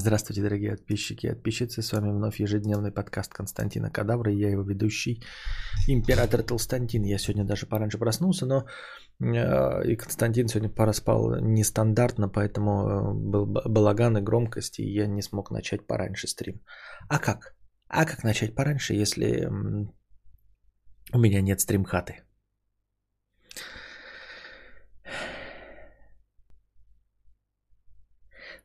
Здравствуйте, 0.00 0.42
дорогие 0.42 0.70
подписчики 0.70 1.26
и 1.26 1.30
подписчицы. 1.30 1.82
С 1.82 1.92
вами 1.92 2.12
вновь 2.12 2.38
ежедневный 2.38 2.92
подкаст 2.92 3.32
Константина 3.32 3.90
Кадавра. 3.90 4.32
Я 4.32 4.48
его 4.48 4.62
ведущий, 4.62 5.24
император 5.88 6.42
Толстантин. 6.44 7.02
Я 7.02 7.18
сегодня 7.18 7.44
даже 7.44 7.66
пораньше 7.66 7.98
проснулся, 7.98 8.46
но 8.46 8.64
э, 9.20 9.90
и 9.90 9.96
Константин 9.96 10.46
сегодня 10.46 10.70
пораспал 10.70 11.40
нестандартно, 11.40 12.28
поэтому 12.28 12.70
э, 12.70 13.12
был 13.12 13.46
балаган 13.46 14.18
и 14.18 14.20
громкость, 14.20 14.78
и 14.78 14.84
я 14.84 15.08
не 15.08 15.20
смог 15.20 15.50
начать 15.50 15.84
пораньше 15.84 16.28
стрим. 16.28 16.60
А 17.08 17.18
как? 17.18 17.56
А 17.88 18.04
как 18.04 18.22
начать 18.22 18.54
пораньше, 18.54 18.94
если 18.94 19.50
у 21.12 21.18
меня 21.18 21.42
нет 21.42 21.60
стрим-хаты? 21.60 22.27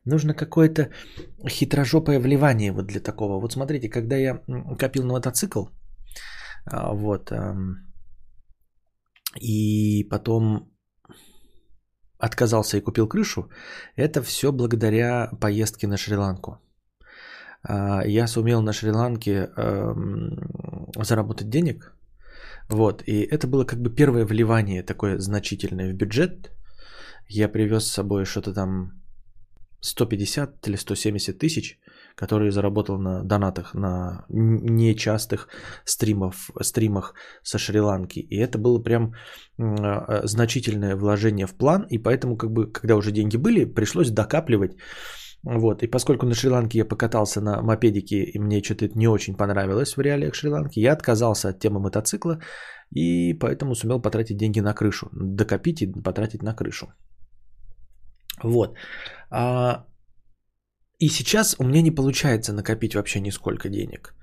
Нужно 0.06 0.34
какое-то 0.34 0.90
хитрожопое 1.48 2.20
вливание 2.20 2.72
вот 2.72 2.86
для 2.86 3.00
такого. 3.00 3.40
Вот 3.40 3.52
смотрите, 3.52 3.88
когда 3.88 4.16
я 4.16 4.42
копил 4.78 5.04
на 5.04 5.12
мотоцикл, 5.14 5.64
а, 6.66 6.92
вот, 6.92 7.32
и 9.40 10.06
потом 10.10 10.70
отказался 12.18 12.76
и 12.76 12.80
купил 12.80 13.08
крышу, 13.08 13.50
это 13.96 14.22
все 14.22 14.52
благодаря 14.52 15.30
поездке 15.40 15.86
на 15.86 15.96
Шри-Ланку. 15.96 16.58
А, 17.62 18.06
я 18.06 18.26
сумел 18.26 18.62
на 18.62 18.72
Шри-Ланке 18.72 19.48
заработать 21.02 21.48
денег, 21.48 21.96
вот, 22.68 23.02
и 23.06 23.22
это 23.22 23.46
было 23.46 23.64
как 23.64 23.80
бы 23.80 23.94
первое 23.94 24.26
вливание 24.26 24.82
такое 24.82 25.18
значительное 25.18 25.92
в 25.92 25.96
бюджет. 25.96 26.50
Я 27.26 27.48
привез 27.48 27.84
с 27.84 27.92
собой 27.92 28.24
что-то 28.24 28.52
там 28.52 29.03
150 29.84 30.68
или 30.68 30.76
170 30.76 31.38
тысяч, 31.38 31.78
которые 32.16 32.50
заработал 32.50 32.98
на 32.98 33.22
донатах, 33.22 33.74
на 33.74 34.24
нечастых 34.30 35.48
стримов, 35.84 36.50
стримах 36.62 37.14
со 37.42 37.58
Шри-Ланки. 37.58 38.20
И 38.20 38.36
это 38.36 38.58
было 38.58 38.82
прям 38.82 39.12
э, 39.58 40.26
значительное 40.26 40.96
вложение 40.96 41.46
в 41.46 41.54
план, 41.54 41.86
и 41.90 41.98
поэтому, 41.98 42.36
как 42.36 42.50
бы, 42.50 42.72
когда 42.72 42.96
уже 42.96 43.12
деньги 43.12 43.36
были, 43.36 43.64
пришлось 43.64 44.10
докапливать. 44.10 44.76
Вот. 45.42 45.82
И 45.82 45.90
поскольку 45.90 46.26
на 46.26 46.34
Шри-Ланке 46.34 46.78
я 46.78 46.88
покатался 46.88 47.40
на 47.40 47.62
мопедике, 47.62 48.24
и 48.24 48.38
мне 48.38 48.62
что-то 48.62 48.86
это 48.86 48.98
не 48.98 49.08
очень 49.08 49.36
понравилось 49.36 49.96
в 49.96 50.00
реалиях 50.00 50.34
Шри-Ланки, 50.34 50.80
я 50.80 50.92
отказался 50.92 51.48
от 51.48 51.58
темы 51.58 51.80
мотоцикла, 51.80 52.40
и 52.90 53.34
поэтому 53.34 53.74
сумел 53.74 54.00
потратить 54.00 54.38
деньги 54.38 54.60
на 54.60 54.72
крышу. 54.72 55.08
Докопить 55.12 55.82
и 55.82 55.92
потратить 55.92 56.42
на 56.42 56.54
крышу. 56.54 56.86
Вот. 58.42 58.76
А, 59.30 59.86
и 60.98 61.08
сейчас 61.08 61.56
у 61.58 61.64
меня 61.64 61.82
не 61.82 61.90
получается 61.90 62.52
накопить 62.52 62.94
вообще 62.94 63.20
нисколько 63.20 63.68
денег. 63.68 64.14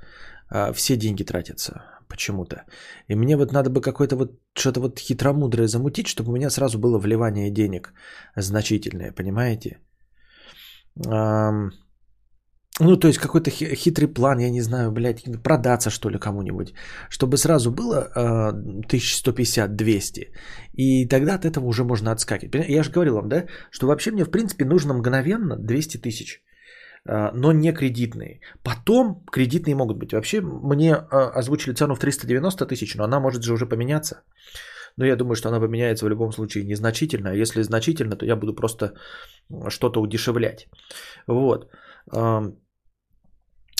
А, 0.49 0.73
все 0.73 0.97
деньги 0.97 1.23
тратятся 1.23 1.73
почему-то. 2.07 2.65
И 3.07 3.15
мне 3.15 3.37
вот 3.37 3.51
надо 3.51 3.69
бы 3.69 3.81
какое-то 3.81 4.15
вот 4.15 4.31
что-то 4.53 4.81
вот 4.81 4.99
хитромудрое 4.99 5.67
замутить, 5.67 6.07
чтобы 6.07 6.31
у 6.31 6.35
меня 6.35 6.49
сразу 6.49 6.77
было 6.77 6.99
вливание 6.99 7.51
денег 7.51 7.93
значительное, 8.35 9.11
понимаете? 9.13 9.79
Ну, 12.79 12.97
то 12.97 13.07
есть 13.07 13.19
какой-то 13.19 13.51
хитрый 13.51 14.07
план, 14.07 14.39
я 14.39 14.49
не 14.49 14.61
знаю, 14.61 14.91
блядь, 14.91 15.23
продаться 15.43 15.89
что 15.89 16.09
ли 16.09 16.17
кому-нибудь, 16.17 16.73
чтобы 17.09 17.37
сразу 17.37 17.71
было 17.71 18.09
э, 18.15 18.51
1150-200, 18.87 20.31
и 20.73 21.07
тогда 21.07 21.35
от 21.35 21.45
этого 21.45 21.65
уже 21.65 21.83
можно 21.83 22.11
отскакивать. 22.11 22.69
Я 22.69 22.83
же 22.83 22.91
говорил 22.91 23.15
вам, 23.15 23.27
да, 23.27 23.45
что 23.71 23.87
вообще 23.87 24.11
мне, 24.11 24.23
в 24.23 24.31
принципе, 24.31 24.65
нужно 24.65 24.93
мгновенно 24.93 25.57
200 25.57 25.97
тысяч, 25.97 26.41
э, 27.05 27.31
но 27.33 27.51
не 27.51 27.73
кредитные. 27.73 28.39
Потом 28.63 29.25
кредитные 29.31 29.75
могут 29.75 29.97
быть. 29.97 30.13
Вообще 30.13 30.41
мне 30.41 30.91
э, 30.91 31.39
озвучили 31.39 31.73
цену 31.73 31.95
в 31.95 31.99
390 31.99 32.65
тысяч, 32.65 32.95
но 32.95 33.03
она 33.03 33.19
может 33.19 33.43
же 33.43 33.53
уже 33.53 33.65
поменяться. 33.65 34.21
Но 34.97 35.05
я 35.05 35.15
думаю, 35.15 35.35
что 35.35 35.49
она 35.49 35.59
поменяется 35.59 36.05
в 36.05 36.09
любом 36.09 36.31
случае 36.31 36.63
незначительно. 36.63 37.29
А 37.31 37.35
если 37.35 37.63
значительно, 37.63 38.15
то 38.15 38.25
я 38.25 38.35
буду 38.35 38.53
просто 38.53 38.93
что-то 39.69 40.01
удешевлять. 40.01 40.67
Вот. 41.27 41.69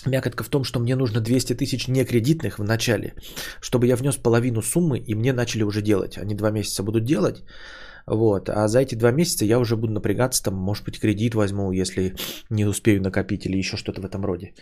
Мякотка 0.06 0.44
в 0.44 0.50
том, 0.50 0.64
что 0.64 0.80
мне 0.80 0.96
нужно 0.96 1.22
200 1.22 1.54
тысяч 1.56 1.88
некредитных 1.88 2.58
в 2.58 2.64
начале, 2.64 3.14
чтобы 3.62 3.86
я 3.86 3.96
внес 3.96 4.18
половину 4.18 4.62
суммы, 4.62 4.98
и 4.98 5.16
мне 5.16 5.34
начали 5.34 5.64
уже 5.64 5.82
делать. 5.82 6.18
Они 6.18 6.36
два 6.36 6.52
месяца 6.52 6.84
будут 6.84 7.06
делать, 7.06 7.44
вот. 8.08 8.50
А 8.50 8.68
за 8.68 8.80
эти 8.80 8.96
два 8.96 9.12
месяца 9.12 9.46
я 9.46 9.60
уже 9.60 9.76
буду 9.76 9.94
напрягаться, 9.94 10.44
там, 10.44 10.56
может 10.56 10.86
быть, 10.86 11.00
кредит 11.00 11.36
возьму, 11.36 11.72
если 11.72 12.16
не 12.50 12.66
успею 12.66 13.02
накопить 13.02 13.46
или 13.46 13.58
еще 13.58 13.78
что-то 13.78 14.02
в 14.02 14.06
этом 14.06 14.26
роде. 14.26 14.54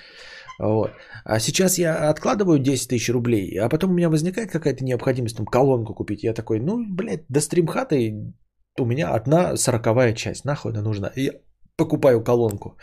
Вот. 0.59 0.91
А 1.23 1.39
сейчас 1.39 1.77
я 1.77 2.09
откладываю 2.09 2.59
10 2.59 2.89
тысяч 2.89 3.09
рублей, 3.09 3.57
а 3.59 3.69
потом 3.69 3.91
у 3.91 3.93
меня 3.93 4.09
возникает 4.09 4.51
какая-то 4.51 4.83
необходимость 4.83 5.37
там 5.37 5.45
колонку 5.45 5.93
купить. 5.93 6.23
Я 6.23 6.33
такой, 6.33 6.59
ну, 6.59 6.83
блядь, 6.95 7.23
до 7.29 7.39
стримхаты 7.39 8.33
у 8.77 8.85
меня 8.85 9.13
одна 9.13 9.55
сороковая 9.55 10.13
часть, 10.13 10.45
нахуй 10.45 10.71
она 10.71 10.81
нужна. 10.81 11.11
И 11.15 11.23
я 11.23 11.31
покупаю 11.77 12.21
колонку. 12.23 12.77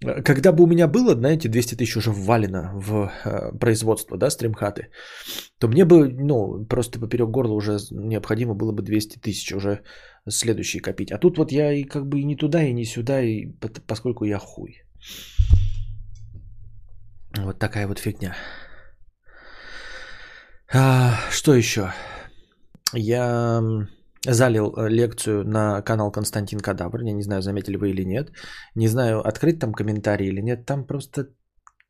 Когда 0.00 0.52
бы 0.52 0.62
у 0.62 0.66
меня 0.66 0.86
было, 0.86 1.14
знаете, 1.14 1.48
200 1.48 1.74
тысяч 1.74 1.96
уже 1.96 2.10
ввалено 2.10 2.70
в 2.74 3.10
э, 3.24 3.58
производство, 3.58 4.16
да, 4.16 4.30
стримхаты, 4.30 4.90
то 5.58 5.68
мне 5.68 5.84
бы, 5.84 6.08
ну, 6.08 6.64
просто 6.66 7.00
поперек 7.00 7.30
горла 7.30 7.54
уже 7.54 7.78
необходимо 7.90 8.54
было 8.54 8.72
бы 8.72 8.82
200 8.82 9.18
тысяч 9.18 9.52
уже 9.52 9.82
следующие 10.28 10.80
копить. 10.80 11.10
А 11.10 11.18
тут 11.18 11.38
вот 11.38 11.52
я 11.52 11.72
и 11.72 11.82
как 11.82 12.06
бы 12.06 12.20
и 12.20 12.24
не 12.24 12.36
туда, 12.36 12.62
и 12.62 12.72
не 12.72 12.84
сюда, 12.84 13.22
и 13.22 13.46
поскольку 13.86 14.24
я 14.24 14.38
хуй. 14.38 14.82
Вот 17.36 17.58
такая 17.58 17.88
вот 17.88 17.98
фигня. 17.98 18.36
А, 20.72 21.14
что 21.30 21.54
еще? 21.54 21.92
Я 22.92 23.62
залил 24.26 24.74
э, 24.76 24.88
лекцию 24.88 25.44
на 25.44 25.82
канал 25.82 26.12
Константин 26.12 26.60
Кадавр. 26.60 27.02
Я 27.02 27.12
не 27.12 27.22
знаю, 27.22 27.42
заметили 27.42 27.76
вы 27.76 27.90
или 27.90 28.04
нет. 28.04 28.30
Не 28.74 28.88
знаю, 28.88 29.20
открыть 29.26 29.58
там 29.58 29.72
комментарий 29.72 30.28
или 30.28 30.40
нет. 30.40 30.66
Там 30.66 30.86
просто 30.86 31.28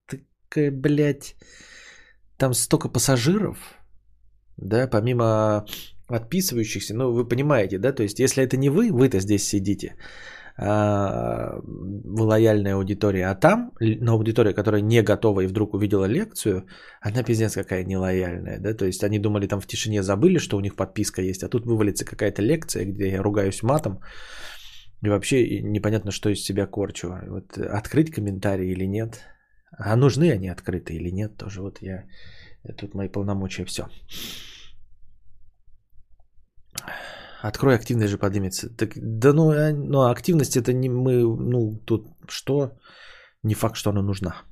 такая, 0.06 0.71
блядь, 0.71 1.34
там 2.37 2.55
столько 2.55 2.89
пассажиров, 2.89 3.59
да, 4.56 4.87
помимо 4.87 5.65
отписывающихся, 6.09 6.94
ну, 6.94 7.12
вы 7.12 7.28
понимаете, 7.28 7.78
да, 7.78 7.93
то 7.93 8.03
есть, 8.03 8.19
если 8.19 8.43
это 8.43 8.56
не 8.56 8.71
вы, 8.71 8.91
вы-то 8.93 9.21
здесь 9.21 9.47
сидите, 9.47 9.97
а, 10.60 11.60
в 11.62 12.20
лояльной 12.20 12.72
аудитории, 12.72 13.22
а 13.22 13.34
там, 13.36 13.72
на 13.80 14.12
аудитория, 14.12 14.52
которая 14.52 14.82
не 14.82 15.02
готова 15.02 15.42
и 15.42 15.46
вдруг 15.46 15.74
увидела 15.74 16.06
лекцию, 16.06 16.66
она 17.00 17.22
пиздец 17.22 17.54
какая 17.54 17.84
нелояльная, 17.84 18.58
да, 18.58 18.74
то 18.74 18.84
есть 18.84 19.04
они 19.04 19.20
думали 19.20 19.47
там 19.47 19.60
в 19.60 19.66
тишине 19.66 20.02
забыли, 20.02 20.38
что 20.38 20.56
у 20.56 20.60
них 20.60 20.74
подписка 20.74 21.22
есть, 21.22 21.44
а 21.44 21.48
тут 21.48 21.64
вывалится 21.64 22.04
какая-то 22.04 22.42
лекция, 22.42 22.86
где 22.86 23.08
я 23.08 23.22
ругаюсь 23.22 23.62
матом, 23.62 24.00
и 25.00 25.08
вообще 25.08 25.60
непонятно, 25.62 26.10
что 26.10 26.28
из 26.28 26.42
себя 26.42 26.66
корчу. 26.66 27.14
Вот 27.28 27.56
открыть 27.56 28.10
комментарии 28.10 28.72
или 28.72 28.84
нет, 28.84 29.20
а 29.70 29.94
нужны 29.94 30.32
они 30.32 30.48
открыты 30.48 30.94
или 30.94 31.10
нет, 31.10 31.36
тоже 31.36 31.62
вот 31.62 31.82
я, 31.82 32.04
тут 32.76 32.94
мои 32.94 33.08
полномочия, 33.08 33.64
все. 33.64 33.86
Открой, 37.43 37.75
активность 37.75 38.10
же 38.10 38.19
поднимется. 38.19 38.69
Так, 38.76 38.91
да 38.97 39.32
ну, 39.32 39.50
а, 39.50 39.72
ну, 39.72 40.10
активность 40.10 40.56
это 40.56 40.72
не 40.72 40.88
мы, 40.88 41.22
ну, 41.22 41.78
тут 41.84 42.06
что? 42.28 42.72
Не 43.43 43.54
факт, 43.54 43.76
что 43.76 43.91
она 43.91 44.03
нужна. 44.03 44.43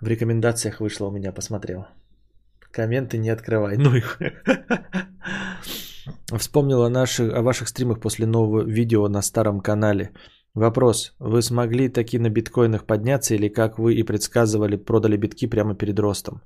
В 0.00 0.08
рекомендациях 0.08 0.80
вышло 0.80 1.08
у 1.08 1.10
меня, 1.10 1.32
посмотрел. 1.32 1.86
Комменты 2.72 3.18
не 3.18 3.30
открывай. 3.30 3.76
Ну 3.76 3.94
их. 3.94 4.18
Вспомнил 6.38 6.82
о, 6.82 6.88
наших, 6.88 7.34
о 7.34 7.42
ваших 7.42 7.68
стримах 7.68 8.00
после 8.00 8.26
нового 8.26 8.62
видео 8.62 9.08
на 9.08 9.22
старом 9.22 9.60
канале. 9.60 10.12
Вопрос. 10.54 11.14
Вы 11.18 11.42
смогли 11.42 11.88
таки 11.88 12.18
на 12.18 12.30
биткоинах 12.30 12.86
подняться 12.86 13.34
или, 13.34 13.48
как 13.48 13.78
вы 13.78 13.94
и 13.94 14.02
предсказывали, 14.02 14.76
продали 14.76 15.16
битки 15.16 15.46
прямо 15.46 15.74
перед 15.74 15.98
ростом? 15.98 16.42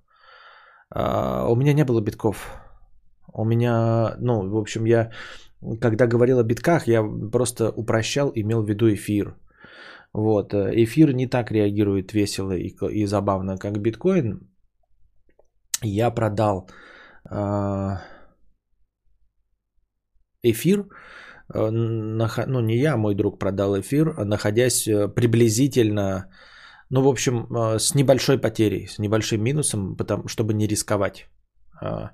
А, 0.91 1.47
у 1.49 1.57
меня 1.57 1.73
не 1.73 1.85
было 1.85 2.01
битков. 2.01 2.64
У 3.33 3.45
меня, 3.45 4.17
ну, 4.21 4.49
в 4.49 4.57
общем, 4.57 4.85
я, 4.85 5.11
когда 5.81 6.07
говорил 6.07 6.39
о 6.39 6.45
битках, 6.45 6.87
я 6.87 7.03
просто 7.33 7.71
упрощал, 7.71 8.31
имел 8.35 8.63
в 8.63 8.69
виду 8.69 8.93
эфир. 8.93 9.37
Вот, 10.13 10.55
эфир 10.55 11.13
не 11.13 11.27
так 11.27 11.51
реагирует 11.51 12.13
весело 12.13 12.53
и, 12.53 12.75
и 12.93 13.07
забавно, 13.07 13.59
как 13.59 13.81
биткоин. 13.81 14.49
Я 15.83 16.11
продал 16.11 16.69
э, 17.31 17.97
эфир, 20.45 20.87
э, 21.53 21.71
ну 21.71 22.61
не 22.61 22.77
я, 22.77 22.97
мой 22.97 23.15
друг 23.15 23.39
продал 23.39 23.81
эфир, 23.81 24.15
находясь 24.25 24.87
э, 24.87 25.09
приблизительно, 25.09 26.31
ну 26.91 27.03
в 27.03 27.09
общем, 27.09 27.47
э, 27.51 27.79
с 27.79 27.95
небольшой 27.95 28.41
потерей, 28.41 28.87
с 28.87 28.99
небольшим 28.99 29.43
минусом, 29.43 29.97
потому, 29.97 30.29
чтобы 30.29 30.55
не 30.55 30.69
рисковать. 30.69 31.29
А, 31.85 32.11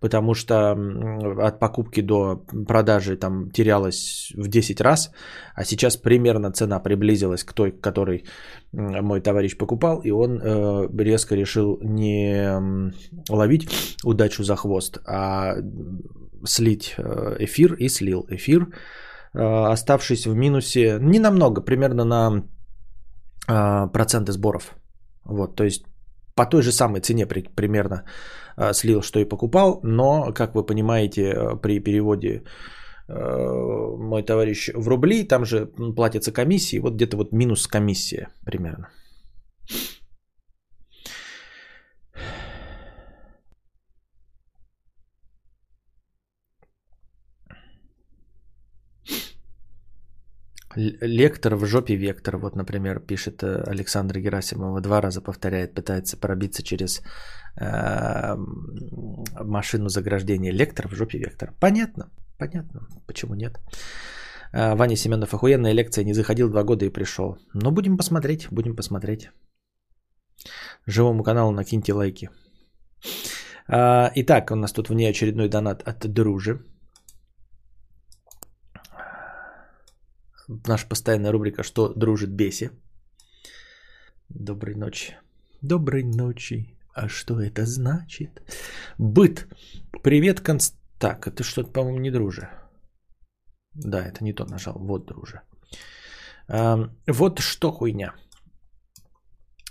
потому 0.00 0.34
что 0.34 0.76
от 1.46 1.58
покупки 1.58 2.02
до 2.02 2.44
продажи 2.68 3.16
там 3.16 3.50
терялось 3.50 4.32
в 4.36 4.48
10 4.48 4.80
раз, 4.80 5.10
а 5.54 5.64
сейчас 5.64 5.96
примерно 5.96 6.52
цена 6.52 6.80
приблизилась 6.82 7.44
к 7.44 7.52
той, 7.52 7.72
которой 7.72 8.24
мой 8.72 9.20
товарищ 9.20 9.56
покупал, 9.56 10.00
и 10.04 10.10
он 10.10 10.40
э, 10.42 10.88
резко 11.04 11.34
решил 11.34 11.78
не 11.82 12.92
ловить 13.30 13.68
удачу 14.04 14.44
за 14.44 14.56
хвост, 14.56 14.98
а 15.06 15.56
слить 16.44 16.94
э, 16.98 17.36
эфир 17.38 17.74
и 17.74 17.88
слил 17.88 18.26
эфир, 18.28 18.66
э, 19.34 19.72
оставшись 19.72 20.26
в 20.26 20.34
минусе 20.34 20.98
не 21.00 21.18
намного, 21.18 21.62
примерно 21.64 22.04
на 22.04 22.42
проценты 23.92 24.32
сборов. 24.32 24.74
Вот, 25.24 25.54
то 25.54 25.64
есть 25.64 25.84
по 26.36 26.46
той 26.46 26.62
же 26.62 26.72
самой 26.72 27.00
цене 27.00 27.26
примерно 27.26 28.04
слил, 28.72 29.02
что 29.02 29.20
и 29.20 29.24
покупал, 29.24 29.80
но, 29.82 30.32
как 30.32 30.54
вы 30.54 30.66
понимаете, 30.66 31.22
э, 31.22 31.56
при 31.56 31.80
переводе 31.80 32.42
э, 33.08 33.96
мой 33.98 34.22
товарищ 34.22 34.70
в 34.74 34.88
рубли, 34.88 35.24
там 35.24 35.44
же 35.44 35.66
платятся 35.96 36.32
комиссии, 36.32 36.80
вот 36.80 36.94
где-то 36.94 37.16
вот 37.16 37.32
минус 37.32 37.66
комиссия 37.66 38.28
примерно. 38.44 38.88
Лектор 50.76 51.56
в 51.56 51.64
жопе 51.64 51.96
вектор. 51.96 52.36
Вот, 52.36 52.54
например, 52.54 53.00
пишет 53.00 53.42
Александр 53.42 54.18
Герасимова. 54.18 54.80
Два 54.80 55.00
раза 55.00 55.22
повторяет, 55.22 55.74
пытается 55.74 56.18
пробиться 56.18 56.62
через 56.62 57.00
э, 57.00 57.02
машину 59.44 59.88
заграждения. 59.88 60.52
Лектор 60.52 60.88
в 60.88 60.94
жопе 60.94 61.18
вектор. 61.18 61.52
Понятно, 61.60 62.10
понятно. 62.38 62.86
Почему 63.06 63.34
нет? 63.34 63.58
Э, 64.52 64.74
Ваня 64.74 64.96
Семенов, 64.96 65.34
охуенная 65.34 65.74
лекция, 65.74 66.04
не 66.04 66.14
заходил 66.14 66.48
два 66.48 66.64
года 66.64 66.84
и 66.84 66.90
пришел. 66.90 67.38
Но 67.54 67.70
будем 67.70 67.96
посмотреть, 67.96 68.48
будем 68.50 68.76
посмотреть. 68.76 69.30
Живому 70.86 71.22
каналу 71.22 71.52
накиньте 71.52 71.92
лайки. 71.92 72.30
Э, 73.68 74.10
итак, 74.14 74.50
у 74.50 74.54
нас 74.54 74.72
тут 74.72 74.88
внеочередной 74.88 75.48
донат 75.48 75.82
от 75.82 76.06
Дружи. 76.12 76.60
наша 80.68 80.86
постоянная 80.88 81.32
рубрика 81.32 81.62
«Что 81.62 81.92
дружит 81.94 82.30
Беси». 82.30 82.70
Доброй 84.28 84.74
ночи. 84.74 85.16
Доброй 85.62 86.02
ночи. 86.04 86.75
А 86.96 87.08
что 87.08 87.34
это 87.34 87.66
значит? 87.66 88.42
Быт. 88.98 89.48
Привет, 90.02 90.40
Конст... 90.40 90.76
Так, 90.98 91.26
это 91.26 91.42
что-то, 91.42 91.70
по-моему, 91.70 92.00
не 92.00 92.10
друже. 92.10 92.48
Да, 93.74 93.98
это 93.98 94.24
не 94.24 94.32
то 94.32 94.46
нажал. 94.46 94.78
Вот, 94.78 95.06
друже. 95.06 95.42
А, 96.48 96.88
вот 97.06 97.38
что 97.40 97.70
хуйня. 97.70 98.14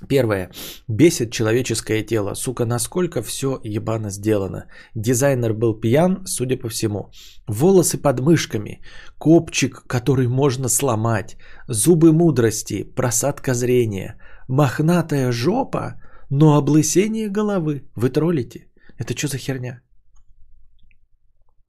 Первое. 0.07 0.51
Бесит 0.87 1.31
человеческое 1.31 2.03
тело. 2.03 2.35
Сука, 2.35 2.65
насколько 2.65 3.23
все 3.23 3.59
ебано 3.63 4.11
сделано. 4.11 4.65
Дизайнер 4.93 5.53
был 5.53 5.79
пьян, 5.79 6.27
судя 6.27 6.57
по 6.57 6.69
всему. 6.69 7.09
Волосы 7.47 7.97
под 7.97 8.19
мышками. 8.19 8.83
Копчик, 9.17 9.87
который 9.87 10.27
можно 10.27 10.69
сломать. 10.69 11.37
Зубы 11.67 12.13
мудрости. 12.13 12.83
Просадка 12.83 13.55
зрения. 13.55 14.19
Мохнатая 14.47 15.31
жопа, 15.31 15.99
но 16.29 16.55
облысение 16.55 17.29
головы. 17.29 17.83
Вы 17.95 18.09
троллите? 18.09 18.67
Это 18.97 19.17
что 19.17 19.27
за 19.27 19.37
херня? 19.37 19.81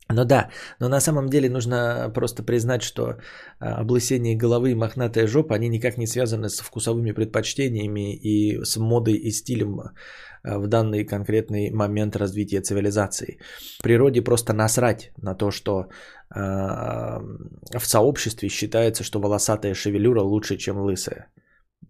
Ну 0.08 0.25
да, 0.25 0.50
но 0.81 0.88
на 0.88 1.00
самом 1.00 1.29
деле 1.29 1.50
нужно 1.50 2.12
просто 2.14 2.44
признать, 2.44 2.82
что 2.82 3.17
а, 3.58 3.81
облысение 3.81 4.37
головы 4.37 4.70
и 4.70 4.75
мохнатая 4.75 5.26
жопа, 5.26 5.56
они 5.56 5.69
никак 5.69 5.99
не 5.99 6.06
связаны 6.06 6.49
с 6.49 6.61
вкусовыми 6.61 7.11
предпочтениями 7.11 8.14
и 8.14 8.64
с 8.64 8.76
модой 8.76 9.14
и 9.14 9.32
стилем 9.32 9.81
а, 9.81 10.59
в 10.59 10.69
данный 10.69 11.05
конкретный 11.05 11.73
момент 11.73 12.14
развития 12.17 12.61
цивилизации. 12.61 13.41
В 13.79 13.82
природе 13.82 14.23
просто 14.23 14.52
насрать 14.52 15.11
на 15.17 15.35
то, 15.35 15.50
что 15.50 15.88
э, 16.35 16.38
в 16.38 17.85
сообществе 17.85 18.49
считается, 18.49 19.02
что 19.02 19.19
волосатая 19.19 19.75
шевелюра 19.75 20.23
лучше, 20.23 20.56
чем 20.56 20.79
лысая. 20.79 21.26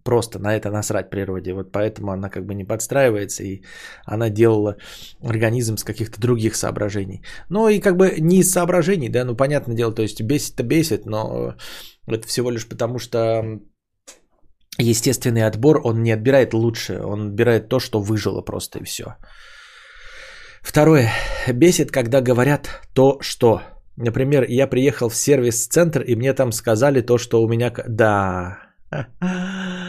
Просто 0.07 0.39
на 0.39 0.57
это 0.57 0.71
насрать 0.71 1.11
природе. 1.11 1.53
Вот 1.53 1.73
поэтому 1.73 2.13
она 2.13 2.31
как 2.31 2.47
бы 2.47 2.55
не 2.55 2.65
подстраивается, 2.65 3.43
и 3.43 3.63
она 4.05 4.31
делала 4.31 4.77
организм 5.21 5.77
с 5.77 5.85
каких-то 5.85 6.21
других 6.21 6.55
соображений. 6.55 7.23
Ну 7.51 7.69
и 7.69 7.81
как 7.81 7.97
бы 7.97 8.15
не 8.21 8.39
из 8.39 8.53
соображений, 8.53 9.09
да, 9.09 9.25
ну 9.25 9.37
понятное 9.37 9.77
дело, 9.77 9.93
то 9.93 10.03
есть 10.03 10.23
бесит-то 10.23 10.63
бесит, 10.63 11.07
но 11.07 11.55
это 12.07 12.29
всего 12.29 12.53
лишь 12.53 12.69
потому, 12.69 13.01
что 13.01 13.43
естественный 14.79 15.45
отбор, 15.45 15.81
он 15.85 16.03
не 16.03 16.13
отбирает 16.13 16.55
лучше, 16.55 17.01
он 17.05 17.29
отбирает 17.29 17.69
то, 17.69 17.81
что 17.81 18.01
выжило 18.01 18.43
просто 18.43 18.79
и 18.79 18.85
все. 18.85 19.05
Второе. 20.63 21.11
Бесит, 21.53 21.91
когда 21.91 22.21
говорят 22.21 22.69
то, 22.95 23.19
что... 23.23 23.61
Например, 23.97 24.45
я 24.49 24.69
приехал 24.69 25.09
в 25.09 25.17
сервис-центр, 25.17 26.03
и 26.03 26.15
мне 26.15 26.33
там 26.33 26.53
сказали 26.53 27.01
то, 27.01 27.19
что 27.19 27.43
у 27.43 27.49
меня... 27.49 27.73
Да, 27.89 28.59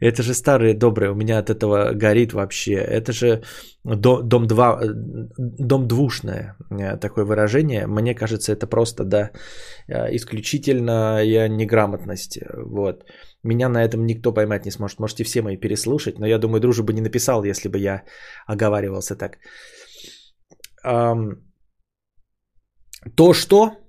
это 0.00 0.22
же 0.22 0.34
старые 0.34 0.74
добрые, 0.74 1.10
у 1.10 1.14
меня 1.14 1.38
от 1.38 1.50
этого 1.50 1.92
горит 1.94 2.32
вообще. 2.32 2.74
Это 2.74 3.12
же 3.12 3.42
дом, 3.84 4.46
два, 4.46 4.80
дом 5.38 5.86
двушное 5.88 6.56
э, 6.70 6.96
такое 6.96 7.24
выражение. 7.24 7.86
Мне 7.86 8.14
кажется, 8.14 8.52
это 8.52 8.66
просто, 8.66 9.04
да, 9.04 9.30
э, 9.88 10.14
исключительная 10.16 11.48
неграмотность. 11.48 12.38
Вот. 12.52 13.04
Меня 13.42 13.68
на 13.68 13.84
этом 13.84 14.06
никто 14.06 14.32
поймать 14.32 14.64
не 14.64 14.72
сможет. 14.72 15.00
Можете 15.00 15.24
все 15.24 15.42
мои 15.42 15.56
переслушать, 15.56 16.18
но 16.18 16.26
я 16.26 16.38
думаю, 16.38 16.60
дружба 16.60 16.86
бы 16.86 16.92
не 16.92 17.02
написал, 17.02 17.44
если 17.44 17.68
бы 17.68 17.78
я 17.78 18.02
оговаривался 18.46 19.16
так. 19.16 19.38
То, 23.16 23.34
что 23.34 23.83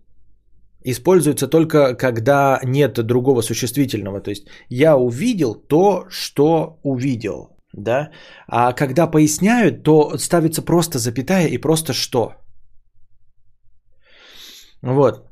используется 0.86 1.48
только 1.48 1.96
когда 1.96 2.60
нет 2.64 2.94
другого 3.06 3.42
существительного. 3.42 4.22
То 4.22 4.30
есть 4.30 4.48
я 4.70 4.98
увидел 4.98 5.56
то, 5.56 6.06
что 6.10 6.80
увидел. 6.84 7.50
Да? 7.74 8.12
А 8.48 8.74
когда 8.74 9.08
поясняют, 9.08 9.84
то 9.84 10.18
ставится 10.18 10.62
просто 10.62 11.00
запятая 11.00 11.48
и 11.48 11.58
просто 11.58 11.94
что. 11.94 12.34
Вот. 14.82 15.26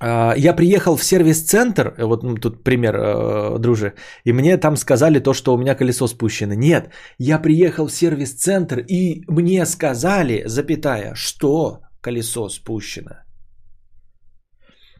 А, 0.00 0.34
я 0.36 0.52
приехал 0.56 0.96
в 0.96 1.04
сервис-центр, 1.04 1.94
вот 1.98 2.22
ну, 2.22 2.34
тут 2.34 2.64
пример, 2.64 2.94
э, 2.96 3.58
друже, 3.58 3.94
и 4.24 4.32
мне 4.32 4.56
там 4.58 4.76
сказали 4.76 5.20
то, 5.20 5.32
что 5.34 5.54
у 5.54 5.58
меня 5.58 5.74
колесо 5.74 6.06
спущено. 6.08 6.54
Нет, 6.54 6.90
я 7.18 7.38
приехал 7.38 7.86
в 7.86 7.92
сервис-центр, 7.92 8.80
и 8.80 9.24
мне 9.28 9.66
сказали, 9.66 10.42
запятая, 10.46 11.14
что 11.14 11.80
колесо 12.00 12.48
спущено. 12.48 13.23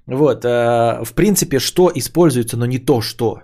Вот, 0.06 0.44
э, 0.44 1.04
в 1.04 1.14
принципе, 1.14 1.58
что 1.58 1.90
используется, 1.94 2.56
но 2.56 2.66
не 2.66 2.78
то, 2.78 3.00
что. 3.00 3.42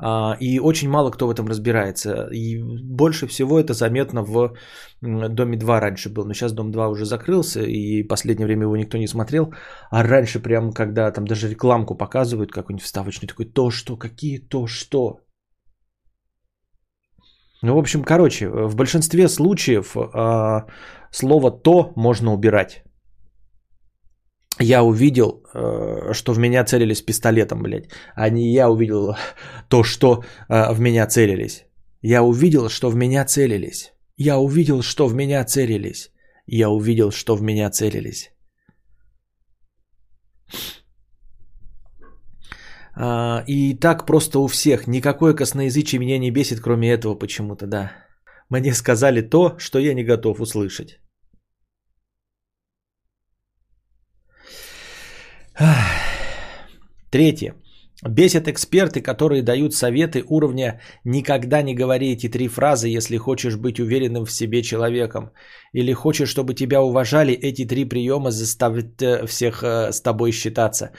А, 0.00 0.36
и 0.40 0.60
очень 0.60 0.88
мало 0.88 1.10
кто 1.10 1.26
в 1.26 1.30
этом 1.30 1.48
разбирается. 1.48 2.28
И 2.32 2.62
больше 2.62 3.26
всего 3.26 3.58
это 3.58 3.72
заметно 3.74 4.22
в 4.22 4.54
Доме 5.00 5.56
2 5.56 5.80
раньше 5.80 6.08
был. 6.08 6.24
Но 6.24 6.34
сейчас 6.34 6.52
Дом 6.52 6.70
2 6.70 6.88
уже 6.88 7.04
закрылся, 7.04 7.62
и 7.62 8.02
последнее 8.02 8.46
время 8.46 8.62
его 8.62 8.76
никто 8.76 8.98
не 8.98 9.08
смотрел. 9.08 9.52
А 9.90 10.02
раньше 10.02 10.40
прям, 10.40 10.72
когда 10.72 11.10
там 11.10 11.26
даже 11.26 11.48
рекламку 11.48 11.96
показывают, 11.96 12.52
какой-нибудь 12.52 12.84
вставочный, 12.84 13.28
такой, 13.28 13.46
то 13.46 13.70
что, 13.70 13.96
какие 13.96 14.38
то 14.38 14.66
что. 14.66 15.20
Ну, 17.62 17.74
в 17.74 17.78
общем, 17.78 18.04
короче, 18.04 18.48
в 18.48 18.76
большинстве 18.76 19.28
случаев 19.28 19.96
э, 19.96 20.66
слово 21.10 21.50
«то» 21.50 21.92
можно 21.96 22.32
убирать 22.32 22.84
я 24.58 24.82
увидел, 24.82 25.42
э, 25.54 26.12
что 26.12 26.32
в 26.32 26.38
меня 26.38 26.64
целились 26.64 27.02
пистолетом, 27.02 27.62
блядь, 27.62 27.88
а 28.14 28.30
не 28.30 28.52
я 28.52 28.68
увидел 28.70 29.16
то, 29.68 29.82
что 29.82 30.24
э, 30.48 30.72
в 30.72 30.80
меня 30.80 31.06
целились. 31.06 31.64
Я 32.02 32.22
увидел, 32.22 32.68
что 32.68 32.90
в 32.90 32.96
меня 32.96 33.24
целились. 33.24 33.92
Я 34.16 34.38
увидел, 34.38 34.82
что 34.82 35.08
в 35.08 35.14
меня 35.14 35.44
целились. 35.44 36.10
Я 36.46 36.70
увидел, 36.70 37.10
что 37.10 37.36
в 37.36 37.42
меня 37.42 37.70
целились. 37.70 38.30
А, 42.94 43.44
и 43.46 43.74
так 43.74 44.06
просто 44.06 44.38
у 44.38 44.48
всех. 44.48 44.86
Никакое 44.86 45.34
косноязычие 45.34 46.00
меня 46.00 46.18
не 46.18 46.30
бесит, 46.30 46.60
кроме 46.60 46.90
этого 46.92 47.14
почему-то, 47.14 47.66
да. 47.66 47.92
Мне 48.50 48.74
сказали 48.74 49.20
то, 49.20 49.54
что 49.58 49.78
я 49.78 49.94
не 49.94 50.04
готов 50.04 50.40
услышать. 50.40 51.00
Третье. 57.10 57.54
Бесят 58.06 58.46
эксперты, 58.46 59.00
которые 59.00 59.42
дают 59.42 59.74
советы 59.74 60.22
уровня 60.28 60.80
«никогда 61.04 61.62
не 61.62 61.74
говори 61.74 62.12
эти 62.12 62.28
три 62.28 62.46
фразы, 62.46 62.96
если 62.96 63.16
хочешь 63.16 63.56
быть 63.56 63.80
уверенным 63.80 64.24
в 64.24 64.30
себе 64.30 64.62
человеком». 64.62 65.32
Или 65.72 65.92
хочешь, 65.92 66.28
чтобы 66.28 66.54
тебя 66.54 66.80
уважали, 66.80 67.32
эти 67.32 67.66
три 67.66 67.84
приема 67.84 68.30
заставят 68.30 69.02
э, 69.02 69.26
всех 69.26 69.62
э, 69.64 69.90
с 69.92 70.00
тобой 70.00 70.30
считаться. 70.30 70.92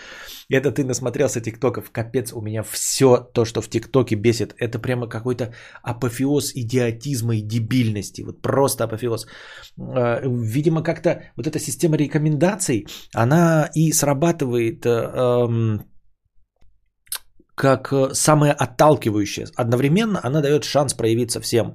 Это 0.49 0.71
ты 0.71 0.83
насмотрелся 0.83 1.39
тиктоков. 1.39 1.89
Капец, 1.89 2.33
у 2.33 2.41
меня 2.41 2.63
все 2.63 3.17
то, 3.33 3.45
что 3.45 3.61
в 3.61 3.69
тиктоке 3.69 4.15
бесит, 4.15 4.53
это 4.57 4.77
прямо 4.77 5.07
какой-то 5.07 5.53
апофеоз 5.83 6.51
идиотизма 6.53 7.37
и 7.37 7.41
дебильности. 7.41 8.23
Вот 8.23 8.41
просто 8.41 8.83
апофеоз. 8.83 9.25
Э, 9.77 10.19
видимо, 10.27 10.83
как-то 10.83 11.23
вот 11.37 11.47
эта 11.47 11.59
система 11.59 11.95
рекомендаций, 11.95 12.87
она 13.13 13.69
и 13.73 13.93
срабатывает 13.93 14.85
эм, 14.85 15.85
как 17.59 17.91
э, 17.91 18.13
самое 18.13 18.53
отталкивающее. 18.53 19.47
Одновременно 19.55 20.19
она 20.23 20.41
дает 20.41 20.63
шанс 20.63 20.93
проявиться 20.93 21.41
всем. 21.41 21.65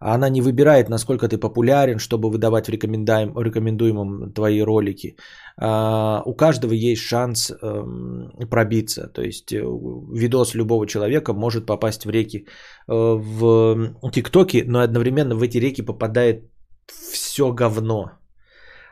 Она 0.00 0.28
не 0.28 0.42
выбирает, 0.42 0.88
насколько 0.88 1.28
ты 1.28 1.38
популярен, 1.38 1.98
чтобы 1.98 2.30
выдавать 2.30 2.66
в 2.66 2.70
рекомендуемом 2.70 4.32
твои 4.32 4.62
ролики. 4.62 5.16
А, 5.56 6.22
у 6.24 6.36
каждого 6.36 6.72
есть 6.72 7.02
шанс 7.02 7.50
эм, 7.50 8.30
пробиться. 8.50 9.08
То 9.08 9.22
есть 9.22 9.52
э, 9.52 9.58
видос 10.14 10.54
любого 10.54 10.86
человека 10.86 11.32
может 11.32 11.66
попасть 11.66 12.04
в 12.04 12.10
реки 12.10 12.38
э, 12.38 12.92
в 12.92 14.10
ТикТоке, 14.12 14.64
но 14.66 14.80
одновременно 14.80 15.34
в 15.34 15.42
эти 15.42 15.58
реки 15.58 15.82
попадает 15.82 16.44
все 17.12 17.52
говно 17.52 18.10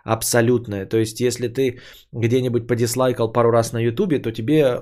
абсолютное. 0.04 0.87
То 0.87 0.96
есть, 0.96 1.20
если 1.20 1.49
ты 1.49 1.78
где-нибудь 2.12 2.66
подислайкал 2.66 3.32
пару 3.32 3.50
раз 3.50 3.73
на 3.73 3.78
Ютубе, 3.78 4.18
то 4.18 4.32
тебе 4.32 4.80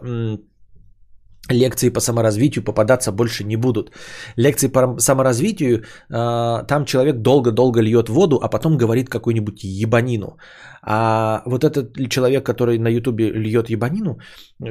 лекции 1.51 1.91
по 1.91 2.01
саморазвитию 2.01 2.65
попадаться 2.65 3.13
больше 3.13 3.45
не 3.45 3.57
будут. 3.57 3.93
Лекции 4.37 4.69
по 4.69 4.99
саморазвитию, 4.99 5.79
э, 5.79 6.67
там 6.67 6.85
человек 6.85 7.17
долго-долго 7.17 7.81
льет 7.83 8.09
воду, 8.09 8.41
а 8.43 8.49
потом 8.49 8.79
говорит 8.79 9.09
какую-нибудь 9.09 9.65
ебанину. 9.65 10.39
А 10.83 11.43
вот 11.47 11.65
этот 11.65 12.11
человек, 12.11 12.45
который 12.45 12.79
на 12.79 12.89
ютубе 12.89 13.31
льет 13.31 13.71
ебанину, 13.71 14.19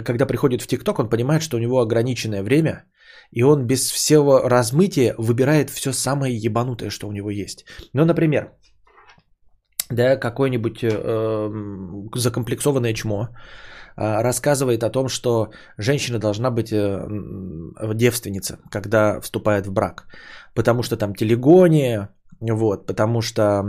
когда 0.06 0.26
приходит 0.26 0.62
в 0.62 0.68
ТикТок, 0.68 1.00
он 1.00 1.10
понимает, 1.10 1.42
что 1.42 1.58
у 1.58 1.60
него 1.60 1.80
ограниченное 1.80 2.44
время, 2.44 2.86
и 3.32 3.44
он 3.44 3.66
без 3.68 3.92
всего 3.92 4.40
размытия 4.48 5.16
выбирает 5.18 5.70
все 5.70 5.92
самое 5.92 6.36
ебанутое, 6.36 6.90
что 6.90 7.08
у 7.08 7.12
него 7.12 7.30
есть. 7.32 7.66
Ну, 7.94 8.06
например, 8.06 8.52
да, 9.90 10.18
какое-нибудь 10.18 10.84
э, 10.84 11.50
закомплексованное 12.16 12.94
чмо, 12.94 13.30
рассказывает 13.96 14.84
о 14.84 14.90
том, 14.90 15.08
что 15.08 15.52
женщина 15.78 16.20
должна 16.20 16.52
быть 16.52 16.72
э, 16.72 17.08
девственница, 17.94 18.58
когда 18.72 19.20
вступает 19.22 19.68
в 19.68 19.72
брак. 19.72 20.08
Потому 20.54 20.84
что 20.84 20.98
там 20.98 21.16
телегония, 21.16 22.10
вот, 22.40 22.86
потому 22.86 23.22
что 23.22 23.64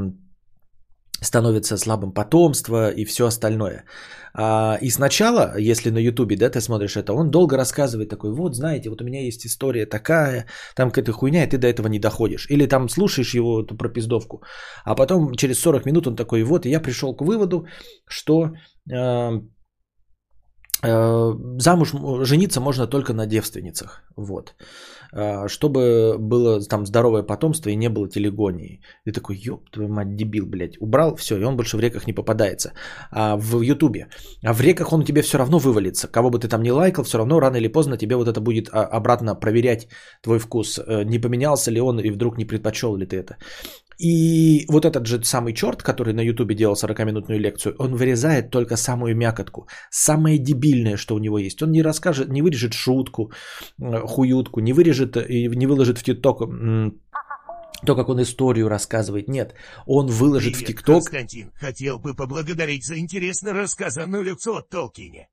становится 1.21 1.77
слабым 1.77 2.13
потомство 2.13 2.91
и 2.91 3.05
все 3.05 3.27
остальное. 3.27 3.85
А, 4.35 4.79
и 4.83 4.91
сначала, 4.91 5.55
если 5.59 5.91
на 5.91 5.99
Ютубе, 5.99 6.37
да, 6.37 6.51
ты 6.51 6.61
смотришь 6.61 6.97
это, 6.97 7.13
он 7.13 7.31
долго 7.31 7.57
рассказывает 7.57 8.09
такой, 8.09 8.33
вот, 8.33 8.55
знаете, 8.57 8.91
вот 8.91 9.01
у 9.01 9.05
меня 9.05 9.23
есть 9.23 9.47
история 9.47 9.87
такая, 9.87 10.47
там 10.75 10.91
какая-то 10.91 11.13
хуйня, 11.13 11.45
и 11.45 11.49
ты 11.49 11.59
до 11.59 11.69
этого 11.69 11.89
не 11.89 11.99
доходишь. 11.99 12.47
Или 12.51 12.67
там 12.67 12.89
слушаешь 12.89 13.35
его 13.35 13.63
эту 13.63 13.77
пропиздовку, 13.77 14.43
а 14.85 14.95
потом 14.95 15.35
через 15.35 15.61
40 15.61 15.87
минут 15.87 16.07
он 16.07 16.17
такой, 16.17 16.43
вот, 16.43 16.67
я 16.67 16.81
пришел 16.81 17.15
к 17.17 17.23
выводу, 17.23 17.67
что 18.09 18.53
э, 18.91 18.95
Э, 18.95 19.41
замуж 20.85 21.95
жениться 22.23 22.61
можно 22.61 22.87
только 22.87 23.13
на 23.13 23.27
девственницах, 23.27 24.03
вот, 24.17 24.55
э, 25.13 25.49
чтобы 25.49 26.17
было 26.19 26.61
там 26.61 26.87
здоровое 26.87 27.23
потомство 27.23 27.71
и 27.71 27.77
не 27.77 27.89
было 27.89 28.09
телегонии. 28.09 28.81
Ты 29.05 29.13
такой, 29.13 29.37
ёб 29.37 29.71
твою 29.71 29.89
мать, 29.89 30.17
дебил, 30.17 30.47
блядь, 30.47 30.81
убрал, 30.81 31.17
все, 31.17 31.39
и 31.39 31.45
он 31.45 31.57
больше 31.57 31.77
в 31.77 31.81
реках 31.81 32.07
не 32.07 32.13
попадается. 32.13 32.73
А 33.11 33.37
в 33.37 33.63
Ютубе, 33.63 34.09
а 34.43 34.53
в 34.53 34.61
реках 34.61 34.93
он 34.93 35.05
тебе 35.05 35.23
все 35.23 35.39
равно 35.39 35.59
вывалится, 35.59 36.09
кого 36.09 36.31
бы 36.31 36.39
ты 36.39 36.49
там 36.49 36.63
не 36.63 36.73
лайкал, 36.73 37.05
все 37.05 37.19
равно 37.19 37.41
рано 37.41 37.57
или 37.57 37.69
поздно 37.69 37.97
тебе 37.97 38.17
вот 38.17 38.29
это 38.29 38.41
будет 38.41 38.69
а, 38.73 38.85
обратно 38.85 39.35
проверять 39.35 39.89
твой 40.23 40.39
вкус, 40.39 40.79
э, 40.79 41.05
не 41.05 41.19
поменялся 41.19 41.71
ли 41.71 41.81
он 41.81 42.01
и 42.01 42.11
вдруг 42.11 42.39
не 42.39 42.45
предпочел 42.45 42.97
ли 42.97 43.07
ты 43.07 43.17
это. 43.17 43.37
И 43.99 44.67
вот 44.69 44.85
этот 44.85 45.07
же 45.07 45.23
самый 45.25 45.55
черт, 45.55 45.83
который 45.83 46.13
на 46.13 46.21
ютубе 46.21 46.55
делал 46.55 46.75
40-минутную 46.75 47.39
лекцию, 47.39 47.75
он 47.79 47.97
вырезает 47.97 48.51
только 48.51 48.77
самую 48.77 49.17
мякотку, 49.17 49.67
самое 49.91 50.39
дебильное, 50.39 50.97
что 50.97 51.15
у 51.15 51.19
него 51.19 51.39
есть. 51.39 51.63
Он 51.63 51.71
не 51.71 51.83
расскажет, 51.83 52.29
не 52.29 52.43
вырежет 52.43 52.75
шутку, 52.75 53.31
э, 53.81 54.01
хуютку, 54.07 54.61
не 54.61 54.73
вырежет 54.73 55.17
и 55.17 55.49
не 55.49 55.67
выложит 55.67 55.99
в 55.99 56.03
тикток 56.03 56.43
то, 57.87 57.97
как 57.97 58.09
он 58.09 58.23
историю 58.23 58.69
рассказывает. 58.69 59.29
Нет, 59.29 59.55
он 59.87 60.07
выложит 60.07 60.55
Привет, 60.55 60.69
в 60.69 60.73
ТикТок... 60.73 60.95
Константин, 60.95 61.53
хотел 61.55 61.99
бы 61.99 62.15
поблагодарить 62.15 62.85
за 62.87 62.97
интересно 62.99 63.53
рассказанную 63.53 64.23
лекцию 64.23 64.57
от 64.57 64.71
Толкине. 64.71 65.29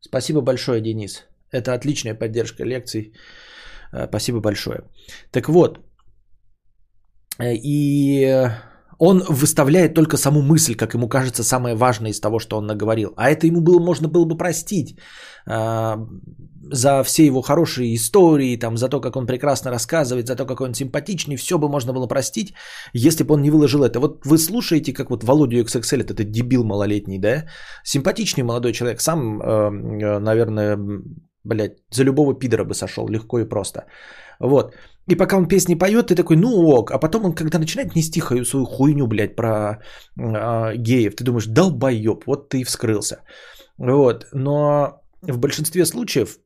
Спасибо 0.00 0.40
большое, 0.40 0.80
Денис. 0.80 1.24
Это 1.50 1.74
отличная 1.74 2.14
поддержка 2.14 2.64
лекций. 2.64 3.12
Э, 3.92 4.06
спасибо 4.06 4.40
большое. 4.40 4.84
Так 5.30 5.48
вот, 5.48 5.78
Э, 5.78 5.91
и 7.40 8.48
он 8.98 9.22
выставляет 9.28 9.94
только 9.94 10.16
саму 10.16 10.42
мысль, 10.42 10.76
как 10.76 10.94
ему 10.94 11.08
кажется, 11.08 11.42
самое 11.42 11.74
важное 11.74 12.10
из 12.10 12.20
того, 12.20 12.38
что 12.38 12.56
он 12.56 12.66
наговорил. 12.66 13.12
А 13.16 13.30
это 13.30 13.46
ему 13.46 13.60
было, 13.60 13.80
можно 13.80 14.08
было 14.08 14.24
бы 14.24 14.36
простить 14.36 14.96
э, 15.46 15.96
за 16.72 17.02
все 17.02 17.26
его 17.26 17.42
хорошие 17.42 17.94
истории, 17.94 18.58
там, 18.58 18.76
за 18.76 18.88
то, 18.88 19.00
как 19.00 19.16
он 19.16 19.26
прекрасно 19.26 19.70
рассказывает, 19.70 20.26
за 20.26 20.36
то, 20.36 20.46
как 20.46 20.60
он 20.60 20.74
симпатичный, 20.74 21.36
все 21.36 21.58
бы 21.58 21.68
можно 21.68 21.92
было 21.92 22.06
простить, 22.06 22.54
если 22.94 23.24
бы 23.24 23.34
он 23.34 23.42
не 23.42 23.50
выложил 23.50 23.82
это. 23.82 23.98
Вот 23.98 24.24
вы 24.24 24.38
слушаете, 24.38 24.92
как 24.92 25.10
вот 25.10 25.24
Володю 25.24 25.64
XXL, 25.64 26.02
этот 26.02 26.30
дебил 26.30 26.64
малолетний, 26.64 27.18
да, 27.18 27.44
симпатичный 27.84 28.44
молодой 28.44 28.72
человек, 28.72 29.00
сам, 29.00 29.42
э, 29.42 30.18
наверное, 30.20 30.78
блядь, 31.44 31.78
за 31.90 32.04
любого 32.04 32.38
пидора 32.38 32.64
бы 32.64 32.74
сошел 32.74 33.08
легко 33.08 33.40
и 33.40 33.48
просто. 33.48 33.86
Вот. 34.42 34.74
И 35.10 35.16
пока 35.16 35.36
он 35.36 35.48
песни 35.48 35.78
поет, 35.78 36.06
ты 36.06 36.14
такой, 36.14 36.36
ну 36.36 36.48
ок. 36.48 36.90
А 36.90 36.98
потом 36.98 37.24
он, 37.24 37.34
когда 37.34 37.58
начинает 37.58 37.94
нести 37.94 38.20
свою 38.20 38.66
хуйню, 38.66 39.06
блядь, 39.06 39.36
про 39.36 39.78
э, 40.18 40.76
геев, 40.76 41.14
ты 41.14 41.24
думаешь, 41.24 41.46
долбоеб, 41.46 42.26
вот 42.26 42.48
ты 42.48 42.60
и 42.60 42.64
вскрылся. 42.64 43.16
Вот. 43.78 44.26
Но 44.32 45.00
в 45.22 45.38
большинстве 45.38 45.86
случаев 45.86 46.38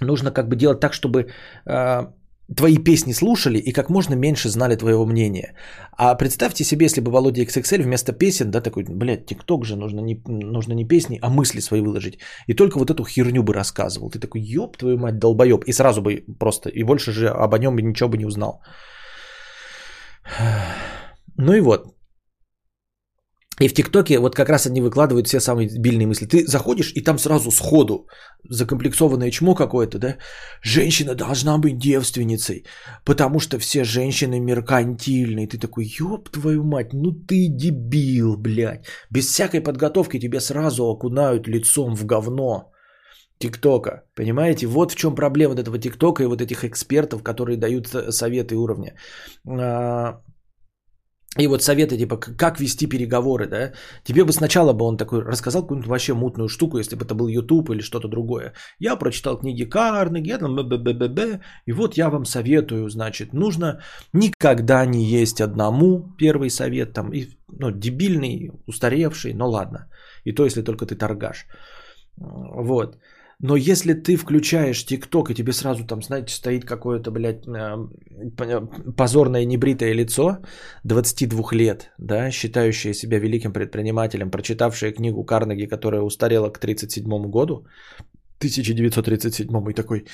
нужно 0.00 0.30
как 0.30 0.48
бы 0.48 0.56
делать 0.56 0.80
так, 0.80 0.92
чтобы 0.94 1.26
э, 1.66 2.06
твои 2.56 2.78
песни 2.78 3.12
слушали 3.12 3.58
и 3.58 3.72
как 3.72 3.90
можно 3.90 4.14
меньше 4.14 4.48
знали 4.48 4.76
твоего 4.76 5.06
мнения. 5.06 5.54
А 5.96 6.14
представьте 6.14 6.64
себе, 6.64 6.86
если 6.86 7.00
бы 7.00 7.10
Володя 7.10 7.42
XXL 7.42 7.82
вместо 7.82 8.12
песен, 8.12 8.50
да, 8.50 8.60
такой, 8.60 8.84
блядь, 8.84 9.26
ТикТок 9.26 9.64
же, 9.64 9.76
нужно 9.76 10.00
не, 10.00 10.20
нужно 10.26 10.74
не 10.74 10.88
песни, 10.88 11.18
а 11.22 11.28
мысли 11.28 11.60
свои 11.60 11.80
выложить. 11.80 12.18
И 12.46 12.54
только 12.54 12.78
вот 12.78 12.90
эту 12.90 13.04
херню 13.04 13.42
бы 13.42 13.54
рассказывал. 13.54 14.10
Ты 14.10 14.18
такой, 14.18 14.40
ёб 14.40 14.76
твою 14.76 14.98
мать, 14.98 15.18
долбоеб. 15.18 15.64
И 15.64 15.72
сразу 15.72 16.02
бы 16.02 16.24
просто, 16.38 16.68
и 16.68 16.82
больше 16.84 17.12
же 17.12 17.28
об 17.28 17.58
нем 17.58 17.76
ничего 17.76 18.08
бы 18.08 18.18
не 18.18 18.26
узнал. 18.26 18.62
Ну 21.38 21.54
и 21.54 21.60
вот, 21.60 21.86
и 23.60 23.68
в 23.68 23.74
ТикТоке 23.74 24.18
вот 24.18 24.34
как 24.34 24.48
раз 24.48 24.66
они 24.66 24.80
выкладывают 24.80 25.26
все 25.26 25.40
самые 25.40 25.68
дебильные 25.68 26.06
мысли. 26.06 26.26
Ты 26.26 26.46
заходишь, 26.46 26.92
и 26.94 27.02
там 27.02 27.18
сразу 27.18 27.50
сходу 27.50 28.06
закомплексованное 28.48 29.30
чмо 29.30 29.54
какое-то, 29.54 29.98
да? 29.98 30.16
Женщина 30.62 31.14
должна 31.14 31.58
быть 31.58 31.78
девственницей, 31.78 32.64
потому 33.04 33.40
что 33.40 33.58
все 33.58 33.84
женщины 33.84 34.40
меркантильные. 34.40 35.46
Ты 35.46 35.58
такой, 35.58 35.84
ёб 35.84 36.30
твою 36.30 36.64
мать, 36.64 36.92
ну 36.92 37.12
ты 37.12 37.48
дебил, 37.48 38.36
блядь. 38.36 38.86
Без 39.10 39.26
всякой 39.26 39.60
подготовки 39.60 40.18
тебе 40.18 40.40
сразу 40.40 40.84
окунают 40.84 41.46
лицом 41.46 41.94
в 41.94 42.06
говно. 42.06 42.72
ТикТока. 43.38 44.02
Понимаете? 44.14 44.66
Вот 44.66 44.92
в 44.92 44.96
чем 44.96 45.14
проблема 45.14 45.54
вот 45.54 45.60
этого 45.60 45.78
ТикТока 45.78 46.22
и 46.22 46.26
вот 46.26 46.40
этих 46.40 46.64
экспертов, 46.64 47.22
которые 47.22 47.58
дают 47.58 47.88
советы 48.10 48.56
уровня. 48.56 48.94
И 51.38 51.46
вот 51.46 51.62
советы, 51.62 51.96
типа, 51.96 52.16
как 52.18 52.60
вести 52.60 52.86
переговоры, 52.86 53.46
да? 53.46 53.72
Тебе 54.04 54.24
бы 54.24 54.32
сначала 54.32 54.74
бы 54.74 54.84
он 54.84 54.96
такой 54.98 55.22
рассказал 55.22 55.62
какую-нибудь 55.62 55.88
вообще 55.88 56.12
мутную 56.12 56.48
штуку, 56.48 56.78
если 56.78 56.94
бы 56.94 57.04
это 57.04 57.14
был 57.14 57.26
YouTube 57.26 57.70
или 57.70 57.80
что-то 57.80 58.08
другое. 58.08 58.52
Я 58.78 58.96
прочитал 58.96 59.38
книги 59.38 59.64
Карнеги, 59.64 60.36
там, 60.38 60.56
б 60.56 61.40
и 61.66 61.72
вот 61.72 61.96
я 61.96 62.10
вам 62.10 62.26
советую, 62.26 62.90
значит, 62.90 63.32
нужно 63.32 63.80
никогда 64.12 64.84
не 64.84 65.04
есть 65.04 65.40
одному, 65.40 66.14
первый 66.18 66.50
совет, 66.50 66.92
там, 66.92 67.12
и, 67.14 67.28
ну, 67.48 67.70
дебильный, 67.70 68.50
устаревший, 68.66 69.32
но 69.32 69.48
ладно. 69.48 69.86
И 70.24 70.32
то, 70.32 70.44
если 70.44 70.62
только 70.62 70.84
ты 70.84 70.96
торгаш. 70.96 71.46
Вот. 72.16 72.98
Но 73.42 73.56
если 73.56 73.92
ты 73.92 74.16
включаешь 74.16 74.86
ТикТок, 74.86 75.30
и 75.30 75.34
тебе 75.34 75.52
сразу 75.52 75.84
там, 75.84 76.00
знаете, 76.02 76.32
стоит 76.32 76.64
какое-то, 76.64 77.10
блядь, 77.10 77.44
позорное 78.96 79.44
небритое 79.44 79.94
лицо 79.94 80.38
22 80.84 81.52
лет, 81.52 81.90
да, 81.98 82.30
считающее 82.30 82.94
себя 82.94 83.18
великим 83.18 83.52
предпринимателем, 83.52 84.30
прочитавшее 84.30 84.92
книгу 84.92 85.24
Карнеги, 85.24 85.66
которая 85.66 86.02
устарела 86.02 86.50
к 86.50 86.58
37 86.58 87.30
году, 87.30 87.66
1937 88.42 89.70
и 89.70 89.74
такой, 89.74 90.04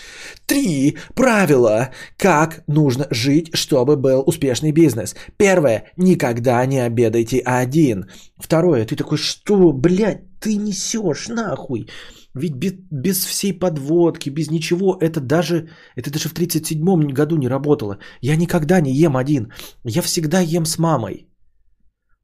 три 0.47 0.97
правила, 1.15 1.91
как 2.17 2.63
нужно 2.67 3.07
жить, 3.11 3.51
чтобы 3.55 3.97
был 3.97 4.23
успешный 4.27 4.73
бизнес. 4.73 5.15
Первое, 5.37 5.85
никогда 5.97 6.67
не 6.67 6.79
обедайте 6.79 7.39
один. 7.39 8.07
Второе, 8.39 8.85
ты 8.87 8.97
такой, 8.97 9.19
что, 9.19 9.73
блядь, 9.73 10.23
ты 10.41 10.57
несешь 10.57 11.29
нахуй? 11.29 11.89
Ведь 12.39 12.55
без, 12.55 12.73
без 12.91 13.25
всей 13.27 13.53
подводки, 13.53 14.31
без 14.31 14.51
ничего, 14.51 14.97
это 15.01 15.21
даже, 15.21 15.69
это 15.97 16.11
даже 16.11 16.29
в 16.29 16.35
37 16.35 17.13
году 17.13 17.37
не 17.37 17.49
работало. 17.49 17.99
Я 18.21 18.37
никогда 18.37 18.81
не 18.81 18.93
ем 18.93 19.17
один. 19.17 19.53
Я 19.85 20.03
всегда 20.03 20.41
ем 20.41 20.65
с 20.65 20.79
мамой. 20.79 21.29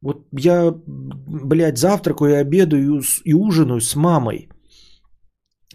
Вот 0.01 0.27
я, 0.31 0.71
блядь, 0.87 1.77
завтракаю 1.77 2.31
и 2.31 2.41
обедаю 2.41 3.01
и 3.25 3.33
ужинаю 3.33 3.81
с 3.81 3.95
мамой. 3.95 4.49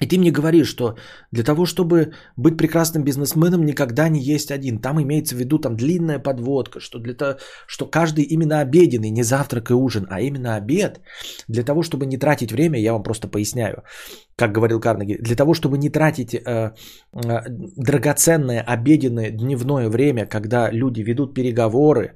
И 0.01 0.07
ты 0.07 0.19
мне 0.19 0.31
говоришь, 0.31 0.69
что 0.69 0.97
для 1.33 1.45
того, 1.45 1.67
чтобы 1.67 2.13
быть 2.37 2.57
прекрасным 2.57 3.05
бизнесменом, 3.05 3.65
никогда 3.65 4.09
не 4.09 4.21
есть 4.21 4.51
один. 4.51 4.79
Там 4.79 5.01
имеется 5.01 5.35
в 5.35 5.39
виду 5.39 5.59
там 5.59 5.77
длинная 5.77 6.19
подводка, 6.19 6.81
что 6.81 6.99
для 6.99 7.15
того, 7.15 7.39
что 7.67 7.87
каждый 7.87 8.25
именно 8.25 8.61
обеденный, 8.61 9.11
не 9.11 9.23
завтрак 9.23 9.71
и 9.71 9.75
ужин, 9.75 10.07
а 10.11 10.21
именно 10.21 10.57
обед, 10.57 11.01
для 11.49 11.63
того, 11.63 11.83
чтобы 11.83 12.07
не 12.07 12.19
тратить 12.19 12.53
время, 12.53 12.79
я 12.81 12.93
вам 12.93 13.03
просто 13.03 13.29
поясняю, 13.29 13.83
как 14.37 14.53
говорил 14.53 14.81
Карнеги, 14.81 15.19
для 15.21 15.37
того, 15.37 15.55
чтобы 15.55 15.79
не 15.79 15.91
тратить 15.91 16.35
э, 16.35 16.41
э, 16.45 16.73
драгоценное 17.77 18.61
обеденное 18.61 19.31
дневное 19.31 19.89
время, 19.89 20.27
когда 20.27 20.71
люди 20.71 21.03
ведут 21.03 21.35
переговоры, 21.35 22.15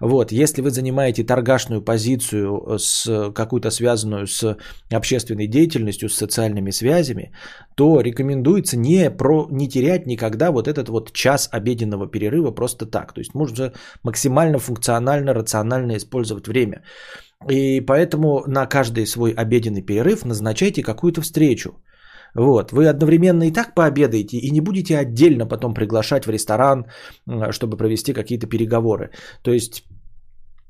вот, 0.00 0.32
если 0.32 0.62
вы 0.62 0.70
занимаете 0.70 1.24
торгашную 1.24 1.82
позицию 1.82 2.56
э, 2.56 2.78
с 2.78 3.32
какую-то 3.34 3.70
связанную 3.70 4.26
с 4.26 4.56
общественной 4.90 5.46
деятельностью, 5.46 6.08
с 6.08 6.14
социальными 6.14 6.70
связями, 6.70 7.32
то 7.74 8.00
рекомендуется 8.00 8.76
не, 8.76 9.10
про, 9.10 9.48
не 9.50 9.68
терять 9.68 10.06
никогда 10.06 10.50
вот 10.50 10.68
этот 10.68 10.88
вот 10.88 11.12
час 11.12 11.48
обеденного 11.52 12.06
перерыва 12.06 12.50
просто 12.50 12.86
так. 12.86 13.12
То 13.12 13.20
есть 13.20 13.34
можно 13.34 13.72
максимально 14.04 14.58
функционально, 14.58 15.34
рационально 15.34 15.96
использовать 15.96 16.48
время. 16.48 16.82
И 17.50 17.80
поэтому 17.80 18.44
на 18.46 18.66
каждый 18.66 19.06
свой 19.06 19.32
обеденный 19.32 19.82
перерыв 19.82 20.24
назначайте 20.24 20.82
какую-то 20.82 21.20
встречу. 21.22 21.70
Вот. 22.34 22.72
Вы 22.72 22.88
одновременно 22.88 23.44
и 23.44 23.52
так 23.52 23.74
пообедаете, 23.74 24.36
и 24.38 24.50
не 24.50 24.60
будете 24.60 24.98
отдельно 24.98 25.46
потом 25.46 25.74
приглашать 25.74 26.26
в 26.26 26.30
ресторан, 26.30 26.86
чтобы 27.50 27.76
провести 27.76 28.12
какие-то 28.12 28.46
переговоры. 28.46 29.10
То 29.42 29.52
есть 29.52 29.84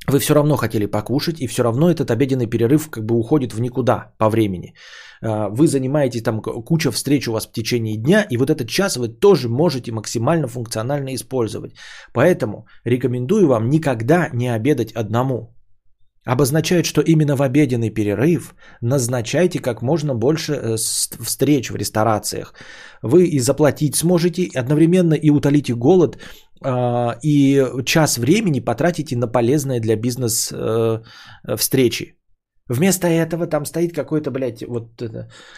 вы 0.09 0.19
все 0.21 0.35
равно 0.35 0.57
хотели 0.57 0.87
покушать, 0.87 1.41
и 1.41 1.47
все 1.47 1.63
равно 1.63 1.91
этот 1.91 2.11
обеденный 2.11 2.47
перерыв 2.47 2.89
как 2.91 3.05
бы 3.05 3.15
уходит 3.15 3.53
в 3.53 3.61
никуда 3.61 4.13
по 4.19 4.31
времени. 4.31 4.75
А, 5.21 5.49
вы 5.51 5.67
занимаетесь 5.67 6.23
там 6.23 6.41
куча 6.41 6.91
встреч 6.91 7.29
у 7.29 7.33
вас 7.33 7.47
в 7.47 7.53
течение 7.53 7.97
дня, 7.97 8.27
и 8.31 8.37
вот 8.39 8.51
этот 8.51 8.69
час 8.69 8.97
вы 8.97 9.09
тоже 9.09 9.49
можете 9.49 9.93
максимально 9.93 10.49
функционально 10.49 11.15
использовать. 11.15 11.73
Поэтому 12.15 12.67
рекомендую 12.85 13.47
вам 13.47 13.69
никогда 13.69 14.31
не 14.33 14.49
обедать 14.49 14.93
одному 14.93 15.58
обозначает, 16.29 16.85
что 16.85 17.01
именно 17.01 17.37
в 17.37 17.43
обеденный 17.43 17.91
перерыв 17.91 18.55
назначайте 18.83 19.61
как 19.61 19.83
можно 19.83 20.15
больше 20.15 20.53
э, 20.53 20.77
встреч 21.25 21.71
в 21.71 21.77
ресторациях. 21.77 22.55
Вы 23.03 23.25
и 23.27 23.41
заплатить 23.41 23.97
сможете, 23.97 24.51
одновременно 24.55 25.15
и 25.15 25.31
утолите 25.31 25.75
голод, 25.75 26.19
а, 26.63 27.17
и 27.23 27.65
час 27.85 28.19
времени 28.19 28.61
потратите 28.61 29.17
на 29.17 29.27
полезные 29.27 29.81
для 29.81 29.97
бизнес 29.97 30.53
э, 30.53 31.03
встречи. 31.57 32.15
Вместо 32.69 33.07
этого 33.07 33.47
там 33.47 33.65
стоит 33.65 33.95
какой-то, 33.95 34.31
блядь, 34.31 34.63
вот 34.69 35.03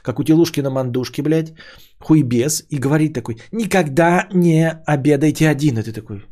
как 0.02 0.20
у 0.20 0.24
Телушки 0.24 0.60
на 0.60 0.70
мандушке, 0.70 1.22
блядь, 1.22 1.52
хуйбес, 1.98 2.64
и 2.70 2.78
говорит 2.78 3.12
такой, 3.14 3.38
никогда 3.52 4.28
не 4.32 4.70
обедайте 4.86 5.48
один. 5.48 5.78
И 5.78 5.82
ты 5.82 5.92
такой, 5.92 6.22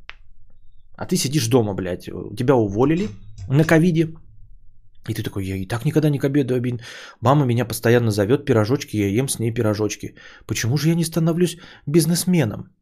а 0.96 1.06
ты 1.06 1.16
сидишь 1.16 1.48
дома, 1.48 1.74
блядь, 1.74 2.04
тебя 2.36 2.54
уволили 2.54 3.08
на 3.48 3.64
ковиде, 3.64 4.14
и 5.08 5.14
ты 5.14 5.22
такой, 5.22 5.44
я 5.44 5.56
и 5.56 5.66
так 5.66 5.84
никогда 5.84 6.10
не 6.10 6.18
к 6.18 6.24
обеду 6.24 6.54
обид. 6.54 6.82
Мама 7.20 7.44
меня 7.44 7.64
постоянно 7.64 8.10
зовет 8.10 8.44
пирожочки, 8.44 8.96
я 8.96 9.08
ем 9.08 9.28
с 9.28 9.38
ней 9.38 9.54
пирожочки. 9.54 10.14
Почему 10.46 10.76
же 10.76 10.88
я 10.88 10.94
не 10.94 11.04
становлюсь 11.04 11.58
бизнесменом? 11.86 12.74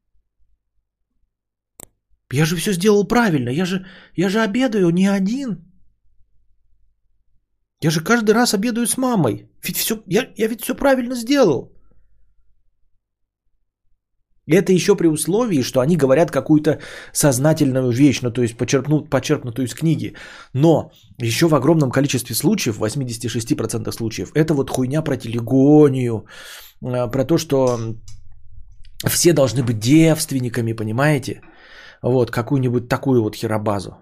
Я 2.33 2.45
же 2.45 2.57
все 2.57 2.73
сделал 2.73 3.07
правильно, 3.09 3.51
я 3.51 3.65
же, 3.65 3.87
я 4.17 4.29
же 4.29 4.41
обедаю 4.41 4.91
не 4.91 5.07
один. 5.07 5.67
Я 7.83 7.91
же 7.91 8.01
каждый 8.01 8.35
раз 8.35 8.55
обедаю 8.55 8.87
с 8.87 8.97
мамой. 8.97 9.49
Ведь 9.63 9.77
все, 9.77 10.03
я, 10.07 10.33
я 10.37 10.49
ведь 10.49 10.63
все 10.63 10.75
правильно 10.75 11.15
сделал. 11.15 11.76
Это 14.49 14.73
еще 14.73 14.95
при 14.95 15.09
условии, 15.09 15.63
что 15.63 15.81
они 15.81 15.97
говорят 15.97 16.31
какую-то 16.31 16.79
сознательную 17.13 17.91
вещь, 17.91 18.23
ну 18.23 18.31
то 18.31 18.43
есть 18.43 18.57
почерпнут, 18.57 19.11
почерпнутую 19.11 19.67
из 19.67 19.75
книги. 19.75 20.15
Но 20.55 20.93
еще 21.19 21.49
в 21.49 21.55
огромном 21.55 21.91
количестве 21.91 22.35
случаев, 22.35 22.77
в 22.77 22.85
86% 22.85 23.93
случаев, 23.93 24.31
это 24.35 24.55
вот 24.55 24.71
хуйня 24.71 25.03
про 25.03 25.17
телегонию, 25.17 26.27
э, 26.81 27.11
про 27.11 27.25
то, 27.25 27.39
что 27.39 27.79
все 29.05 29.33
должны 29.33 29.65
быть 29.65 29.81
девственниками, 29.81 30.75
понимаете? 30.75 31.41
Вот, 32.03 32.31
какую-нибудь 32.31 32.89
такую 32.89 33.23
вот 33.23 33.35
херобазу. 33.35 33.97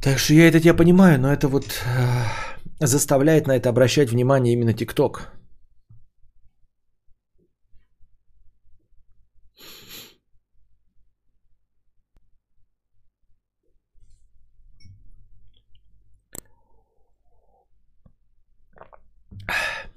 Так 0.00 0.18
что 0.18 0.34
я 0.34 0.48
это 0.48 0.60
тебя 0.60 0.74
понимаю, 0.74 1.18
но 1.18 1.32
это 1.32 1.48
вот 1.48 1.64
э, 1.64 2.86
заставляет 2.86 3.46
на 3.48 3.56
это 3.56 3.68
обращать 3.68 4.10
внимание 4.10 4.54
именно 4.54 4.72
ТикТок. 4.72 5.39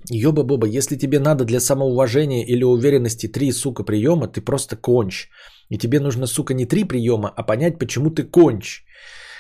Ёба-боба, 0.09 0.67
если 0.67 0.97
тебе 0.97 1.19
надо 1.19 1.45
для 1.45 1.59
самоуважения 1.59 2.45
или 2.45 2.63
уверенности 2.63 3.27
три, 3.27 3.51
сука, 3.51 3.83
приема, 3.83 4.27
ты 4.27 4.41
просто 4.41 4.75
конч. 4.75 5.29
И 5.69 5.77
тебе 5.77 5.99
нужно, 5.99 6.27
сука, 6.27 6.53
не 6.53 6.65
три 6.65 6.83
приема, 6.83 7.33
а 7.35 7.43
понять, 7.43 7.79
почему 7.79 8.09
ты 8.09 8.23
конч, 8.23 8.83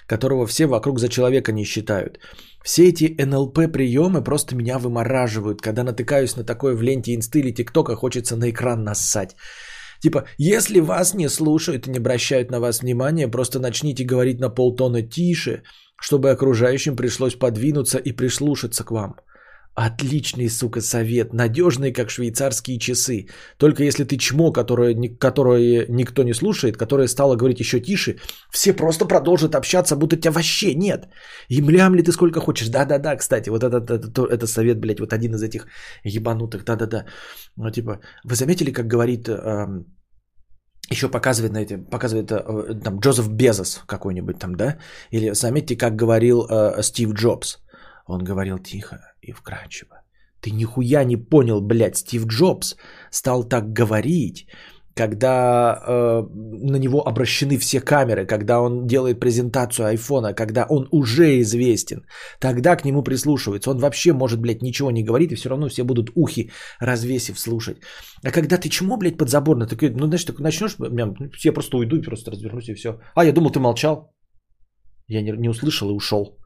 которого 0.07 0.45
все 0.47 0.65
вокруг 0.65 0.99
за 0.99 1.09
человека 1.09 1.51
не 1.51 1.65
считают. 1.65 2.19
Все 2.63 2.89
эти 2.89 3.15
НЛП 3.19 3.71
приемы 3.71 4.23
просто 4.23 4.55
меня 4.55 4.79
вымораживают. 4.79 5.61
Когда 5.61 5.83
натыкаюсь 5.83 6.37
на 6.37 6.43
такое 6.43 6.75
в 6.75 6.81
ленте 6.81 7.13
инсты 7.13 7.39
или 7.39 7.51
тиктока, 7.51 7.95
хочется 7.95 8.37
на 8.37 8.49
экран 8.49 8.83
нассать. 8.83 9.35
Типа, 10.01 10.25
если 10.37 10.79
вас 10.79 11.13
не 11.13 11.29
слушают 11.29 11.87
и 11.87 11.91
не 11.91 11.99
обращают 11.99 12.51
на 12.51 12.59
вас 12.59 12.81
внимания, 12.81 13.27
просто 13.27 13.59
начните 13.59 14.05
говорить 14.05 14.39
на 14.39 14.49
полтона 14.49 15.01
тише, 15.01 15.63
чтобы 16.01 16.31
окружающим 16.31 16.95
пришлось 16.95 17.35
подвинуться 17.35 17.97
и 17.97 18.11
прислушаться 18.11 18.83
к 18.83 18.91
вам. 18.91 19.15
Отличный, 19.75 20.49
сука, 20.49 20.81
совет. 20.81 21.33
Надежный, 21.33 21.91
как 21.91 22.09
швейцарские 22.11 22.77
часы. 22.77 23.27
Только 23.57 23.83
если 23.83 24.03
ты 24.03 24.17
чмо, 24.17 24.51
которое, 24.51 25.17
которое 25.19 25.87
никто 25.89 26.23
не 26.23 26.33
слушает, 26.33 26.77
которое 26.77 27.07
стало 27.07 27.35
говорить 27.35 27.59
еще 27.59 27.79
тише, 27.79 28.17
все 28.51 28.73
просто 28.73 29.05
продолжат 29.05 29.55
общаться, 29.55 29.95
будто 29.95 30.15
тебя 30.15 30.31
вообще 30.31 30.75
нет. 30.75 31.07
И 31.49 31.61
млям 31.61 31.95
ли 31.95 32.03
ты 32.03 32.11
сколько 32.11 32.39
хочешь. 32.39 32.69
Да-да-да, 32.69 33.15
кстати, 33.15 33.49
вот 33.49 33.63
этот, 33.63 33.89
этот, 33.89 34.19
этот 34.19 34.49
совет, 34.49 34.79
блядь, 34.79 34.99
вот 34.99 35.11
один 35.11 35.33
из 35.33 35.41
этих 35.41 35.65
ебанутых. 36.03 36.63
Да-да-да. 36.65 37.05
Ну, 37.57 37.71
типа, 37.71 37.99
вы 38.23 38.35
заметили, 38.35 38.71
как 38.71 38.87
говорит... 38.87 39.27
Эм, 39.27 39.85
еще 40.91 41.09
показывает 41.09 41.53
на 41.53 41.59
эти, 41.59 41.77
показывает 41.77 42.31
э, 42.31 42.83
там 42.83 42.99
Джозеф 42.99 43.29
Безос 43.29 43.81
какой-нибудь 43.87 44.37
там, 44.37 44.55
да? 44.55 44.77
Или 45.11 45.33
заметьте, 45.33 45.77
как 45.77 45.95
говорил 45.95 46.45
э, 46.45 46.83
Стив 46.83 47.13
Джобс. 47.13 47.62
Он 48.05 48.23
говорил 48.23 48.59
тихо 48.59 48.99
и 49.21 49.31
вкрадчиво. 49.31 50.01
Ты 50.41 50.51
нихуя 50.51 51.05
не 51.05 51.17
понял, 51.17 51.61
блядь, 51.61 51.97
Стив 51.97 52.25
Джобс 52.27 52.75
стал 53.11 53.43
так 53.45 53.71
говорить, 53.71 54.47
когда 54.95 55.81
э, 55.87 56.23
на 56.33 56.77
него 56.77 57.07
обращены 57.07 57.57
все 57.57 57.79
камеры, 57.79 58.25
когда 58.25 58.61
он 58.61 58.85
делает 58.85 59.19
презентацию 59.19 59.87
айфона, 59.87 60.33
когда 60.33 60.65
он 60.69 60.87
уже 60.91 61.39
известен, 61.41 62.05
тогда 62.39 62.75
к 62.75 62.85
нему 62.85 63.03
прислушиваются. 63.03 63.71
Он 63.71 63.77
вообще 63.77 64.13
может, 64.13 64.39
блядь, 64.39 64.61
ничего 64.61 64.91
не 64.91 65.03
говорит, 65.03 65.31
и 65.31 65.35
все 65.35 65.49
равно 65.49 65.69
все 65.69 65.83
будут 65.83 66.11
ухи 66.15 66.51
развесив 66.79 67.39
слушать. 67.39 67.77
А 68.23 68.31
когда 68.31 68.57
ты 68.57 68.69
чему, 68.69 68.97
блядь, 68.97 69.17
подзаборно, 69.17 69.65
такой, 69.65 69.89
ну, 69.89 70.07
значит, 70.07 70.27
так 70.27 70.39
начнешь, 70.39 70.77
я 71.45 71.53
просто 71.53 71.77
уйду 71.77 71.95
и 71.95 72.01
просто 72.01 72.31
развернусь 72.31 72.69
и 72.69 72.75
все. 72.75 72.99
А, 73.15 73.25
я 73.25 73.31
думал, 73.31 73.51
ты 73.51 73.59
молчал. 73.59 74.13
Я 75.07 75.21
не, 75.21 75.31
не 75.31 75.49
услышал 75.49 75.89
и 75.89 75.93
ушел. 75.93 76.37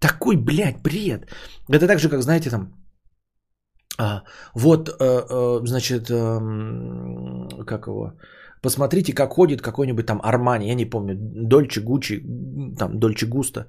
Такой, 0.00 0.36
блядь, 0.36 0.82
бред. 0.82 1.26
Это 1.68 1.86
так 1.86 1.98
же, 1.98 2.08
как, 2.08 2.22
знаете, 2.22 2.50
там, 2.50 2.72
а, 3.98 4.22
вот, 4.54 4.88
а, 4.88 5.26
а, 5.30 5.66
значит, 5.66 6.10
а, 6.10 6.38
как 7.66 7.86
его, 7.86 8.12
посмотрите, 8.62 9.12
как 9.12 9.32
ходит 9.32 9.60
какой-нибудь 9.60 10.06
там 10.06 10.20
Армани, 10.22 10.68
я 10.68 10.74
не 10.74 10.84
помню, 10.84 11.16
Дольче 11.18 11.80
Гуччи, 11.80 12.22
там, 12.78 12.98
Дольче 13.00 13.26
Густо, 13.26 13.66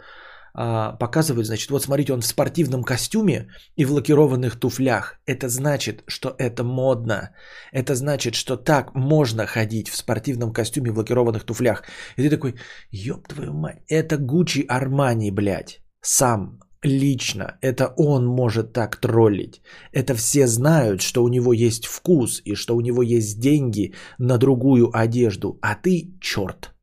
а, 0.53 0.93
показывают, 0.93 1.47
значит, 1.47 1.71
вот 1.71 1.83
смотрите, 1.83 2.13
он 2.13 2.21
в 2.21 2.25
спортивном 2.25 2.83
костюме 2.83 3.47
и 3.75 3.85
в 3.85 3.91
лакированных 3.91 4.59
туфлях. 4.59 5.19
Это 5.25 5.47
значит, 5.47 6.03
что 6.07 6.35
это 6.37 6.63
модно. 6.63 7.29
Это 7.71 7.95
значит, 7.95 8.35
что 8.35 8.57
так 8.57 8.93
можно 8.95 9.45
ходить 9.45 9.89
в 9.89 9.97
спортивном 9.97 10.53
костюме 10.53 10.91
в 10.91 10.97
лакированных 10.97 11.43
туфлях. 11.43 11.83
И 12.17 12.23
ты 12.23 12.29
такой, 12.29 12.55
ёб 12.91 13.27
твою 13.27 13.53
мать, 13.53 13.81
это 13.87 14.17
Гуччи 14.17 14.65
Армани, 14.67 15.31
блядь, 15.31 15.79
сам, 16.01 16.59
лично. 16.83 17.57
Это 17.61 17.93
он 17.97 18.25
может 18.25 18.73
так 18.73 18.97
троллить. 18.97 19.61
Это 19.91 20.15
все 20.15 20.47
знают, 20.47 21.01
что 21.01 21.23
у 21.23 21.27
него 21.27 21.53
есть 21.53 21.85
вкус 21.85 22.41
и 22.45 22.55
что 22.55 22.75
у 22.75 22.81
него 22.81 23.03
есть 23.03 23.39
деньги 23.39 23.93
на 24.17 24.37
другую 24.37 24.89
одежду. 24.93 25.59
А 25.61 25.75
ты 25.75 26.13
черт. 26.21 26.73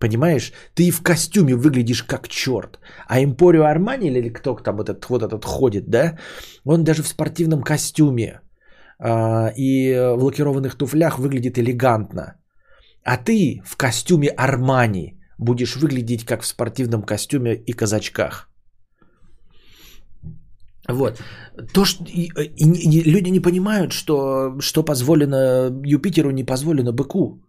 Понимаешь, 0.00 0.52
ты 0.74 0.90
в 0.90 1.02
костюме 1.02 1.54
выглядишь 1.54 2.02
как 2.02 2.28
черт. 2.28 2.78
А 3.08 3.22
Эмпорио 3.22 3.64
Армани 3.64 4.08
или 4.08 4.28
кто 4.28 4.54
там 4.54 4.80
этот, 4.80 5.08
вот 5.08 5.22
этот 5.22 5.44
ходит, 5.44 5.90
да, 5.90 6.18
он 6.64 6.84
даже 6.84 7.02
в 7.02 7.08
спортивном 7.08 7.62
костюме 7.62 8.40
э, 9.00 9.52
и 9.56 9.92
в 10.16 10.24
лакированных 10.24 10.76
туфлях 10.76 11.18
выглядит 11.18 11.58
элегантно. 11.58 12.36
А 13.04 13.16
ты 13.16 13.60
в 13.64 13.76
костюме 13.76 14.28
Армани 14.28 15.17
будешь 15.38 15.76
выглядеть 15.76 16.24
как 16.24 16.42
в 16.42 16.46
спортивном 16.46 17.02
костюме 17.02 17.54
и 17.54 17.72
казачках. 17.72 18.48
Вот. 20.88 21.22
То, 21.74 21.84
что 21.84 22.04
и, 22.04 22.30
и, 22.56 22.64
и 22.64 23.10
люди 23.10 23.30
не 23.30 23.40
понимают, 23.40 23.92
что, 23.92 24.56
что 24.60 24.82
позволено 24.82 25.70
Юпитеру, 25.84 26.30
не 26.30 26.44
позволено 26.44 26.92
быку. 26.92 27.42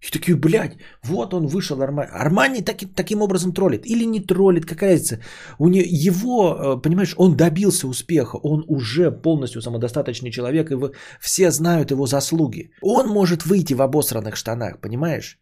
И 0.00 0.12
такие, 0.12 0.36
блядь, 0.36 0.76
вот 1.04 1.34
он 1.34 1.46
вышел 1.46 1.82
Армани. 1.82 2.08
Армани 2.12 2.62
таки, 2.62 2.86
таким 2.86 3.20
образом 3.20 3.52
троллит. 3.52 3.84
Или 3.84 4.06
не 4.06 4.20
троллит, 4.20 4.64
какая 4.64 4.92
разница. 4.92 5.20
У 5.58 5.68
не, 5.68 5.80
его, 5.80 6.54
э, 6.54 6.82
понимаешь, 6.82 7.14
он 7.16 7.36
добился 7.36 7.88
успеха. 7.88 8.36
Он 8.36 8.64
уже 8.68 9.10
полностью 9.10 9.60
самодостаточный 9.60 10.30
человек. 10.30 10.70
И 10.70 10.74
вы, 10.74 10.92
все 11.20 11.50
знают 11.50 11.90
его 11.90 12.06
заслуги. 12.06 12.70
Он 12.80 13.08
может 13.08 13.44
выйти 13.44 13.74
в 13.74 13.82
обосранных 13.82 14.36
штанах, 14.36 14.80
понимаешь? 14.80 15.38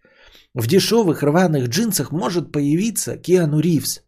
В 0.56 0.66
дешевых 0.66 1.22
рваных 1.22 1.68
джинсах 1.68 2.12
может 2.12 2.52
появиться 2.52 3.18
Киану 3.18 3.60
Ривз. 3.60 4.00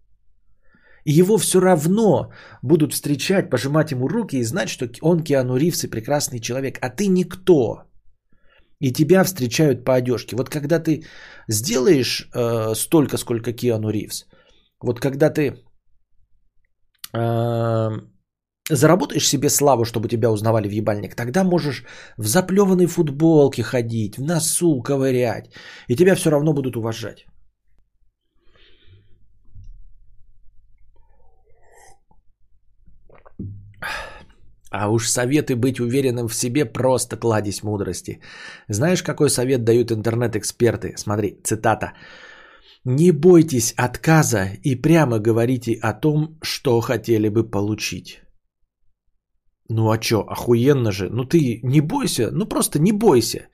И 1.05 1.13
его 1.13 1.37
все 1.37 1.61
равно 1.61 2.33
будут 2.63 2.93
встречать, 2.93 3.51
пожимать 3.51 3.93
ему 3.93 4.09
руки 4.09 4.37
и 4.37 4.45
знать, 4.45 4.69
что 4.71 4.89
он 5.03 5.23
Киану 5.23 5.57
Ривз 5.57 5.85
и 5.85 5.91
прекрасный 5.91 6.41
человек. 6.41 6.79
А 6.81 6.89
ты 6.89 7.07
никто. 7.09 7.83
И 8.81 8.93
тебя 8.93 9.25
встречают 9.25 9.85
по 9.85 9.95
одежке. 9.95 10.37
Вот 10.37 10.49
когда 10.49 10.79
ты 10.79 11.05
сделаешь 11.49 12.31
э, 12.35 12.75
столько, 12.75 13.19
сколько 13.19 13.53
Киану 13.53 13.91
Ривз, 13.91 14.25
вот 14.81 15.01
когда 15.01 15.29
ты 15.29 15.55
э, 17.13 17.91
заработаешь 18.71 19.29
себе 19.29 19.49
славу, 19.49 19.85
чтобы 19.85 20.09
тебя 20.09 20.31
узнавали 20.31 20.69
в 20.69 20.73
ебальник, 20.73 21.15
тогда 21.15 21.45
можешь 21.45 21.85
в 22.17 22.27
заплеванной 22.27 22.87
футболке 22.87 23.63
ходить, 23.63 24.17
в 24.17 24.23
носу 24.23 24.83
ковырять, 24.83 25.51
и 25.89 25.97
тебя 25.97 26.15
все 26.15 26.31
равно 26.31 26.53
будут 26.53 26.77
уважать. 26.77 27.27
А 34.71 34.91
уж 34.91 35.09
советы 35.09 35.57
быть 35.57 35.81
уверенным 35.81 36.29
в 36.29 36.35
себе 36.35 36.67
просто 36.67 37.17
кладезь 37.17 37.63
мудрости. 37.63 38.21
Знаешь, 38.69 39.03
какой 39.03 39.31
совет 39.31 39.65
дают 39.65 39.91
интернет-эксперты? 39.91 40.95
Смотри, 40.97 41.41
цитата. 41.43 41.95
Не 42.85 43.13
бойтесь 43.13 43.73
отказа 43.77 44.51
и 44.63 44.75
прямо 44.75 45.19
говорите 45.19 45.79
о 45.83 45.95
том, 45.95 46.39
что 46.43 46.81
хотели 46.81 47.29
бы 47.29 47.51
получить. 47.51 48.28
Ну 49.69 49.91
а 49.91 49.99
чё, 49.99 50.21
охуенно 50.21 50.93
же. 50.93 51.09
Ну 51.11 51.25
ты 51.25 51.61
не 51.63 51.81
бойся, 51.81 52.31
ну 52.33 52.47
просто 52.47 52.79
не 52.79 52.93
бойся. 52.93 53.49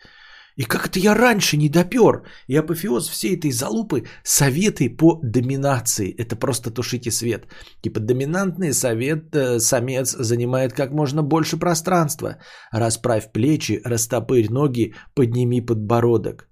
И 0.57 0.63
как 0.63 0.87
это 0.87 1.01
я 1.01 1.15
раньше 1.15 1.57
не 1.57 1.69
допер? 1.69 2.23
И 2.47 2.57
апофеоз 2.57 3.09
всей 3.09 3.37
этой 3.37 3.51
залупы– 3.51 4.05
советы 4.23 4.89
по 4.89 5.19
доминации. 5.23 6.15
Это 6.17 6.37
просто 6.37 6.71
тушите 6.71 7.11
свет. 7.11 7.49
Типа 7.83 8.01
доминантный 8.01 8.73
совет 8.73 9.35
э, 9.35 9.59
самец 9.59 10.13
занимает 10.13 10.73
как 10.73 10.93
можно 10.93 11.23
больше 11.23 11.57
пространства. 11.57 12.37
Расправь 12.71 13.33
плечи, 13.33 13.81
растопырь 13.85 14.49
ноги, 14.51 14.95
подними 15.15 15.61
подбородок. 15.61 16.49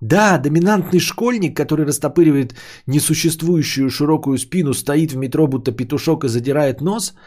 Да, 0.00 0.38
доминантный 0.38 1.00
школьник, 1.00 1.56
который 1.56 1.84
растопыривает 1.84 2.54
несуществующую 2.86 3.90
широкую 3.90 4.38
спину, 4.38 4.72
стоит 4.72 5.12
в 5.12 5.16
метро, 5.16 5.46
будто 5.46 5.72
петушок 5.72 6.24
и 6.24 6.28
задирает 6.28 6.80
нос– 6.80 7.14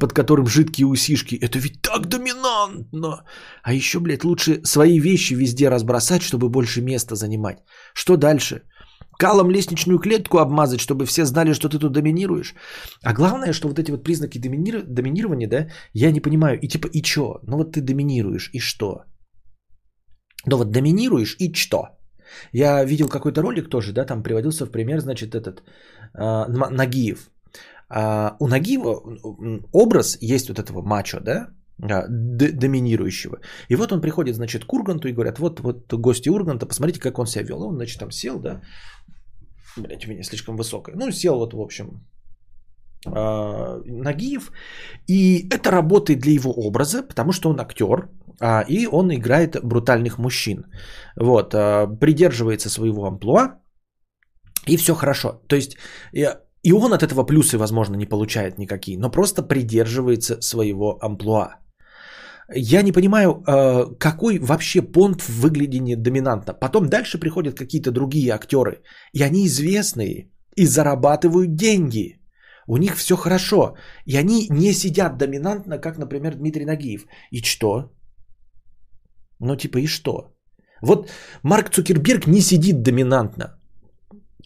под 0.00 0.12
которым 0.12 0.46
жидкие 0.46 0.86
усишки. 0.86 1.34
Это 1.34 1.58
ведь 1.58 1.82
так 1.82 2.06
доминантно. 2.06 3.24
А 3.62 3.72
еще, 3.72 4.00
блядь, 4.00 4.24
лучше 4.24 4.60
свои 4.64 5.00
вещи 5.00 5.34
везде 5.34 5.70
разбросать, 5.70 6.22
чтобы 6.22 6.48
больше 6.48 6.82
места 6.82 7.16
занимать. 7.16 7.58
Что 7.94 8.16
дальше? 8.16 8.62
Калом 9.18 9.50
лестничную 9.50 9.98
клетку 9.98 10.38
обмазать, 10.38 10.80
чтобы 10.80 11.06
все 11.06 11.24
знали, 11.24 11.52
что 11.54 11.68
ты 11.68 11.78
тут 11.78 11.92
доминируешь. 11.92 12.54
А 13.02 13.12
главное, 13.12 13.52
что 13.52 13.68
вот 13.68 13.78
эти 13.78 13.90
вот 13.90 14.04
признаки 14.04 14.38
доминир... 14.38 14.82
доминирования, 14.82 15.48
да, 15.48 15.68
я 15.94 16.12
не 16.12 16.20
понимаю. 16.20 16.58
И 16.60 16.68
типа, 16.68 16.88
и 16.88 17.02
чё? 17.02 17.40
Ну 17.46 17.56
вот 17.56 17.72
ты 17.72 17.80
доминируешь, 17.80 18.50
и 18.52 18.60
что? 18.60 19.04
Ну 20.46 20.56
вот 20.56 20.70
доминируешь, 20.70 21.36
и 21.38 21.52
что? 21.52 21.82
Я 22.52 22.84
видел 22.84 23.08
какой-то 23.08 23.42
ролик 23.42 23.68
тоже, 23.68 23.92
да, 23.92 24.04
там 24.04 24.22
приводился 24.22 24.66
в 24.66 24.70
пример, 24.70 25.00
значит, 25.00 25.34
этот 25.34 25.62
э, 26.14 26.46
Нагиев. 26.70 27.30
А 27.88 28.36
у 28.40 28.48
Нагиева 28.48 29.02
образ 29.72 30.18
есть 30.20 30.48
вот 30.48 30.58
этого 30.58 30.82
мачо, 30.82 31.20
да, 31.20 31.48
а, 31.82 32.06
доминирующего. 32.08 33.40
И 33.68 33.76
вот 33.76 33.92
он 33.92 34.00
приходит, 34.00 34.36
значит, 34.36 34.64
к 34.64 34.72
Урганту 34.72 35.08
и 35.08 35.12
говорят, 35.12 35.38
вот, 35.38 35.60
вот 35.60 35.92
гости 35.92 36.30
Урганта, 36.30 36.66
посмотрите, 36.66 37.00
как 37.00 37.18
он 37.18 37.26
себя 37.26 37.44
вел. 37.44 37.62
Он, 37.62 37.74
значит, 37.74 37.98
там 37.98 38.10
сел, 38.10 38.40
да, 38.40 38.62
блять, 39.76 40.06
у 40.06 40.10
меня 40.10 40.22
слишком 40.22 40.56
высокое. 40.56 40.94
Ну, 40.96 41.10
сел 41.12 41.38
вот, 41.38 41.54
в 41.54 41.60
общем, 41.60 42.00
а, 43.06 43.80
Нагиев. 43.84 44.52
И 45.08 45.48
это 45.50 45.70
работает 45.70 46.20
для 46.20 46.32
его 46.32 46.52
образа, 46.52 47.02
потому 47.02 47.32
что 47.32 47.50
он 47.50 47.60
актер, 47.60 48.08
и 48.68 48.86
он 48.86 49.12
играет 49.12 49.56
брутальных 49.62 50.18
мужчин. 50.18 50.64
Вот, 51.16 51.50
придерживается 52.00 52.70
своего 52.70 53.06
амплуа, 53.06 53.58
и 54.66 54.76
все 54.76 54.94
хорошо. 54.94 55.40
То 55.48 55.56
есть 55.56 55.76
и 56.62 56.72
он 56.72 56.92
от 56.92 57.02
этого 57.02 57.24
плюсы, 57.24 57.58
возможно, 57.58 57.96
не 57.96 58.06
получает 58.06 58.58
никакие, 58.58 58.98
но 58.98 59.10
просто 59.10 59.42
придерживается 59.42 60.40
своего 60.40 60.98
амплуа. 61.00 61.56
Я 62.54 62.82
не 62.82 62.92
понимаю, 62.92 63.42
э, 63.46 63.98
какой 63.98 64.38
вообще 64.38 64.82
понт 64.82 65.22
в 65.22 65.40
выглядении 65.40 65.96
доминантно. 65.96 66.54
Потом 66.54 66.88
дальше 66.88 67.18
приходят 67.18 67.58
какие-то 67.58 67.90
другие 67.90 68.32
актеры, 68.32 68.82
и 69.12 69.22
они 69.22 69.46
известные, 69.46 70.30
и 70.56 70.66
зарабатывают 70.66 71.54
деньги. 71.54 72.20
У 72.68 72.76
них 72.76 72.96
все 72.96 73.16
хорошо, 73.16 73.74
и 74.06 74.16
они 74.16 74.46
не 74.50 74.72
сидят 74.72 75.16
доминантно, 75.16 75.78
как, 75.78 75.98
например, 75.98 76.34
Дмитрий 76.36 76.64
Нагиев. 76.64 77.06
И 77.30 77.42
что? 77.42 77.90
Ну, 79.42 79.56
типа, 79.56 79.78
и 79.78 79.86
что? 79.86 80.32
Вот 80.82 81.10
Марк 81.42 81.70
Цукерберг 81.70 82.26
не 82.26 82.40
сидит 82.40 82.82
доминантно. 82.82 83.58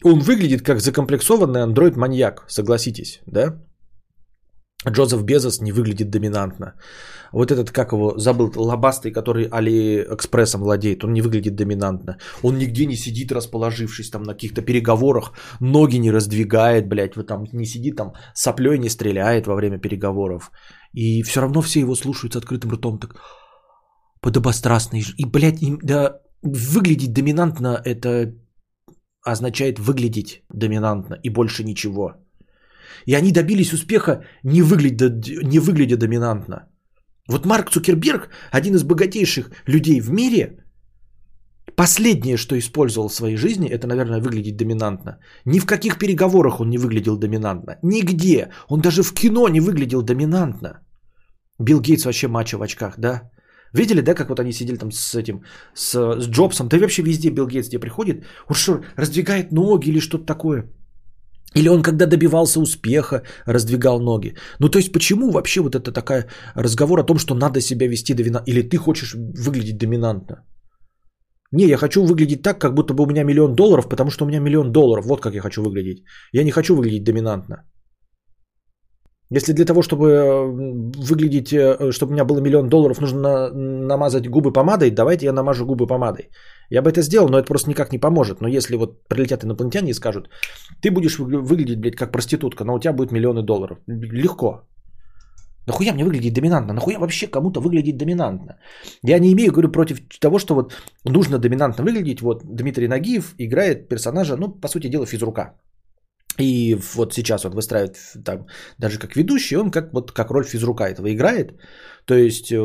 Он 0.03 0.19
выглядит 0.19 0.61
как 0.61 0.79
закомплексованный 0.79 1.63
андроид-маньяк, 1.63 2.45
согласитесь, 2.47 3.21
да? 3.27 3.63
Джозеф 4.87 5.23
Безос 5.23 5.61
не 5.61 5.71
выглядит 5.71 6.09
доминантно. 6.09 6.73
Вот 7.33 7.51
этот, 7.51 7.71
как 7.71 7.91
его, 7.91 8.17
забыл, 8.17 8.51
лобастый, 8.55 9.11
который 9.11 9.47
Алиэкспрессом 9.51 10.61
владеет, 10.61 11.03
он 11.03 11.13
не 11.13 11.21
выглядит 11.21 11.55
доминантно. 11.55 12.17
Он 12.43 12.57
нигде 12.57 12.85
не 12.85 12.95
сидит, 12.95 13.31
расположившись 13.31 14.09
там 14.09 14.23
на 14.23 14.33
каких-то 14.33 14.61
переговорах, 14.61 15.33
ноги 15.59 15.97
не 15.97 16.11
раздвигает, 16.11 16.87
блядь, 16.87 17.15
вот 17.15 17.27
там 17.27 17.43
не 17.53 17.65
сидит 17.65 17.95
там, 17.97 18.13
соплей 18.33 18.77
не 18.77 18.89
стреляет 18.89 19.47
во 19.47 19.55
время 19.55 19.79
переговоров. 19.79 20.51
И 20.93 21.23
все 21.23 21.41
равно 21.41 21.61
все 21.61 21.79
его 21.81 21.95
слушают 21.95 22.33
с 22.33 22.37
открытым 22.37 22.71
ртом, 22.71 22.99
так 22.99 23.15
подобострастный. 24.27 25.03
И, 25.17 25.25
блядь, 25.25 25.61
им, 25.61 25.79
да, 25.83 26.19
выглядеть 26.43 27.13
доминантно 27.13 27.81
это 27.85 28.33
означает 29.25 29.79
выглядеть 29.79 30.43
доминантно 30.53 31.17
и 31.23 31.29
больше 31.29 31.63
ничего. 31.63 32.11
И 33.05 33.15
они 33.15 33.31
добились 33.31 33.73
успеха, 33.73 34.23
не 34.43 34.61
выглядя, 34.61 35.09
не 35.43 35.59
выглядя 35.59 35.97
доминантно. 35.97 36.67
Вот 37.29 37.45
Марк 37.45 37.69
Цукерберг, 37.71 38.29
один 38.51 38.75
из 38.75 38.83
богатейших 38.83 39.49
людей 39.67 40.01
в 40.01 40.11
мире, 40.11 40.57
последнее, 41.75 42.37
что 42.37 42.55
использовал 42.57 43.07
в 43.09 43.15
своей 43.15 43.37
жизни, 43.37 43.69
это, 43.69 43.87
наверное, 43.87 44.21
выглядеть 44.21 44.57
доминантно. 44.57 45.19
Ни 45.45 45.59
в 45.59 45.65
каких 45.65 45.97
переговорах 45.97 46.59
он 46.59 46.69
не 46.69 46.77
выглядел 46.77 47.17
доминантно. 47.17 47.77
Нигде. 47.81 48.49
Он 48.67 48.81
даже 48.81 49.03
в 49.03 49.13
кино 49.13 49.49
не 49.49 49.61
выглядел 49.61 50.01
доминантно. 50.01 50.81
Билл 51.59 51.79
Гейтс 51.79 52.05
вообще 52.05 52.27
мачо 52.27 52.57
в 52.57 52.61
очках, 52.61 52.95
да? 52.97 53.21
Видели, 53.77 54.01
да, 54.01 54.15
как 54.15 54.29
вот 54.29 54.39
они 54.39 54.53
сидели 54.53 54.77
там 54.77 54.91
с 54.91 55.15
этим, 55.15 55.41
с, 55.75 55.93
с 55.93 56.29
Джобсом? 56.29 56.67
Да 56.67 56.77
и 56.77 56.79
вообще 56.79 57.03
везде 57.03 57.29
Билл 57.29 57.47
Гейтс 57.47 57.69
где 57.69 57.79
приходит, 57.79 58.25
он 58.49 58.55
что, 58.55 58.81
раздвигает 58.97 59.51
ноги 59.51 59.89
или 59.89 59.99
что-то 59.99 60.25
такое? 60.25 60.63
Или 61.55 61.69
он, 61.69 61.81
когда 61.81 62.05
добивался 62.05 62.59
успеха, 62.59 63.21
раздвигал 63.45 63.99
ноги. 64.01 64.35
Ну, 64.59 64.69
то 64.69 64.79
есть, 64.79 64.91
почему 64.91 65.31
вообще 65.31 65.61
вот 65.61 65.75
это 65.75 65.91
такая 65.91 66.27
разговор 66.55 66.99
о 66.99 67.03
том, 67.03 67.17
что 67.17 67.35
надо 67.35 67.61
себя 67.61 67.87
вести 67.87 68.13
доминантно? 68.13 68.51
Или 68.51 68.61
ты 68.61 68.77
хочешь 68.77 69.15
выглядеть 69.15 69.77
доминантно? 69.77 70.43
Не, 71.51 71.65
я 71.65 71.77
хочу 71.77 72.03
выглядеть 72.03 72.41
так, 72.41 72.59
как 72.59 72.73
будто 72.73 72.93
бы 72.93 73.03
у 73.03 73.07
меня 73.07 73.23
миллион 73.23 73.55
долларов, 73.55 73.87
потому 73.89 74.11
что 74.11 74.25
у 74.25 74.27
меня 74.27 74.39
миллион 74.39 74.71
долларов. 74.71 75.05
Вот 75.05 75.21
как 75.21 75.33
я 75.33 75.41
хочу 75.41 75.63
выглядеть. 75.63 76.03
Я 76.33 76.43
не 76.43 76.51
хочу 76.51 76.75
выглядеть 76.75 77.03
доминантно. 77.03 77.55
Если 79.29 79.53
для 79.53 79.65
того, 79.65 79.81
чтобы 79.81 80.05
э, 80.05 80.45
выглядеть, 81.09 81.51
э, 81.51 81.91
чтобы 81.91 82.11
у 82.11 82.13
меня 82.13 82.25
было 82.25 82.39
миллион 82.39 82.69
долларов, 82.69 83.01
нужно 83.01 83.49
намазать 83.51 84.29
губы 84.29 84.53
помадой, 84.53 84.91
давайте 84.91 85.25
я 85.25 85.33
намажу 85.33 85.65
губы 85.65 85.87
помадой. 85.87 86.29
Я 86.69 86.81
бы 86.81 86.89
это 86.89 87.01
сделал, 87.01 87.29
но 87.29 87.37
это 87.37 87.47
просто 87.47 87.69
никак 87.69 87.91
не 87.91 87.99
поможет. 87.99 88.41
Но 88.41 88.47
если 88.47 88.77
вот 88.77 89.07
прилетят 89.07 89.43
инопланетяне 89.43 89.89
и 89.89 89.93
скажут, 89.93 90.29
ты 90.81 90.91
будешь 90.91 91.19
выглядеть, 91.19 91.79
блядь, 91.79 91.95
как 91.95 92.11
проститутка, 92.11 92.63
но 92.63 92.75
у 92.75 92.79
тебя 92.79 92.93
будет 92.93 93.11
миллионы 93.11 93.43
долларов. 93.43 93.79
Легко. 93.87 94.61
Нахуя 95.67 95.93
мне 95.93 96.05
выглядеть 96.05 96.33
доминантно? 96.33 96.73
Нахуя 96.73 96.97
вообще 96.97 97.27
кому-то 97.27 97.59
выглядеть 97.59 97.97
доминантно? 97.97 98.57
Я 99.03 99.19
не 99.19 99.33
имею, 99.33 99.51
говорю, 99.51 99.71
против 99.71 99.99
того, 100.21 100.39
что 100.39 100.55
вот 100.55 100.73
нужно 101.03 101.37
доминантно 101.39 101.83
выглядеть. 101.83 102.21
Вот 102.21 102.43
Дмитрий 102.45 102.87
Нагиев 102.87 103.35
играет 103.37 103.89
персонажа, 103.89 104.37
ну, 104.37 104.47
по 104.49 104.69
сути 104.69 104.87
дела, 104.87 105.05
физрука. 105.05 105.55
И 106.39 106.75
вот 106.95 107.13
сейчас 107.13 107.45
он 107.45 107.51
выстраивает 107.51 107.97
там, 108.25 108.45
даже 108.77 108.99
как 108.99 109.15
ведущий, 109.15 109.57
он 109.57 109.71
как, 109.71 109.93
вот, 109.93 110.11
как 110.11 110.31
роль 110.31 110.45
физрука 110.45 110.83
этого 110.83 111.07
играет. 111.07 111.51
То 112.05 112.13
есть 112.13 112.51
э, 112.51 112.57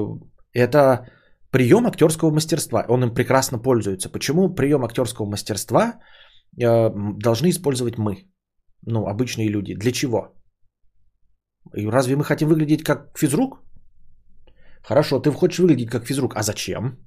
это 0.53 1.07
прием 1.51 1.87
актерского 1.87 2.31
мастерства. 2.31 2.85
Он 2.89 3.03
им 3.03 3.15
прекрасно 3.15 3.59
пользуется. 3.59 4.11
Почему 4.11 4.55
прием 4.55 4.85
актерского 4.85 5.27
мастерства 5.27 5.95
э, 6.61 6.91
должны 7.19 7.49
использовать 7.49 7.99
мы? 7.99 8.27
Ну, 8.87 9.07
обычные 9.07 9.49
люди. 9.49 9.75
Для 9.75 9.93
чего? 9.93 10.35
И 11.75 11.87
разве 11.87 12.17
мы 12.17 12.25
хотим 12.25 12.49
выглядеть 12.49 12.83
как 12.83 13.19
физрук? 13.19 13.63
Хорошо, 14.83 15.21
ты 15.21 15.31
хочешь 15.31 15.61
выглядеть 15.61 15.91
как 15.91 16.05
физрук. 16.05 16.35
А 16.37 16.43
зачем? 16.43 16.99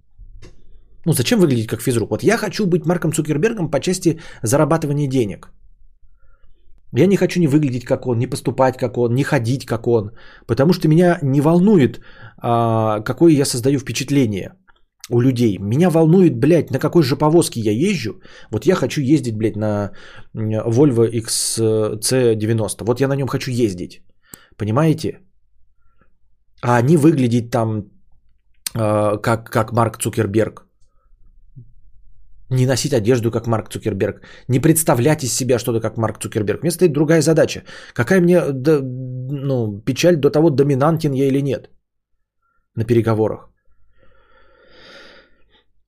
Ну, 1.06 1.13
зачем 1.13 1.39
выглядеть 1.39 1.67
как 1.67 1.82
физрук? 1.82 2.10
Вот 2.10 2.23
я 2.23 2.38
хочу 2.38 2.65
быть 2.65 2.86
Марком 2.86 3.13
Цукербергом 3.13 3.69
по 3.69 3.80
части 3.80 4.19
зарабатывания 4.41 5.08
денег– 5.08 5.51
я 6.97 7.08
не 7.08 7.17
хочу 7.17 7.39
не 7.39 7.47
выглядеть 7.47 7.86
как 7.86 8.08
он, 8.08 8.19
не 8.19 8.27
поступать 8.27 8.77
как 8.77 8.97
он, 8.97 9.13
не 9.13 9.23
ходить 9.23 9.65
как 9.65 9.88
он, 9.88 10.12
потому 10.47 10.73
что 10.73 10.88
меня 10.88 11.19
не 11.21 11.41
волнует, 11.41 11.99
а, 12.38 13.01
какое 13.01 13.34
я 13.34 13.45
создаю 13.45 13.79
впечатление 13.79 14.53
у 15.10 15.21
людей. 15.21 15.58
Меня 15.60 15.89
волнует, 15.89 16.39
блядь, 16.39 16.71
на 16.71 16.79
какой 16.79 17.03
же 17.03 17.15
повозке 17.15 17.60
я 17.60 17.71
езжу. 17.71 18.21
Вот 18.51 18.65
я 18.65 18.75
хочу 18.75 19.01
ездить, 19.01 19.38
блядь, 19.38 19.55
на 19.55 19.91
Volvo 20.36 21.10
XC90. 21.12 22.84
Вот 22.86 22.99
я 22.99 23.08
на 23.08 23.15
нем 23.15 23.27
хочу 23.27 23.51
ездить. 23.51 24.01
Понимаете? 24.58 25.19
А 26.62 26.81
не 26.81 26.97
выглядеть 26.97 27.51
там 27.51 27.84
а, 28.73 29.17
как, 29.17 29.49
как 29.51 29.73
Марк 29.73 29.97
Цукерберг 29.97 30.64
не 32.49 32.65
носить 32.65 32.93
одежду, 32.93 33.31
как 33.31 33.47
Марк 33.47 33.69
Цукерберг, 33.69 34.21
не 34.47 34.60
представлять 34.60 35.23
из 35.23 35.34
себя 35.34 35.60
что-то, 35.60 35.81
как 35.81 35.97
Марк 35.97 36.19
Цукерберг. 36.19 36.62
Мне 36.62 36.71
стоит 36.71 36.93
другая 36.93 37.21
задача. 37.21 37.63
Какая 37.93 38.21
мне 38.21 38.41
да, 38.51 38.79
ну, 38.81 39.81
печаль 39.86 40.15
до 40.15 40.29
того, 40.29 40.49
доминантен 40.49 41.13
я 41.13 41.27
или 41.27 41.41
нет 41.41 41.69
на 42.75 42.86
переговорах. 42.86 43.49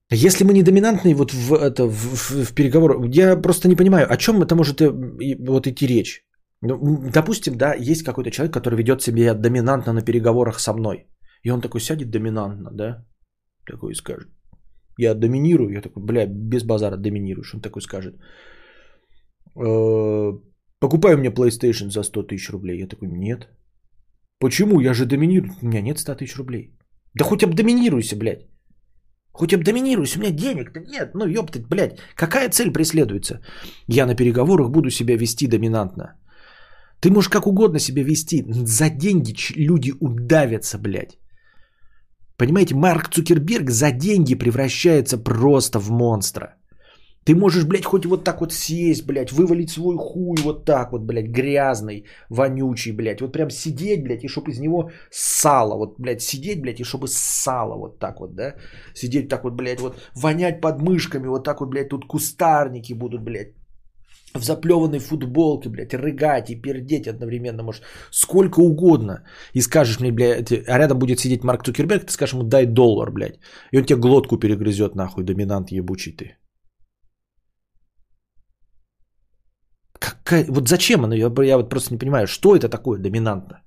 Если 0.10 0.46
мы 0.46 0.54
не 0.54 0.64
доминантные 0.64 1.16
вот 1.16 1.34
в, 1.34 1.54
это, 1.54 1.84
в, 1.84 2.16
в, 2.16 2.46
в 2.46 2.54
переговорах, 2.54 3.14
я 3.14 3.36
просто 3.42 3.68
не 3.68 3.76
понимаю, 3.76 4.08
о 4.10 4.18
чем 4.18 4.42
это 4.42 4.56
может 4.56 4.82
вот 4.82 5.68
идти 5.68 5.88
речь. 5.88 6.24
Ну, 6.62 7.12
допустим, 7.14 7.58
да, 7.58 7.76
есть 7.76 8.04
какой-то 8.04 8.32
человек, 8.32 8.54
который 8.54 8.76
ведет 8.76 9.02
себя 9.02 9.34
доминантно 9.34 9.94
на 9.94 10.02
переговорах 10.02 10.60
со 10.60 10.74
мной. 10.74 11.08
И 11.44 11.52
он 11.52 11.62
такой 11.62 11.82
сядет 11.82 12.10
доминантно, 12.10 12.72
да, 12.72 13.06
такой 13.66 13.92
и 13.92 13.96
скажет 13.96 14.37
я 14.98 15.14
доминирую. 15.14 15.70
Я 15.70 15.82
такой, 15.82 16.04
бля, 16.04 16.26
без 16.28 16.64
базара 16.64 16.98
доминируешь. 16.98 17.54
Он 17.54 17.62
такой 17.62 17.82
скажет, 17.82 18.16
«Э, 19.56 20.34
покупай 20.80 21.16
мне 21.16 21.30
PlayStation 21.30 21.90
за 21.90 22.04
100 22.04 22.24
тысяч 22.24 22.50
рублей. 22.50 22.80
Я 22.80 22.88
такой, 22.88 23.10
нет. 23.10 23.48
Почему? 24.40 24.80
Я 24.82 24.94
же 24.94 25.06
доминирую. 25.06 25.54
У 25.62 25.68
меня 25.68 25.82
нет 25.82 26.00
100 26.00 26.16
тысяч 26.16 26.38
рублей. 26.38 26.78
Да 27.14 27.24
хоть 27.26 27.44
обдоминируйся, 27.44 28.16
блядь. 28.16 28.48
Хоть 29.32 29.54
обдоминируйся, 29.54 30.18
у 30.18 30.22
меня 30.22 30.32
денег-то 30.32 30.80
нет. 30.80 31.14
Ну, 31.14 31.28
ёптать, 31.28 31.68
блядь. 31.68 32.00
Какая 32.16 32.50
цель 32.50 32.72
преследуется? 32.72 33.40
Я 33.88 34.06
на 34.06 34.16
переговорах 34.16 34.72
буду 34.72 34.90
себя 34.90 35.16
вести 35.16 35.48
доминантно. 35.48 36.16
Ты 37.00 37.12
можешь 37.12 37.30
как 37.30 37.46
угодно 37.48 37.80
себя 37.80 38.04
вести. 38.04 38.44
За 38.50 38.90
деньги 38.90 39.36
люди 39.56 39.94
удавятся, 40.00 40.80
блядь. 40.80 41.20
Понимаете, 42.38 42.76
Марк 42.76 43.10
Цукерберг 43.10 43.72
за 43.72 43.92
деньги 43.92 44.36
превращается 44.36 45.18
просто 45.18 45.80
в 45.80 45.90
монстра. 45.90 46.54
Ты 47.26 47.36
можешь, 47.36 47.66
блядь, 47.66 47.86
хоть 47.86 48.06
вот 48.06 48.24
так 48.24 48.40
вот 48.40 48.54
съесть, 48.54 49.06
блядь, 49.06 49.32
вывалить 49.32 49.70
свой 49.70 49.98
хуй 49.98 50.38
вот 50.44 50.64
так 50.66 50.92
вот, 50.92 51.02
блядь, 51.02 51.28
грязный, 51.28 52.06
вонючий, 52.30 52.94
блядь. 52.94 53.22
Вот 53.22 53.34
прям 53.34 53.50
сидеть, 53.50 54.04
блядь, 54.04 54.24
и 54.24 54.30
чтобы 54.30 54.52
из 54.52 54.60
него 54.60 54.92
сало, 55.12 55.76
вот, 55.76 56.00
блядь, 56.00 56.22
сидеть, 56.22 56.62
блядь, 56.62 56.80
и 56.80 56.86
чтобы 56.86 57.08
сало 57.08 57.76
вот 57.76 58.00
так 58.00 58.20
вот, 58.20 58.36
да. 58.36 58.54
Сидеть 58.94 59.28
так 59.28 59.44
вот, 59.44 59.54
блядь, 59.54 59.82
вот 59.82 59.96
вонять 60.16 60.62
под 60.62 60.82
мышками, 60.82 61.28
вот 61.28 61.44
так 61.44 61.60
вот, 61.60 61.70
блядь, 61.70 61.90
тут 61.90 62.06
кустарники 62.06 62.94
будут, 62.94 63.24
блядь 63.24 63.54
в 64.34 64.44
заплеванной 64.44 65.00
футболке, 65.00 65.70
блядь, 65.70 65.94
рыгать 65.94 66.50
и 66.50 66.56
пердеть 66.56 67.08
одновременно, 67.08 67.64
может, 67.64 67.84
сколько 68.12 68.60
угодно. 68.60 69.24
И 69.54 69.62
скажешь 69.62 70.00
мне, 70.00 70.12
блядь, 70.12 70.52
а 70.52 70.78
рядом 70.78 71.00
будет 71.00 71.20
сидеть 71.20 71.44
Марк 71.44 71.64
Цукерберг, 71.64 72.06
ты 72.06 72.12
скажешь 72.12 72.34
ему, 72.34 72.44
дай 72.44 72.66
доллар, 72.66 73.12
блядь. 73.12 73.40
И 73.72 73.78
он 73.78 73.86
тебе 73.86 74.00
глотку 74.00 74.38
перегрызет, 74.38 74.96
нахуй, 74.96 75.24
доминант 75.24 75.72
ебучий 75.72 76.16
ты. 76.16 76.38
Какая... 80.00 80.46
Вот 80.50 80.68
зачем 80.68 81.04
оно? 81.04 81.16
Я, 81.16 81.32
я 81.44 81.58
вот 81.58 81.70
просто 81.70 81.94
не 81.94 82.00
понимаю, 82.00 82.28
что 82.28 82.56
это 82.56 82.70
такое 82.70 83.00
доминантно? 83.00 83.62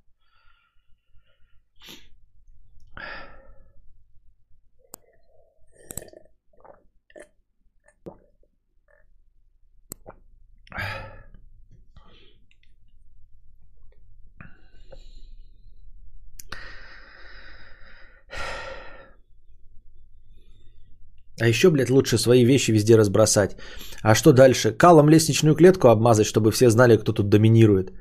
А 21.41 21.47
еще, 21.47 21.71
блядь, 21.71 21.89
лучше 21.89 22.19
свои 22.19 22.45
вещи 22.45 22.71
везде 22.71 22.97
разбросать. 22.97 23.55
А 24.03 24.13
что 24.15 24.31
дальше? 24.31 24.71
Калом 24.77 25.09
лестничную 25.09 25.55
клетку 25.55 25.87
обмазать, 25.87 26.27
чтобы 26.27 26.51
все 26.51 26.69
знали, 26.69 26.97
кто 26.97 27.13
тут 27.13 27.29
доминирует. 27.29 27.91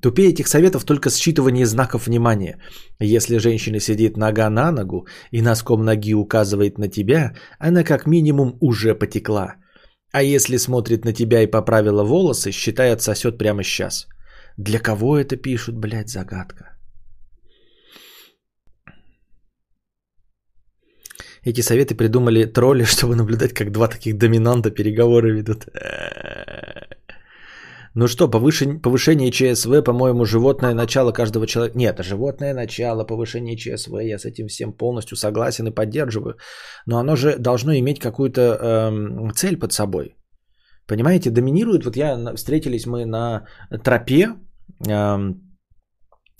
Тупее 0.00 0.28
этих 0.28 0.46
советов 0.46 0.84
только 0.84 1.08
считывание 1.08 1.66
знаков 1.66 2.06
внимания. 2.06 2.60
Если 3.00 3.38
женщина 3.38 3.80
сидит 3.80 4.16
нога 4.16 4.48
на 4.50 4.70
ногу 4.70 5.06
и 5.32 5.42
носком 5.42 5.84
ноги 5.84 6.14
указывает 6.14 6.78
на 6.78 6.88
тебя, 6.88 7.34
она 7.58 7.82
как 7.82 8.06
минимум 8.06 8.56
уже 8.60 8.94
потекла. 8.94 9.56
А 10.12 10.22
если 10.22 10.56
смотрит 10.56 11.04
на 11.04 11.12
тебя 11.12 11.42
и 11.42 11.50
поправила 11.50 12.04
волосы, 12.04 12.52
считай 12.52 12.92
отсосет 12.92 13.36
прямо 13.36 13.64
сейчас. 13.64 14.06
Для 14.56 14.78
кого 14.78 15.18
это 15.18 15.36
пишут, 15.36 15.76
блядь, 15.76 16.08
загадка. 16.08 16.75
Эти 21.46 21.60
советы 21.60 21.94
придумали 21.94 22.44
тролли, 22.44 22.84
чтобы 22.96 23.14
наблюдать, 23.14 23.52
как 23.52 23.70
два 23.70 23.86
таких 23.86 24.18
доминанта 24.18 24.70
переговоры 24.70 25.30
ведут. 25.30 25.66
Ну 27.94 28.08
что, 28.08 28.28
повышение, 28.28 28.78
повышение 28.78 29.30
ЧСВ, 29.30 29.82
по-моему, 29.84 30.24
животное 30.24 30.74
начало 30.74 31.12
каждого 31.12 31.46
человека. 31.46 31.78
Нет, 31.78 32.00
животное 32.00 32.52
начало, 32.52 33.04
повышение 33.04 33.56
ЧСВ, 33.56 33.94
я 34.02 34.18
с 34.18 34.24
этим 34.26 34.48
всем 34.48 34.72
полностью 34.72 35.16
согласен 35.16 35.68
и 35.68 35.74
поддерживаю. 35.74 36.36
Но 36.86 36.98
оно 36.98 37.16
же 37.16 37.38
должно 37.38 37.72
иметь 37.72 38.00
какую-то 38.00 38.40
эм, 38.40 39.32
цель 39.32 39.56
под 39.56 39.72
собой. 39.72 40.16
Понимаете, 40.86 41.30
доминирует. 41.30 41.84
Вот 41.84 41.96
я 41.96 42.34
встретились 42.34 42.86
мы 42.86 43.06
на 43.06 43.46
тропе. 43.84 44.34
Эм, 44.86 45.45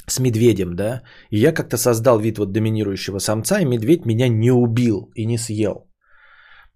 с 0.06 0.20
медведем, 0.20 0.76
да, 0.76 1.02
и 1.30 1.38
я 1.38 1.52
как-то 1.52 1.76
создал 1.76 2.20
вид 2.20 2.38
вот 2.38 2.52
доминирующего 2.52 3.18
самца, 3.18 3.60
и 3.60 3.64
медведь 3.64 4.06
меня 4.06 4.28
не 4.28 4.50
убил 4.50 5.10
и 5.14 5.26
не 5.26 5.38
съел. 5.38 5.86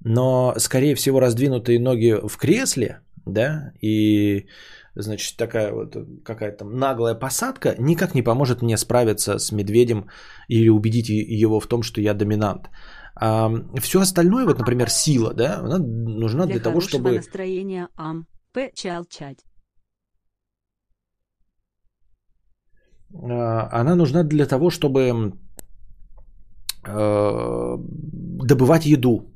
Но, 0.04 0.54
скорее 0.58 0.94
всего, 0.94 1.20
раздвинутые 1.20 1.78
ноги 1.78 2.16
в 2.26 2.36
кресле, 2.36 3.00
да, 3.26 3.72
и, 3.82 4.46
значит, 4.94 5.36
такая 5.36 5.72
вот 5.72 5.96
какая-то 6.24 6.64
наглая 6.64 7.14
посадка 7.14 7.74
никак 7.78 8.14
не 8.14 8.22
поможет 8.22 8.62
мне 8.62 8.76
справиться 8.76 9.38
с 9.38 9.52
медведем 9.52 10.08
или 10.48 10.70
убедить 10.70 11.08
его 11.10 11.60
в 11.60 11.66
том, 11.66 11.82
что 11.82 12.00
я 12.00 12.14
доминант. 12.14 12.70
А 13.14 13.50
все 13.80 14.00
остальное, 14.00 14.46
вот, 14.46 14.58
например, 14.58 14.88
сила, 14.88 15.34
да, 15.34 15.58
она 15.58 15.78
нужна 15.78 16.46
для, 16.46 16.54
для 16.54 16.62
того, 16.62 16.80
чтобы... 16.80 17.12
настроения 17.12 17.88
ам, 17.96 18.26
п, 18.52 18.70
она 23.12 23.94
нужна 23.94 24.22
для 24.22 24.46
того, 24.46 24.70
чтобы 24.70 25.32
э, 26.86 27.76
добывать 28.44 28.86
еду, 28.86 29.30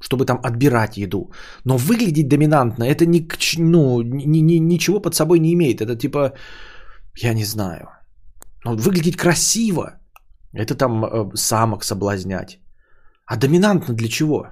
чтобы 0.00 0.24
там 0.24 0.40
отбирать 0.42 0.96
еду. 0.96 1.30
Но 1.64 1.76
выглядеть 1.76 2.28
доминантно, 2.28 2.84
это 2.84 3.06
ни, 3.06 3.28
ну, 3.58 4.02
ни, 4.02 4.40
ни, 4.40 4.58
ничего 4.58 5.00
под 5.00 5.14
собой 5.14 5.38
не 5.38 5.52
имеет. 5.52 5.80
Это 5.80 5.96
типа, 5.96 6.32
я 7.22 7.34
не 7.34 7.44
знаю. 7.44 7.88
Но 8.64 8.74
выглядеть 8.74 9.16
красиво, 9.16 9.98
это 10.54 10.74
там 10.74 11.04
э, 11.04 11.30
самок 11.34 11.84
соблазнять. 11.84 12.58
А 13.26 13.36
доминантно 13.36 13.94
для 13.94 14.08
чего? 14.08 14.46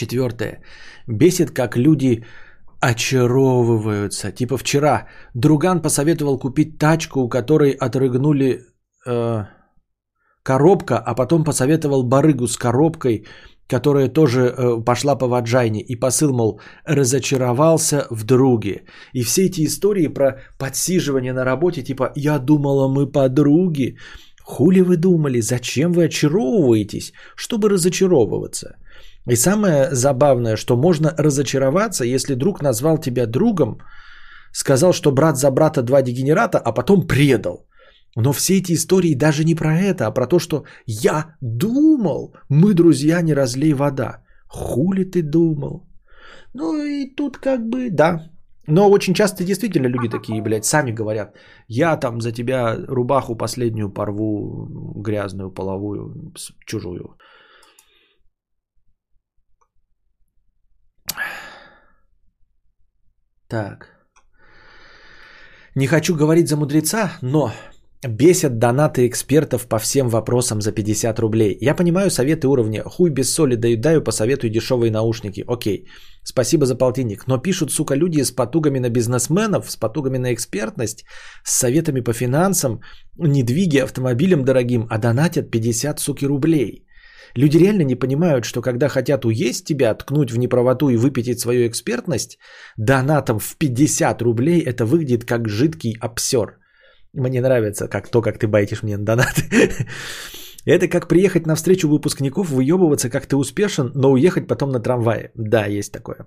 Четвертое. 0.00 0.62
Бесит, 1.06 1.50
как 1.50 1.76
люди 1.76 2.24
очаровываются. 2.80 4.32
Типа 4.32 4.56
вчера 4.56 5.06
друган 5.34 5.82
посоветовал 5.82 6.38
купить 6.38 6.78
тачку, 6.78 7.20
у 7.20 7.28
которой 7.28 7.72
отрыгнули 7.72 8.60
э, 9.06 9.44
коробка, 10.42 10.98
а 11.06 11.14
потом 11.14 11.44
посоветовал 11.44 12.02
барыгу 12.02 12.46
с 12.46 12.56
коробкой, 12.56 13.26
которая 13.68 14.08
тоже 14.08 14.40
э, 14.40 14.84
пошла 14.84 15.18
по 15.18 15.28
ваджайне. 15.28 15.80
И 15.80 15.96
посыл, 15.96 16.32
мол, 16.32 16.60
разочаровался 16.86 18.06
в 18.10 18.24
друге. 18.24 18.84
И 19.12 19.22
все 19.22 19.42
эти 19.42 19.66
истории 19.66 20.08
про 20.08 20.38
подсиживание 20.58 21.32
на 21.34 21.44
работе, 21.44 21.82
типа 21.82 22.12
«я 22.16 22.38
думала, 22.38 22.88
мы 22.88 23.12
подруги». 23.12 23.96
Хули 24.42 24.80
вы 24.80 24.96
думали, 24.96 25.42
зачем 25.42 25.92
вы 25.92 26.04
очаровываетесь, 26.04 27.12
чтобы 27.36 27.68
разочаровываться? 27.68 28.79
И 29.28 29.36
самое 29.36 29.88
забавное, 29.92 30.56
что 30.56 30.76
можно 30.76 31.14
разочароваться, 31.18 32.04
если 32.04 32.34
друг 32.34 32.62
назвал 32.62 32.98
тебя 32.98 33.26
другом, 33.26 33.80
сказал, 34.52 34.92
что 34.92 35.12
брат 35.12 35.36
за 35.36 35.50
брата 35.50 35.82
два 35.82 36.02
дегенерата, 36.02 36.58
а 36.58 36.72
потом 36.72 37.06
предал. 37.06 37.66
Но 38.16 38.32
все 38.32 38.58
эти 38.58 38.72
истории 38.72 39.14
даже 39.14 39.44
не 39.44 39.54
про 39.54 39.78
это, 39.78 40.06
а 40.06 40.10
про 40.10 40.26
то, 40.26 40.38
что 40.38 40.64
я 40.86 41.36
думал, 41.40 42.34
мы 42.48 42.74
друзья, 42.74 43.22
не 43.22 43.34
разлей 43.34 43.72
вода. 43.72 44.22
Хули 44.48 45.04
ты 45.04 45.22
думал? 45.22 45.86
Ну 46.54 46.82
и 46.84 47.14
тут 47.14 47.38
как 47.38 47.68
бы 47.68 47.90
да. 47.90 48.30
Но 48.66 48.90
очень 48.90 49.14
часто 49.14 49.44
действительно 49.44 49.88
люди 49.88 50.08
такие, 50.08 50.42
блядь, 50.42 50.64
сами 50.64 50.92
говорят, 50.92 51.34
я 51.68 51.96
там 51.96 52.20
за 52.20 52.32
тебя 52.32 52.76
рубаху 52.88 53.36
последнюю 53.36 53.92
порву, 53.92 54.68
грязную, 54.96 55.50
половую, 55.50 56.32
чужую. 56.66 57.16
Так. 63.50 63.86
Не 65.74 65.86
хочу 65.86 66.14
говорить 66.14 66.48
за 66.48 66.56
мудреца, 66.56 67.18
но 67.22 67.52
бесят 68.08 68.58
донаты 68.58 69.08
экспертов 69.08 69.66
по 69.66 69.78
всем 69.78 70.08
вопросам 70.08 70.60
за 70.60 70.72
50 70.72 71.18
рублей. 71.18 71.58
Я 71.60 71.74
понимаю 71.74 72.10
советы 72.10 72.46
уровня 72.46 72.82
«хуй 72.84 73.10
без 73.10 73.34
соли 73.34 73.56
доедаю, 73.56 74.04
посоветую 74.04 74.50
дешевые 74.50 74.92
наушники». 74.92 75.44
Окей, 75.48 75.88
спасибо 76.22 76.64
за 76.64 76.76
полтинник. 76.76 77.26
Но 77.26 77.38
пишут, 77.38 77.72
сука, 77.72 77.96
люди 77.96 78.22
с 78.22 78.30
потугами 78.30 78.78
на 78.78 78.88
бизнесменов, 78.88 79.70
с 79.70 79.76
потугами 79.76 80.18
на 80.18 80.32
экспертность, 80.32 81.04
с 81.44 81.58
советами 81.58 82.02
по 82.02 82.12
финансам, 82.12 82.80
недвиги 83.18 83.78
автомобилям 83.78 84.44
дорогим, 84.44 84.86
а 84.90 84.98
донатят 84.98 85.50
50, 85.50 85.98
суки, 85.98 86.24
рублей. 86.26 86.86
Люди 87.34 87.58
реально 87.58 87.82
не 87.82 87.94
понимают, 87.94 88.44
что 88.44 88.62
когда 88.62 88.88
хотят 88.88 89.24
уесть 89.24 89.64
тебя, 89.64 89.94
ткнуть 89.94 90.30
в 90.30 90.38
неправоту 90.38 90.88
и 90.88 90.96
выпятить 90.96 91.40
свою 91.40 91.66
экспертность, 91.66 92.38
донатом 92.76 93.38
в 93.38 93.56
50 93.56 94.22
рублей 94.22 94.60
это 94.60 94.84
выглядит 94.84 95.24
как 95.24 95.48
жидкий 95.48 95.96
обсер. 96.00 96.58
Мне 97.12 97.40
нравится 97.40 97.88
как 97.88 98.08
то, 98.08 98.22
как 98.22 98.38
ты 98.38 98.46
байтишь 98.46 98.82
мне 98.82 98.96
на 98.96 99.04
донаты. 99.04 99.42
Это 100.66 100.88
как 100.88 101.08
приехать 101.08 101.46
на 101.46 101.54
встречу 101.54 101.88
выпускников, 101.88 102.50
выебываться, 102.50 103.08
как 103.08 103.26
ты 103.26 103.36
успешен, 103.36 103.92
но 103.94 104.12
уехать 104.12 104.46
потом 104.46 104.70
на 104.70 104.80
трамвае. 104.80 105.30
Да, 105.34 105.66
есть 105.66 105.92
такое. 105.92 106.26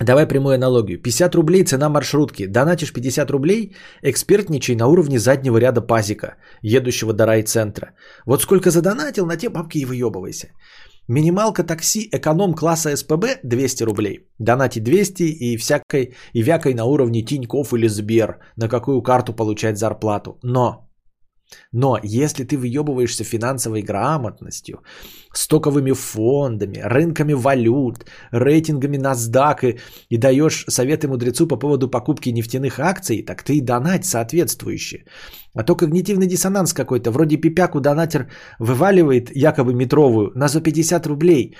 Давай 0.00 0.26
прямую 0.26 0.54
аналогию. 0.54 0.98
50 0.98 1.34
рублей 1.34 1.64
цена 1.64 1.88
маршрутки. 1.88 2.46
Донатишь 2.46 2.92
50 2.92 3.30
рублей, 3.30 3.76
экспертничай 4.02 4.74
на 4.74 4.86
уровне 4.86 5.18
заднего 5.18 5.58
ряда 5.58 5.82
пазика, 5.82 6.36
едущего 6.62 7.12
до 7.12 7.26
райцентра. 7.26 7.92
Вот 8.26 8.42
сколько 8.42 8.70
задонатил, 8.70 9.26
на 9.26 9.36
те 9.36 9.50
бабки 9.50 9.78
и 9.78 9.84
выебывайся. 9.84 10.48
Минималка 11.08 11.64
такси 11.64 12.08
эконом 12.12 12.54
класса 12.54 12.96
СПБ 12.96 13.40
200 13.42 13.82
рублей. 13.84 14.28
Донати 14.38 14.80
200 14.80 15.22
и 15.22 15.56
всякой 15.58 16.14
и 16.32 16.42
вякой 16.42 16.74
на 16.74 16.84
уровне 16.84 17.22
Тиньков 17.22 17.74
или 17.74 17.88
Сбер, 17.88 18.38
на 18.56 18.68
какую 18.68 19.02
карту 19.02 19.34
получать 19.34 19.76
зарплату. 19.76 20.38
Но 20.42 20.89
но 21.72 21.98
если 22.02 22.44
ты 22.44 22.56
выебываешься 22.56 23.24
финансовой 23.24 23.82
грамотностью, 23.82 24.82
стоковыми 25.32 25.92
фондами, 25.92 26.78
рынками 26.78 27.32
валют, 27.34 28.06
рейтингами 28.32 28.98
NASDAQ 28.98 29.58
и, 29.62 29.78
и 30.08 30.16
даешь 30.18 30.64
советы 30.68 31.08
мудрецу 31.08 31.46
по 31.46 31.56
поводу 31.56 31.88
покупки 31.88 32.30
нефтяных 32.30 32.78
акций, 32.78 33.22
так 33.22 33.42
ты 33.42 33.56
и 33.56 33.60
донать 33.60 34.04
соответствующе. 34.04 35.04
А 35.54 35.62
то 35.62 35.76
когнитивный 35.76 36.26
диссонанс 36.26 36.72
какой-то, 36.72 37.10
вроде 37.10 37.36
пипяку 37.36 37.80
донатер 37.80 38.30
вываливает 38.58 39.30
якобы 39.34 39.74
метровую 39.74 40.32
на 40.34 40.48
за 40.48 40.60
50 40.60 41.06
рублей. 41.06 41.56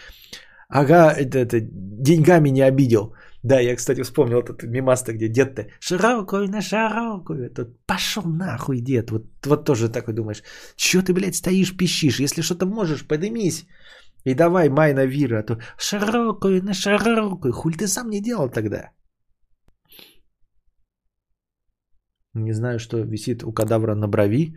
Ага, 0.68 1.10
это, 1.10 1.38
это 1.38 1.60
деньгами 1.60 2.50
не 2.50 2.62
обидел. 2.62 3.14
Да, 3.42 3.60
я, 3.60 3.76
кстати, 3.76 4.02
вспомнил 4.02 4.40
этот 4.40 4.62
мимаста, 4.64 5.12
где 5.12 5.28
дед-то 5.28 5.66
широкую 5.80 6.48
на 6.48 6.60
широкую. 6.60 7.50
Тут 7.50 7.68
пошел 7.86 8.22
нахуй, 8.24 8.80
дед. 8.80 9.10
Вот, 9.10 9.22
вот 9.46 9.64
тоже 9.64 9.88
такой 9.88 10.14
думаешь, 10.14 10.42
что 10.76 11.02
ты, 11.02 11.14
блядь, 11.14 11.34
стоишь, 11.34 11.76
пищишь? 11.76 12.20
Если 12.20 12.42
что-то 12.42 12.66
можешь, 12.66 13.06
подымись. 13.06 13.66
И 14.24 14.34
давай 14.34 14.68
май 14.68 14.92
на 14.92 15.06
вира, 15.06 15.38
а 15.38 15.42
то 15.42 15.58
широкую 15.78 16.62
на 16.62 16.74
широкую. 16.74 17.52
Хуль 17.52 17.76
ты 17.76 17.86
сам 17.86 18.10
не 18.10 18.20
делал 18.20 18.50
тогда? 18.50 18.90
Не 22.34 22.52
знаю, 22.52 22.78
что 22.78 22.98
висит 22.98 23.42
у 23.42 23.52
кадавра 23.52 23.94
на 23.94 24.06
брови, 24.06 24.56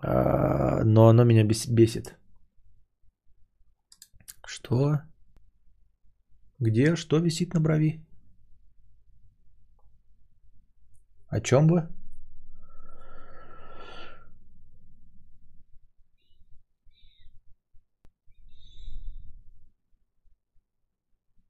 а, 0.00 0.84
но 0.84 1.08
оно 1.08 1.24
меня 1.24 1.44
бесит. 1.44 2.16
Что? 4.46 5.00
Где? 6.58 6.96
Что 6.96 7.18
висит 7.18 7.54
на 7.54 7.60
брови? 7.60 8.00
О 11.28 11.40
чем 11.40 11.68
вы? 11.68 11.88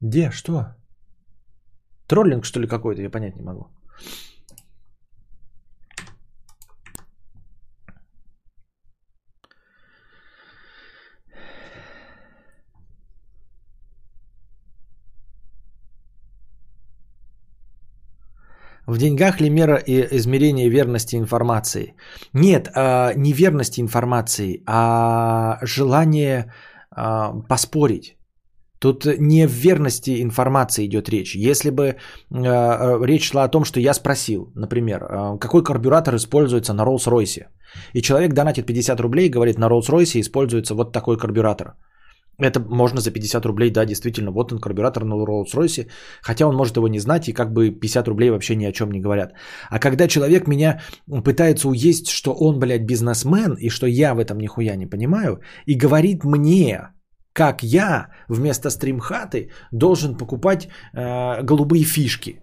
Где? 0.01 0.31
Что? 0.31 0.75
Троллинг, 2.07 2.45
что 2.45 2.61
ли, 2.61 2.69
какой-то? 2.69 3.03
Я 3.03 3.11
понять 3.11 3.37
не 3.37 3.43
могу. 3.43 3.69
В 18.87 18.99
деньгах 18.99 19.41
ли 19.41 19.51
мера 19.51 19.77
и 19.77 20.17
измерение 20.17 20.69
верности 20.69 21.17
информации? 21.17 21.95
Нет, 22.33 22.69
а, 22.75 23.13
не 23.17 23.33
верности 23.33 23.81
информации, 23.81 24.63
а 24.67 25.59
желание 25.63 26.53
а, 26.91 27.33
поспорить. 27.49 28.17
Тут 28.79 29.07
не 29.19 29.47
в 29.47 29.53
верности 29.53 30.23
информации 30.23 30.85
идет 30.87 31.09
речь. 31.09 31.35
Если 31.35 31.71
бы 31.71 31.85
э, 31.85 31.97
речь 33.07 33.31
шла 33.31 33.45
о 33.45 33.49
том, 33.49 33.65
что 33.65 33.81
я 33.81 33.95
спросил, 33.95 34.53
например, 34.55 35.03
э, 35.03 35.39
какой 35.39 35.65
карбюратор 35.65 36.15
используется 36.15 36.75
на 36.75 36.85
Rolls-Royce, 36.85 37.47
и 37.95 38.03
человек 38.03 38.35
донатит 38.35 38.67
50 38.67 39.01
рублей 39.01 39.27
и 39.27 39.33
говорит, 39.33 39.59
на 39.59 39.69
Rolls-Royce 39.69 40.21
используется 40.21 40.75
вот 40.75 40.93
такой 40.93 41.17
карбюратор– 41.17 41.75
это 42.39 42.61
можно 42.61 43.01
за 43.01 43.11
50 43.11 43.47
рублей, 43.47 43.71
да, 43.71 43.85
действительно, 43.85 44.31
вот 44.31 44.53
он 44.53 44.59
карбюратор 44.59 45.05
на 45.05 45.15
Rolls-Royce, 45.15 45.89
хотя 46.23 46.47
он 46.47 46.57
может 46.57 46.77
его 46.77 46.89
не 46.89 46.99
знать, 46.99 47.29
и 47.29 47.33
как 47.33 47.53
бы 47.53 47.71
50 47.71 48.09
рублей 48.09 48.31
вообще 48.31 48.57
ни 48.57 48.67
о 48.67 48.73
чем 48.73 48.91
не 48.91 49.01
говорят. 49.01 49.33
А 49.71 49.79
когда 49.79 50.09
человек 50.09 50.47
меня 50.47 50.81
пытается 51.25 51.69
уесть, 51.69 52.09
что 52.09 52.35
он, 52.35 52.59
блядь, 52.59 52.87
бизнесмен, 52.87 53.55
и 53.55 53.71
что 53.71 53.87
я 53.87 54.15
в 54.15 54.19
этом 54.19 54.39
нихуя 54.39 54.77
не 54.77 54.87
понимаю, 54.87 55.41
и 55.67 55.75
говорит 55.75 56.25
мне, 56.25 56.81
как 57.33 57.63
я 57.63 58.09
вместо 58.29 58.71
стримхаты 58.71 59.51
должен 59.73 60.17
покупать 60.17 60.69
э, 60.95 61.43
голубые 61.43 61.85
фишки. 61.85 62.41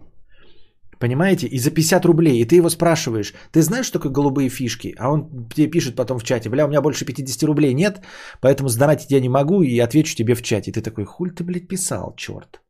Понимаете? 0.99 1.47
И 1.47 1.59
за 1.59 1.71
50 1.71 2.05
рублей. 2.05 2.41
И 2.41 2.45
ты 2.45 2.55
его 2.55 2.69
спрашиваешь, 2.69 3.33
ты 3.51 3.61
знаешь, 3.61 3.85
что 3.85 3.99
такое 3.99 4.11
голубые 4.11 4.49
фишки? 4.49 4.95
А 4.97 5.11
он 5.11 5.49
тебе 5.55 5.67
пишет 5.67 5.95
потом 5.95 6.19
в 6.19 6.23
чате, 6.23 6.49
бля, 6.49 6.65
у 6.65 6.69
меня 6.69 6.81
больше 6.81 7.05
50 7.05 7.43
рублей 7.43 7.73
нет, 7.73 8.01
поэтому 8.41 8.69
сдонатить 8.69 9.11
я 9.11 9.19
не 9.19 9.29
могу 9.29 9.63
и 9.63 9.79
отвечу 9.79 10.15
тебе 10.15 10.35
в 10.35 10.41
чате. 10.41 10.71
И 10.71 10.73
ты 10.73 10.81
такой, 10.81 11.05
хуль 11.05 11.31
ты, 11.31 11.43
блядь, 11.43 11.67
писал, 11.67 12.13
черт. 12.15 12.61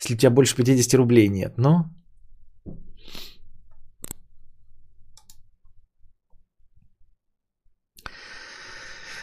Если 0.00 0.14
у 0.14 0.18
тебя 0.18 0.30
больше 0.30 0.56
50 0.56 0.94
рублей 0.94 1.28
нет, 1.28 1.54
ну... 1.56 1.84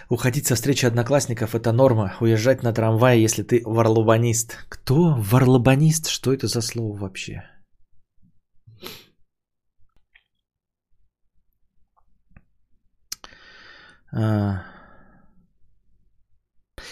Уходить 0.09 0.45
со 0.45 0.55
встречи 0.55 0.85
одноклассников– 0.85 1.55
это 1.55 1.71
норма. 1.71 2.13
Уезжать 2.21 2.61
на 2.61 2.73
трамвае, 2.73 3.21
если 3.21 3.41
ты 3.41 3.63
варлобанист. 3.65 4.57
Кто? 4.69 5.15
Варлобанист? 5.17 6.07
Что 6.07 6.31
это 6.31 6.47
за 6.47 6.61
слово 6.61 6.97
вообще? 6.99 7.52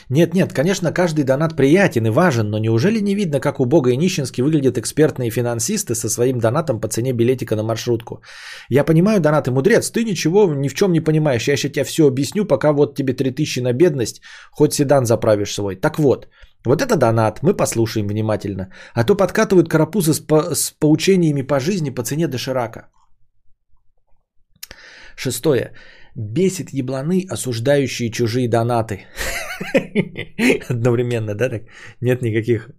Нет, 0.10 0.34
нет, 0.34 0.54
конечно, 0.54 0.92
каждый 0.94 1.24
донат 1.24 1.56
приятен 1.56 2.06
и 2.06 2.10
важен, 2.10 2.50
но 2.50 2.60
неужели 2.60 3.00
не 3.00 3.16
видно, 3.16 3.40
как 3.40 3.60
у 3.60 3.66
Бога 3.66 3.92
и 3.92 3.98
нищенски 3.98 4.42
выглядят 4.42 4.78
экспертные 4.78 5.30
финансисты 5.32 5.96
со 5.96 6.10
своим 6.10 6.40
донатом 6.40 6.80
по 6.82 6.88
цене 6.88 7.14
билетика 7.14 7.56
на 7.56 7.64
маршрутку? 7.64 8.22
Я 8.70 8.84
понимаю, 8.84 9.20
донаты 9.20 9.52
мудрец, 9.52 9.92
ты 9.92 10.04
ничего 10.04 10.54
ни 10.54 10.68
в 10.68 10.74
чем 10.74 10.92
не 10.92 11.00
понимаешь, 11.00 11.48
я 11.48 11.58
сейчас 11.58 11.72
тебе 11.72 11.86
все 11.86 12.08
объясню, 12.08 12.46
пока 12.46 12.74
вот 12.74 12.96
тебе 12.96 13.14
3000 13.14 13.62
на 13.62 13.74
бедность, 13.74 14.22
хоть 14.52 14.74
седан 14.74 15.06
заправишь 15.06 15.54
свой. 15.54 15.76
Так 15.76 15.98
вот, 15.98 16.28
вот 16.66 16.82
это 16.82 16.96
донат, 16.96 17.40
мы 17.42 17.56
послушаем 17.56 18.08
внимательно. 18.08 18.72
А 18.94 19.04
то 19.04 19.16
подкатывают 19.16 19.70
карапузы 19.70 20.14
с, 20.14 20.20
по, 20.20 20.56
с 20.56 20.72
поучениями 20.80 21.42
по 21.42 21.60
жизни 21.60 21.90
по 21.90 22.04
цене 22.04 22.28
доширака. 22.28 22.90
Шестое. 25.16 25.74
Бесит 26.16 26.74
ебланы, 26.74 27.26
осуждающие 27.30 28.12
чужие 28.12 28.50
донаты. 28.50 29.06
Одновременно, 30.70 31.36
да? 31.36 31.50
Так? 31.50 31.62
Нет 32.02 32.22
никаких... 32.22 32.70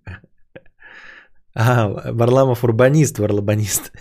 А, 1.55 2.13
Варламов 2.13 2.65
урбанист, 2.65 3.19
варлабанист. 3.19 3.93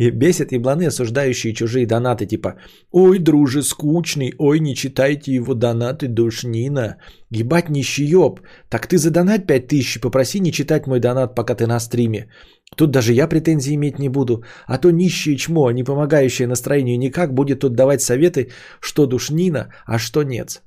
И 0.00 0.10
бесит 0.10 0.52
ебланы, 0.52 0.86
осуждающие 0.86 1.52
чужие 1.52 1.86
донаты, 1.86 2.26
типа 2.26 2.54
«Ой, 2.90 3.18
друже, 3.18 3.62
скучный, 3.62 4.34
ой, 4.38 4.60
не 4.60 4.74
читайте 4.74 5.34
его 5.34 5.54
донаты, 5.54 6.08
душнина, 6.08 6.96
ебать 7.30 7.68
нищеёб, 7.68 8.40
так 8.68 8.86
ты 8.86 8.96
задонать 8.96 9.46
пять 9.46 9.68
тысяч, 9.68 10.00
попроси 10.00 10.40
не 10.40 10.52
читать 10.52 10.86
мой 10.86 11.00
донат, 11.00 11.34
пока 11.34 11.54
ты 11.54 11.66
на 11.66 11.80
стриме. 11.80 12.28
Тут 12.76 12.90
даже 12.90 13.12
я 13.12 13.28
претензий 13.28 13.74
иметь 13.74 13.98
не 13.98 14.08
буду, 14.08 14.44
а 14.66 14.78
то 14.78 14.90
нищее 14.90 15.36
чмо, 15.36 15.70
не 15.72 15.84
помогающее 15.84 16.48
настроению 16.48 16.98
никак, 16.98 17.34
будет 17.34 17.60
тут 17.60 17.74
давать 17.74 18.02
советы, 18.02 18.50
что 18.80 19.06
душнина, 19.06 19.72
а 19.86 19.98
что 19.98 20.22
нет». 20.22 20.62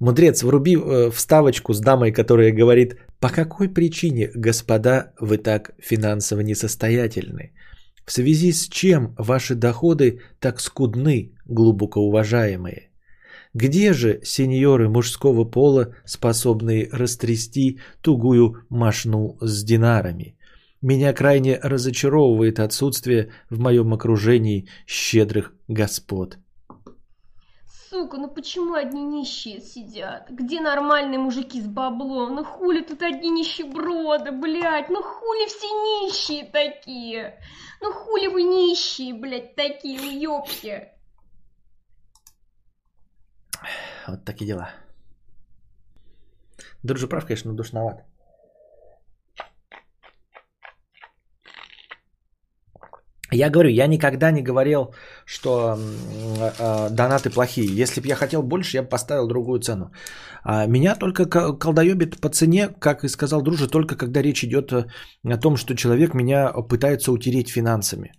Мудрец, 0.00 0.42
вруби 0.42 0.76
э, 0.76 1.10
вставочку 1.10 1.72
с 1.72 1.80
дамой, 1.80 2.12
которая 2.12 2.52
говорит, 2.52 2.96
по 3.20 3.30
какой 3.30 3.68
причине, 3.68 4.30
господа, 4.34 5.12
вы 5.20 5.38
так 5.38 5.72
финансово 5.80 6.40
несостоятельны? 6.40 7.52
В 8.06 8.12
связи 8.12 8.52
с 8.52 8.68
чем 8.68 9.14
ваши 9.18 9.54
доходы 9.54 10.20
так 10.38 10.60
скудны, 10.60 11.32
глубоко 11.46 12.00
уважаемые? 12.00 12.87
Где 13.60 13.92
же 13.92 14.20
сеньоры 14.22 14.88
мужского 14.88 15.42
пола, 15.42 15.92
способные 16.04 16.88
растрясти 16.92 17.80
тугую 18.02 18.64
машну 18.68 19.36
с 19.40 19.64
динарами? 19.64 20.38
Меня 20.80 21.12
крайне 21.12 21.58
разочаровывает 21.58 22.60
отсутствие 22.60 23.32
в 23.50 23.58
моем 23.58 23.92
окружении 23.92 24.68
щедрых 24.86 25.54
господ. 25.66 26.38
Сука, 27.90 28.18
ну 28.18 28.28
почему 28.28 28.74
одни 28.74 29.02
нищие 29.02 29.60
сидят? 29.60 30.30
Где 30.30 30.60
нормальные 30.60 31.18
мужики 31.18 31.60
с 31.60 31.66
баблом? 31.66 32.36
Ну 32.36 32.44
хули 32.44 32.82
тут 32.82 33.02
одни 33.02 33.28
нищеброды, 33.28 34.30
блядь? 34.30 34.88
Ну 34.88 35.02
хули 35.02 35.48
все 35.48 35.66
нищие 35.66 36.44
такие? 36.44 37.40
Ну 37.80 37.90
хули 37.90 38.28
вы 38.28 38.44
нищие, 38.44 39.14
блядь, 39.14 39.56
такие, 39.56 39.98
уёбки? 39.98 40.92
Вот 44.06 44.24
такие 44.24 44.46
дела. 44.46 44.70
Дружи 46.82 47.08
прав, 47.08 47.26
конечно, 47.26 47.52
душноват. 47.52 48.04
Я 53.30 53.50
говорю, 53.50 53.70
я 53.70 53.86
никогда 53.86 54.30
не 54.30 54.42
говорил, 54.42 54.94
что 55.26 55.76
э, 55.76 56.88
донаты 56.90 57.28
плохие. 57.30 57.82
Если 57.82 58.00
бы 58.00 58.06
я 58.06 58.16
хотел 58.16 58.42
больше, 58.42 58.78
я 58.78 58.82
бы 58.82 58.88
поставил 58.88 59.28
другую 59.28 59.60
цену. 59.60 59.92
А 60.44 60.66
меня 60.66 60.94
только 60.96 61.26
колдоебит 61.26 62.20
по 62.20 62.30
цене, 62.30 62.68
как 62.68 63.04
и 63.04 63.08
сказал 63.08 63.42
дружи, 63.42 63.68
только 63.68 63.96
когда 63.96 64.22
речь 64.22 64.44
идет 64.44 64.72
о 64.72 65.36
том, 65.36 65.56
что 65.56 65.74
человек 65.74 66.14
меня 66.14 66.52
пытается 66.68 67.12
утереть 67.12 67.50
финансами. 67.50 68.12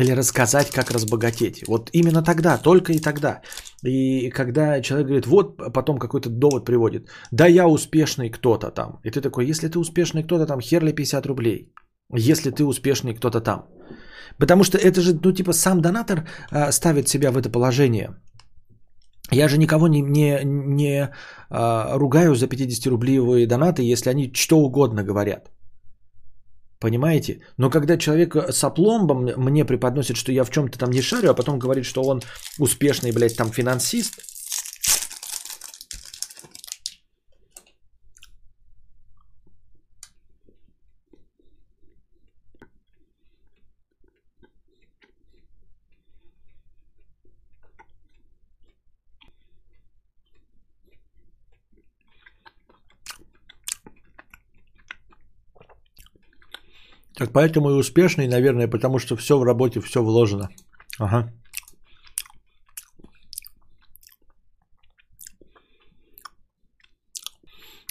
Или 0.00 0.12
рассказать, 0.12 0.70
как 0.70 0.90
разбогатеть. 0.90 1.64
Вот 1.68 1.90
именно 1.92 2.22
тогда, 2.22 2.58
только 2.58 2.92
и 2.92 2.98
тогда. 2.98 3.42
И 3.84 4.30
когда 4.30 4.80
человек 4.80 5.06
говорит, 5.06 5.26
вот 5.26 5.72
потом 5.72 5.98
какой-то 5.98 6.30
довод 6.30 6.64
приводит. 6.64 7.08
Да 7.30 7.46
я 7.46 7.66
успешный 7.68 8.30
кто-то 8.30 8.70
там. 8.70 9.00
И 9.04 9.10
ты 9.10 9.20
такой, 9.20 9.46
если 9.46 9.68
ты 9.68 9.78
успешный 9.78 10.22
кто-то 10.22 10.46
там, 10.46 10.60
херли 10.60 10.92
50 10.92 11.26
рублей. 11.26 11.74
Если 12.14 12.50
ты 12.50 12.64
успешный 12.64 13.14
кто-то 13.14 13.40
там. 13.40 13.66
Потому 14.38 14.64
что 14.64 14.78
это 14.78 15.00
же, 15.00 15.12
ну, 15.24 15.32
типа, 15.32 15.52
сам 15.52 15.80
донатор 15.80 16.26
а, 16.50 16.72
ставит 16.72 17.08
себя 17.08 17.30
в 17.30 17.36
это 17.36 17.50
положение. 17.50 18.16
Я 19.30 19.48
же 19.48 19.58
никого 19.58 19.88
не, 19.88 20.00
не, 20.00 20.40
не 20.44 21.10
а, 21.50 21.98
ругаю 21.98 22.34
за 22.34 22.46
50-рублевые 22.46 23.46
донаты, 23.46 23.82
если 23.92 24.10
они 24.10 24.32
что 24.34 24.58
угодно 24.58 25.04
говорят. 25.04 25.50
Понимаете? 26.82 27.42
Но 27.58 27.70
когда 27.70 27.96
человек 27.96 28.34
с 28.34 28.64
опломбом 28.64 29.30
мне 29.36 29.64
преподносит, 29.64 30.16
что 30.16 30.32
я 30.32 30.42
в 30.42 30.50
чем-то 30.50 30.80
там 30.80 30.90
не 30.90 31.00
шарю, 31.00 31.30
а 31.30 31.34
потом 31.34 31.60
говорит, 31.60 31.86
что 31.86 32.02
он 32.02 32.22
успешный, 32.58 33.12
блядь, 33.12 33.36
там 33.36 33.52
финансист, 33.52 34.14
Так 57.22 57.32
поэтому 57.32 57.70
и 57.70 57.74
успешный, 57.74 58.26
наверное, 58.26 58.66
потому 58.66 58.98
что 58.98 59.16
все 59.16 59.38
в 59.38 59.44
работе, 59.44 59.80
все 59.80 60.02
вложено. 60.02 60.48
Ага. 60.98 61.32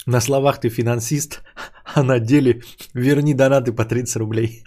На 0.04 0.20
словах 0.20 0.60
ты 0.60 0.68
финансист, 0.68 1.42
а 1.94 2.02
на 2.02 2.18
деле 2.18 2.60
верни 2.92 3.32
донаты 3.32 3.72
по 3.72 3.86
30 3.86 4.16
рублей. 4.16 4.62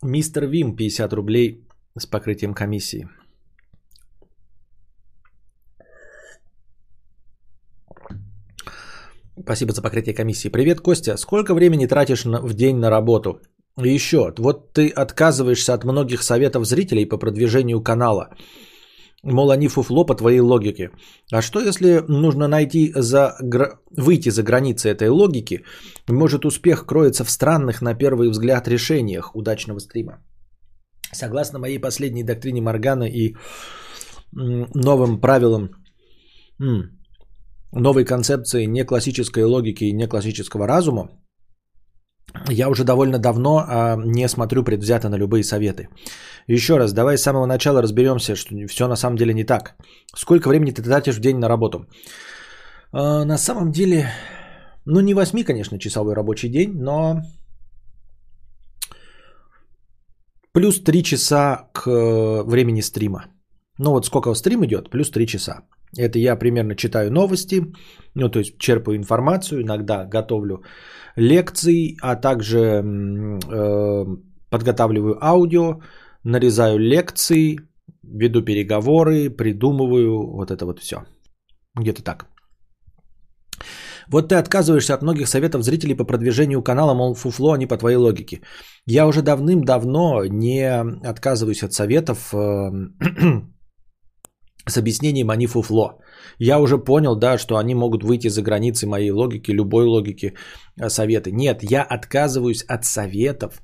Мистер 0.00 0.46
Вим 0.46 0.76
50 0.76 1.12
рублей 1.12 1.66
с 1.98 2.06
покрытием 2.06 2.54
комиссии. 2.54 3.08
Спасибо 9.42 9.72
за 9.72 9.82
покрытие 9.82 10.14
комиссии. 10.14 10.48
Привет, 10.48 10.80
Костя. 10.80 11.16
Сколько 11.16 11.54
времени 11.54 11.86
тратишь 11.86 12.24
в 12.24 12.54
день 12.54 12.76
на 12.76 12.90
работу? 12.90 13.40
И 13.84 13.94
еще, 13.94 14.32
вот 14.38 14.72
ты 14.72 14.88
отказываешься 14.88 15.74
от 15.74 15.84
многих 15.84 16.22
советов 16.22 16.64
зрителей 16.64 17.04
по 17.04 17.18
продвижению 17.18 17.82
канала. 17.82 18.30
Мол, 19.22 19.50
они 19.50 19.68
фуфло 19.68 20.06
по 20.06 20.14
твоей 20.14 20.40
логике. 20.40 20.90
А 21.32 21.42
что 21.42 21.60
если 21.60 22.02
нужно 22.08 22.48
найти 22.48 22.92
за, 22.94 23.36
выйти 23.96 24.30
за 24.30 24.42
границы 24.42 24.88
этой 24.88 25.08
логики? 25.08 25.64
Может, 26.08 26.44
успех 26.44 26.86
кроется 26.86 27.24
в 27.24 27.30
странных 27.30 27.82
на 27.82 27.94
первый 27.94 28.30
взгляд 28.30 28.68
решениях 28.68 29.34
удачного 29.34 29.80
стрима. 29.80 30.22
Согласно 31.12 31.58
моей 31.58 31.78
последней 31.78 32.24
доктрине 32.24 32.62
Моргана 32.62 33.04
и 33.04 33.34
новым 34.32 35.20
правилам 35.20 35.70
новой 37.80 38.04
концепции 38.04 38.66
не 38.66 38.84
классической 38.84 39.44
логики 39.44 39.84
и 39.84 39.92
не 39.92 40.08
классического 40.08 40.66
разума, 40.66 41.08
я 42.48 42.68
уже 42.68 42.84
довольно 42.84 43.18
давно 43.18 43.64
а, 43.68 43.96
не 43.96 44.28
смотрю 44.28 44.64
предвзято 44.64 45.08
на 45.08 45.16
любые 45.16 45.44
советы. 45.44 45.88
Еще 46.48 46.76
раз, 46.76 46.92
давай 46.92 47.16
с 47.16 47.22
самого 47.22 47.46
начала 47.46 47.82
разберемся, 47.82 48.36
что 48.36 48.54
все 48.68 48.88
на 48.88 48.96
самом 48.96 49.16
деле 49.16 49.34
не 49.34 49.44
так. 49.44 49.76
Сколько 50.14 50.48
времени 50.48 50.72
ты 50.72 50.82
тратишь 50.82 51.16
в 51.16 51.20
день 51.20 51.38
на 51.38 51.48
работу? 51.48 51.86
А, 52.92 53.24
на 53.24 53.38
самом 53.38 53.70
деле, 53.70 54.10
ну 54.84 55.00
не 55.00 55.14
8, 55.14 55.44
конечно, 55.44 55.78
часовой 55.78 56.14
рабочий 56.14 56.48
день, 56.48 56.72
но 56.74 57.22
плюс 60.52 60.82
3 60.82 61.02
часа 61.02 61.70
к 61.72 61.86
э, 61.86 62.42
времени 62.44 62.82
стрима. 62.82 63.26
Ну 63.78 63.90
вот 63.90 64.06
сколько 64.06 64.34
стрим 64.34 64.64
идет, 64.64 64.90
плюс 64.90 65.10
3 65.10 65.26
часа. 65.26 65.62
Это 65.96 66.18
я 66.18 66.36
примерно 66.36 66.74
читаю 66.74 67.10
новости, 67.10 67.72
ну 68.14 68.28
то 68.28 68.38
есть 68.38 68.58
черпаю 68.58 68.96
информацию, 68.96 69.62
иногда 69.62 70.04
готовлю 70.04 70.62
лекции, 71.16 71.96
а 72.02 72.16
также 72.16 72.58
э, 72.58 74.04
подготавливаю 74.50 75.18
аудио, 75.20 75.80
нарезаю 76.24 76.78
лекции, 76.78 77.58
веду 78.02 78.42
переговоры, 78.42 79.30
придумываю 79.30 80.36
вот 80.36 80.50
это 80.50 80.66
вот 80.66 80.80
все. 80.80 80.96
Где-то 81.74 82.02
так. 82.02 82.26
Вот 84.08 84.28
ты 84.28 84.36
отказываешься 84.36 84.94
от 84.94 85.02
многих 85.02 85.28
советов 85.28 85.62
зрителей 85.62 85.96
по 85.96 86.04
продвижению 86.04 86.62
канала, 86.62 86.94
мол, 86.94 87.14
фуфло, 87.14 87.52
они 87.52 87.66
по 87.66 87.76
твоей 87.76 87.96
логике. 87.96 88.40
Я 88.86 89.06
уже 89.06 89.22
давным-давно 89.22 90.24
не 90.26 90.64
отказываюсь 91.04 91.62
от 91.62 91.72
советов 91.72 92.32
э, 92.32 92.70
с 94.68 94.76
объяснением 94.76 95.30
они 95.30 95.46
фуфло. 95.46 95.98
Я 96.38 96.58
уже 96.58 96.78
понял, 96.78 97.16
да, 97.16 97.38
что 97.38 97.56
они 97.56 97.74
могут 97.74 98.02
выйти 98.02 98.28
за 98.28 98.42
границы 98.42 98.86
моей 98.86 99.10
логики, 99.10 99.52
любой 99.52 99.84
логики 99.84 100.34
э, 100.80 100.88
советы. 100.88 101.30
Нет, 101.32 101.62
я 101.62 101.82
отказываюсь 101.82 102.64
от 102.68 102.84
советов 102.84 103.62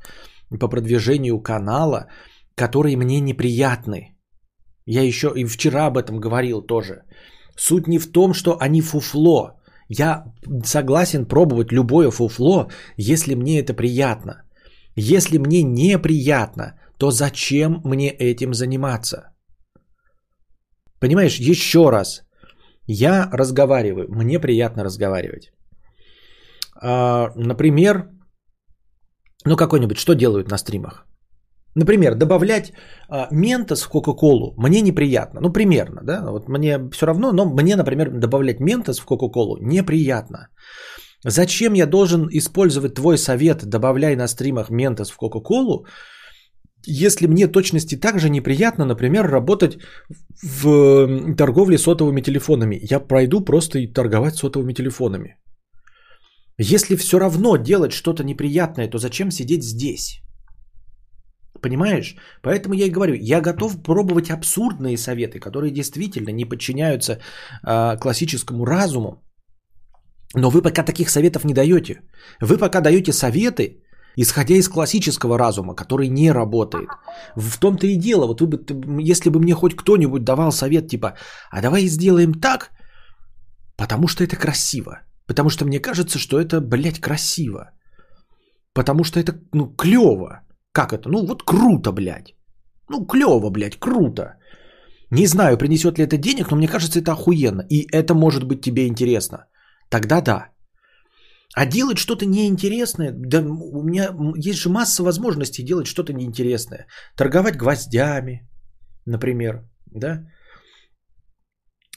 по 0.61 0.69
продвижению 0.69 1.41
канала, 1.43 2.07
которые 2.55 2.97
мне 2.97 3.21
неприятны. 3.21 4.17
Я 4.87 5.03
еще 5.03 5.33
и 5.35 5.45
вчера 5.45 5.87
об 5.87 5.97
этом 5.97 6.21
говорил 6.21 6.63
тоже. 6.63 7.03
Суть 7.57 7.89
не 7.89 7.99
в 7.99 8.13
том, 8.13 8.33
что 8.33 8.57
они 8.61 8.81
фуфло. 8.81 9.61
Я 9.89 10.25
согласен 10.65 11.27
пробовать 11.27 11.73
любое 11.73 12.11
фуфло, 12.11 12.69
если 12.97 13.35
мне 13.35 13.61
это 13.61 13.75
приятно. 13.75 14.45
Если 14.97 15.39
мне 15.39 15.63
неприятно, 15.63 16.79
то 16.97 17.11
зачем 17.11 17.81
мне 17.85 18.11
этим 18.11 18.55
заниматься? 18.55 19.32
Понимаешь, 21.03 21.41
еще 21.41 21.91
раз. 21.91 22.23
Я 22.87 23.29
разговариваю, 23.33 24.07
мне 24.09 24.39
приятно 24.39 24.85
разговаривать. 24.85 25.53
А, 26.81 27.33
например, 27.37 28.09
ну 29.45 29.57
какой-нибудь, 29.57 29.99
что 29.99 30.15
делают 30.15 30.51
на 30.51 30.59
стримах? 30.59 31.07
Например, 31.75 32.15
добавлять 32.15 32.73
а, 33.09 33.29
ментос 33.33 33.83
в 33.83 33.89
Кока-Колу 33.89 34.55
мне 34.57 34.81
неприятно. 34.81 35.41
Ну, 35.41 35.53
примерно, 35.53 36.03
да. 36.05 36.31
Вот 36.31 36.49
мне 36.49 36.79
все 36.93 37.07
равно, 37.07 37.33
но 37.33 37.47
мне, 37.47 37.77
например, 37.77 38.11
добавлять 38.11 38.61
ментос 38.61 39.01
в 39.01 39.05
Кока-Колу 39.05 39.57
неприятно. 39.61 40.49
Зачем 41.25 41.75
я 41.75 41.87
должен 41.87 42.29
использовать 42.31 42.95
твой 42.95 43.19
совет, 43.19 43.65
добавляй 43.65 44.17
на 44.17 44.29
стримах 44.29 44.71
ментос 44.71 45.11
в 45.11 45.17
Кока-Колу, 45.17 45.87
если 46.87 47.27
мне 47.27 47.49
точности 47.49 47.97
также 47.97 48.31
неприятно, 48.31 48.85
например, 48.85 49.27
работать 49.27 49.79
в 50.43 51.35
торговле 51.37 51.79
сотовыми 51.79 52.21
телефонами. 52.21 52.81
Я 52.91 53.01
пройду 53.01 53.45
просто 53.45 53.79
и 53.79 53.93
торговать 53.93 54.37
сотовыми 54.37 54.73
телефонами. 54.73 55.37
Если 56.59 56.97
все 56.97 57.19
равно 57.19 57.57
делать 57.57 57.93
что-то 57.93 58.25
неприятное, 58.25 58.89
то 58.89 58.99
зачем 58.99 59.31
сидеть 59.31 59.65
здесь? 59.65 60.23
Понимаешь? 61.63 62.17
Поэтому 62.43 62.75
я 62.75 62.87
и 62.87 62.91
говорю, 62.91 63.15
я 63.15 63.41
готов 63.41 63.83
пробовать 63.83 64.31
абсурдные 64.31 64.97
советы, 64.97 65.39
которые 65.39 65.71
действительно 65.71 66.31
не 66.31 66.45
подчиняются 66.45 67.13
э, 67.13 67.97
классическому 68.01 68.65
разуму. 68.65 69.23
Но 70.35 70.51
вы 70.51 70.63
пока 70.63 70.83
таких 70.83 71.11
советов 71.11 71.45
не 71.45 71.55
даете. 71.55 72.01
Вы 72.41 72.59
пока 72.59 72.81
даете 72.81 73.13
советы, 73.13 73.83
исходя 74.17 74.55
из 74.55 74.69
классического 74.69 75.39
разума, 75.39 75.75
который 75.75 76.09
не 76.09 76.33
работает. 76.33 76.89
В 77.37 77.59
том-то 77.59 77.87
и 77.87 77.97
дело, 77.97 78.27
вот 78.27 78.41
вы 78.41 78.47
бы, 78.47 79.03
если 79.03 79.31
бы 79.31 79.41
мне 79.41 79.55
хоть 79.55 79.75
кто-нибудь 79.75 80.25
давал 80.25 80.53
совет 80.53 80.89
типа, 80.89 81.15
а 81.51 81.61
давай 81.61 81.87
сделаем 81.87 82.35
так, 82.35 82.71
потому 83.77 84.09
что 84.09 84.25
это 84.25 84.37
красиво. 84.37 85.01
Потому 85.27 85.51
что 85.51 85.65
мне 85.65 85.81
кажется, 85.81 86.19
что 86.19 86.41
это, 86.41 86.61
блядь, 86.61 87.01
красиво. 87.01 87.71
Потому 88.75 89.05
что 89.05 89.21
это, 89.21 89.35
ну, 89.53 89.67
клево. 89.77 90.41
Как 90.73 90.93
это? 90.93 91.09
Ну 91.09 91.27
вот 91.27 91.43
круто, 91.43 91.93
блядь. 91.93 92.35
Ну 92.89 93.07
клево, 93.07 93.51
блядь, 93.51 93.79
круто. 93.79 94.39
Не 95.11 95.27
знаю, 95.27 95.59
принесет 95.59 95.99
ли 95.99 96.05
это 96.05 96.17
денег, 96.17 96.51
но 96.51 96.57
мне 96.57 96.69
кажется, 96.69 96.99
это 96.99 97.13
охуенно. 97.13 97.63
И 97.69 97.87
это 97.93 98.15
может 98.15 98.45
быть 98.45 98.63
тебе 98.63 98.87
интересно. 98.87 99.47
Тогда 99.91 100.21
да. 100.21 100.52
А 101.55 101.67
делать 101.67 101.99
что-то 101.99 102.25
неинтересное, 102.25 103.13
да 103.13 103.41
у 103.41 103.83
меня 103.83 104.15
есть 104.37 104.59
же 104.59 104.71
масса 104.71 105.03
возможностей 105.03 105.63
делать 105.63 105.87
что-то 105.87 106.13
неинтересное. 106.13 106.87
Торговать 107.17 107.57
гвоздями, 107.57 108.49
например, 109.07 109.69
да? 109.87 110.27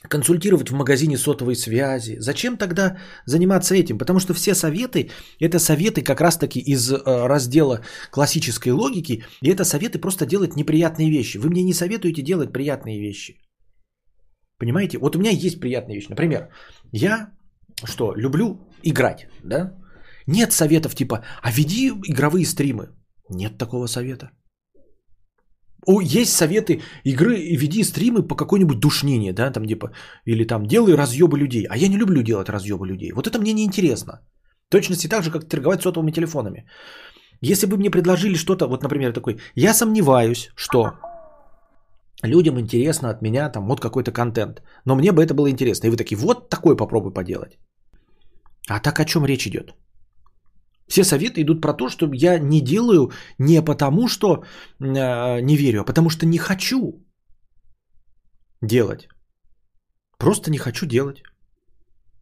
консультировать 0.08 0.70
в 0.70 0.74
магазине 0.74 1.16
сотовой 1.16 1.56
связи. 1.56 2.16
Зачем 2.20 2.56
тогда 2.56 2.98
заниматься 3.24 3.74
этим? 3.74 3.98
Потому 3.98 4.20
что 4.20 4.34
все 4.34 4.54
советы, 4.54 5.10
это 5.40 5.58
советы 5.58 6.02
как 6.02 6.20
раз-таки 6.20 6.60
из 6.60 6.92
э, 6.92 7.26
раздела 7.26 7.80
классической 8.10 8.72
логики, 8.72 9.24
и 9.42 9.50
это 9.50 9.64
советы 9.64 9.98
просто 9.98 10.26
делать 10.26 10.56
неприятные 10.56 11.10
вещи. 11.10 11.38
Вы 11.38 11.48
мне 11.48 11.64
не 11.64 11.74
советуете 11.74 12.22
делать 12.22 12.52
приятные 12.52 13.00
вещи. 13.00 13.40
Понимаете? 14.58 14.98
Вот 14.98 15.16
у 15.16 15.18
меня 15.18 15.30
есть 15.30 15.60
приятные 15.60 15.96
вещи. 15.96 16.10
Например, 16.10 16.50
я 16.92 17.30
что, 17.84 18.14
люблю 18.14 18.58
играть, 18.88 19.26
да? 19.44 19.72
Нет 20.26 20.52
советов 20.52 20.94
типа, 20.94 21.22
а 21.42 21.50
веди 21.50 21.88
игровые 21.88 22.44
стримы. 22.46 22.88
Нет 23.30 23.58
такого 23.58 23.86
совета. 23.86 24.30
О, 25.86 26.00
есть 26.00 26.32
советы 26.32 26.82
игры, 27.04 27.56
веди 27.56 27.84
стримы 27.84 28.26
по 28.26 28.34
какой-нибудь 28.34 28.80
душнине, 28.80 29.32
да, 29.32 29.52
там 29.52 29.66
типа, 29.66 29.92
или 30.24 30.44
там 30.44 30.66
делай 30.66 30.96
разъебы 30.96 31.38
людей. 31.38 31.66
А 31.70 31.76
я 31.76 31.88
не 31.88 31.96
люблю 31.96 32.22
делать 32.22 32.48
разъебы 32.48 32.86
людей. 32.86 33.12
Вот 33.12 33.26
это 33.26 33.38
мне 33.38 33.52
не 33.52 33.64
интересно. 33.64 34.20
Точности 34.68 35.08
так 35.08 35.22
же, 35.22 35.30
как 35.30 35.48
торговать 35.48 35.82
сотовыми 35.82 36.10
телефонами. 36.10 36.66
Если 37.40 37.66
бы 37.66 37.76
мне 37.76 37.90
предложили 37.90 38.36
что-то, 38.36 38.66
вот, 38.66 38.82
например, 38.82 39.12
такой, 39.12 39.38
я 39.54 39.74
сомневаюсь, 39.74 40.50
что 40.56 40.92
людям 42.22 42.58
интересно 42.58 43.10
от 43.10 43.22
меня 43.22 43.48
там 43.52 43.66
вот 43.68 43.80
какой-то 43.80 44.10
контент, 44.10 44.62
но 44.84 44.96
мне 44.96 45.12
бы 45.12 45.22
это 45.22 45.34
было 45.34 45.48
интересно. 45.50 45.86
И 45.86 45.90
вы 45.90 45.96
такие, 45.96 46.16
вот 46.16 46.48
такой 46.48 46.76
попробуй 46.76 47.12
поделать. 47.12 47.58
А 48.68 48.80
так 48.80 49.00
о 49.00 49.04
чем 49.04 49.24
речь 49.26 49.46
идет? 49.46 49.74
Все 50.88 51.04
советы 51.04 51.40
идут 51.42 51.60
про 51.60 51.72
то, 51.72 51.88
что 51.88 52.08
я 52.12 52.38
не 52.38 52.60
делаю 52.60 53.10
не 53.38 53.62
потому, 53.62 54.08
что 54.08 54.44
э, 54.80 55.40
не 55.40 55.56
верю, 55.56 55.80
а 55.80 55.84
потому 55.84 56.10
что 56.10 56.26
не 56.26 56.38
хочу 56.38 57.04
делать. 58.62 59.08
Просто 60.18 60.50
не 60.50 60.58
хочу 60.58 60.86
делать. 60.86 61.22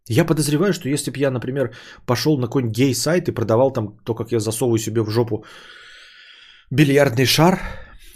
Я 0.09 0.25
подозреваю, 0.25 0.73
что 0.73 0.89
если 0.89 1.11
бы 1.11 1.19
я, 1.19 1.31
например, 1.31 1.75
пошел 2.07 2.39
на 2.39 2.47
какой-нибудь 2.47 2.77
гей-сайт 2.77 3.29
и 3.29 3.35
продавал 3.35 3.73
там 3.73 3.99
то, 4.05 4.15
как 4.15 4.33
я 4.33 4.41
засовываю 4.41 4.79
себе 4.79 5.03
в 5.03 5.11
жопу 5.11 5.45
бильярдный 6.71 7.27
шар, 7.27 7.59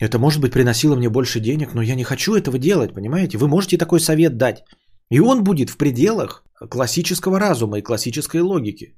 это, 0.01 0.18
может 0.18 0.41
быть, 0.41 0.53
приносило 0.53 0.97
мне 0.97 1.09
больше 1.09 1.41
денег, 1.41 1.74
но 1.74 1.83
я 1.83 1.95
не 1.95 2.05
хочу 2.05 2.35
этого 2.35 2.59
делать, 2.59 2.95
понимаете? 2.95 3.39
Вы 3.39 3.49
можете 3.49 3.79
такой 3.79 4.01
совет 4.01 4.37
дать. 4.37 4.64
И 5.11 5.20
он 5.20 5.42
будет 5.44 5.70
в 5.70 5.76
пределах 5.76 6.44
классического 6.70 7.38
разума 7.38 7.78
и 7.78 7.82
классической 7.82 8.40
логики. 8.40 8.94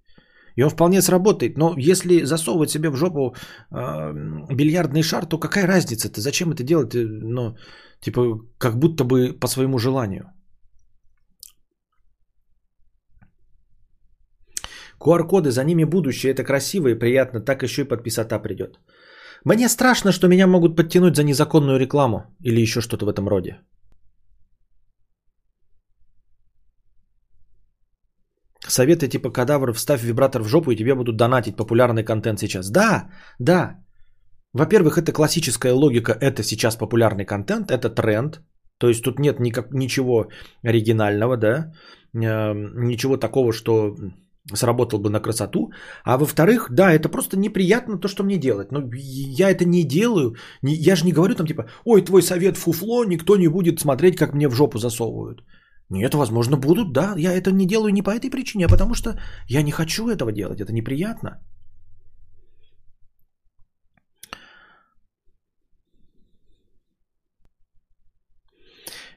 И 0.56 0.62
он 0.62 0.70
вполне 0.70 1.02
сработает. 1.02 1.56
Но 1.56 1.74
если 1.78 2.24
засовывать 2.24 2.70
себе 2.70 2.90
в 2.90 2.96
жопу 2.96 3.34
э, 3.70 4.12
бильярдный 4.54 5.02
шар, 5.02 5.26
то 5.26 5.38
какая 5.38 5.66
разница-то? 5.66 6.20
Зачем 6.20 6.50
это 6.50 6.62
делать? 6.62 6.94
Э, 6.94 7.06
ну, 7.06 7.56
типа, 8.00 8.40
как 8.58 8.78
будто 8.78 9.04
бы 9.04 9.32
по 9.40 9.48
своему 9.48 9.78
желанию. 9.78 10.24
QR-коды, 15.00 15.50
за 15.50 15.64
ними 15.64 15.84
будущее, 15.84 16.32
это 16.32 16.44
красиво 16.44 16.88
и 16.88 16.98
приятно, 16.98 17.40
так 17.40 17.62
еще 17.62 17.82
и 17.82 17.88
подписота 17.88 18.38
придет. 18.38 18.78
Мне 19.44 19.68
страшно, 19.68 20.12
что 20.12 20.28
меня 20.28 20.46
могут 20.46 20.76
подтянуть 20.76 21.16
за 21.16 21.24
незаконную 21.24 21.78
рекламу 21.78 22.24
или 22.44 22.60
еще 22.60 22.80
что-то 22.80 23.06
в 23.06 23.08
этом 23.08 23.28
роде. 23.28 23.60
Советы 28.70 29.08
типа 29.08 29.30
кадавр, 29.30 29.72
вставь 29.72 30.02
вибратор 30.02 30.42
в 30.42 30.48
жопу, 30.48 30.70
и 30.70 30.76
тебе 30.76 30.94
будут 30.94 31.16
донатить 31.16 31.56
популярный 31.56 32.04
контент 32.04 32.38
сейчас. 32.38 32.70
Да, 32.70 33.10
да. 33.38 33.76
Во-первых, 34.52 34.96
это 34.98 35.12
классическая 35.12 35.72
логика, 35.72 36.12
это 36.12 36.42
сейчас 36.42 36.76
популярный 36.76 37.24
контент, 37.24 37.70
это 37.70 37.90
тренд. 37.90 38.40
То 38.78 38.88
есть 38.88 39.02
тут 39.02 39.18
нет 39.18 39.40
никак, 39.40 39.72
ничего 39.72 40.28
оригинального, 40.62 41.36
да, 41.36 41.72
э, 42.14 42.54
ничего 42.76 43.16
такого, 43.16 43.52
что 43.52 43.96
сработал 44.54 45.00
бы 45.00 45.10
на 45.10 45.20
красоту. 45.20 45.70
А 46.04 46.16
во-вторых, 46.16 46.68
да, 46.70 46.92
это 46.92 47.08
просто 47.08 47.36
неприятно 47.36 47.98
то, 47.98 48.08
что 48.08 48.24
мне 48.24 48.38
делать. 48.38 48.72
Но 48.72 48.88
я 48.94 49.50
это 49.50 49.64
не 49.64 49.84
делаю. 49.84 50.34
Я 50.62 50.96
же 50.96 51.04
не 51.04 51.12
говорю 51.12 51.34
там 51.34 51.46
типа, 51.46 51.64
ой, 51.84 52.02
твой 52.02 52.22
совет 52.22 52.56
фуфло, 52.56 53.04
никто 53.04 53.36
не 53.36 53.48
будет 53.48 53.80
смотреть, 53.80 54.16
как 54.16 54.34
мне 54.34 54.48
в 54.48 54.54
жопу 54.54 54.78
засовывают. 54.78 55.42
Нет, 55.90 56.14
возможно, 56.14 56.56
будут, 56.56 56.92
да. 56.92 57.14
Я 57.18 57.32
это 57.32 57.50
не 57.52 57.66
делаю 57.66 57.92
не 57.92 58.02
по 58.02 58.10
этой 58.10 58.30
причине, 58.30 58.66
а 58.66 58.68
потому 58.68 58.94
что 58.94 59.18
я 59.48 59.62
не 59.62 59.72
хочу 59.72 60.08
этого 60.08 60.32
делать. 60.32 60.60
Это 60.60 60.72
неприятно. 60.72 61.40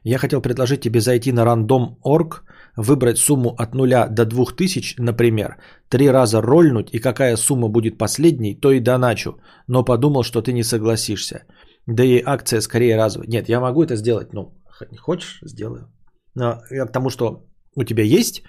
Я 0.05 0.17
хотел 0.17 0.41
предложить 0.41 0.81
тебе 0.81 0.99
зайти 0.99 1.31
на 1.31 1.45
random.org, 1.45 2.43
выбрать 2.75 3.17
сумму 3.17 3.55
от 3.57 3.75
0 3.75 4.09
до 4.09 4.25
2000, 4.25 4.95
например, 4.99 5.57
три 5.89 6.09
раза 6.09 6.41
рольнуть, 6.41 6.89
и 6.91 6.99
какая 6.99 7.37
сумма 7.37 7.69
будет 7.69 7.97
последней, 7.97 8.55
то 8.55 8.71
и 8.71 8.79
доначу. 8.79 9.37
Но 9.67 9.85
подумал, 9.85 10.23
что 10.23 10.41
ты 10.41 10.51
не 10.53 10.63
согласишься. 10.63 11.45
Да 11.87 12.03
и 12.03 12.21
акция 12.25 12.61
скорее 12.61 12.97
разовая. 12.97 13.29
Нет, 13.29 13.49
я 13.49 13.59
могу 13.59 13.83
это 13.83 13.95
сделать. 13.95 14.33
Ну, 14.33 14.53
хочешь, 14.97 15.39
сделаю. 15.43 15.87
Но 16.35 16.63
я 16.71 16.85
к 16.85 16.91
тому, 16.91 17.09
что 17.09 17.45
у 17.75 17.83
тебя 17.83 18.03
есть 18.03 18.43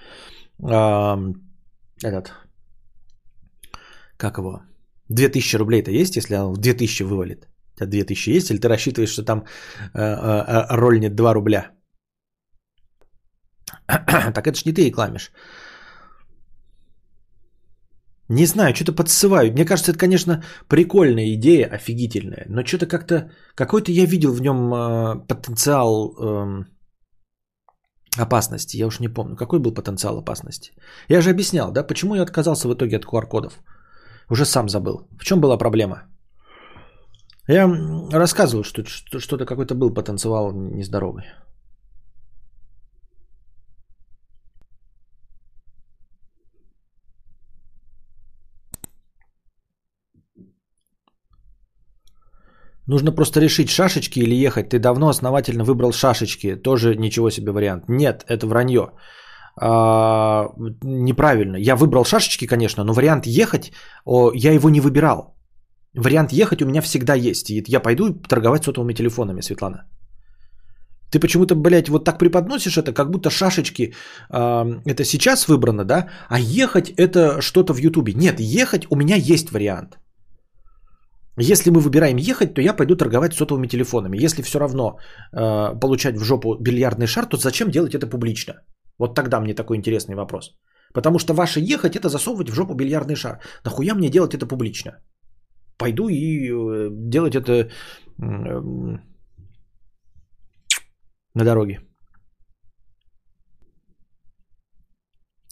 этот, 0.59 2.33
как 4.17 4.39
его, 4.39 4.63
2000 5.09 5.57
рублей-то 5.57 5.91
есть, 5.91 6.17
если 6.17 6.37
он 6.37 6.55
в 6.55 6.59
2000 6.59 7.03
вывалит? 7.05 7.49
У 7.75 7.77
тебя 7.77 7.87
2000 7.87 8.37
есть, 8.37 8.51
или 8.51 8.59
ты 8.59 8.69
рассчитываешь, 8.69 9.13
что 9.13 9.25
там 9.25 9.45
э, 9.95 10.01
э, 10.01 10.03
э, 10.03 10.77
рольнет 10.77 11.15
2 11.15 11.35
рубля? 11.35 11.71
так 13.87 14.47
это 14.47 14.57
ж 14.57 14.65
не 14.65 14.73
ты 14.73 14.85
рекламишь. 14.85 15.33
Не 18.29 18.47
знаю, 18.47 18.75
что-то 18.75 18.95
подсываю. 18.95 19.53
Мне 19.53 19.67
кажется, 19.67 19.93
это, 19.93 19.99
конечно, 19.99 20.43
прикольная 20.69 21.35
идея, 21.35 21.67
офигительная. 21.67 22.47
Но 22.49 22.65
что-то 22.65 22.87
как-то... 22.87 23.31
Какой-то 23.55 23.93
я 23.93 24.07
видел 24.07 24.33
в 24.33 24.41
нем 24.41 24.73
э, 24.73 25.27
потенциал 25.29 26.15
эм, 26.17 26.67
опасности. 28.19 28.77
Я 28.77 28.87
уж 28.87 29.01
не 29.01 29.09
помню. 29.09 29.37
Какой 29.37 29.59
был 29.59 29.75
потенциал 29.75 30.19
опасности? 30.19 30.73
Я 31.09 31.21
же 31.21 31.31
объяснял, 31.31 31.73
да, 31.73 31.83
почему 31.83 32.15
я 32.15 32.23
отказался 32.23 32.69
в 32.69 32.75
итоге 32.75 32.97
от 32.97 33.05
QR-кодов. 33.05 33.53
Уже 34.31 34.45
сам 34.45 34.69
забыл. 34.69 35.09
В 35.21 35.25
чем 35.25 35.41
была 35.41 35.59
проблема? 35.59 36.03
Я 37.49 37.69
рассказывал, 38.13 38.65
что- 38.65 38.85
что-то 39.21 39.45
какой-то 39.45 39.75
был 39.75 39.95
потенциал 39.95 40.53
нездоровый. 40.53 41.25
Нужно 52.87 53.13
просто 53.13 53.41
решить, 53.41 53.71
шашечки 53.71 54.21
или 54.21 54.35
ехать. 54.35 54.69
Ты 54.69 54.79
давно 54.79 55.09
основательно 55.09 55.65
выбрал 55.65 55.93
шашечки. 55.93 56.57
Тоже 56.57 56.97
ничего 56.97 57.31
себе 57.31 57.53
вариант. 57.53 57.85
Нет, 57.89 58.25
это 58.29 58.47
вранье. 58.47 58.91
А, 59.61 60.51
неправильно. 60.83 61.57
Я 61.57 61.77
выбрал 61.77 62.05
шашечки, 62.05 62.47
конечно, 62.47 62.85
но 62.85 62.93
вариант 62.93 63.27
ехать, 63.27 63.73
о, 64.05 64.33
я 64.35 64.53
его 64.53 64.69
не 64.69 64.81
выбирал. 64.81 65.35
Вариант 65.95 66.33
ехать 66.33 66.63
у 66.63 66.67
меня 66.67 66.83
всегда 66.83 67.15
есть. 67.15 67.51
И 67.51 67.65
я 67.69 67.81
пойду 67.81 68.15
торговать 68.29 68.65
сотовыми 68.65 68.95
телефонами, 68.95 69.41
Светлана. 69.41 69.85
Ты 71.11 71.21
почему-то, 71.21 71.55
блядь, 71.55 71.89
вот 71.89 72.05
так 72.05 72.19
преподносишь 72.19 72.77
это, 72.77 72.93
как 72.93 73.11
будто 73.11 73.31
шашечки 73.31 73.95
а, 74.29 74.67
это 74.85 75.05
сейчас 75.05 75.49
выбрано, 75.49 75.85
да? 75.85 76.09
А 76.29 76.39
ехать 76.39 76.91
это 76.99 77.41
что-то 77.41 77.73
в 77.73 77.79
Ютубе. 77.79 78.13
Нет, 78.13 78.41
ехать 78.41 78.87
у 78.91 78.97
меня 78.97 79.17
есть 79.17 79.53
вариант. 79.53 79.99
Если 81.37 81.71
мы 81.71 81.81
выбираем 81.81 82.17
ехать, 82.17 82.55
то 82.55 82.61
я 82.61 82.77
пойду 82.77 82.97
торговать 82.97 83.35
сотовыми 83.35 83.67
телефонами. 83.67 84.25
Если 84.25 84.43
все 84.43 84.59
равно 84.59 84.99
э, 85.33 85.81
получать 85.81 86.17
в 86.17 86.25
жопу 86.25 86.57
бильярдный 86.61 87.07
шар, 87.07 87.27
то 87.27 87.37
зачем 87.37 87.71
делать 87.71 87.95
это 87.95 88.07
публично? 88.07 88.55
Вот 88.99 89.15
тогда 89.15 89.41
мне 89.41 89.55
такой 89.55 89.77
интересный 89.77 90.15
вопрос. 90.15 90.55
Потому 90.93 91.19
что 91.19 91.35
ваше 91.35 91.61
ехать 91.61 91.97
это 91.97 92.09
засовывать 92.09 92.51
в 92.51 92.55
жопу 92.55 92.75
бильярдный 92.75 93.17
шар. 93.17 93.41
Нахуя 93.65 93.95
мне 93.95 94.11
делать 94.11 94.35
это 94.35 94.47
публично? 94.47 95.03
Пойду 95.77 96.09
и 96.09 96.51
э, 96.51 96.89
делать 96.93 97.35
это 97.35 97.71
на 101.35 101.45
дороге. 101.45 101.81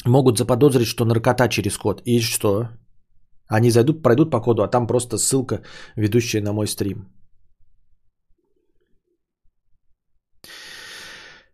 Могут 0.04 0.38
заподозрить, 0.38 0.86
что 0.86 1.04
наркота 1.04 1.48
через 1.48 1.76
код. 1.76 2.02
И 2.04 2.20
что? 2.20 2.68
Они 3.52 3.70
зайдут, 3.70 4.02
пройдут 4.02 4.30
по 4.30 4.40
коду, 4.40 4.62
а 4.62 4.68
там 4.68 4.86
просто 4.86 5.18
ссылка, 5.18 5.62
ведущая 5.96 6.40
на 6.40 6.52
мой 6.52 6.66
стрим. 6.66 7.08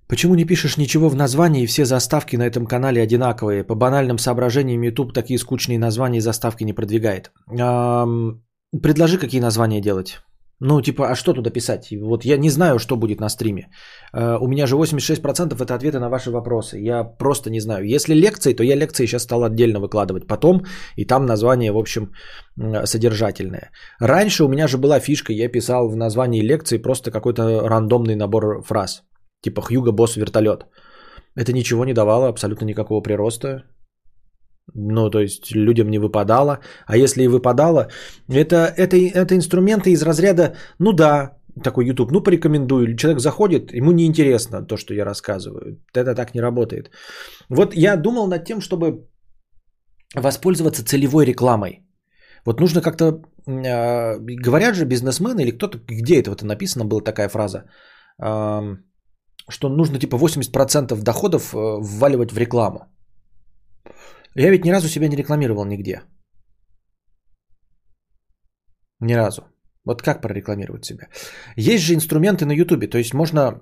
Почему 0.07 0.35
не 0.37 0.47
пишешь 0.47 0.79
ничего 0.79 1.09
в 1.09 1.17
названии, 1.17 1.63
и 1.63 1.67
все 1.67 1.85
заставки 1.85 2.37
на 2.37 2.47
этом 2.47 2.67
канале 2.67 3.03
одинаковые? 3.03 3.65
По 3.65 3.75
банальным 3.75 4.19
соображениям 4.19 4.83
YouTube 4.83 5.13
такие 5.13 5.39
скучные 5.39 5.79
названия 5.79 6.19
и 6.19 6.23
заставки 6.23 6.65
не 6.65 6.73
продвигает. 6.73 7.33
Предложи, 8.83 9.19
какие 9.19 9.41
названия 9.41 9.81
делать. 9.81 10.21
Ну, 10.61 10.83
типа, 10.83 11.11
а 11.11 11.15
что 11.15 11.33
туда 11.33 11.51
писать? 11.51 11.93
Вот 11.93 12.25
я 12.25 12.37
не 12.37 12.51
знаю, 12.51 12.79
что 12.79 12.97
будет 12.97 13.21
на 13.21 13.29
стриме. 13.29 13.69
Э, 14.13 14.39
У 14.41 14.49
меня 14.49 14.67
же 14.67 14.77
86% 14.77 15.55
это 15.63 15.75
ответы 15.75 15.99
на 15.99 16.09
ваши 16.09 16.31
вопросы. 16.31 16.79
Я 16.79 17.05
просто 17.05 17.51
не 17.51 17.61
знаю. 17.61 17.85
Если 17.87 18.15
лекции, 18.15 18.55
то 18.55 18.63
я 18.65 18.77
лекции 18.77 19.07
сейчас 19.07 19.23
стал 19.23 19.45
отдельно 19.45 19.81
выкладывать 19.81 20.27
потом, 20.27 20.65
и 20.97 21.05
там 21.05 21.27
название, 21.27 21.73
в 21.73 21.79
общем, 21.79 22.13
содержательное. 22.85 23.71
Раньше 24.01 24.45
у 24.45 24.49
меня 24.49 24.67
же 24.69 24.79
была 24.79 25.01
фишка, 25.01 25.33
я 25.33 25.49
писал 25.49 25.89
в 25.89 25.97
названии 25.97 26.43
лекции 26.43 26.79
просто 26.79 27.11
какой-то 27.11 27.69
рандомный 27.69 28.17
набор 28.17 28.63
фраз. 28.63 29.03
Типа 29.43 29.63
Хьюго 29.63 29.93
Босс 29.93 30.17
вертолет. 30.17 30.67
Это 31.37 31.53
ничего 31.53 31.85
не 31.85 31.95
давало, 31.95 32.29
абсолютно 32.29 32.65
никакого 32.67 33.01
прироста. 33.01 33.63
Ну, 34.75 35.11
то 35.11 35.21
есть 35.21 35.55
людям 35.55 35.91
не 35.91 35.99
выпадало. 35.99 36.59
А 36.87 36.97
если 36.97 37.23
и 37.23 37.29
выпадало, 37.29 37.89
это, 38.29 38.73
это, 38.77 38.97
это 38.97 39.35
инструменты 39.35 39.91
из 39.91 40.03
разряда, 40.03 40.55
ну 40.79 40.93
да, 40.93 41.39
такой 41.63 41.87
YouTube, 41.87 42.13
ну 42.13 42.23
порекомендую. 42.23 42.97
Человек 42.97 43.21
заходит, 43.21 43.73
ему 43.73 43.93
неинтересно 43.93 44.67
то, 44.67 44.77
что 44.77 44.95
я 44.95 45.05
рассказываю. 45.05 45.79
Это 45.95 46.15
так 46.15 46.35
не 46.35 46.41
работает. 46.41 46.91
Вот 47.49 47.75
я 47.75 47.97
думал 47.97 48.29
над 48.29 48.45
тем, 48.45 48.61
чтобы 48.61 49.09
воспользоваться 50.15 50.85
целевой 50.85 51.27
рекламой. 51.27 51.85
Вот 52.45 52.61
нужно 52.61 52.81
как-то, 52.81 53.23
э, 53.47 54.19
говорят 54.19 54.75
же 54.75 54.85
бизнесмены 54.85 55.43
или 55.43 55.51
кто-то, 55.51 55.79
где 55.79 56.21
это 56.21 56.31
вот 56.31 56.43
написано, 56.43 56.85
была 56.85 57.01
такая 57.01 57.29
фраза, 57.29 57.65
э, 58.23 58.77
что 59.51 59.69
нужно 59.69 59.99
типа 59.99 60.17
80% 60.17 61.03
доходов 61.03 61.55
э, 61.55 61.59
вваливать 61.81 62.33
в 62.33 62.39
рекламу. 62.39 62.81
Я 64.39 64.51
ведь 64.51 64.65
ни 64.65 64.71
разу 64.71 64.89
себя 64.89 65.09
не 65.09 65.17
рекламировал 65.17 65.65
нигде. 65.65 66.03
Ни 69.01 69.15
разу. 69.15 69.43
Вот 69.85 70.03
как 70.03 70.23
прорекламировать 70.23 70.85
себя? 70.85 71.09
Есть 71.57 71.85
же 71.85 71.95
инструменты 71.95 72.45
на 72.45 72.53
Ютубе, 72.53 72.89
то 72.89 72.99
есть 72.99 73.15
можно 73.15 73.59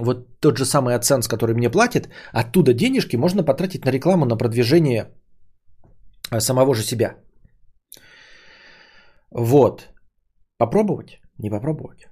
вот 0.00 0.40
тот 0.40 0.58
же 0.58 0.64
самый 0.64 0.94
AdSense, 0.94 1.28
который 1.28 1.54
мне 1.54 1.70
платит, 1.70 2.08
оттуда 2.32 2.74
денежки 2.74 3.16
можно 3.16 3.44
потратить 3.44 3.84
на 3.84 3.90
рекламу, 3.90 4.24
на 4.26 4.36
продвижение 4.36 5.10
а, 6.30 6.40
самого 6.40 6.74
же 6.74 6.84
себя. 6.84 7.16
Вот. 9.30 9.88
Попробовать? 10.58 11.20
Не 11.38 11.50
попробовать. 11.50 12.11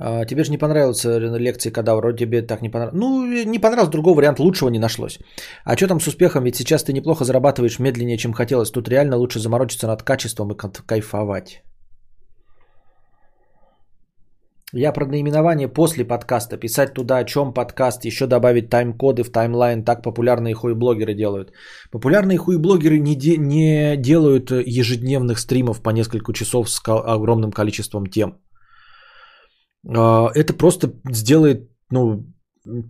А, 0.00 0.24
Тебе 0.24 0.44
же 0.44 0.50
не 0.50 0.58
понравился 0.58 1.18
лекции 1.18 1.70
Кадавра, 1.70 2.12
тебе 2.16 2.42
так 2.42 2.62
не 2.62 2.70
понравилось. 2.70 3.00
Ну, 3.00 3.26
не 3.44 3.58
понравилось, 3.58 3.90
другого 3.90 4.16
варианта 4.16 4.42
лучшего 4.42 4.70
не 4.70 4.78
нашлось. 4.78 5.18
А 5.64 5.76
что 5.76 5.88
там 5.88 6.00
с 6.00 6.06
успехом? 6.06 6.44
Ведь 6.44 6.56
сейчас 6.56 6.84
ты 6.84 6.92
неплохо 6.92 7.24
зарабатываешь 7.24 7.78
медленнее, 7.78 8.16
чем 8.18 8.32
хотелось. 8.32 8.70
Тут 8.70 8.88
реально 8.88 9.16
лучше 9.16 9.38
заморочиться 9.38 9.86
над 9.86 10.02
качеством 10.02 10.50
и 10.52 10.54
кайф- 10.56 10.82
кайфовать. 10.86 11.62
Я 14.74 14.92
про 14.92 15.04
наименование 15.04 15.68
после 15.68 16.04
подкаста. 16.04 16.56
Писать 16.56 16.94
туда, 16.94 17.18
о 17.18 17.24
чем 17.24 17.52
подкаст, 17.52 18.06
еще 18.06 18.26
добавить 18.26 18.70
тайм-коды 18.70 19.22
в 19.22 19.30
таймлайн. 19.30 19.84
Так 19.84 20.02
популярные 20.02 20.54
хуй-блогеры 20.54 21.14
делают. 21.14 21.52
Популярные 21.90 22.38
хуй-блогеры 22.38 22.98
не, 22.98 23.14
де- 23.14 23.36
не 23.36 23.96
делают 23.98 24.50
ежедневных 24.50 25.38
стримов 25.38 25.82
по 25.82 25.90
несколько 25.90 26.32
часов 26.32 26.70
с 26.70 26.80
ко- 26.80 27.02
огромным 27.14 27.52
количеством 27.52 28.06
тем. 28.06 28.38
А, 29.88 30.30
это 30.34 30.54
просто 30.54 30.92
сделает, 31.10 31.70
ну, 31.90 32.26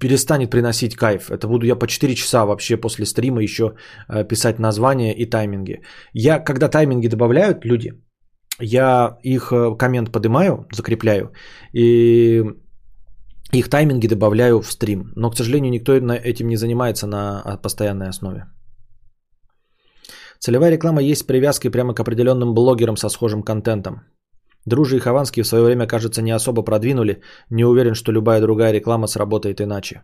перестанет 0.00 0.50
приносить 0.50 0.96
кайф. 0.96 1.30
Это 1.30 1.48
буду 1.48 1.66
я 1.66 1.76
по 1.76 1.86
4 1.86 2.14
часа 2.14 2.44
вообще 2.44 2.76
после 2.76 3.06
стрима 3.06 3.42
еще 3.42 3.74
э, 4.08 4.24
писать 4.28 4.58
названия 4.58 5.14
и 5.14 5.30
тайминги. 5.30 5.82
Я, 6.12 6.38
когда 6.38 6.68
тайминги 6.68 7.08
добавляют 7.08 7.64
люди, 7.64 7.92
я 8.60 9.16
их 9.22 9.52
э, 9.52 9.76
коммент 9.78 10.12
поднимаю, 10.12 10.66
закрепляю, 10.72 11.32
и 11.72 12.44
их 13.52 13.68
тайминги 13.68 14.08
добавляю 14.08 14.60
в 14.60 14.72
стрим. 14.72 15.12
Но, 15.16 15.30
к 15.30 15.36
сожалению, 15.36 15.70
никто 15.70 15.92
этим 15.94 16.48
не 16.48 16.56
занимается 16.56 17.06
на 17.06 17.40
а, 17.40 17.56
постоянной 17.56 18.08
основе. 18.08 18.46
Целевая 20.38 20.72
реклама 20.72 21.02
есть 21.02 21.20
с 21.20 21.24
привязкой 21.24 21.70
прямо 21.70 21.94
к 21.94 22.00
определенным 22.00 22.54
блогерам 22.54 22.96
со 22.96 23.08
схожим 23.08 23.42
контентом. 23.42 24.02
Дружи 24.66 24.96
и 24.96 25.00
Хованский 25.00 25.42
в 25.42 25.46
свое 25.46 25.64
время, 25.64 25.86
кажется, 25.86 26.22
не 26.22 26.30
особо 26.30 26.62
продвинули. 26.62 27.22
Не 27.50 27.64
уверен, 27.64 27.94
что 27.94 28.12
любая 28.12 28.40
другая 28.40 28.72
реклама 28.72 29.06
сработает 29.06 29.60
иначе. 29.60 30.02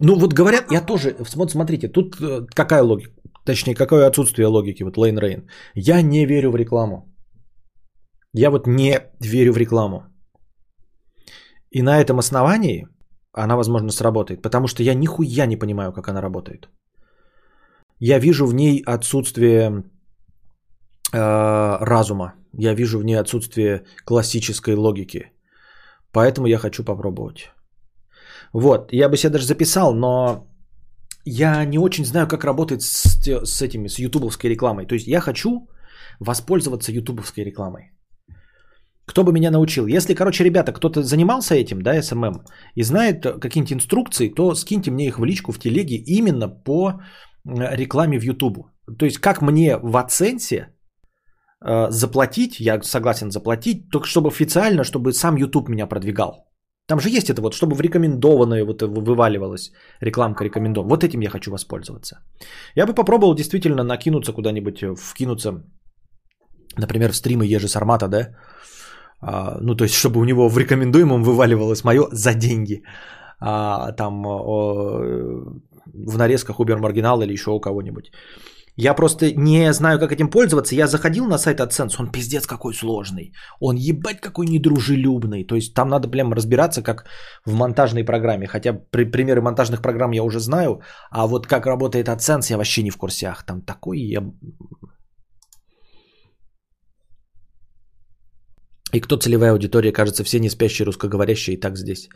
Ну 0.00 0.14
вот 0.18 0.32
говорят, 0.32 0.72
я 0.72 0.80
тоже, 0.80 1.16
вот 1.36 1.50
смотрите, 1.50 1.88
тут 1.88 2.20
э, 2.20 2.46
какая 2.54 2.82
логика? 2.82 3.10
Точнее, 3.44 3.74
какое 3.74 4.06
отсутствие 4.06 4.46
логики, 4.46 4.84
вот 4.84 4.96
Лейн 4.96 5.18
Рейн. 5.18 5.48
Я 5.74 6.02
не 6.02 6.26
верю 6.26 6.50
в 6.50 6.56
рекламу. 6.56 7.14
Я 8.32 8.50
вот 8.50 8.66
не 8.66 8.98
верю 9.20 9.52
в 9.52 9.56
рекламу. 9.56 10.02
И 11.70 11.82
на 11.82 12.00
этом 12.00 12.18
основании 12.18 12.86
она, 13.32 13.56
возможно, 13.56 13.90
сработает. 13.90 14.42
Потому 14.42 14.68
что 14.68 14.82
я 14.82 14.94
нихуя 14.94 15.46
не 15.46 15.56
понимаю, 15.56 15.92
как 15.92 16.08
она 16.08 16.20
работает. 16.20 16.68
Я 18.00 18.18
вижу 18.18 18.46
в 18.46 18.54
ней 18.54 18.82
отсутствие 18.86 19.84
э, 21.12 21.78
разума. 21.80 22.34
Я 22.58 22.74
вижу 22.74 22.98
в 22.98 23.04
ней 23.04 23.20
отсутствие 23.20 23.84
классической 24.04 24.74
логики. 24.74 25.32
Поэтому 26.12 26.48
я 26.48 26.58
хочу 26.58 26.84
попробовать. 26.84 27.52
Вот, 28.52 28.92
я 28.92 29.08
бы 29.08 29.16
себе 29.16 29.32
даже 29.32 29.46
записал, 29.46 29.94
но 29.94 30.46
я 31.24 31.64
не 31.64 31.78
очень 31.78 32.04
знаю, 32.04 32.26
как 32.26 32.44
работает 32.44 32.82
с, 32.82 33.20
с 33.44 33.62
этими, 33.62 33.88
с 33.88 33.98
ютубовской 33.98 34.50
рекламой. 34.50 34.86
То 34.86 34.94
есть 34.94 35.06
я 35.06 35.20
хочу 35.20 35.68
воспользоваться 36.20 36.92
ютубовской 36.92 37.44
рекламой. 37.44 37.92
Кто 39.06 39.24
бы 39.24 39.32
меня 39.32 39.50
научил? 39.50 39.86
Если, 39.86 40.14
короче, 40.14 40.44
ребята, 40.44 40.72
кто-то 40.72 41.02
занимался 41.02 41.54
этим, 41.54 41.80
да, 41.82 42.02
SMM, 42.02 42.44
и 42.74 42.82
знает 42.82 43.22
какие-нибудь 43.22 43.72
инструкции, 43.72 44.34
то 44.34 44.54
скиньте 44.54 44.90
мне 44.90 45.06
их 45.06 45.18
в 45.18 45.24
личку 45.24 45.52
в 45.52 45.58
телеге 45.58 45.96
именно 45.96 46.48
по 46.48 47.00
рекламе 47.44 48.18
в 48.18 48.22
Ютубу. 48.22 48.70
То 48.98 49.06
есть, 49.06 49.18
как 49.18 49.42
мне 49.42 49.76
в 49.76 49.96
AdSense 49.96 50.56
э, 50.56 50.66
заплатить, 51.60 52.60
я 52.60 52.80
согласен 52.82 53.30
заплатить, 53.30 53.90
только 53.90 54.06
чтобы 54.06 54.28
официально, 54.28 54.84
чтобы 54.84 55.12
сам 55.12 55.36
YouTube 55.36 55.68
меня 55.68 55.86
продвигал. 55.86 56.48
Там 56.88 57.00
же 57.00 57.10
есть 57.10 57.28
это 57.30 57.42
вот, 57.42 57.54
чтобы 57.54 57.74
в 57.74 57.80
рекомендованное 57.80 58.64
вот 58.64 58.82
вываливалась 58.82 59.72
рекламка 60.00 60.44
рекомендован. 60.44 60.88
Вот 60.88 61.04
этим 61.04 61.20
я 61.20 61.30
хочу 61.30 61.50
воспользоваться. 61.50 62.16
Я 62.76 62.86
бы 62.86 62.94
попробовал 62.94 63.34
действительно 63.34 63.84
накинуться 63.84 64.32
куда-нибудь, 64.32 64.82
э, 64.82 64.94
вкинуться, 64.94 65.64
например, 66.78 67.12
в 67.12 67.16
стримы 67.16 67.44
Ежи 67.44 67.68
Сармата, 67.68 68.08
да, 68.08 68.28
а, 69.20 69.58
ну, 69.60 69.74
то 69.74 69.84
есть, 69.84 69.94
чтобы 69.94 70.20
у 70.20 70.24
него 70.24 70.48
в 70.48 70.58
рекомендуемом 70.58 71.22
вываливалось 71.22 71.84
мое 71.84 72.08
за 72.12 72.34
деньги. 72.34 72.82
А, 73.40 73.92
там 73.92 74.26
о, 74.26 75.60
в 75.86 76.16
нарезках 76.16 76.60
Убер 76.60 76.78
Маргинал 76.78 77.22
или 77.22 77.32
еще 77.32 77.50
у 77.50 77.60
кого-нибудь. 77.60 78.10
Я 78.80 78.94
просто 78.94 79.32
не 79.36 79.72
знаю, 79.72 79.98
как 79.98 80.12
этим 80.12 80.30
пользоваться. 80.30 80.74
Я 80.74 80.86
заходил 80.86 81.26
на 81.26 81.38
сайт 81.38 81.58
AdSense, 81.60 81.96
он 81.98 82.12
пиздец 82.12 82.46
какой 82.46 82.74
сложный. 82.74 83.32
Он 83.60 83.76
ебать 83.76 84.20
какой 84.20 84.46
недружелюбный. 84.46 85.44
То 85.44 85.56
есть 85.56 85.74
там 85.74 85.88
надо 85.88 86.08
прям 86.08 86.32
разбираться, 86.32 86.82
как 86.82 87.04
в 87.44 87.54
монтажной 87.54 88.04
программе. 88.04 88.46
Хотя 88.46 88.72
при, 88.72 89.04
примеры 89.04 89.40
монтажных 89.40 89.82
программ 89.82 90.12
я 90.12 90.22
уже 90.22 90.38
знаю, 90.38 90.80
а 91.10 91.26
вот 91.26 91.46
как 91.48 91.66
работает 91.66 92.08
AdSense, 92.08 92.50
я 92.50 92.56
вообще 92.56 92.82
не 92.82 92.90
в 92.90 92.96
курсях. 92.96 93.44
Там 93.44 93.62
такой 93.62 93.98
я... 93.98 94.22
И 98.92 99.00
кто 99.00 99.16
целевая 99.16 99.52
аудитория? 99.52 99.92
Кажется, 99.92 100.22
все 100.22 100.38
не 100.38 100.50
спящие 100.50 100.86
русскоговорящие 100.86 101.56
и 101.56 101.60
так 101.60 101.76
здесь. 101.76 102.08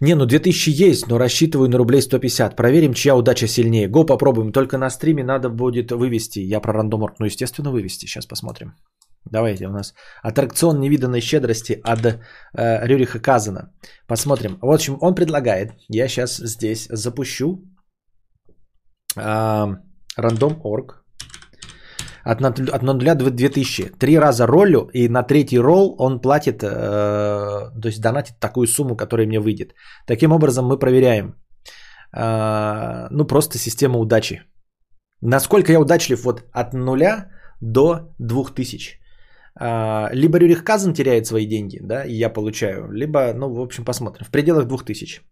Не, 0.00 0.14
ну 0.14 0.26
2000 0.26 0.70
есть, 0.70 1.08
но 1.08 1.18
рассчитываю 1.18 1.68
на 1.68 1.78
рублей 1.78 2.02
150. 2.02 2.56
Проверим, 2.56 2.94
чья 2.94 3.16
удача 3.16 3.46
сильнее. 3.46 3.88
Го 3.88 4.04
попробуем. 4.04 4.52
Только 4.52 4.78
на 4.78 4.90
стриме 4.90 5.24
надо 5.24 5.48
будет 5.48 5.90
вывести. 5.92 6.40
Я 6.40 6.60
про 6.60 6.72
рандоморг, 6.72 7.18
ну 7.18 7.26
естественно 7.26 7.70
вывести. 7.70 8.06
Сейчас 8.06 8.26
посмотрим. 8.26 8.74
Давайте 9.30 9.66
у 9.66 9.70
нас 9.70 9.94
аттракцион 10.22 10.80
невиданной 10.80 11.20
щедрости 11.20 11.80
от 11.84 12.06
э, 12.06 12.18
Рюриха 12.86 13.18
Казана. 13.18 13.72
Посмотрим. 14.06 14.58
В 14.62 14.70
общем, 14.70 14.98
он 15.00 15.14
предлагает. 15.14 15.72
Я 15.88 16.08
сейчас 16.08 16.36
здесь 16.36 16.86
запущу 16.90 17.64
э, 19.16 19.66
рандом.орг. 20.16 21.05
От 22.26 22.40
0 22.82 23.14
до 23.14 23.30
2000. 23.30 23.92
Три 23.98 24.18
раза 24.18 24.46
роллю, 24.46 24.90
и 24.92 25.08
на 25.08 25.22
третий 25.22 25.60
ролл 25.60 25.94
он 25.98 26.20
платит, 26.20 26.62
э, 26.62 26.66
то 26.66 27.88
есть 27.88 28.00
донатит 28.00 28.40
такую 28.40 28.66
сумму, 28.66 28.96
которая 28.96 29.26
мне 29.26 29.38
выйдет. 29.38 29.74
Таким 30.06 30.32
образом 30.32 30.66
мы 30.66 30.78
проверяем, 30.78 31.34
э, 32.16 33.08
ну 33.10 33.26
просто 33.26 33.58
система 33.58 33.98
удачи. 33.98 34.42
Насколько 35.22 35.72
я 35.72 35.80
удачлив 35.80 36.24
вот 36.24 36.42
от 36.52 36.74
0 36.74 37.00
до 37.60 38.12
2000. 38.18 38.98
Э, 39.60 40.08
либо 40.12 40.38
Рюрих 40.38 40.64
Казан 40.64 40.94
теряет 40.94 41.26
свои 41.26 41.46
деньги, 41.46 41.78
да, 41.80 42.04
и 42.04 42.14
я 42.14 42.32
получаю, 42.32 42.90
либо, 42.90 43.34
ну, 43.34 43.54
в 43.54 43.60
общем, 43.60 43.84
посмотрим. 43.84 44.26
В 44.26 44.30
пределах 44.30 44.66
2000. 44.66 45.22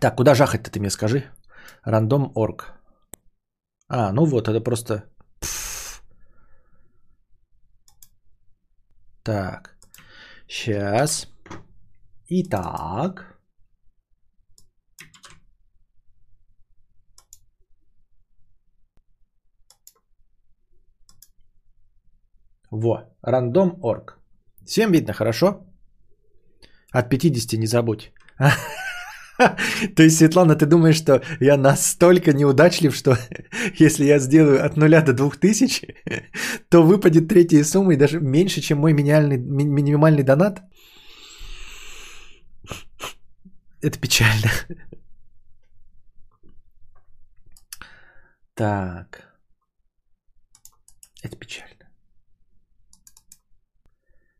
Так, 0.00 0.16
куда 0.16 0.34
жахать-то 0.34 0.70
ты 0.70 0.80
мне 0.80 0.90
скажи? 0.90 1.24
Рандом 1.84 2.32
орг. 2.34 2.72
А, 3.88 4.12
ну 4.12 4.24
вот, 4.24 4.48
это 4.48 4.60
просто... 4.64 5.04
Пфф. 5.40 6.02
Так. 9.22 9.76
Сейчас. 10.48 11.28
Итак. 12.28 13.38
Во, 22.70 23.04
рандом 23.22 23.78
орг. 23.82 24.18
Всем 24.64 24.92
видно, 24.92 25.12
хорошо? 25.12 25.66
От 26.92 27.10
50 27.10 27.58
не 27.58 27.66
забудь. 27.66 28.12
То 29.96 30.02
есть, 30.02 30.18
Светлана, 30.18 30.54
ты 30.54 30.66
думаешь, 30.66 30.96
что 30.96 31.22
я 31.40 31.56
настолько 31.56 32.32
неудачлив, 32.32 32.94
что 32.94 33.16
если 33.80 34.04
я 34.04 34.18
сделаю 34.18 34.64
от 34.64 34.76
нуля 34.76 35.02
до 35.02 35.12
двух 35.12 35.36
тысяч, 35.36 35.82
то 36.68 36.82
выпадет 36.82 37.28
третья 37.28 37.64
сумма 37.64 37.94
и 37.94 37.96
даже 37.96 38.20
меньше, 38.20 38.60
чем 38.60 38.78
мой 38.78 38.92
минимальный, 38.92 39.38
минимальный 39.38 40.22
донат? 40.22 40.62
Это 43.82 43.98
печально. 43.98 44.50
Так. 48.54 49.26
Это 51.22 51.36
печально. 51.36 51.90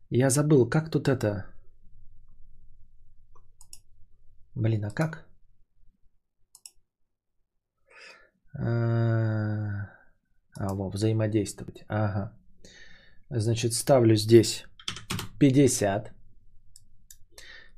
Я 0.09 0.29
забыл, 0.29 0.69
как 0.69 0.91
тут 0.91 1.07
это... 1.07 1.50
Блин, 4.61 4.85
а 4.85 4.91
как? 4.91 5.25
А, 8.53 9.87
во, 10.55 10.91
взаимодействовать. 10.91 11.83
Ага. 11.87 12.37
Значит, 13.31 13.73
ставлю 13.73 14.15
здесь 14.15 14.65
50. 15.39 16.13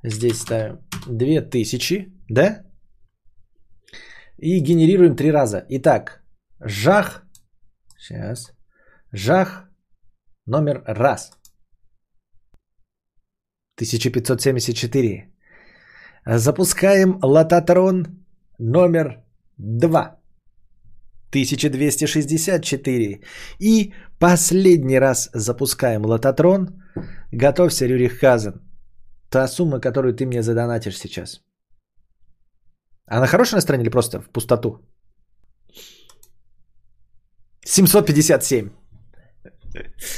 Здесь 0.02 0.40
ставим 0.40 0.78
2000, 1.08 2.12
да? 2.28 2.66
И 4.36 4.60
генерируем 4.60 5.16
три 5.16 5.32
раза. 5.32 5.64
Итак, 5.70 6.22
жах. 6.60 7.22
Сейчас. 7.98 8.52
Жах 9.10 9.70
номер 10.46 10.82
раз. 10.86 11.30
1574. 13.76 15.33
Запускаем 16.26 17.18
лототрон 17.22 18.06
номер 18.58 19.22
2. 19.58 20.20
1264. 21.30 23.20
И 23.60 23.92
последний 24.18 25.00
раз 25.00 25.30
запускаем 25.34 26.04
лототрон. 26.04 26.68
Готовься, 27.32 27.86
Рюрих 27.86 28.20
Хазен. 28.20 28.54
Та 29.30 29.48
сумма, 29.48 29.80
которую 29.80 30.14
ты 30.14 30.26
мне 30.26 30.42
задонатишь 30.42 30.98
сейчас. 30.98 31.40
Она 33.06 33.26
хорошая 33.26 33.58
на 33.58 33.62
стране 33.62 33.82
или 33.82 33.90
просто 33.90 34.20
в 34.20 34.30
пустоту? 34.30 34.78
757. 37.66 38.70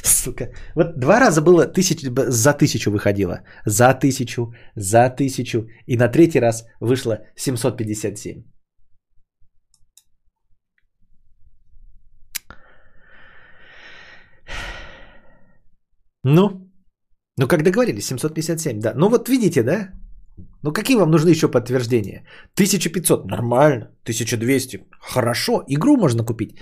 Сука. 0.05 0.53
Вот 0.75 0.99
два 0.99 1.21
раза 1.21 1.43
было 1.43 1.67
тысяч, 1.67 2.01
за 2.29 2.53
тысячу 2.53 2.91
выходило. 2.91 3.43
За 3.65 3.95
тысячу, 3.95 4.55
за 4.77 5.11
тысячу. 5.11 5.67
И 5.87 5.97
на 5.97 6.09
третий 6.09 6.41
раз 6.41 6.65
вышло 6.81 7.19
757. 7.37 8.45
Ну, 16.25 16.73
ну 17.39 17.47
как 17.47 17.63
договорились, 17.63 18.07
757, 18.07 18.81
да. 18.81 18.95
Ну 18.97 19.09
вот 19.09 19.29
видите, 19.29 19.63
да? 19.63 19.93
Ну 20.63 20.73
какие 20.73 20.97
вам 20.97 21.11
нужны 21.11 21.31
еще 21.31 21.49
подтверждения? 21.49 22.27
1500 22.55 23.27
нормально, 23.27 23.91
1200 24.03 24.81
хорошо, 25.01 25.63
игру 25.69 25.97
можно 25.97 26.25
купить. 26.25 26.59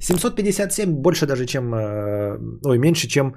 757 0.00 1.02
больше 1.02 1.26
даже, 1.26 1.46
чем, 1.46 1.74
э, 1.74 2.38
ой, 2.64 2.78
меньше, 2.78 3.08
чем 3.08 3.34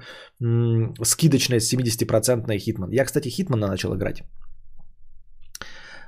скидочная 1.02 1.60
70% 1.60 2.58
Хитман. 2.58 2.90
Я, 2.90 3.04
кстати, 3.04 3.28
Хитмана 3.28 3.66
начал 3.66 3.94
играть. 3.94 4.22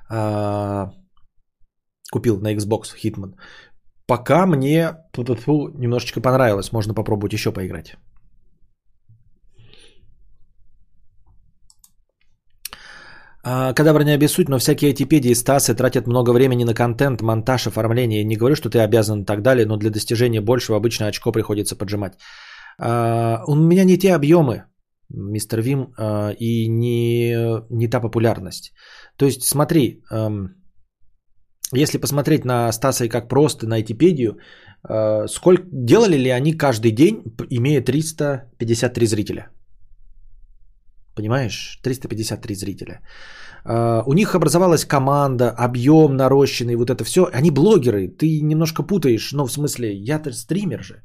А, 0.09 0.91
купил 2.13 2.41
на 2.41 2.55
Xbox 2.55 2.95
Hitman. 3.03 3.35
Пока 4.07 4.47
мне 4.47 4.97
немножечко 5.79 6.21
понравилось, 6.21 6.73
можно 6.73 6.95
попробовать 6.95 7.33
еще 7.33 7.53
поиграть. 7.53 7.97
А, 13.49 13.73
Кадавр 13.73 14.03
не 14.03 14.15
обессудь, 14.15 14.49
но 14.49 14.59
всякие 14.59 14.89
айтипедии 14.89 15.31
и 15.31 15.35
стасы 15.35 15.75
тратят 15.75 16.07
много 16.09 16.33
времени 16.33 16.65
на 16.65 16.75
контент, 16.75 17.23
монтаж, 17.23 17.67
оформление. 17.69 18.25
Не 18.25 18.37
говорю, 18.37 18.57
что 18.57 18.71
ты 18.71 18.81
обязан 18.81 19.23
и 19.23 19.25
так 19.25 19.43
далее, 19.43 19.67
но 19.67 19.77
для 19.77 19.91
достижения 19.91 20.41
большего 20.41 20.77
обычно 20.77 21.07
очко 21.07 21.31
приходится 21.31 21.77
поджимать. 21.77 22.19
А, 22.79 23.45
У 23.47 23.55
меня 23.55 23.85
не 23.85 23.99
те 23.99 24.15
объемы, 24.15 24.65
мистер 25.09 25.63
Вим, 25.63 25.95
а, 25.97 26.33
и 26.33 26.67
не, 26.67 27.63
не 27.71 27.89
та 27.89 28.01
популярность. 28.01 28.73
То 29.17 29.27
есть 29.27 29.45
смотри, 29.45 30.03
эм, 30.11 30.57
если 31.73 31.99
посмотреть 31.99 32.45
на 32.45 32.73
Стаса 32.73 33.05
и 33.05 33.09
как 33.09 33.29
просто, 33.29 33.69
на 33.69 33.77
айтипедию, 33.77 34.39
э, 34.89 35.29
сколько, 35.29 35.63
делали 35.73 36.17
ли 36.17 36.31
они 36.31 36.53
каждый 36.53 36.91
день, 36.91 37.23
имея 37.51 37.81
353 37.81 39.07
зрителя? 39.07 39.51
Понимаешь? 41.17 41.79
353 41.83 42.55
зрителя. 42.55 43.01
Э, 43.65 44.03
У 44.07 44.13
них 44.13 44.35
образовалась 44.35 44.85
команда, 44.85 45.51
объем 45.51 46.17
нарощенный, 46.17 46.77
вот 46.77 46.91
это 46.91 47.05
все. 47.05 47.29
Они 47.33 47.51
блогеры, 47.51 48.09
ты 48.09 48.41
немножко 48.43 48.83
путаешь, 48.83 49.33
ну, 49.33 49.47
в 49.47 49.53
смысле, 49.53 49.89
я-то 49.95 50.33
стример 50.33 50.83
же. 50.83 51.03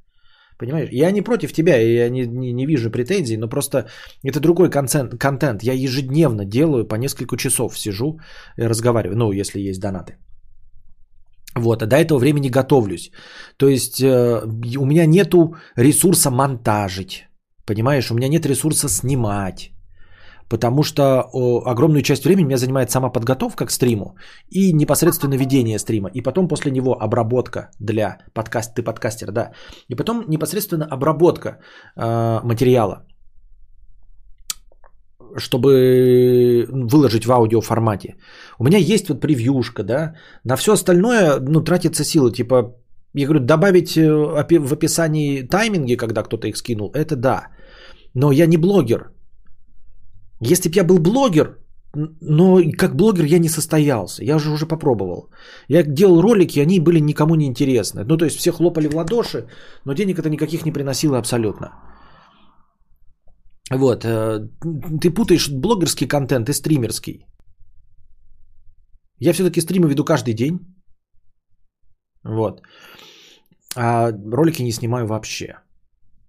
Понимаешь? 0.59 0.89
Я 0.91 1.12
не 1.12 1.24
против 1.24 1.53
тебя, 1.53 1.78
я 1.78 2.09
не, 2.09 2.28
не, 2.28 2.53
не 2.53 2.68
вижу 2.68 2.91
претензий, 2.91 3.38
но 3.38 3.47
просто 3.47 3.88
это 4.24 4.39
другой 4.39 4.70
контент, 4.70 5.18
контент. 5.18 5.64
Я 5.64 5.74
ежедневно 5.74 6.45
делаю, 6.45 6.88
по 6.88 6.95
несколько 6.95 7.38
часов 7.38 7.80
сижу 7.80 8.20
и 8.57 8.68
разговариваю, 8.68 9.18
ну, 9.18 9.32
если 9.32 9.59
есть 9.59 9.80
донаты. 9.80 10.18
Вот, 11.55 11.82
а 11.82 11.88
до 11.88 11.95
этого 11.95 12.20
времени 12.20 12.49
готовлюсь. 12.49 13.12
То 13.57 13.68
есть 13.68 14.01
э, 14.01 14.41
у 14.78 14.86
меня 14.86 15.05
нету 15.05 15.55
ресурса 15.78 16.30
монтажить, 16.30 17.28
понимаешь? 17.66 18.12
У 18.12 18.16
меня 18.16 18.28
нет 18.28 18.45
ресурса 18.45 18.88
снимать. 18.88 19.72
Потому 20.51 20.83
что 20.83 21.03
о, 21.33 21.63
огромную 21.65 22.01
часть 22.01 22.25
времени 22.25 22.45
меня 22.45 22.57
занимает 22.57 22.91
сама 22.91 23.09
подготовка 23.09 23.65
к 23.65 23.71
стриму 23.71 24.15
и 24.49 24.73
непосредственно 24.73 25.37
ведение 25.37 25.79
стрима. 25.79 26.09
И 26.13 26.21
потом 26.21 26.47
после 26.47 26.71
него 26.71 26.91
обработка 26.91 27.69
для 27.79 28.17
подкаст, 28.33 28.75
ты 28.75 28.83
подкастер, 28.83 29.31
да. 29.31 29.51
И 29.87 29.95
потом 29.95 30.25
непосредственно 30.27 30.85
обработка 30.91 31.49
э, 31.95 32.39
материала, 32.43 33.05
чтобы 35.37 36.67
выложить 36.69 37.25
в 37.25 37.31
аудиоформате. 37.31 38.15
У 38.59 38.65
меня 38.65 38.77
есть 38.77 39.07
вот 39.07 39.21
превьюшка, 39.21 39.83
да. 39.83 40.15
На 40.43 40.57
все 40.57 40.73
остальное, 40.73 41.39
ну, 41.39 41.61
тратится 41.61 42.03
силы. 42.03 42.31
Типа, 42.31 42.75
я 43.13 43.25
говорю, 43.25 43.45
добавить 43.45 43.97
э, 43.97 44.03
в 44.59 44.73
описании 44.73 45.47
тайминги, 45.47 45.95
когда 45.95 46.23
кто-то 46.23 46.47
их 46.47 46.57
скинул, 46.57 46.91
это 46.93 47.15
да. 47.15 47.47
Но 48.13 48.33
я 48.33 48.47
не 48.47 48.57
блогер. 48.57 49.11
Если 50.41 50.69
бы 50.69 50.75
я 50.75 50.83
был 50.83 50.99
блогер, 50.99 51.57
но 52.21 52.59
как 52.77 52.95
блогер 52.95 53.25
я 53.25 53.39
не 53.39 53.49
состоялся. 53.49 54.23
Я 54.23 54.39
же 54.39 54.51
уже 54.51 54.65
попробовал. 54.65 55.29
Я 55.69 55.83
делал 55.83 56.21
ролики, 56.21 56.59
они 56.59 56.79
были 56.79 56.99
никому 56.99 57.35
не 57.35 57.45
интересны. 57.45 58.03
Ну, 58.03 58.17
то 58.17 58.25
есть 58.25 58.37
все 58.37 58.51
хлопали 58.51 58.87
в 58.87 58.95
ладоши, 58.95 59.47
но 59.85 59.93
денег 59.93 60.19
это 60.19 60.29
никаких 60.29 60.65
не 60.65 60.71
приносило 60.71 61.17
абсолютно. 61.17 61.71
Вот. 63.71 64.03
э, 64.05 64.39
Ты 65.01 65.11
путаешь 65.11 65.49
блогерский 65.49 66.07
контент 66.07 66.49
и 66.49 66.53
стримерский. 66.53 67.25
Я 69.19 69.33
все-таки 69.33 69.61
стримы 69.61 69.89
веду 69.89 70.03
каждый 70.03 70.33
день. 70.33 70.59
Вот. 72.23 72.61
А 73.75 74.11
ролики 74.11 74.63
не 74.63 74.71
снимаю 74.71 75.07
вообще. 75.07 75.55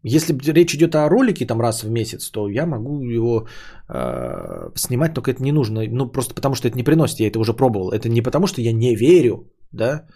Если 0.04 0.32
речь 0.52 0.74
идет 0.74 0.94
о 0.94 1.08
ролике 1.08 1.46
там 1.46 1.60
раз 1.60 1.82
в 1.84 1.90
месяц, 1.90 2.30
то 2.30 2.48
я 2.48 2.66
могу 2.66 3.02
его 3.02 3.46
э, 3.88 4.70
снимать, 4.74 5.14
только 5.14 5.30
это 5.30 5.42
не 5.42 5.52
нужно. 5.52 5.82
Ну, 5.88 6.10
просто 6.10 6.34
потому 6.34 6.54
что 6.54 6.68
это 6.68 6.76
не 6.76 6.84
приносит, 6.84 7.20
я 7.20 7.28
это 7.28 7.38
уже 7.38 7.54
пробовал. 7.54 7.92
Это 7.92 8.08
не 8.08 8.22
потому, 8.22 8.46
что 8.46 8.60
я 8.60 8.72
не 8.72 8.96
верю, 8.96 9.52
да, 9.72 10.06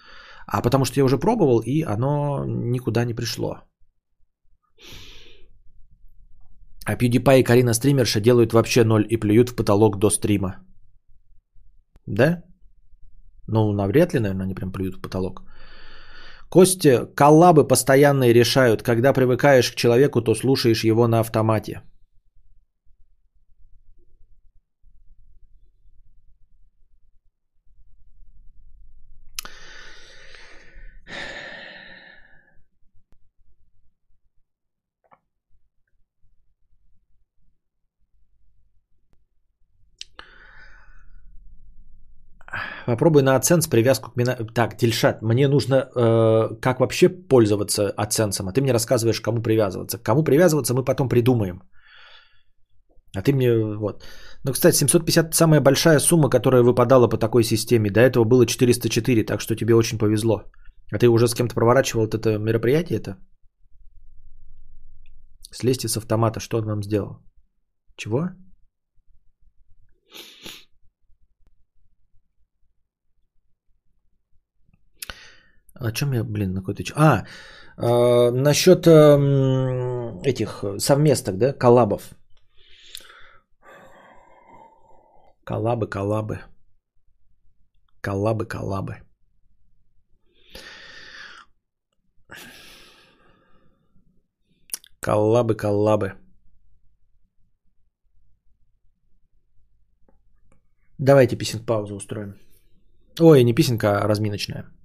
а 0.46 0.62
потому 0.62 0.84
что 0.84 1.00
я 1.00 1.04
уже 1.04 1.18
пробовал, 1.18 1.60
и 1.60 1.82
оно 1.82 2.44
никуда 2.46 3.04
не 3.04 3.14
пришло. 3.14 3.62
А 6.84 6.94
PewDiePie 6.94 7.40
и 7.40 7.44
Карина 7.44 7.74
стримерша 7.74 8.20
делают 8.20 8.52
вообще 8.52 8.84
ноль 8.84 9.06
и 9.08 9.16
плюют 9.16 9.50
в 9.50 9.56
потолок 9.56 9.98
до 9.98 10.10
стрима. 10.10 10.56
Да? 12.06 12.42
Ну, 13.48 13.72
навряд 13.72 14.14
ли, 14.14 14.20
наверное, 14.20 14.44
они 14.44 14.54
прям 14.54 14.72
плюют 14.72 14.96
в 14.96 15.00
потолок. 15.00 15.42
Костя, 16.48 17.06
коллабы 17.14 17.66
постоянные 17.66 18.32
решают. 18.32 18.82
Когда 18.82 19.12
привыкаешь 19.12 19.70
к 19.70 19.74
человеку, 19.74 20.22
то 20.22 20.34
слушаешь 20.34 20.84
его 20.84 21.06
на 21.08 21.20
автомате. 21.20 21.82
Попробуй 42.86 43.22
на 43.22 43.36
AdSense 43.36 43.68
привязку 43.68 44.10
к 44.10 44.16
мина... 44.16 44.36
Так, 44.54 44.76
Тильшат, 44.76 45.22
мне 45.22 45.48
нужно 45.48 45.74
э, 45.74 46.60
как 46.60 46.80
вообще 46.80 47.08
пользоваться 47.08 47.92
AdSense, 47.98 48.48
а 48.48 48.52
ты 48.52 48.60
мне 48.60 48.72
рассказываешь, 48.72 49.20
кому 49.20 49.42
привязываться. 49.42 49.98
К 49.98 50.02
кому 50.02 50.22
привязываться 50.22 50.74
мы 50.74 50.84
потом 50.84 51.08
придумаем. 51.08 51.62
А 53.16 53.22
ты 53.22 53.32
мне 53.32 53.52
вот. 53.76 54.04
Ну, 54.44 54.52
кстати, 54.52 54.76
750 54.76 55.34
самая 55.34 55.60
большая 55.60 55.98
сумма, 55.98 56.30
которая 56.30 56.62
выпадала 56.62 57.08
по 57.08 57.18
такой 57.18 57.42
системе. 57.42 57.90
До 57.90 58.00
этого 58.00 58.24
было 58.24 58.46
404, 58.46 59.24
так 59.24 59.40
что 59.40 59.56
тебе 59.56 59.74
очень 59.74 59.98
повезло. 59.98 60.44
А 60.92 60.98
ты 60.98 61.08
уже 61.08 61.26
с 61.26 61.34
кем-то 61.34 61.54
проворачивал 61.54 62.06
это 62.06 62.38
мероприятие 62.38 62.98
это? 62.98 63.16
Слезьте 65.50 65.88
с 65.88 65.96
автомата, 65.96 66.40
что 66.40 66.58
он 66.58 66.66
вам 66.66 66.82
сделал? 66.82 67.16
Чего? 67.96 68.28
О 75.86 75.92
чем 75.92 76.12
я, 76.12 76.24
блин, 76.24 76.52
на 76.52 76.60
какой-то... 76.60 76.82
А, 76.96 77.24
э, 77.78 78.30
насчет 78.30 78.86
эм, 78.86 80.20
этих 80.22 80.64
совместок, 80.78 81.38
да, 81.38 81.52
коллабов. 81.52 82.02
Коллабы, 85.44 85.86
коллабы. 85.86 86.40
Коллабы, 88.00 88.46
коллабы. 88.46 88.96
Коллабы, 95.00 95.54
коллабы. 95.54 96.14
Давайте 100.98 101.36
писинг 101.36 101.64
паузу 101.64 101.94
устроим. 101.94 102.34
Ой, 103.20 103.44
не 103.44 103.54
писинка, 103.54 104.00
а 104.02 104.08
разминочная. 104.08 104.75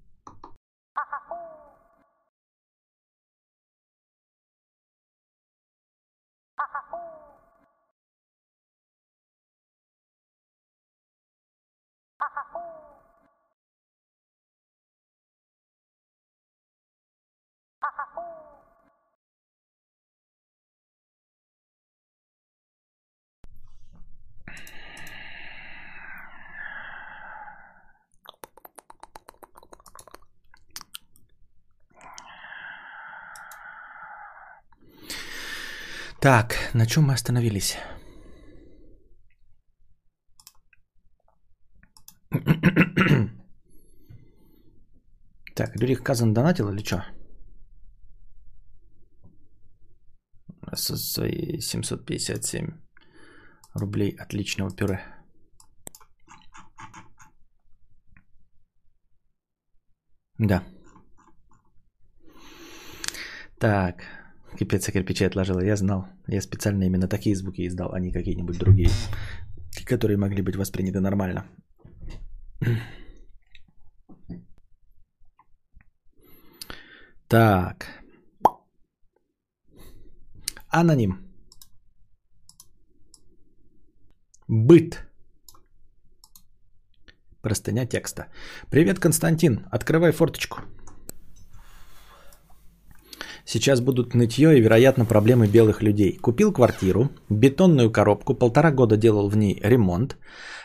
Так, 36.22 36.70
на 36.76 36.86
чем 36.86 37.06
мы 37.06 37.14
остановились? 37.16 37.78
Так, 45.56 45.76
Рюрик 45.76 46.04
Казан 46.04 46.34
донатил 46.34 46.70
или 46.70 46.84
что? 46.84 47.06
Со 50.74 50.96
свои 50.96 51.60
757 51.60 52.70
рублей 53.74 54.16
отличного 54.16 54.72
пюре. 54.72 55.04
Да. 60.38 60.64
Так. 63.60 64.21
Кипец 64.58 64.92
кирпичей 64.92 65.28
отложила. 65.28 65.62
Я 65.64 65.76
знал. 65.76 66.08
Я 66.28 66.42
специально 66.42 66.84
именно 66.84 67.08
такие 67.08 67.36
звуки 67.36 67.68
издал, 67.68 67.94
а 67.94 68.00
не 68.00 68.12
какие-нибудь 68.12 68.58
другие, 68.58 68.90
которые 69.86 70.18
могли 70.18 70.42
быть 70.42 70.56
восприняты 70.56 71.00
нормально. 71.00 71.46
Так. 77.28 77.88
Аноним. 80.68 81.18
Быт. 84.48 85.08
Простыня 87.42 87.86
текста. 87.86 88.28
Привет, 88.70 89.00
Константин. 89.00 89.66
Открывай 89.72 90.12
форточку. 90.12 90.62
Сейчас 93.46 93.82
будут 93.82 94.14
нытье 94.14 94.58
и, 94.58 94.62
вероятно, 94.62 95.06
проблемы 95.06 95.48
белых 95.48 95.82
людей. 95.82 96.18
Купил 96.18 96.52
квартиру, 96.52 97.10
бетонную 97.30 97.92
коробку, 97.92 98.36
полтора 98.36 98.72
года 98.72 98.98
делал 98.98 99.30
в 99.30 99.38
ней 99.38 99.60
ремонт, 99.64 100.18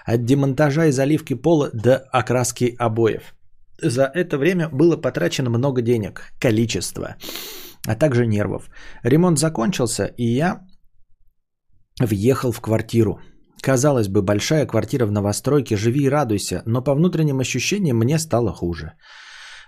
от 0.04 0.24
демонтажа 0.24 0.86
и 0.86 0.92
заливки 0.92 1.34
пола 1.34 1.70
до 1.72 1.96
окраски 1.96 2.74
обоев. 2.78 3.34
За 3.80 4.10
это 4.14 4.38
время 4.38 4.68
было 4.68 4.96
потрачено 4.96 5.50
много 5.50 5.82
денег, 5.82 6.32
количество, 6.40 7.16
а 7.86 7.94
также 7.94 8.26
нервов. 8.26 8.70
Ремонт 9.02 9.38
закончился, 9.38 10.06
и 10.16 10.24
я 10.24 10.60
въехал 12.00 12.52
в 12.52 12.60
квартиру. 12.60 13.20
Казалось 13.62 14.08
бы, 14.08 14.22
большая 14.22 14.66
квартира 14.66 15.06
в 15.06 15.12
новостройке, 15.12 15.76
живи 15.76 16.04
и 16.04 16.08
радуйся, 16.08 16.62
но 16.66 16.82
по 16.82 16.94
внутренним 16.94 17.40
ощущениям 17.40 17.98
мне 17.98 18.18
стало 18.18 18.52
хуже. 18.52 18.92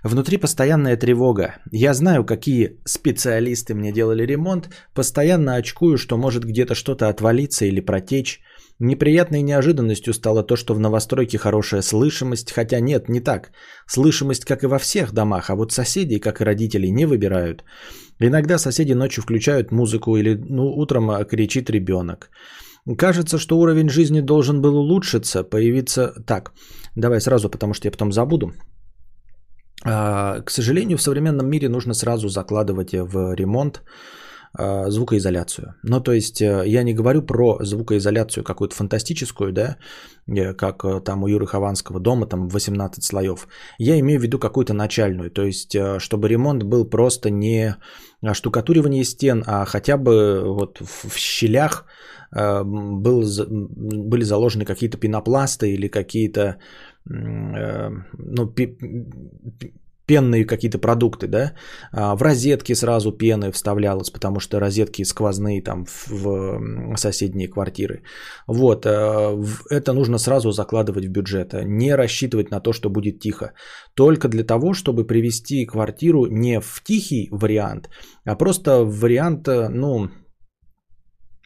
Внутри 0.05 0.39
постоянная 0.39 0.97
тревога. 0.97 1.57
Я 1.73 1.95
знаю, 1.95 2.25
какие 2.25 2.81
специалисты 2.85 3.75
мне 3.75 3.93
делали 3.93 4.27
ремонт, 4.27 4.69
постоянно 4.95 5.57
очкую, 5.57 5.99
что 5.99 6.17
может 6.17 6.45
где-то 6.45 6.75
что-то 6.75 7.09
отвалиться 7.09 7.65
или 7.65 7.81
протечь. 7.81 8.41
Неприятной 8.81 9.43
неожиданностью 9.43 10.15
стало 10.15 10.45
то, 10.45 10.55
что 10.55 10.75
в 10.75 10.79
новостройке 10.79 11.37
хорошая 11.37 11.83
слышимость, 11.83 12.53
хотя 12.53 12.79
нет, 12.79 13.09
не 13.09 13.21
так. 13.21 13.51
Слышимость, 13.87 14.45
как 14.45 14.63
и 14.63 14.69
во 14.69 14.79
всех 14.79 15.13
домах, 15.13 15.51
а 15.51 15.57
вот 15.57 15.73
соседей, 15.73 16.21
как 16.21 16.41
и 16.41 16.45
родители, 16.45 16.87
не 16.87 17.05
выбирают. 17.05 17.65
Иногда 18.21 18.59
соседи 18.59 18.93
ночью 18.93 19.23
включают 19.23 19.73
музыку 19.73 20.17
или 20.17 20.35
ну, 20.35 20.67
утром 20.77 21.11
а, 21.11 21.25
кричит 21.25 21.71
ребенок. 21.71 22.31
Кажется, 22.97 23.39
что 23.39 23.59
уровень 23.59 23.89
жизни 23.89 24.21
должен 24.21 24.63
был 24.63 24.77
улучшиться, 24.77 25.43
появиться... 25.43 26.15
Так, 26.27 26.53
давай 26.95 27.21
сразу, 27.21 27.51
потому 27.51 27.75
что 27.75 27.89
я 27.89 27.91
потом 27.91 28.13
забуду. 28.13 28.53
А, 29.85 30.41
к 30.41 30.51
сожалению, 30.51 30.99
в 30.99 31.03
современном 31.03 31.49
мире 31.49 31.69
нужно 31.69 31.95
сразу 31.95 32.29
закладывать 32.29 32.93
в 32.93 33.35
ремонт 33.35 33.83
а, 34.55 34.91
звукоизоляцию. 34.91 35.75
Ну, 35.83 36.01
то 36.01 36.13
есть 36.13 36.41
э, 36.41 36.65
я 36.67 36.83
не 36.83 36.95
говорю 36.95 37.23
про 37.23 37.59
звукоизоляцию 37.61 38.45
какую-то 38.45 38.75
фантастическую, 38.75 39.53
да, 39.53 39.77
э, 40.27 40.55
как 40.55 40.85
э, 40.85 41.01
там 41.01 41.23
у 41.23 41.29
Юры 41.29 41.47
Хованского 41.47 42.01
дома, 42.01 42.27
там 42.27 42.49
18 42.49 43.05
слоев. 43.05 43.47
Я 43.79 43.99
имею 44.01 44.19
в 44.19 44.23
виду 44.23 44.39
какую-то 44.39 44.73
начальную, 44.73 45.31
то 45.31 45.43
есть 45.43 45.77
чтобы 45.99 46.29
ремонт 46.29 46.63
был 46.63 46.89
просто 46.89 47.31
не 47.31 47.77
штукатуривание 48.33 49.05
стен, 49.05 49.45
а 49.47 49.65
хотя 49.67 49.97
бы 49.97 50.43
вот 50.45 50.81
в 50.81 51.17
щелях 51.17 51.85
был, 52.33 53.23
были 53.47 54.25
заложены 54.25 54.65
какие-то 54.65 54.99
пенопласты 54.99 55.71
или 55.71 55.89
какие-то 55.89 56.57
ну, 57.09 58.55
пенные 60.09 60.47
какие-то 60.47 60.79
продукты, 60.79 61.27
да, 61.29 61.53
а, 61.93 62.17
в 62.17 62.23
розетки 62.23 62.75
сразу 62.75 63.13
пены 63.13 63.53
вставлялось, 63.53 64.11
потому 64.11 64.41
что 64.41 64.61
розетки 64.61 65.05
сквозные 65.05 65.63
там 65.63 65.85
в 65.85 66.97
соседние 66.97 67.49
квартиры. 67.49 68.03
Вот, 68.47 68.87
э, 68.87 69.45
это 69.71 69.93
нужно 69.93 70.19
сразу 70.19 70.51
закладывать 70.51 71.05
в 71.05 71.11
бюджет, 71.11 71.55
а 71.55 71.65
не 71.65 71.95
рассчитывать 71.95 72.51
на 72.51 72.61
то, 72.61 72.73
что 72.73 72.91
будет 72.91 73.21
тихо. 73.21 73.53
Только 73.95 74.29
для 74.29 74.45
того, 74.45 74.73
чтобы 74.73 75.07
привести 75.07 75.67
квартиру 75.67 76.27
не 76.27 76.61
в 76.61 76.83
тихий 76.85 77.29
вариант, 77.31 77.91
а 78.25 78.35
просто 78.37 78.85
в 78.85 79.01
вариант, 79.01 79.49
э, 79.49 79.69
ну, 79.69 80.09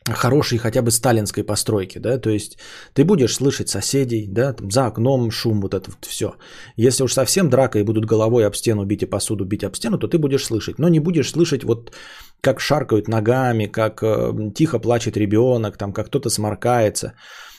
хорошей 0.07 0.59
хотя 0.59 0.83
бы 0.83 0.91
сталинской 0.91 1.45
постройки, 1.45 1.99
да, 1.99 2.19
то 2.19 2.31
есть 2.31 2.59
ты 2.93 3.05
будешь 3.05 3.35
слышать 3.35 3.69
соседей, 3.69 4.27
да, 4.27 4.53
там, 4.53 4.71
за 4.71 4.87
окном 4.87 5.31
шум, 5.31 5.61
вот 5.61 5.75
это 5.75 5.91
вот 5.91 6.05
все. 6.05 6.35
Если 6.77 7.05
уж 7.05 7.13
совсем 7.13 7.49
драка 7.49 7.79
и 7.79 7.85
будут 7.85 8.05
головой 8.05 8.47
об 8.47 8.55
стену 8.55 8.85
бить 8.85 9.03
и 9.03 9.07
посуду 9.07 9.45
бить 9.45 9.65
об 9.65 9.77
стену, 9.77 9.99
то 9.99 10.09
ты 10.09 10.19
будешь 10.19 10.45
слышать, 10.45 10.79
но 10.79 10.89
не 10.89 11.01
будешь 11.01 11.31
слышать 11.31 11.65
вот 11.65 11.93
как 12.41 12.61
шаркают 12.61 13.09
ногами, 13.09 13.67
как 13.67 14.03
э, 14.03 14.53
тихо 14.55 14.81
плачет 14.81 15.17
ребенок, 15.17 15.77
там, 15.77 15.93
как 15.93 16.07
кто-то 16.07 16.31
сморкается. 16.31 17.13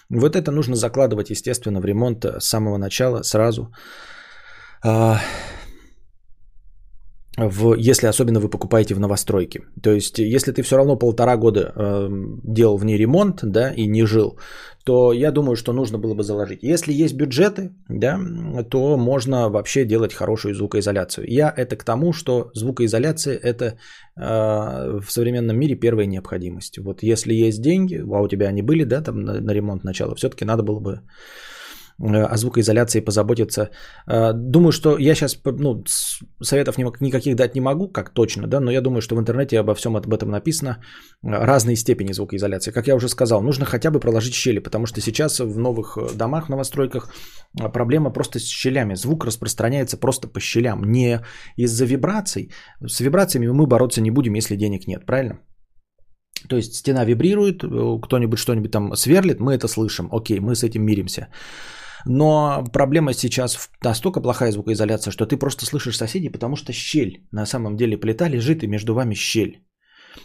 Вот 0.09 0.35
это 0.35 0.51
нужно 0.51 0.75
закладывать, 0.75 1.29
естественно, 1.29 1.79
в 1.79 1.85
ремонт 1.85 2.25
с 2.25 2.45
самого 2.45 2.77
начала, 2.77 3.23
сразу. 3.23 3.73
В, 7.37 7.73
если 7.75 8.07
особенно 8.07 8.39
вы 8.39 8.49
покупаете 8.49 8.93
в 8.93 8.99
новостройке. 8.99 9.61
То 9.81 9.91
есть, 9.91 10.19
если 10.19 10.51
ты 10.51 10.61
все 10.61 10.77
равно 10.77 10.97
полтора 10.97 11.35
года 11.35 11.73
э, 11.75 12.09
делал 12.43 12.77
в 12.77 12.85
ней 12.85 12.97
ремонт, 12.97 13.39
да, 13.43 13.71
и 13.71 13.87
не 13.87 14.05
жил, 14.05 14.37
то 14.85 15.13
я 15.13 15.31
думаю, 15.31 15.55
что 15.55 15.73
нужно 15.73 15.97
было 15.97 16.13
бы 16.13 16.23
заложить. 16.23 16.59
Если 16.61 16.93
есть 16.93 17.15
бюджеты, 17.15 17.71
да, 17.89 18.19
то 18.69 18.97
можно 18.97 19.49
вообще 19.49 19.85
делать 19.85 20.13
хорошую 20.13 20.53
звукоизоляцию. 20.53 21.25
Я 21.27 21.51
это 21.57 21.75
к 21.75 21.83
тому, 21.83 22.13
что 22.13 22.51
звукоизоляция 22.53 23.35
это 23.35 23.65
э, 24.15 24.99
в 24.99 25.09
современном 25.09 25.57
мире 25.57 25.75
первая 25.75 26.05
необходимость. 26.05 26.77
Вот 26.77 27.01
если 27.01 27.33
есть 27.33 27.61
деньги, 27.61 27.95
а 27.95 28.21
у 28.21 28.27
тебя 28.27 28.49
они 28.49 28.61
были, 28.61 28.83
да, 28.83 29.01
там 29.01 29.21
на, 29.21 29.41
на 29.41 29.51
ремонт 29.51 29.83
начала, 29.83 30.13
все-таки 30.15 30.45
надо 30.45 30.61
было 30.61 30.79
бы 30.79 31.01
о 31.99 32.37
звукоизоляции 32.37 33.01
позаботиться. 33.01 33.69
Э, 34.07 34.33
думаю, 34.33 34.71
что 34.71 34.97
я 34.97 35.15
сейчас 35.15 35.39
ну, 35.45 35.83
советов 36.41 36.77
никаких 36.77 37.35
дать 37.35 37.55
не 37.55 37.61
могу, 37.61 37.87
как 37.87 38.13
точно, 38.13 38.47
да, 38.47 38.59
но 38.59 38.71
я 38.71 38.81
думаю, 38.81 39.01
что 39.01 39.15
в 39.15 39.19
интернете 39.19 39.59
обо 39.59 39.73
всем 39.75 39.95
об 39.95 40.13
этом 40.13 40.29
написано. 40.29 40.77
Э, 41.23 41.45
разные 41.45 41.75
степени 41.75 42.13
звукоизоляции. 42.13 42.71
Как 42.71 42.87
я 42.87 42.95
уже 42.95 43.07
сказал, 43.07 43.41
нужно 43.41 43.65
хотя 43.65 43.91
бы 43.91 43.99
проложить 43.99 44.33
щели, 44.33 44.59
потому 44.59 44.85
что 44.85 45.01
сейчас 45.01 45.39
в 45.39 45.57
новых 45.57 45.97
домах, 46.17 46.49
новостройках 46.49 47.09
проблема 47.73 48.13
просто 48.13 48.39
с 48.39 48.47
щелями. 48.47 48.95
Звук 48.95 49.25
распространяется 49.25 49.97
просто 49.97 50.27
по 50.27 50.39
щелям, 50.39 50.83
не 50.83 51.19
из-за 51.57 51.85
вибраций. 51.85 52.51
С 52.81 52.99
вибрациями 52.99 53.47
мы 53.47 53.65
бороться 53.67 54.01
не 54.01 54.11
будем, 54.11 54.33
если 54.33 54.55
денег 54.55 54.87
нет, 54.87 55.05
правильно? 55.05 55.39
То 56.49 56.55
есть 56.55 56.75
стена 56.75 57.05
вибрирует, 57.05 57.63
кто-нибудь 58.01 58.39
что-нибудь 58.39 58.71
там 58.71 58.95
сверлит, 58.95 59.39
мы 59.39 59.53
это 59.53 59.67
слышим. 59.67 60.09
Окей, 60.11 60.39
мы 60.39 60.55
с 60.55 60.63
этим 60.63 60.83
миримся. 60.83 61.27
Но 62.05 62.63
проблема 62.73 63.13
сейчас 63.13 63.69
настолько 63.83 64.21
плохая 64.21 64.51
звукоизоляция, 64.51 65.11
что 65.11 65.25
ты 65.25 65.37
просто 65.37 65.65
слышишь 65.65 65.97
соседей, 65.97 66.29
потому 66.29 66.55
что 66.55 66.73
щель. 66.73 67.27
На 67.31 67.45
самом 67.45 67.77
деле 67.77 67.97
плита 67.97 68.29
лежит 68.29 68.63
и 68.63 68.67
между 68.67 68.93
вами 68.93 69.15
щель. 69.15 69.63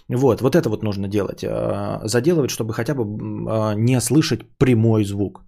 Вот, 0.09 0.41
вот 0.41 0.55
это 0.55 0.69
вот 0.69 0.83
нужно 0.83 1.09
делать. 1.09 1.45
А, 1.45 2.01
заделывать, 2.05 2.51
чтобы 2.51 2.75
хотя 2.75 2.95
бы 2.95 3.05
а, 3.51 3.75
не 3.75 4.01
слышать 4.01 4.41
прямой 4.59 5.05
звук. 5.05 5.45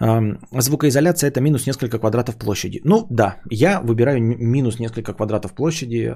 Звукоизоляция 0.00 1.30
это 1.30 1.40
минус 1.40 1.66
несколько 1.66 1.98
квадратов 1.98 2.36
площади. 2.36 2.80
Ну 2.84 3.06
да, 3.10 3.40
я 3.50 3.80
выбираю 3.80 4.20
минус 4.22 4.78
несколько 4.78 5.12
квадратов 5.12 5.54
площади, 5.54 6.14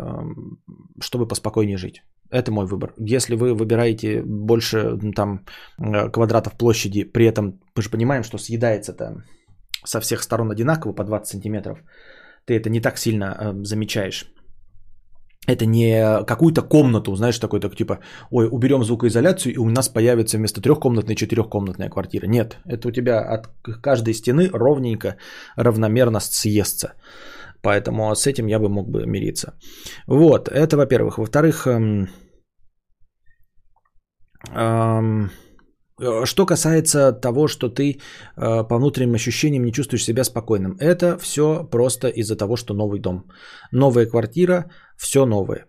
чтобы 1.01 1.29
поспокойнее 1.29 1.77
жить. 1.77 2.03
Это 2.31 2.53
мой 2.53 2.67
выбор. 2.67 2.93
Если 2.99 3.37
вы 3.37 3.55
выбираете 3.55 4.23
больше 4.23 4.99
там 5.17 5.47
э, 5.79 6.11
квадратов 6.11 6.59
площади, 6.59 7.05
при 7.05 7.25
этом 7.25 7.61
мы 7.75 7.83
же 7.83 7.91
понимаем, 7.91 8.23
что 8.23 8.37
съедается 8.37 8.93
там 8.93 9.25
со 9.85 10.01
всех 10.01 10.23
сторон 10.23 10.51
одинаково 10.51 10.93
по 10.93 11.05
20 11.05 11.27
сантиметров, 11.27 11.79
ты 12.45 12.55
это 12.55 12.69
не 12.69 12.81
так 12.81 12.99
сильно 12.99 13.55
замечаешь. 13.63 14.27
Это 15.49 15.65
не 15.67 16.25
какую-то 16.25 16.63
комнату, 16.63 17.17
знаешь, 17.17 17.39
такой 17.39 17.61
так 17.61 17.75
типа, 17.75 17.99
ой, 18.31 18.49
уберем 18.51 18.85
звукоизоляцию, 18.85 19.55
и 19.55 19.59
у 19.59 19.71
нас 19.71 19.89
появится 19.89 20.37
вместо 20.37 20.61
трехкомнатной 20.61 21.15
четырехкомнатная 21.15 21.89
квартира. 21.89 22.27
Нет, 22.27 22.59
это 22.67 22.89
у 22.89 22.91
тебя 22.93 23.21
от 23.21 23.49
каждой 23.83 24.13
стены 24.15 24.51
ровненько, 24.53 25.17
равномерно 25.57 26.21
съестся. 26.21 26.93
Поэтому 27.63 28.15
с 28.15 28.27
этим 28.27 28.47
я 28.47 28.59
бы 28.59 28.69
мог 28.69 28.91
бы 28.91 29.07
мириться. 29.07 29.55
Вот, 30.07 30.49
это 30.49 30.77
во-первых. 30.77 31.17
Во-вторых, 31.19 31.67
эм, 31.67 32.09
эм, 34.55 35.31
Что 36.25 36.47
касается 36.47 37.13
того, 37.13 37.49
что 37.49 37.69
ты 37.69 37.91
э, 38.37 38.65
по 38.69 38.77
внутренним 38.77 39.15
ощущениям 39.15 39.65
не 39.65 39.73
чувствуешь 39.73 40.05
себя 40.05 40.25
спокойным, 40.25 40.77
это 40.81 41.19
все 41.19 41.65
просто 41.71 42.09
из-за 42.09 42.37
того, 42.37 42.57
что 42.57 42.75
новый 42.75 43.01
дом. 43.01 43.25
Новая 43.73 44.07
квартира, 44.07 44.71
все 44.97 45.27
новое. 45.27 45.67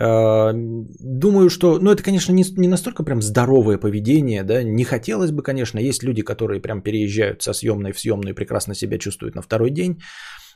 Э, 0.00 0.52
Думаю, 1.00 1.48
что, 1.50 1.78
ну 1.78 1.90
это, 1.90 2.02
конечно, 2.02 2.32
не, 2.32 2.44
не 2.56 2.68
настолько 2.68 3.04
прям 3.04 3.22
здоровое 3.22 3.78
поведение, 3.78 4.44
да, 4.44 4.62
не 4.62 4.84
хотелось 4.84 5.30
бы, 5.30 5.42
конечно, 5.42 5.78
есть 5.78 6.02
люди, 6.02 6.22
которые 6.22 6.60
прям 6.60 6.82
переезжают 6.82 7.42
со 7.42 7.52
съемной 7.52 7.92
в 7.92 7.98
съемную 7.98 8.32
и 8.32 8.36
прекрасно 8.36 8.74
себя 8.74 8.98
чувствуют 8.98 9.34
на 9.34 9.42
второй 9.42 9.70
день, 9.70 10.00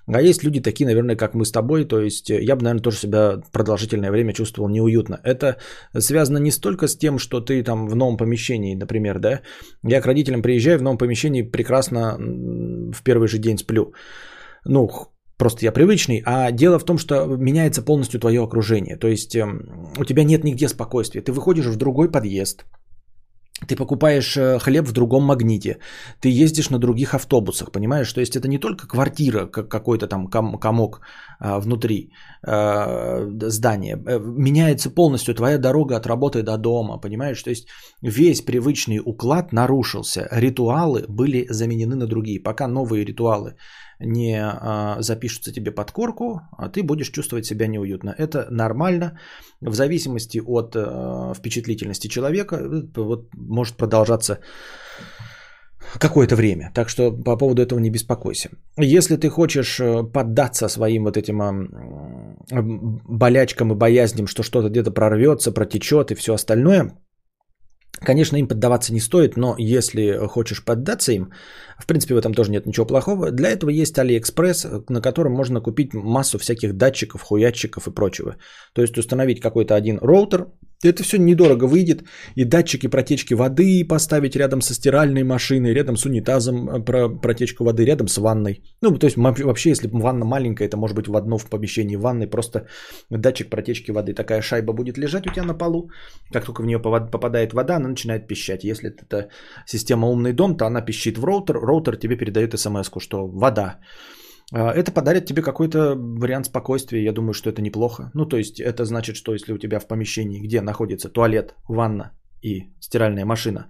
а 0.07 0.21
есть 0.21 0.45
люди 0.45 0.61
такие, 0.61 0.87
наверное, 0.87 1.17
как 1.17 1.35
мы 1.35 1.45
с 1.45 1.53
тобой, 1.53 1.85
то 1.85 2.01
есть 2.01 2.31
э, 2.31 2.43
я 2.43 2.57
бы, 2.57 2.63
наверное, 2.63 2.83
тоже 2.83 2.99
себя 2.99 3.41
продолжительное 3.53 4.11
время 4.11 4.33
чувствовал 4.33 4.69
неуютно. 4.69 5.21
Это 5.25 5.57
связано 5.99 6.39
не 6.39 6.51
столько 6.51 6.89
с 6.89 6.97
тем, 6.97 7.19
что 7.19 7.41
ты 7.41 7.63
там 7.63 7.89
в 7.89 7.97
новом 7.97 8.17
помещении, 8.17 8.75
например, 8.75 9.19
да, 9.19 9.41
я 9.83 10.01
к 10.01 10.07
родителям 10.07 10.43
приезжаю 10.43 10.79
в 10.79 10.83
новом 10.83 10.99
помещении, 10.99 11.43
прекрасно 11.43 12.17
в 12.19 13.03
первый 13.03 13.29
же 13.29 13.39
день 13.39 13.59
сплю. 13.59 13.95
Ну, 14.67 14.91
просто 15.37 15.65
я 15.65 15.73
привычный, 15.73 16.23
а 16.27 16.51
дело 16.51 16.79
в 16.79 16.85
том, 16.85 16.99
что 16.99 17.27
меняется 17.27 17.83
полностью 17.83 18.21
твое 18.21 18.43
окружение. 18.43 18.97
То 18.97 19.09
есть 19.09 19.35
эм, 19.37 19.93
у 19.99 20.05
тебя 20.05 20.25
нет 20.25 20.45
нигде 20.45 20.69
спокойствия. 20.69 21.23
Ты 21.23 21.33
выходишь 21.33 21.67
в 21.67 21.77
другой 21.77 22.11
подъезд, 22.11 22.65
ты 23.67 23.77
покупаешь 23.77 24.37
э, 24.37 24.59
хлеб 24.59 24.87
в 24.87 24.93
другом 24.93 25.25
магните, 25.25 25.79
ты 26.21 26.45
ездишь 26.45 26.71
на 26.71 26.79
других 26.79 27.15
автобусах, 27.15 27.73
понимаешь? 27.73 28.12
То 28.12 28.21
есть 28.21 28.37
это 28.37 28.49
не 28.49 28.59
только 28.59 28.87
квартира, 28.87 29.47
как 29.47 29.69
какой-то 29.69 30.07
там 30.07 30.29
ком- 30.29 30.59
комок 30.59 31.01
а, 31.41 31.59
внутри 31.61 32.12
э, 32.47 33.49
здания. 33.49 33.97
Э, 34.07 34.19
Меняется 34.19 34.91
полностью 34.91 35.35
твоя 35.35 35.59
дорога 35.59 35.97
от 35.97 36.07
работы 36.07 36.43
до 36.43 36.57
дома, 36.57 36.99
понимаешь? 36.99 37.43
То 37.43 37.51
есть 37.51 37.67
весь 38.03 38.41
привычный 38.41 39.01
уклад 39.05 39.53
нарушился, 39.53 40.29
ритуалы 40.33 41.05
были 41.09 41.47
заменены 41.51 41.97
на 41.97 42.07
другие. 42.07 42.41
Пока 42.43 42.69
новые 42.69 43.05
ритуалы 43.05 43.55
не 44.01 44.40
а, 44.40 44.97
запишутся 45.01 45.53
тебе 45.53 45.70
под 45.70 45.90
корку, 45.90 46.40
а 46.59 46.68
ты 46.68 46.82
будешь 46.82 47.11
чувствовать 47.11 47.47
себя 47.47 47.66
неуютно. 47.66 48.14
Это 48.18 48.47
нормально. 48.51 49.18
В 49.61 49.74
зависимости 49.74 50.42
от 50.45 50.74
э, 50.76 51.34
впечатлительности 51.34 52.09
человека, 52.09 52.57
э, 52.57 52.82
вот, 52.97 53.28
может 53.34 53.76
продолжаться 53.76 54.38
какое-то 55.99 56.36
время. 56.36 56.70
Так 56.74 56.88
что 56.88 57.12
по 57.12 57.36
поводу 57.36 57.62
этого 57.62 57.78
не 57.78 57.90
беспокойся. 57.90 58.51
Если 58.76 59.16
ты 59.16 59.28
хочешь 59.28 59.80
э, 59.80 60.03
поддаться 60.12 60.68
своим 60.68 61.05
вот 61.05 61.16
этим 61.16 61.40
болячкам 63.09 63.72
и 63.72 63.76
боязням, 63.76 64.26
что 64.26 64.42
что-то 64.42 64.68
где-то 64.68 64.90
прорвется, 64.90 65.53
протечет 65.53 66.11
и 66.11 66.14
все 66.14 66.34
остальное, 66.34 66.92
Конечно, 68.05 68.37
им 68.37 68.49
поддаваться 68.49 68.93
не 68.93 69.01
стоит, 69.01 69.37
но 69.37 69.55
если 69.59 70.27
хочешь 70.27 70.65
поддаться 70.65 71.13
им, 71.13 71.33
в 71.79 71.87
принципе, 71.87 72.15
в 72.15 72.19
этом 72.19 72.35
тоже 72.35 72.51
нет 72.51 72.67
ничего 72.67 72.87
плохого. 72.87 73.31
Для 73.31 73.51
этого 73.51 73.71
есть 73.71 73.99
Алиэкспресс, 73.99 74.67
на 74.89 75.01
котором 75.01 75.33
можно 75.33 75.61
купить 75.61 75.95
массу 75.95 76.39
всяких 76.39 76.77
датчиков, 76.77 77.23
хуятчиков 77.23 77.89
и 77.89 77.91
прочего. 77.91 78.37
То 78.75 78.83
есть 78.83 78.99
установить 78.99 79.41
какой-то 79.41 79.75
один 79.75 79.99
роутер, 80.01 80.47
это 80.89 81.03
все 81.03 81.18
недорого 81.18 81.64
выйдет, 81.64 82.05
и 82.37 82.45
датчики 82.45 82.89
протечки 82.89 83.35
воды 83.35 83.85
поставить 83.89 84.37
рядом 84.37 84.61
со 84.61 84.74
стиральной 84.74 85.24
машиной, 85.24 85.74
рядом 85.74 85.97
с 85.97 86.07
унитазом 86.07 86.68
э, 86.68 86.85
про 86.85 87.09
протечку 87.09 87.64
воды, 87.64 87.85
рядом 87.85 88.09
с 88.09 88.18
ванной. 88.18 88.62
Ну, 88.82 88.99
то 88.99 89.07
есть 89.07 89.16
вообще, 89.16 89.70
если 89.70 89.89
ванна 89.89 90.24
маленькая, 90.24 90.68
это 90.68 90.76
может 90.76 90.97
быть 90.97 91.09
в 91.09 91.16
одно 91.16 91.39
в 91.39 91.47
помещении 91.51 91.97
ванной, 91.97 92.26
просто 92.26 92.66
датчик 93.11 93.51
протечки 93.51 93.93
воды. 93.93 94.14
Такая 94.14 94.43
шайба 94.43 94.72
будет 94.72 94.99
лежать 94.99 95.26
у 95.26 95.30
тебя 95.30 95.45
на 95.45 95.55
полу, 95.55 95.91
как 96.32 96.45
только 96.45 96.62
в 96.62 96.66
нее 96.66 96.78
попадает 96.78 97.53
вода, 97.53 97.76
она 97.76 97.89
начинает 97.89 98.28
пищать. 98.28 98.64
Если 98.64 98.91
это 98.91 99.28
система 99.66 100.09
умный 100.09 100.32
дом, 100.32 100.57
то 100.57 100.66
она 100.66 100.80
пищит 100.80 101.18
в 101.18 101.24
роутер, 101.24 101.57
роутер 101.57 101.97
тебе 101.97 102.16
передает 102.16 102.59
смс 102.59 102.91
что 102.99 103.26
вода. 103.26 103.80
А, 104.55 104.71
Это 104.71 104.93
подарит 104.93 105.27
тебе 105.27 105.43
какой-то 105.43 105.97
вариант 105.97 106.47
спокойствия. 106.47 107.03
Я 107.05 107.13
думаю, 107.13 107.33
что 107.35 107.51
это 107.51 107.63
неплохо. 107.63 108.11
Ну, 108.15 108.27
то 108.27 108.37
есть, 108.37 108.61
это 108.61 108.85
значит, 108.85 109.17
что 109.17 109.33
если 109.33 109.53
у 109.53 109.59
тебя 109.59 109.81
в 109.81 109.89
помещении, 109.89 110.41
где 110.41 110.61
находится 110.61 111.09
туалет, 111.09 111.55
ванна 111.69 112.13
и 112.43 112.73
стиральная 112.81 113.25
машина, 113.25 113.67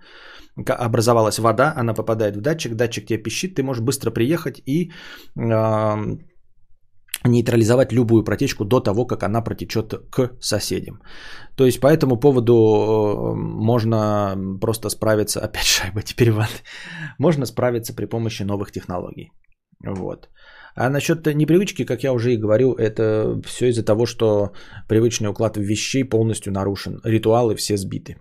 образовалась 0.56 1.38
вода, 1.38 1.72
она 1.76 1.94
попадает 1.94 2.36
в 2.36 2.40
датчик, 2.40 2.74
датчик 2.74 3.06
тебе 3.06 3.22
пищит, 3.22 3.54
ты 3.54 3.62
можешь 3.62 3.82
быстро 3.82 4.10
приехать 4.10 4.62
и 4.66 4.92
ам, 5.36 6.18
нейтрализовать 7.24 7.92
любую 7.92 8.24
протечку 8.24 8.64
до 8.64 8.80
того, 8.80 9.06
как 9.06 9.22
она 9.22 9.42
протечет 9.42 9.94
к 10.10 10.36
соседям. 10.40 11.00
То 11.56 11.64
есть 11.64 11.80
по 11.80 11.86
этому 11.86 12.20
поводу 12.20 12.52
э, 12.52 13.34
можно 13.34 14.36
просто 14.60 14.90
справиться, 14.90 15.40
опять 15.44 15.66
шайба 15.66 16.02
теперь 16.02 16.30
в 16.30 16.34
ванной. 16.34 16.62
можно 17.18 17.46
справиться 17.46 17.94
при 17.94 18.06
помощи 18.06 18.44
новых 18.44 18.70
технологий. 18.72 19.30
Вот. 19.86 20.28
А 20.74 20.90
насчет 20.90 21.26
непривычки, 21.26 21.84
как 21.84 22.02
я 22.02 22.12
уже 22.12 22.32
и 22.32 22.36
говорил, 22.36 22.72
это 22.72 23.40
все 23.46 23.68
из-за 23.68 23.84
того, 23.84 24.06
что 24.06 24.52
привычный 24.88 25.28
уклад 25.28 25.56
вещей 25.56 26.04
полностью 26.04 26.52
нарушен. 26.52 27.00
Ритуалы 27.04 27.54
все 27.54 27.76
сбиты. 27.76 28.16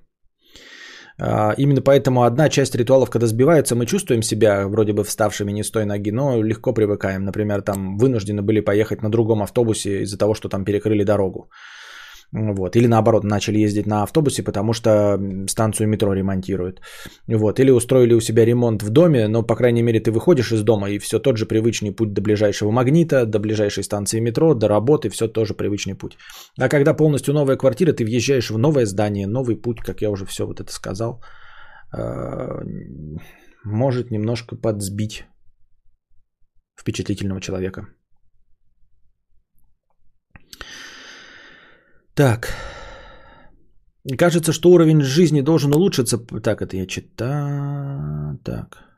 А, 1.19 1.53
Именно 1.57 1.81
поэтому 1.81 2.23
одна 2.23 2.49
часть 2.49 2.75
ритуалов, 2.75 3.09
когда 3.09 3.27
сбивается, 3.27 3.75
мы 3.75 3.85
чувствуем 3.85 4.21
себя 4.21 4.67
вроде 4.67 4.93
бы 4.93 5.03
вставшими 5.03 5.51
не 5.51 5.63
с 5.63 5.71
той 5.71 5.85
ноги, 5.85 6.11
но 6.11 6.43
легко 6.43 6.73
привыкаем. 6.73 7.23
Например, 7.23 7.61
там 7.61 7.97
вынуждены 7.97 8.41
были 8.41 8.61
поехать 8.61 9.01
на 9.01 9.09
другом 9.09 9.41
автобусе 9.41 10.01
из-за 10.03 10.17
того, 10.17 10.33
что 10.33 10.49
там 10.49 10.63
перекрыли 10.65 11.03
дорогу. 11.03 11.49
Вот. 12.33 12.75
Или 12.75 12.87
наоборот, 12.87 13.23
начали 13.23 13.59
ездить 13.59 13.85
на 13.85 14.01
автобусе, 14.03 14.43
потому 14.43 14.73
что 14.73 15.19
станцию 15.47 15.87
метро 15.87 16.13
ремонтируют. 16.13 16.81
Вот. 17.27 17.59
Или 17.59 17.71
устроили 17.71 18.15
у 18.15 18.21
себя 18.21 18.45
ремонт 18.45 18.81
в 18.83 18.89
доме, 18.89 19.27
но, 19.27 19.43
по 19.43 19.55
крайней 19.55 19.83
мере, 19.83 19.99
ты 19.99 20.11
выходишь 20.11 20.51
из 20.51 20.63
дома, 20.63 20.89
и 20.89 20.99
все 20.99 21.19
тот 21.19 21.37
же 21.37 21.45
привычный 21.45 21.91
путь 21.91 22.13
до 22.13 22.21
ближайшего 22.21 22.71
магнита, 22.71 23.25
до 23.25 23.39
ближайшей 23.39 23.83
станции 23.83 24.19
метро, 24.19 24.55
до 24.55 24.67
работы, 24.67 25.09
все 25.09 25.27
тоже 25.27 25.53
привычный 25.53 25.95
путь. 25.95 26.17
А 26.59 26.69
когда 26.69 26.95
полностью 26.95 27.33
новая 27.33 27.57
квартира, 27.57 27.93
ты 27.93 28.03
въезжаешь 28.03 28.49
в 28.49 28.57
новое 28.57 28.85
здание, 28.85 29.27
новый 29.27 29.55
путь, 29.55 29.81
как 29.81 30.01
я 30.01 30.09
уже 30.09 30.25
все 30.25 30.47
вот 30.47 30.59
это 30.59 30.71
сказал, 30.71 31.23
э, 31.95 32.63
может 33.63 34.11
немножко 34.11 34.55
подсбить 34.55 35.25
впечатлительного 36.79 37.41
человека. 37.41 37.85
Так. 42.15 42.47
Кажется, 44.17 44.51
что 44.51 44.69
уровень 44.69 45.01
жизни 45.01 45.41
должен 45.41 45.73
улучшиться. 45.73 46.17
Так, 46.17 46.61
это 46.61 46.77
я 46.77 46.85
читаю. 46.85 48.39
Так. 48.43 48.93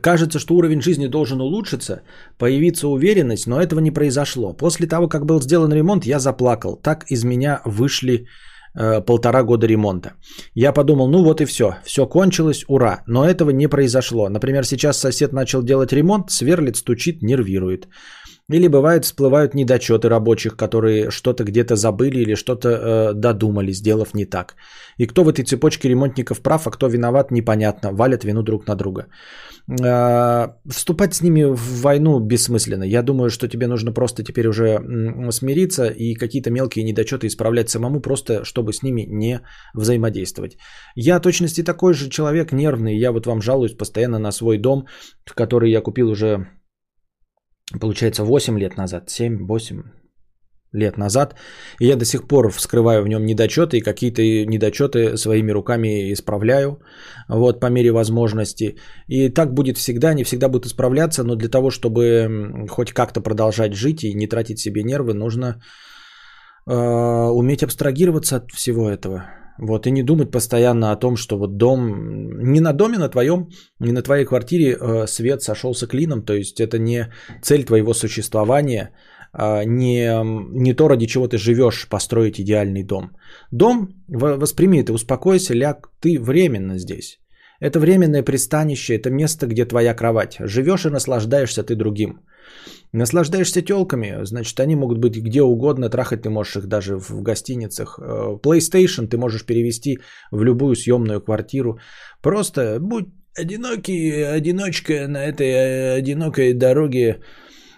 Кажется, 0.00 0.38
что 0.38 0.54
уровень 0.54 0.80
жизни 0.80 1.06
должен 1.06 1.40
улучшиться, 1.40 2.02
появиться 2.38 2.88
уверенность, 2.88 3.46
но 3.46 3.60
этого 3.60 3.80
не 3.80 3.90
произошло. 3.90 4.54
После 4.54 4.86
того, 4.86 5.08
как 5.08 5.26
был 5.26 5.40
сделан 5.42 5.72
ремонт, 5.72 6.06
я 6.06 6.18
заплакал. 6.18 6.76
Так 6.76 7.04
из 7.10 7.24
меня 7.24 7.60
вышли 7.66 8.26
э, 8.74 9.02
полтора 9.02 9.42
года 9.42 9.66
ремонта. 9.66 10.14
Я 10.54 10.72
подумал, 10.72 11.08
ну 11.08 11.22
вот 11.22 11.40
и 11.40 11.44
все, 11.44 11.76
все 11.84 12.06
кончилось, 12.06 12.64
ура. 12.68 13.02
Но 13.06 13.26
этого 13.26 13.50
не 13.50 13.68
произошло. 13.68 14.30
Например, 14.30 14.64
сейчас 14.64 14.98
сосед 14.98 15.32
начал 15.32 15.62
делать 15.62 15.92
ремонт, 15.92 16.30
сверлит, 16.30 16.76
стучит, 16.76 17.22
нервирует. 17.22 17.88
Или 18.52 18.68
бывает 18.68 19.04
всплывают 19.04 19.54
недочеты 19.54 20.08
рабочих, 20.08 20.56
которые 20.56 21.10
что-то 21.10 21.44
где-то 21.44 21.74
забыли 21.76 22.20
или 22.20 22.34
что-то 22.36 22.68
э, 22.68 23.14
додумали, 23.14 23.72
сделав 23.72 24.14
не 24.14 24.26
так. 24.26 24.56
И 24.98 25.06
кто 25.06 25.24
в 25.24 25.28
этой 25.28 25.44
цепочке 25.44 25.88
ремонтников 25.88 26.42
прав, 26.42 26.66
а 26.66 26.70
кто 26.70 26.88
виноват, 26.88 27.30
непонятно. 27.30 27.92
Валят 27.92 28.24
вину 28.24 28.42
друг 28.42 28.66
на 28.66 28.74
друга. 28.74 29.06
Э, 29.82 30.48
вступать 30.70 31.14
с 31.14 31.22
ними 31.22 31.44
в 31.44 31.80
войну 31.82 32.20
бессмысленно. 32.20 32.84
Я 32.84 33.02
думаю, 33.02 33.30
что 33.30 33.48
тебе 33.48 33.66
нужно 33.66 33.92
просто 33.92 34.22
теперь 34.22 34.48
уже 34.48 34.78
смириться 35.30 35.86
и 35.86 36.14
какие-то 36.14 36.50
мелкие 36.50 36.84
недочеты 36.84 37.26
исправлять 37.26 37.70
самому, 37.70 38.00
просто 38.00 38.44
чтобы 38.44 38.72
с 38.72 38.82
ними 38.82 39.06
не 39.08 39.40
взаимодействовать. 39.74 40.58
Я 40.94 41.20
точности 41.20 41.64
такой 41.64 41.94
же 41.94 42.10
человек 42.10 42.52
нервный. 42.52 42.98
Я 42.98 43.12
вот 43.12 43.26
вам 43.26 43.40
жалуюсь 43.40 43.76
постоянно 43.76 44.18
на 44.18 44.32
свой 44.32 44.58
дом, 44.58 44.86
который 45.34 45.70
я 45.70 45.80
купил 45.80 46.10
уже 46.10 46.46
получается 47.80 48.24
8 48.24 48.58
лет 48.58 48.76
назад, 48.76 49.08
7-8 49.08 49.82
лет 50.72 50.98
назад, 50.98 51.34
и 51.80 51.86
я 51.86 51.96
до 51.96 52.04
сих 52.04 52.26
пор 52.26 52.50
вскрываю 52.50 53.02
в 53.02 53.08
нем 53.08 53.24
недочеты, 53.24 53.76
и 53.76 53.82
какие-то 53.82 54.22
недочеты 54.22 55.16
своими 55.16 55.52
руками 55.52 56.12
исправляю, 56.12 56.80
вот, 57.28 57.60
по 57.60 57.66
мере 57.70 57.92
возможности. 57.92 58.76
И 59.08 59.28
так 59.28 59.52
будет 59.52 59.76
всегда, 59.76 60.14
не 60.14 60.24
всегда 60.24 60.48
будет 60.48 60.66
исправляться, 60.66 61.24
но 61.24 61.34
для 61.34 61.48
того, 61.48 61.70
чтобы 61.70 62.66
хоть 62.70 62.92
как-то 62.92 63.20
продолжать 63.20 63.74
жить 63.74 64.04
и 64.04 64.14
не 64.14 64.26
тратить 64.26 64.58
себе 64.58 64.82
нервы, 64.82 65.14
нужно 65.14 65.60
э, 66.66 66.74
уметь 66.74 67.62
абстрагироваться 67.62 68.36
от 68.36 68.50
всего 68.50 68.88
этого. 68.88 69.41
Вот, 69.58 69.86
и 69.86 69.90
не 69.90 70.02
думать 70.02 70.30
постоянно 70.30 70.92
о 70.92 70.96
том, 70.96 71.16
что 71.16 71.38
вот 71.38 71.56
дом, 71.56 72.42
не 72.52 72.60
на 72.60 72.72
доме 72.72 72.98
на 72.98 73.08
твоем, 73.08 73.48
не 73.80 73.92
на 73.92 74.02
твоей 74.02 74.24
квартире 74.24 74.76
э, 74.80 75.06
свет 75.06 75.42
сошелся 75.42 75.86
клином, 75.86 76.22
то 76.22 76.32
есть 76.32 76.60
это 76.60 76.78
не 76.78 77.12
цель 77.42 77.64
твоего 77.64 77.94
существования, 77.94 78.90
а, 79.32 79.64
не, 79.64 80.10
не 80.52 80.74
то, 80.74 80.88
ради 80.88 81.06
чего 81.06 81.26
ты 81.26 81.38
живешь, 81.38 81.88
построить 81.88 82.40
идеальный 82.40 82.84
дом. 82.84 83.10
Дом, 83.50 83.88
восприми 84.08 84.80
это, 84.80 84.92
успокойся, 84.92 85.54
ляг, 85.54 85.90
ты 86.00 86.20
временно 86.20 86.78
здесь. 86.78 87.21
Это 87.62 87.78
временное 87.78 88.24
пристанище, 88.24 88.96
это 88.96 89.10
место, 89.10 89.46
где 89.46 89.64
твоя 89.64 89.94
кровать. 89.94 90.36
Живешь 90.40 90.84
и 90.84 90.90
наслаждаешься 90.90 91.62
ты 91.62 91.76
другим. 91.76 92.20
Наслаждаешься 92.92 93.62
телками, 93.62 94.24
значит, 94.24 94.58
они 94.60 94.76
могут 94.76 94.98
быть 94.98 95.16
где 95.16 95.42
угодно, 95.42 95.88
трахать 95.88 96.22
ты 96.22 96.28
можешь 96.28 96.56
их 96.56 96.66
даже 96.66 96.98
в 96.98 97.22
гостиницах. 97.22 97.98
Э, 97.98 98.38
PlayStation 98.42 99.06
ты 99.06 99.16
можешь 99.16 99.46
перевести 99.46 99.98
в 100.32 100.42
любую 100.42 100.74
съемную 100.74 101.20
квартиру. 101.20 101.78
Просто 102.20 102.78
будь 102.80 103.06
одинокий, 103.38 104.22
одиночка 104.36 105.06
на 105.08 105.24
этой 105.24 105.46
э, 105.46 105.98
одинокой 105.98 106.54
дороге. 106.54 107.20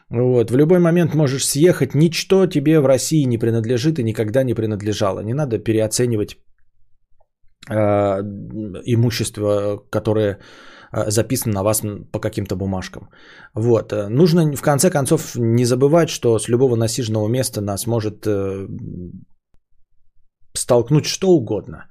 Вот. 0.09 0.51
В 0.51 0.57
любой 0.57 0.79
момент 0.79 1.15
можешь 1.15 1.45
съехать. 1.45 1.95
Ничто 1.95 2.47
тебе 2.47 2.81
в 2.81 2.87
России 2.87 3.27
не 3.27 3.39
принадлежит 3.39 3.99
и 3.99 4.03
никогда 4.03 4.45
не 4.45 4.55
принадлежало. 4.55 5.21
Не 5.21 5.35
надо 5.35 5.59
переоценивать 5.59 6.39
имущество, 7.73 9.83
которое 9.91 10.39
э, 10.93 11.11
записано 11.11 11.55
на 11.55 11.63
вас 11.63 11.83
по 12.13 12.21
каким-то 12.21 12.57
бумажкам. 12.57 13.09
Вот. 13.55 13.93
Э, 13.93 14.09
нужно 14.09 14.57
в 14.57 14.63
конце 14.63 14.91
концов 14.91 15.37
не 15.37 15.65
забывать, 15.65 16.09
что 16.09 16.39
с 16.39 16.49
любого 16.49 16.77
насиженного 16.77 17.29
места 17.29 17.61
нас 17.61 17.87
может 17.87 18.27
столкнуть 20.57 21.07
что 21.07 21.29
угодно. 21.29 21.87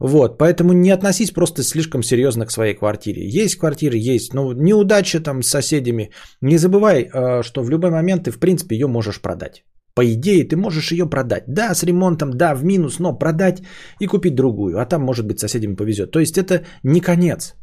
Вот, 0.00 0.38
поэтому 0.38 0.72
не 0.72 0.90
относись 0.90 1.30
просто 1.30 1.62
слишком 1.62 2.02
серьезно 2.02 2.46
к 2.46 2.50
своей 2.50 2.74
квартире. 2.74 3.44
Есть 3.44 3.56
квартиры, 3.56 3.96
есть, 3.96 4.34
но 4.34 4.52
неудача 4.52 5.20
там 5.20 5.42
с 5.42 5.48
соседями. 5.48 6.10
Не 6.40 6.58
забывай, 6.58 7.04
э, 7.04 7.42
что 7.42 7.62
в 7.62 7.70
любой 7.70 7.90
момент 7.90 8.24
ты, 8.24 8.32
в 8.32 8.40
принципе, 8.40 8.74
ее 8.74 8.88
можешь 8.88 9.20
продать. 9.20 9.64
По 9.94 10.04
идее, 10.04 10.44
ты 10.44 10.56
можешь 10.56 10.92
ее 10.92 11.08
продать. 11.08 11.44
Да, 11.46 11.74
с 11.74 11.82
ремонтом, 11.82 12.30
да, 12.30 12.54
в 12.54 12.64
минус, 12.64 12.98
но 12.98 13.18
продать 13.18 13.62
и 14.00 14.06
купить 14.06 14.34
другую. 14.34 14.78
А 14.78 14.86
там, 14.86 15.02
может 15.02 15.26
быть, 15.26 15.38
соседям 15.38 15.76
повезет. 15.76 16.10
То 16.10 16.20
есть 16.20 16.38
это 16.38 16.64
не 16.82 17.00
конец. 17.00 17.54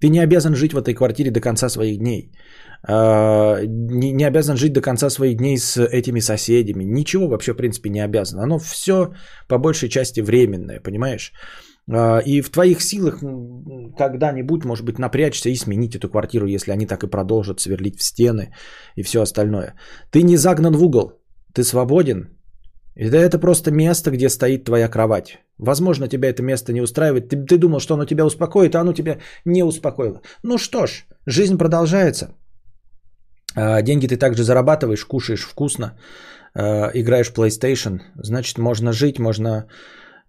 Ты 0.00 0.08
не 0.08 0.20
обязан 0.20 0.54
жить 0.54 0.72
в 0.72 0.78
этой 0.78 0.94
квартире 0.94 1.30
до 1.30 1.40
конца 1.40 1.68
своих 1.68 1.98
дней. 1.98 2.32
Э, 2.88 3.66
не, 3.66 4.12
не 4.12 4.24
обязан 4.24 4.56
жить 4.56 4.72
до 4.72 4.80
конца 4.80 5.10
своих 5.10 5.36
дней 5.36 5.58
с 5.58 5.78
этими 5.78 6.20
соседями. 6.20 6.84
Ничего 6.84 7.28
вообще, 7.28 7.52
в 7.52 7.56
принципе, 7.56 7.90
не 7.90 8.04
обязан. 8.04 8.40
Оно 8.40 8.58
все 8.58 9.12
по 9.48 9.58
большей 9.58 9.88
части 9.88 10.20
временное, 10.20 10.80
понимаешь? 10.80 11.32
А, 11.92 12.18
и 12.18 12.40
в 12.40 12.50
твоих 12.50 12.80
силах 12.82 13.20
когда-нибудь, 13.98 14.64
может 14.64 14.84
быть, 14.84 14.98
напрячься 14.98 15.50
и 15.50 15.56
сменить 15.56 15.96
эту 15.96 16.08
квартиру, 16.08 16.46
если 16.46 16.72
они 16.72 16.86
так 16.86 17.04
и 17.04 17.10
продолжат 17.10 17.60
сверлить 17.60 17.98
в 17.98 18.02
стены 18.02 18.54
и 18.96 19.02
все 19.02 19.20
остальное. 19.20 19.74
Ты 20.10 20.22
не 20.22 20.36
загнан 20.36 20.74
в 20.74 20.82
угол, 20.82 21.19
ты 21.54 21.64
свободен. 21.64 22.28
И 22.96 23.04
это 23.04 23.38
просто 23.38 23.70
место, 23.70 24.10
где 24.10 24.28
стоит 24.28 24.64
твоя 24.64 24.88
кровать. 24.88 25.38
Возможно, 25.58 26.08
тебя 26.08 26.28
это 26.28 26.42
место 26.42 26.72
не 26.72 26.82
устраивает. 26.82 27.28
Ты, 27.28 27.36
ты 27.46 27.58
думал, 27.58 27.80
что 27.80 27.94
оно 27.94 28.04
тебя 28.04 28.24
успокоит, 28.24 28.74
а 28.74 28.80
оно 28.80 28.92
тебя 28.92 29.18
не 29.44 29.62
успокоило. 29.62 30.20
Ну 30.42 30.58
что 30.58 30.86
ж, 30.86 31.06
жизнь 31.26 31.56
продолжается. 31.56 32.34
А, 33.56 33.82
деньги 33.82 34.06
ты 34.06 34.16
также 34.16 34.42
зарабатываешь, 34.42 35.04
кушаешь 35.04 35.46
вкусно, 35.46 35.98
а, 36.54 36.90
играешь 36.94 37.30
в 37.30 37.38
PlayStation. 37.38 38.00
Значит, 38.16 38.58
можно 38.58 38.92
жить, 38.92 39.18
можно 39.18 39.66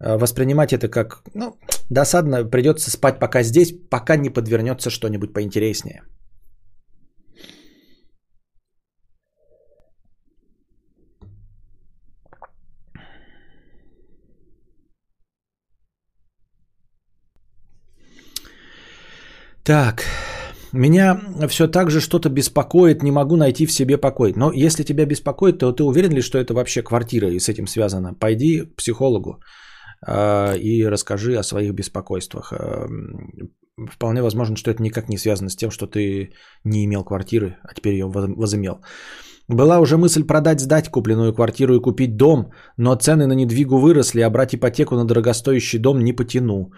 Э, 0.04 0.18
воспринимать 0.18 0.74
это 0.74 0.90
как, 0.90 1.22
ну, 1.36 1.56
досадно, 1.90 2.46
придется 2.46 2.90
спать 2.90 3.20
пока 3.20 3.44
здесь, 3.44 3.74
пока 3.90 4.16
не 4.16 4.30
подвернется 4.30 4.90
что-нибудь 4.90 5.34
поинтереснее. 5.34 6.02
Так, 19.64 20.04
меня 20.74 21.22
все 21.48 21.68
так 21.68 21.92
же 21.92 22.00
что-то 22.00 22.30
беспокоит, 22.30 23.04
не 23.04 23.12
могу 23.12 23.36
найти 23.36 23.66
в 23.66 23.72
себе 23.72 23.98
покой. 23.98 24.34
Но 24.36 24.52
если 24.52 24.84
тебя 24.84 25.06
беспокоит, 25.06 25.60
то 25.60 25.72
ты 25.72 25.84
уверен 25.84 26.12
ли, 26.12 26.22
что 26.22 26.38
это 26.38 26.54
вообще 26.54 26.82
квартира 26.82 27.30
и 27.30 27.40
с 27.40 27.50
этим 27.50 27.68
связано? 27.68 28.14
Пойди 28.14 28.62
к 28.62 28.76
психологу. 28.76 29.40
А, 30.08 30.56
и 30.56 30.84
расскажи 30.86 31.38
о 31.38 31.44
своих 31.44 31.74
беспокойствах. 31.74 32.54
А, 32.54 32.88
вполне 33.92 34.22
возможно, 34.22 34.56
что 34.56 34.72
это 34.72 34.82
никак 34.82 35.10
не 35.10 35.18
связано 35.18 35.50
с 35.50 35.56
тем, 35.56 35.72
что 35.72 35.86
ты 35.86 36.32
не 36.64 36.86
имел 36.86 37.04
квартиры, 37.04 37.58
а 37.64 37.74
теперь 37.76 37.94
ее 37.94 38.08
возымел. 38.08 38.82
Была 39.48 39.80
уже 39.80 39.98
мысль 39.98 40.24
продать, 40.24 40.62
сдать 40.62 40.90
купленную 40.90 41.34
квартиру 41.34 41.76
и 41.76 41.82
купить 41.82 42.16
дом, 42.16 42.52
но 42.78 42.96
цены 42.96 43.28
на 43.28 43.34
недвигу 43.34 43.78
выросли, 43.78 44.22
а 44.22 44.30
брать 44.30 44.56
ипотеку 44.56 44.96
на 44.96 45.06
дорогостоящий 45.06 45.78
дом 45.78 46.00
не 46.00 46.14
потяну. 46.14 46.72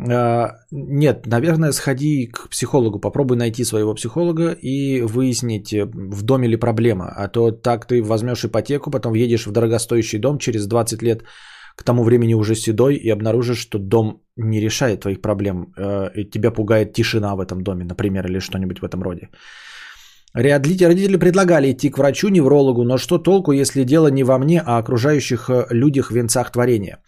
А, 0.00 0.54
нет, 0.70 1.26
наверное, 1.26 1.72
сходи 1.72 2.26
к 2.26 2.48
психологу, 2.48 2.98
попробуй 3.00 3.36
найти 3.36 3.64
своего 3.64 3.94
психолога 3.94 4.52
и 4.52 5.02
выяснить, 5.02 5.72
э, 5.72 5.84
в 5.84 6.22
доме 6.22 6.48
ли 6.48 6.56
проблема. 6.56 7.12
А 7.16 7.28
то 7.28 7.50
так 7.50 7.86
ты 7.86 8.02
возьмешь 8.02 8.44
ипотеку, 8.44 8.90
потом 8.90 9.14
едешь 9.14 9.46
в 9.46 9.52
дорогостоящий 9.52 10.18
дом, 10.18 10.38
через 10.38 10.66
20 10.66 11.02
лет 11.02 11.24
к 11.76 11.82
тому 11.84 12.04
времени 12.04 12.34
уже 12.34 12.54
седой 12.54 12.96
и 12.96 13.10
обнаружишь, 13.10 13.58
что 13.58 13.78
дом 13.78 14.22
не 14.36 14.60
решает 14.60 15.00
твоих 15.00 15.20
проблем, 15.20 15.72
э, 15.76 16.10
и 16.16 16.30
тебя 16.30 16.50
пугает 16.50 16.92
тишина 16.92 17.34
в 17.36 17.40
этом 17.40 17.62
доме, 17.62 17.84
например, 17.84 18.26
или 18.26 18.40
что-нибудь 18.40 18.80
в 18.80 18.84
этом 18.84 19.02
роде. 19.02 19.28
Родители 20.34 21.18
предлагали 21.18 21.72
идти 21.72 21.90
к 21.90 21.98
врачу, 21.98 22.28
неврологу, 22.28 22.84
но 22.84 22.96
что 22.96 23.18
толку, 23.18 23.52
если 23.52 23.84
дело 23.84 24.08
не 24.08 24.24
во 24.24 24.38
мне, 24.38 24.62
а 24.64 24.78
окружающих 24.78 25.50
э, 25.50 25.66
людях 25.70 26.10
венцах 26.10 26.50
творения? 26.50 26.98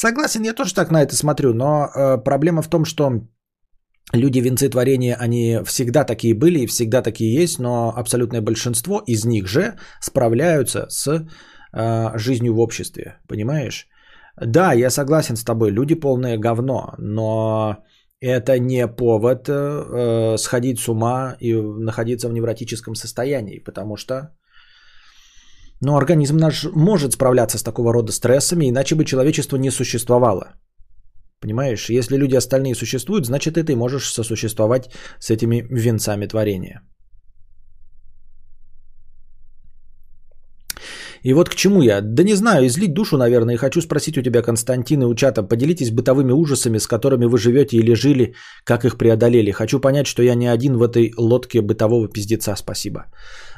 Согласен, 0.00 0.44
я 0.44 0.54
тоже 0.54 0.74
так 0.74 0.90
на 0.90 1.02
это 1.02 1.14
смотрю, 1.14 1.52
но 1.52 1.84
э, 1.94 2.16
проблема 2.24 2.62
в 2.62 2.68
том, 2.68 2.86
что 2.86 3.20
люди 4.14 4.40
венцы 4.40 4.70
творения, 4.70 5.14
они 5.14 5.60
всегда 5.66 6.04
такие 6.04 6.34
были 6.34 6.60
и 6.60 6.66
всегда 6.66 7.02
такие 7.02 7.42
есть, 7.42 7.58
но 7.58 7.92
абсолютное 7.94 8.40
большинство 8.40 9.02
из 9.06 9.24
них 9.26 9.46
же 9.46 9.74
справляются 10.00 10.86
с 10.88 11.26
жизнью 12.14 12.54
в 12.54 12.60
обществе, 12.60 13.18
понимаешь? 13.28 13.88
Да, 14.40 14.72
я 14.72 14.90
согласен 14.90 15.36
с 15.36 15.44
тобой, 15.44 15.70
люди 15.70 15.94
полное 15.94 16.38
говно, 16.38 16.94
но 16.98 17.76
это 18.20 18.58
не 18.58 18.88
повод 18.88 19.48
э, 19.48 19.52
э, 19.52 20.38
сходить 20.38 20.80
с 20.80 20.88
ума 20.88 21.36
и 21.40 21.52
находиться 21.54 22.28
в 22.28 22.32
невротическом 22.32 22.94
состоянии, 22.94 23.58
потому 23.58 23.96
что 23.96 24.34
ну, 25.80 25.96
организм 25.96 26.36
наш 26.36 26.64
может 26.64 27.12
справляться 27.12 27.58
с 27.58 27.62
такого 27.62 27.92
рода 27.92 28.12
стрессами, 28.12 28.68
иначе 28.68 28.94
бы 28.94 29.04
человечество 29.04 29.56
не 29.56 29.70
существовало. 29.70 30.54
Понимаешь, 31.40 31.90
если 31.90 32.18
люди 32.18 32.36
остальные 32.36 32.74
существуют, 32.74 33.26
значит 33.26 33.56
и 33.56 33.62
ты 33.62 33.74
можешь 33.74 34.12
сосуществовать 34.12 34.90
с 35.18 35.30
этими 35.30 35.66
венцами 35.70 36.26
творения. 36.26 36.82
И 41.22 41.34
вот 41.34 41.48
к 41.48 41.54
чему 41.54 41.82
я? 41.82 42.00
Да 42.00 42.22
не 42.22 42.34
знаю, 42.34 42.66
излить 42.66 42.94
душу, 42.94 43.16
наверное, 43.16 43.54
и 43.54 43.58
хочу 43.58 43.80
спросить 43.82 44.18
у 44.18 44.22
тебя, 44.22 44.42
Константин 44.42 45.02
и 45.02 45.06
у 45.06 45.14
чата, 45.14 45.42
поделитесь 45.42 45.90
бытовыми 45.90 46.32
ужасами, 46.32 46.78
с 46.78 46.86
которыми 46.86 47.26
вы 47.26 47.38
живете 47.38 47.76
или 47.76 47.94
жили, 47.94 48.34
как 48.64 48.84
их 48.84 48.96
преодолели. 48.96 49.50
Хочу 49.50 49.80
понять, 49.80 50.06
что 50.06 50.22
я 50.22 50.34
не 50.34 50.46
один 50.46 50.76
в 50.76 50.82
этой 50.82 51.12
лодке 51.16 51.60
бытового 51.60 52.08
пиздеца, 52.08 52.56
спасибо. 52.56 53.04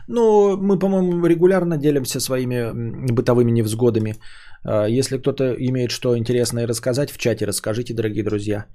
Ну, 0.09 0.57
мы, 0.57 0.79
по-моему, 0.79 1.27
регулярно 1.27 1.79
делимся 1.79 2.21
своими 2.21 2.73
бытовыми 3.13 3.51
невзгодами. 3.51 4.15
А, 4.65 4.87
если 4.87 5.19
кто-то 5.19 5.55
имеет 5.59 5.91
что 5.91 6.17
интересное 6.17 6.67
рассказать 6.67 7.11
в 7.11 7.19
чате, 7.19 7.47
расскажите, 7.47 7.95
дорогие 7.95 8.25
друзья. 8.25 8.67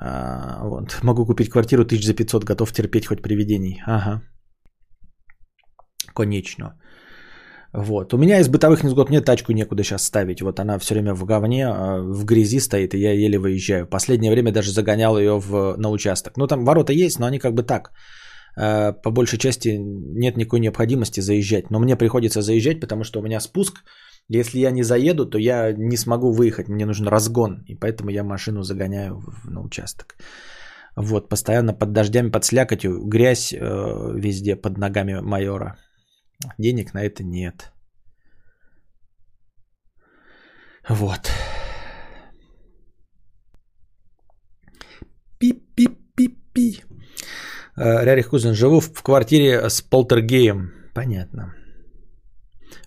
А, 0.00 0.64
вот. 0.64 0.98
Могу 1.02 1.26
купить 1.26 1.50
квартиру 1.50 1.84
тысяч 1.84 2.06
за 2.06 2.14
500, 2.14 2.44
готов 2.44 2.72
терпеть 2.72 3.06
хоть 3.06 3.22
привидений. 3.22 3.80
Ага. 3.86 4.22
Конечно. 6.14 6.74
Вот. 7.72 8.14
У 8.14 8.18
меня 8.18 8.40
из 8.40 8.48
бытовых 8.48 8.82
невзгод 8.82 9.10
мне 9.10 9.20
тачку 9.20 9.52
некуда 9.52 9.82
сейчас 9.82 10.04
ставить. 10.04 10.40
Вот 10.40 10.60
она 10.60 10.78
все 10.78 10.94
время 10.94 11.14
в 11.14 11.24
говне, 11.24 11.66
а, 11.66 12.00
в 12.00 12.24
грязи 12.24 12.60
стоит, 12.60 12.94
и 12.94 12.98
я 12.98 13.12
еле 13.12 13.38
выезжаю. 13.38 13.86
Последнее 13.86 14.32
время 14.32 14.52
даже 14.52 14.70
загонял 14.72 15.18
ее 15.18 15.38
в, 15.38 15.76
на 15.76 15.90
участок. 15.90 16.36
Ну, 16.36 16.46
там 16.46 16.64
ворота 16.64 16.92
есть, 16.92 17.18
но 17.18 17.26
они 17.26 17.38
как 17.38 17.54
бы 17.54 17.62
так. 17.62 17.92
А, 18.56 18.92
по 18.92 19.10
большей 19.10 19.38
части 19.38 19.76
нет 19.78 20.36
никакой 20.36 20.60
необходимости 20.60 21.20
заезжать. 21.20 21.70
Но 21.70 21.78
мне 21.78 21.96
приходится 21.96 22.42
заезжать, 22.42 22.80
потому 22.80 23.04
что 23.04 23.20
у 23.20 23.22
меня 23.22 23.40
спуск. 23.40 23.84
Если 24.28 24.58
я 24.58 24.70
не 24.70 24.82
заеду, 24.82 25.26
то 25.26 25.38
я 25.38 25.72
не 25.72 25.96
смогу 25.96 26.32
выехать. 26.32 26.68
Мне 26.68 26.86
нужен 26.86 27.06
разгон. 27.06 27.64
И 27.68 27.74
поэтому 27.74 28.10
я 28.10 28.24
машину 28.24 28.62
загоняю 28.62 29.22
на 29.44 29.60
участок. 29.60 30.16
Вот, 30.96 31.28
постоянно 31.28 31.74
под 31.74 31.92
дождями, 31.92 32.30
под 32.30 32.44
слякотью, 32.44 33.04
грязь 33.04 33.52
э, 33.52 33.58
везде 33.58 34.56
под 34.56 34.78
ногами 34.78 35.20
майора. 35.20 35.76
Денег 36.58 36.94
на 36.94 37.02
это 37.02 37.22
нет. 37.22 37.72
Вот. 40.88 41.30
Пи-пи-пи-пи. 45.38 46.85
Э, 47.78 48.04
Рярих 48.04 48.28
Кузин, 48.28 48.54
живу 48.54 48.80
в 48.80 49.02
квартире 49.02 49.68
с 49.68 49.82
полтергеем. 49.82 50.72
Понятно. 50.94 51.54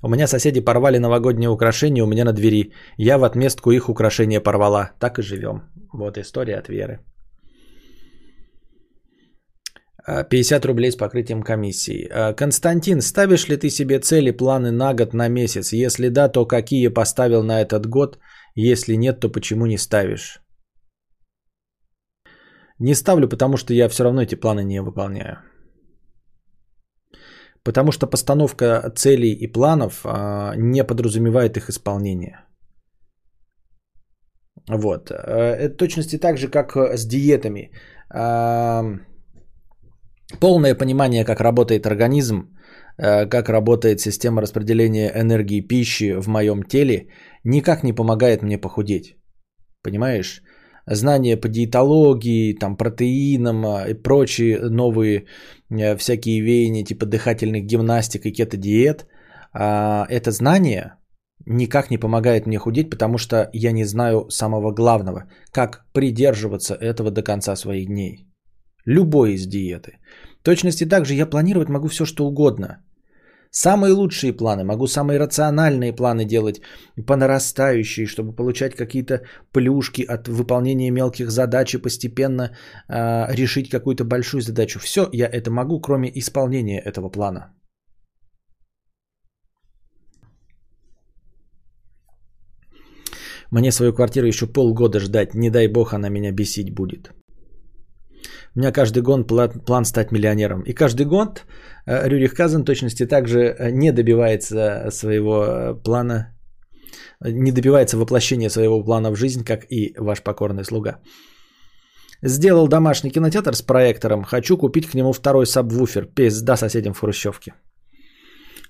У 0.02 0.10
меня 0.10 0.28
соседи 0.28 0.62
порвали 0.62 0.98
новогодние 0.98 1.50
украшения 1.50 2.04
у 2.04 2.08
меня 2.08 2.26
на 2.26 2.34
двери. 2.34 2.74
Я 2.98 3.18
в 3.18 3.24
отместку 3.24 3.72
их 3.72 3.90
украшения 3.90 4.42
порвала. 4.42 4.92
Так 5.00 5.20
и 5.20 5.22
живем. 5.22 5.64
Вот 5.94 6.18
история 6.18 6.58
от 6.58 6.70
Веры. 6.70 7.00
50 10.30 10.66
рублей 10.66 10.92
с 10.92 10.96
покрытием 10.96 11.44
комиссии. 11.44 12.08
А, 12.12 12.34
Константин, 12.34 13.02
ставишь 13.02 13.48
ли 13.48 13.58
ты 13.58 13.70
себе 13.70 14.00
цели, 14.00 14.32
планы 14.32 14.72
на 14.72 14.94
год, 14.94 15.14
на 15.14 15.30
месяц? 15.30 15.74
Если 15.74 16.10
да, 16.10 16.30
то 16.30 16.46
какие 16.46 16.88
поставил 16.88 17.44
на 17.44 17.62
этот 17.62 17.86
год? 17.86 18.18
Если 18.56 18.96
нет, 18.96 19.20
то 19.20 19.30
почему 19.30 19.68
не 19.68 19.78
ставишь? 19.78 20.42
Не 22.80 22.96
ставлю, 22.96 23.28
потому 23.28 23.58
что 23.58 23.74
я 23.74 23.90
все 23.90 24.04
равно 24.04 24.22
эти 24.22 24.36
планы 24.36 24.64
не 24.64 24.82
выполняю. 24.82 25.38
Потому 27.64 27.92
что 27.92 28.08
постановка 28.08 28.90
целей 28.96 29.34
и 29.34 29.48
планов 29.48 30.02
а, 30.06 30.54
не 30.56 30.84
подразумевает 30.84 31.58
их 31.58 31.70
исполнение. 31.70 32.40
Вот. 34.70 35.12
Э, 35.12 35.56
это 35.56 35.78
точности 35.78 36.18
так 36.18 36.38
же, 36.38 36.48
как 36.48 36.78
с 36.78 37.06
диетами. 37.06 37.72
А, 38.10 38.84
полное 40.40 40.76
понимание, 40.76 41.26
как 41.26 41.42
работает 41.42 41.86
организм, 41.86 42.56
э, 42.98 43.26
как 43.26 43.50
работает 43.50 44.00
система 44.00 44.42
распределения 44.42 45.12
энергии 45.14 45.68
пищи 45.68 46.14
в 46.14 46.28
моем 46.28 46.64
теле, 46.64 47.10
никак 47.44 47.84
не 47.84 47.94
помогает 47.94 48.42
мне 48.42 48.58
похудеть. 48.58 49.18
Понимаешь? 49.84 50.42
Знания 50.96 51.38
по 51.38 51.48
диетологии, 51.48 52.54
там, 52.54 52.76
протеинам 52.78 53.66
а, 53.66 53.90
и 53.90 53.94
прочие 53.94 54.60
новые 54.70 55.26
э, 55.70 55.96
всякие 55.98 56.42
веяния 56.42 56.84
типа 56.84 57.06
дыхательных 57.06 57.66
гимнастик 57.66 58.26
и 58.26 58.32
кето-диет, 58.32 59.06
а, 59.54 60.06
это 60.10 60.32
знание 60.32 60.94
никак 61.46 61.92
не 61.92 61.98
помогает 61.98 62.48
мне 62.48 62.58
худеть, 62.58 62.90
потому 62.90 63.18
что 63.18 63.50
я 63.54 63.72
не 63.72 63.86
знаю 63.86 64.30
самого 64.30 64.72
главного, 64.72 65.24
как 65.52 65.86
придерживаться 65.94 66.76
этого 66.76 67.12
до 67.12 67.24
конца 67.24 67.56
своих 67.56 67.88
дней. 67.88 68.28
Любой 68.86 69.34
из 69.34 69.48
диеты. 69.48 69.98
В 70.40 70.44
точности 70.44 70.86
также 70.86 71.14
я 71.14 71.26
планировать 71.26 71.70
могу 71.70 71.88
все, 71.88 72.06
что 72.06 72.26
угодно. 72.26 72.84
Самые 73.52 73.94
лучшие 73.94 74.32
планы, 74.32 74.64
могу 74.64 74.88
самые 74.88 75.20
рациональные 75.20 75.92
планы 75.94 76.26
делать 76.26 76.62
по 77.08 77.16
нарастающей, 77.16 78.06
чтобы 78.06 78.36
получать 78.36 78.76
какие-то 78.76 79.22
плюшки 79.52 80.04
от 80.04 80.28
выполнения 80.28 80.92
мелких 80.92 81.32
задач 81.32 81.74
и 81.74 81.82
постепенно 81.82 82.52
э, 82.88 83.34
решить 83.34 83.70
какую-то 83.70 84.06
большую 84.06 84.42
задачу. 84.42 84.80
Все, 84.80 85.10
я 85.14 85.26
это 85.26 85.50
могу, 85.50 85.82
кроме 85.82 86.12
исполнения 86.14 86.80
этого 86.80 87.10
плана. 87.10 87.56
Мне 93.52 93.72
свою 93.72 93.94
квартиру 93.94 94.28
еще 94.28 94.46
полгода 94.46 95.00
ждать, 95.00 95.34
не 95.34 95.50
дай 95.50 95.68
бог 95.68 95.94
она 95.94 96.10
меня 96.10 96.32
бесить 96.32 96.70
будет. 96.70 97.19
У 98.56 98.60
меня 98.60 98.72
каждый 98.72 99.02
год 99.02 99.28
план, 99.28 99.50
план 99.66 99.86
стать 99.86 100.12
миллионером. 100.12 100.62
И 100.62 100.74
каждый 100.74 101.06
год 101.06 101.46
э, 101.86 102.08
Рюрих 102.08 102.34
Казан 102.34 102.64
точности 102.64 103.06
также 103.06 103.40
э, 103.40 103.72
не 103.72 103.92
добивается 103.92 104.90
своего 104.92 105.46
э, 105.46 105.84
плана, 105.84 106.36
не 107.22 107.52
добивается 107.52 107.98
воплощения 107.98 108.50
своего 108.50 108.84
плана 108.84 109.12
в 109.12 109.16
жизнь, 109.16 109.44
как 109.44 109.66
и 109.70 109.94
ваш 109.98 110.24
покорный 110.24 110.64
слуга. 110.64 111.00
Сделал 112.24 112.68
домашний 112.68 113.12
кинотеатр 113.12 113.56
с 113.56 113.62
проектором. 113.62 114.24
Хочу 114.24 114.58
купить 114.58 114.88
к 114.88 114.96
нему 114.96 115.14
второй 115.14 115.46
сабвуфер. 115.46 116.06
Пизда 116.06 116.58
соседям 116.58 116.94
в 116.94 117.00
Хрущевке. 117.00 117.54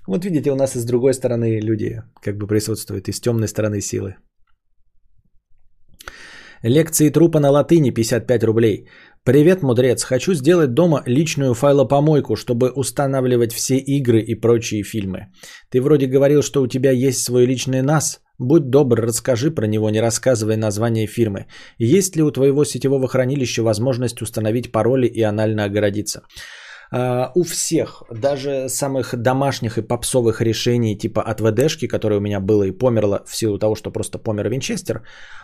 Вот 0.06 0.24
видите, 0.24 0.50
у 0.50 0.56
нас 0.56 0.76
и 0.76 0.80
с 0.80 0.84
другой 0.84 1.14
стороны 1.14 1.60
люди 1.60 2.02
как 2.22 2.36
бы 2.36 2.46
присутствуют, 2.46 3.08
и 3.08 3.12
с 3.12 3.20
темной 3.20 3.48
стороны 3.48 3.80
силы. 3.80 4.16
Лекции 6.62 7.08
трупа 7.08 7.40
на 7.40 7.50
латыни 7.50 7.90
55 7.90 8.44
рублей. 8.44 8.86
Привет, 9.24 9.62
мудрец. 9.62 10.04
Хочу 10.04 10.34
сделать 10.34 10.74
дома 10.74 11.02
личную 11.06 11.54
файлопомойку, 11.54 12.36
чтобы 12.36 12.70
устанавливать 12.70 13.54
все 13.54 13.78
игры 13.78 14.20
и 14.20 14.34
прочие 14.34 14.82
фильмы. 14.82 15.28
Ты 15.70 15.80
вроде 15.80 16.06
говорил, 16.06 16.42
что 16.42 16.60
у 16.60 16.66
тебя 16.66 16.90
есть 16.90 17.22
свой 17.24 17.46
личный 17.46 17.80
NAS. 17.80 18.18
Будь 18.38 18.68
добр, 18.68 19.00
расскажи 19.00 19.50
про 19.50 19.66
него, 19.66 19.88
не 19.88 20.02
рассказывай 20.02 20.56
название 20.56 21.06
фирмы. 21.06 21.46
Есть 21.78 22.16
ли 22.16 22.22
у 22.22 22.30
твоего 22.30 22.64
сетевого 22.64 23.08
хранилища 23.08 23.62
возможность 23.62 24.20
установить 24.20 24.70
пароли 24.70 25.06
и 25.06 25.22
анально 25.22 25.64
огородиться? 25.64 26.24
Uh, 26.92 27.30
у 27.36 27.44
всех, 27.44 28.02
даже 28.10 28.68
самых 28.68 29.14
домашних 29.14 29.78
и 29.78 29.82
попсовых 29.82 30.40
решений 30.40 30.98
типа 30.98 31.22
от 31.22 31.40
ВДшки, 31.40 31.86
которое 31.86 32.16
у 32.16 32.20
меня 32.20 32.40
было 32.40 32.64
и 32.64 32.72
померло 32.72 33.22
в 33.26 33.36
силу 33.36 33.58
того, 33.58 33.76
что 33.76 33.92
просто 33.92 34.18
помер 34.18 34.48
Винчестер, 34.48 35.02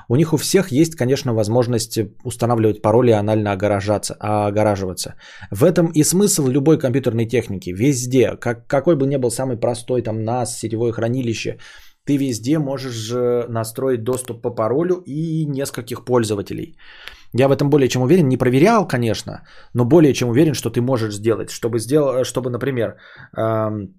у 0.09 0.17
них 0.17 0.33
у 0.33 0.39
всех 0.39 0.73
есть, 0.73 0.97
конечно, 0.97 1.35
возможность 1.35 2.01
устанавливать 2.25 2.83
пароли 2.83 3.11
и 3.11 3.15
анально 3.15 3.53
огораживаться, 3.53 4.17
огораживаться. 4.19 5.15
В 5.53 5.63
этом 5.63 5.93
и 5.95 6.03
смысл 6.03 6.49
любой 6.49 6.81
компьютерной 6.81 7.27
техники. 7.27 7.71
Везде, 7.71 8.37
как, 8.41 8.67
какой 8.67 8.97
бы 8.97 9.07
ни 9.07 9.17
был 9.17 9.31
самый 9.31 9.57
простой 9.57 10.03
там 10.03 10.19
NAS, 10.25 10.47
сетевое 10.47 10.93
хранилище, 10.93 11.59
ты 12.05 12.17
везде 12.17 12.59
можешь 12.59 13.13
настроить 13.49 14.03
доступ 14.03 14.43
по 14.43 14.51
паролю 14.51 15.03
и 15.07 15.45
нескольких 15.45 16.05
пользователей. 16.05 16.77
Я 17.39 17.49
в 17.49 17.53
этом 17.53 17.71
более 17.71 17.89
чем 17.89 18.03
уверен. 18.03 18.29
Не 18.29 18.37
проверял, 18.37 18.89
конечно, 18.89 19.43
но 19.75 19.85
более 19.85 20.13
чем 20.15 20.29
уверен, 20.29 20.55
что 20.55 20.71
ты 20.71 20.81
можешь 20.81 21.15
сделать. 21.15 21.51
Чтобы, 21.51 21.79
сделать, 21.79 22.27
чтобы 22.27 22.51
например, 22.51 22.97
эм, 23.37 23.95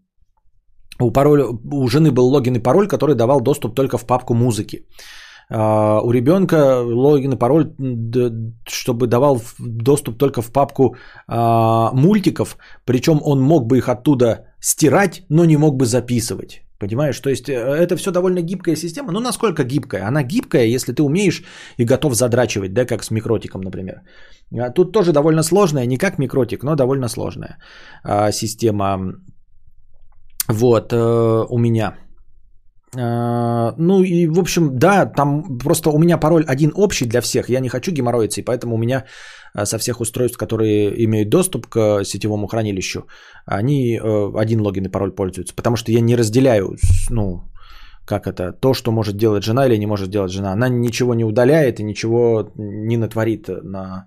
у, 0.99 1.11
пароля, 1.11 1.45
у 1.47 1.87
жены 1.87 2.11
был 2.11 2.27
логин 2.27 2.55
и 2.55 2.63
пароль, 2.63 2.87
который 2.87 3.15
давал 3.15 3.41
доступ 3.41 3.75
только 3.75 3.97
в 3.97 4.05
папку 4.05 4.33
музыки. 4.33 4.85
Uh, 5.49 6.01
у 6.03 6.11
ребенка 6.11 6.81
логин 6.83 7.31
и 7.31 7.37
пароль, 7.37 7.73
чтобы 8.67 9.07
давал 9.07 9.41
доступ 9.59 10.17
только 10.17 10.41
в 10.41 10.51
папку 10.51 10.97
uh, 11.31 11.93
мультиков, 11.93 12.57
причем 12.83 13.21
он 13.23 13.41
мог 13.41 13.65
бы 13.65 13.77
их 13.77 13.87
оттуда 13.87 14.53
стирать, 14.59 15.23
но 15.29 15.45
не 15.45 15.55
мог 15.55 15.77
бы 15.77 15.85
записывать. 15.85 16.66
Понимаешь, 16.79 17.19
то 17.19 17.29
есть 17.29 17.49
э, 17.49 17.53
это 17.53 17.95
все 17.95 18.11
довольно 18.11 18.41
гибкая 18.41 18.75
система. 18.75 19.11
Ну, 19.11 19.19
насколько 19.19 19.63
гибкая? 19.63 20.07
Она 20.07 20.23
гибкая, 20.23 20.65
если 20.65 20.93
ты 20.93 21.01
умеешь 21.01 21.43
и 21.77 21.85
готов 21.85 22.13
задрачивать, 22.13 22.73
да, 22.73 22.85
как 22.85 23.03
с 23.03 23.11
микротиком, 23.11 23.61
например. 23.61 24.01
А 24.59 24.69
тут 24.69 24.93
тоже 24.93 25.11
довольно 25.11 25.43
сложная, 25.43 25.87
не 25.87 25.97
как 25.97 26.19
микротик, 26.19 26.63
но 26.63 26.75
довольно 26.75 27.09
сложная 27.09 27.57
а, 28.03 28.31
система. 28.31 29.13
Вот, 30.49 30.93
э, 30.93 31.45
у 31.49 31.57
меня. 31.57 31.93
А, 32.95 33.73
ну 33.77 34.03
и, 34.03 34.27
в 34.27 34.39
общем, 34.39 34.79
да, 34.79 35.05
там 35.05 35.57
просто 35.57 35.89
у 35.89 35.99
меня 35.99 36.17
пароль 36.17 36.45
один 36.47 36.71
общий 36.75 37.05
для 37.05 37.21
всех. 37.21 37.49
Я 37.49 37.59
не 37.59 37.69
хочу 37.69 37.91
геморроиться, 37.91 38.41
и 38.41 38.43
поэтому 38.43 38.75
у 38.75 38.77
меня 38.77 39.05
а, 39.53 39.65
со 39.65 39.77
всех 39.77 39.99
устройств, 39.99 40.37
которые 40.37 41.03
имеют 41.03 41.29
доступ 41.29 41.67
к 41.67 42.03
сетевому 42.03 42.47
хранилищу, 42.47 43.07
они 43.45 43.97
э, 43.97 44.31
один 44.37 44.61
логин 44.61 44.85
и 44.85 44.91
пароль 44.91 45.11
пользуются. 45.11 45.55
Потому 45.55 45.75
что 45.75 45.91
я 45.91 46.01
не 46.01 46.15
разделяю, 46.15 46.77
ну, 47.09 47.43
как 48.05 48.25
это, 48.27 48.53
то, 48.53 48.73
что 48.73 48.91
может 48.91 49.17
делать 49.17 49.43
жена 49.43 49.67
или 49.67 49.77
не 49.77 49.87
может 49.87 50.09
делать 50.09 50.31
жена. 50.31 50.53
Она 50.53 50.69
ничего 50.69 51.13
не 51.13 51.25
удаляет 51.25 51.79
и 51.79 51.83
ничего 51.83 52.51
не 52.55 52.97
натворит 52.97 53.49
на 53.63 54.05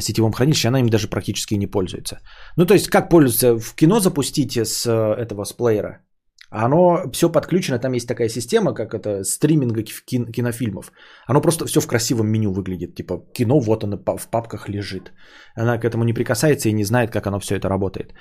сетевом 0.00 0.32
хранилище, 0.32 0.68
она 0.68 0.80
им 0.80 0.88
даже 0.88 1.08
практически 1.08 1.54
не 1.54 1.66
пользуется. 1.66 2.20
Ну, 2.56 2.66
то 2.66 2.74
есть, 2.74 2.88
как 2.88 3.10
пользоваться? 3.10 3.58
В 3.58 3.74
кино 3.74 4.00
запустите 4.00 4.64
с 4.64 4.86
э, 4.86 5.22
этого, 5.22 5.44
с 5.44 5.52
плеера. 5.52 6.00
Оно 6.50 7.10
все 7.12 7.32
подключено, 7.32 7.78
там 7.78 7.92
есть 7.92 8.08
такая 8.08 8.28
система, 8.28 8.74
как 8.74 8.94
это 8.94 9.24
стриминга 9.24 9.82
кин- 9.82 10.32
кинофильмов. 10.32 10.92
Оно 11.26 11.40
просто 11.40 11.66
все 11.66 11.80
в 11.80 11.86
красивом 11.86 12.28
меню 12.28 12.52
выглядит. 12.52 12.94
Типа 12.94 13.18
кино 13.32 13.60
вот 13.60 13.84
оно 13.84 13.96
в 13.96 14.30
папках 14.30 14.68
лежит. 14.68 15.12
Она 15.56 15.78
к 15.78 15.84
этому 15.84 16.04
не 16.04 16.12
прикасается 16.12 16.68
и 16.68 16.72
не 16.72 16.84
знает, 16.84 17.10
как 17.10 17.26
оно 17.26 17.40
все 17.40 17.56
это 17.56 17.68
работает. 17.68 18.14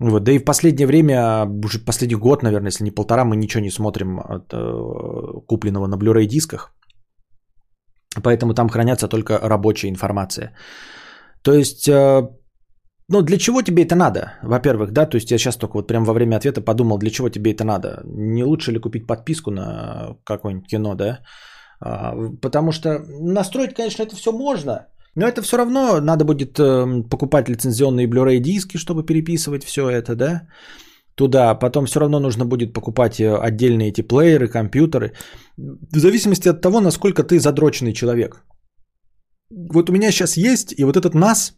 Вот. 0.00 0.22
Да 0.22 0.32
и 0.32 0.38
в 0.38 0.44
последнее 0.44 0.86
время, 0.86 1.46
уже 1.64 1.84
последний 1.84 2.16
год, 2.16 2.42
наверное, 2.42 2.68
если 2.68 2.84
не 2.84 2.94
полтора, 2.94 3.24
мы 3.24 3.36
ничего 3.36 3.62
не 3.62 3.70
смотрим 3.70 4.20
от 4.20 4.52
э, 4.52 5.46
купленного 5.46 5.86
на 5.88 5.96
Blu-ray 5.96 6.26
дисках. 6.26 6.72
Поэтому 8.22 8.54
там 8.54 8.68
хранятся 8.68 9.08
только 9.08 9.38
рабочая 9.42 9.88
информация. 9.88 10.54
То 11.42 11.52
есть 11.52 11.88
э, 11.88 12.28
ну, 13.10 13.22
для 13.22 13.38
чего 13.38 13.62
тебе 13.62 13.84
это 13.84 13.94
надо? 13.94 14.32
Во-первых, 14.42 14.92
да, 14.92 15.06
то 15.06 15.16
есть 15.16 15.30
я 15.30 15.38
сейчас 15.38 15.56
только 15.56 15.76
вот 15.76 15.86
прям 15.86 16.04
во 16.04 16.12
время 16.12 16.36
ответа 16.36 16.60
подумал, 16.60 16.98
для 16.98 17.10
чего 17.10 17.30
тебе 17.30 17.52
это 17.52 17.64
надо? 17.64 18.02
Не 18.04 18.44
лучше 18.44 18.72
ли 18.72 18.78
купить 18.78 19.06
подписку 19.06 19.50
на 19.50 20.16
какое-нибудь 20.24 20.68
кино, 20.68 20.94
да? 20.94 21.20
А, 21.80 22.14
потому 22.42 22.72
что 22.72 22.98
настроить, 23.20 23.74
конечно, 23.74 24.02
это 24.02 24.14
все 24.14 24.30
можно, 24.32 24.88
но 25.14 25.26
это 25.26 25.40
все 25.42 25.56
равно 25.56 26.00
надо 26.00 26.24
будет 26.24 26.58
э, 26.58 27.02
покупать 27.08 27.48
лицензионные 27.48 28.06
Blu-ray 28.06 28.40
диски, 28.40 28.76
чтобы 28.76 29.06
переписывать 29.06 29.64
все 29.64 29.88
это, 29.88 30.14
да? 30.14 30.42
Туда. 31.14 31.54
Потом 31.54 31.86
все 31.86 32.00
равно 32.00 32.20
нужно 32.20 32.44
будет 32.44 32.74
покупать 32.74 33.20
э, 33.20 33.34
отдельные 33.36 33.88
эти 33.88 34.02
плееры, 34.02 34.48
компьютеры. 34.48 35.14
В 35.56 35.98
зависимости 35.98 36.48
от 36.48 36.60
того, 36.60 36.80
насколько 36.80 37.24
ты 37.24 37.40
задроченный 37.40 37.94
человек. 37.94 38.44
Вот 39.50 39.88
у 39.88 39.92
меня 39.92 40.10
сейчас 40.10 40.36
есть, 40.36 40.74
и 40.78 40.84
вот 40.84 40.98
этот 40.98 41.14
NAS– 41.14 41.52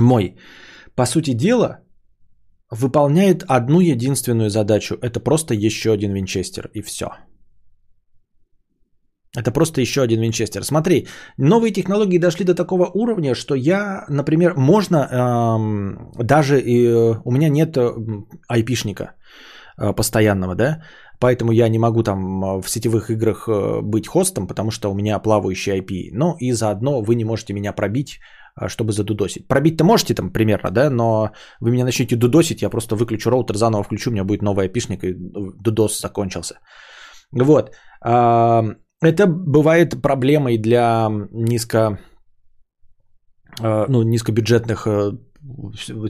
мой. 0.00 0.34
По 0.94 1.06
сути 1.06 1.34
дела, 1.34 1.78
выполняет 2.70 3.44
одну 3.48 3.80
единственную 3.80 4.50
задачу. 4.50 4.96
Это 5.02 5.20
просто 5.20 5.54
еще 5.54 5.92
один 5.92 6.12
винчестер 6.12 6.70
и 6.74 6.82
все. 6.82 7.06
Это 9.36 9.52
просто 9.52 9.80
еще 9.80 10.00
один 10.00 10.20
винчестер. 10.20 10.64
Смотри, 10.64 11.06
новые 11.38 11.72
технологии 11.72 12.18
дошли 12.18 12.44
до 12.44 12.54
такого 12.54 12.90
уровня, 12.94 13.34
что 13.34 13.54
я, 13.54 14.04
например, 14.08 14.54
можно 14.56 14.96
эм, 14.96 16.12
даже 16.24 16.58
э, 16.58 17.20
у 17.24 17.30
меня 17.30 17.48
нет 17.48 17.76
э, 17.76 17.90
айпишника 18.48 19.12
э, 19.76 19.92
постоянного, 19.92 20.54
да, 20.54 20.82
поэтому 21.20 21.52
я 21.52 21.68
не 21.68 21.78
могу 21.78 22.02
там 22.02 22.42
э, 22.42 22.62
в 22.62 22.70
сетевых 22.70 23.10
играх 23.10 23.48
э, 23.48 23.80
быть 23.82 24.08
хостом, 24.08 24.46
потому 24.46 24.70
что 24.70 24.90
у 24.90 24.94
меня 24.94 25.18
плавающий 25.18 25.78
IP. 25.78 26.10
Но 26.12 26.36
и 26.40 26.52
заодно 26.52 27.02
вы 27.02 27.14
не 27.14 27.24
можете 27.24 27.52
меня 27.52 27.72
пробить, 27.72 28.20
чтобы 28.66 28.92
задудосить. 28.92 29.46
Пробить-то 29.46 29.84
можете 29.84 30.14
там 30.14 30.32
примерно, 30.32 30.70
да, 30.70 30.90
но 30.90 31.30
вы 31.60 31.70
меня 31.70 31.84
начнете 31.84 32.16
дудосить, 32.16 32.62
я 32.62 32.70
просто 32.70 32.96
выключу 32.96 33.30
роутер, 33.30 33.56
заново 33.56 33.84
включу, 33.84 34.10
у 34.10 34.12
меня 34.12 34.24
будет 34.24 34.42
новый 34.42 34.66
айпишник, 34.66 35.04
и 35.04 35.14
дудос 35.14 36.00
закончился. 36.00 36.58
Вот. 37.32 37.70
Это 38.00 39.26
бывает 39.26 40.02
проблемой 40.02 40.58
для 40.58 41.08
низко, 41.32 41.98
ну, 43.60 44.02
низкобюджетных 44.02 44.86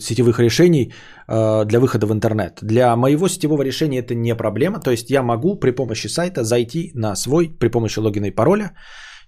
сетевых 0.01 0.41
решений 0.41 0.93
для 1.29 1.81
выхода 1.81 2.07
в 2.07 2.13
интернет. 2.13 2.59
Для 2.63 2.97
моего 2.97 3.29
сетевого 3.29 3.63
решения 3.63 3.99
это 3.99 4.15
не 4.15 4.35
проблема. 4.35 4.81
То 4.81 4.91
есть 4.91 5.11
я 5.11 5.23
могу 5.23 5.59
при 5.61 5.71
помощи 5.71 6.09
сайта 6.09 6.45
зайти 6.45 6.93
на 6.95 7.15
свой, 7.15 7.49
при 7.49 7.69
помощи 7.69 7.99
логина 8.01 8.27
и 8.27 8.35
пароля, 8.35 8.73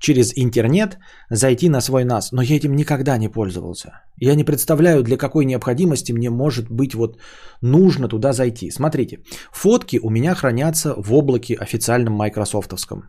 через 0.00 0.32
интернет 0.36 0.98
зайти 1.30 1.68
на 1.68 1.80
свой 1.80 2.04
NAS. 2.04 2.32
Но 2.32 2.42
я 2.42 2.56
этим 2.56 2.74
никогда 2.74 3.18
не 3.18 3.28
пользовался. 3.28 3.88
Я 4.16 4.34
не 4.34 4.44
представляю, 4.44 5.02
для 5.02 5.16
какой 5.16 5.44
необходимости 5.44 6.12
мне 6.12 6.30
может 6.30 6.70
быть 6.70 6.94
вот 6.94 7.18
нужно 7.62 8.08
туда 8.08 8.32
зайти. 8.32 8.70
Смотрите, 8.70 9.18
фотки 9.52 10.00
у 10.02 10.10
меня 10.10 10.34
хранятся 10.34 10.94
в 10.96 11.12
облаке 11.14 11.54
официальном 11.54 12.14
майкрософтовском. 12.14 13.02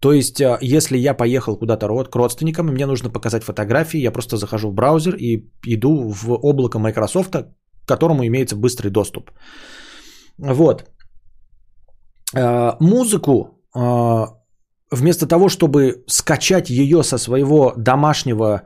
То 0.00 0.12
есть, 0.12 0.40
э, 0.40 0.58
если 0.60 0.98
я 0.98 1.14
поехал 1.14 1.56
куда-то 1.56 1.86
к 2.04 2.16
родственникам, 2.16 2.66
мне 2.66 2.86
нужно 2.86 3.10
показать 3.10 3.44
фотографии, 3.44 4.00
я 4.00 4.12
просто 4.12 4.36
захожу 4.36 4.70
в 4.70 4.74
браузер 4.74 5.14
и 5.16 5.48
иду 5.66 6.10
в 6.10 6.32
облако 6.32 6.78
Microsoft, 6.78 7.30
к 7.30 7.46
которому 7.86 8.26
имеется 8.26 8.56
быстрый 8.56 8.90
доступ. 8.90 9.30
Вот. 10.38 10.84
Э, 12.34 12.72
музыку 12.80 13.60
э, 13.76 14.26
вместо 14.92 15.26
того, 15.26 15.48
чтобы 15.48 16.04
скачать 16.06 16.70
ее 16.70 17.02
со 17.02 17.18
своего 17.18 17.74
домашнего 17.76 18.62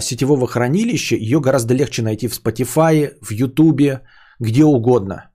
сетевого 0.00 0.46
хранилища, 0.46 1.16
ее 1.16 1.40
гораздо 1.40 1.74
легче 1.74 2.02
найти 2.02 2.28
в 2.28 2.32
Spotify, 2.32 3.10
в 3.20 3.32
YouTube, 3.32 4.00
где 4.38 4.64
угодно– 4.64 5.30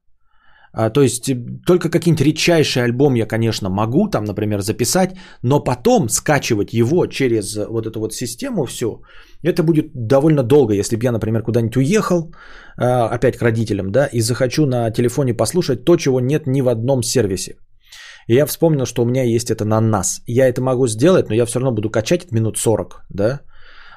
а, 0.72 0.90
то 0.90 1.02
есть 1.02 1.30
э, 1.30 1.36
только 1.66 1.90
какие-нибудь 1.90 2.26
редчайшие 2.26 2.84
альбом 2.84 3.16
я, 3.16 3.26
конечно, 3.26 3.70
могу 3.70 4.08
там, 4.08 4.24
например, 4.24 4.62
записать, 4.62 5.16
но 5.44 5.64
потом 5.64 6.10
скачивать 6.10 6.74
его 6.74 7.08
через 7.08 7.56
вот 7.56 7.88
эту 7.88 8.00
вот 8.00 8.14
систему 8.14 8.66
все, 8.66 9.02
это 9.44 9.64
будет 9.64 9.92
довольно 9.94 10.44
долго, 10.44 10.74
если 10.74 10.96
бы 10.96 11.04
я, 11.04 11.12
например, 11.12 11.42
куда-нибудь 11.42 11.78
уехал, 11.78 12.34
а, 12.78 13.08
опять 13.08 13.38
к 13.38 13.42
родителям, 13.42 13.92
да, 13.92 14.06
и 14.06 14.22
захочу 14.22 14.66
на 14.66 14.92
телефоне 14.92 15.34
послушать 15.34 15.86
то, 15.86 15.98
чего 15.98 16.20
нет 16.20 16.48
ни 16.48 16.62
в 16.62 16.70
одном 16.70 17.04
сервисе. 17.04 17.56
И 18.30 18.36
я 18.36 18.46
вспомнил, 18.46 18.86
что 18.86 19.02
у 19.02 19.06
меня 19.06 19.24
есть 19.24 19.50
это 19.50 19.66
на 19.66 19.82
NAS. 19.82 20.22
Я 20.28 20.48
это 20.48 20.62
могу 20.62 20.88
сделать, 20.88 21.30
но 21.30 21.36
я 21.36 21.46
все 21.46 21.60
равно 21.60 21.72
буду 21.76 21.90
качать 21.90 22.32
минут 22.32 22.58
40, 22.58 23.02
да, 23.10 23.40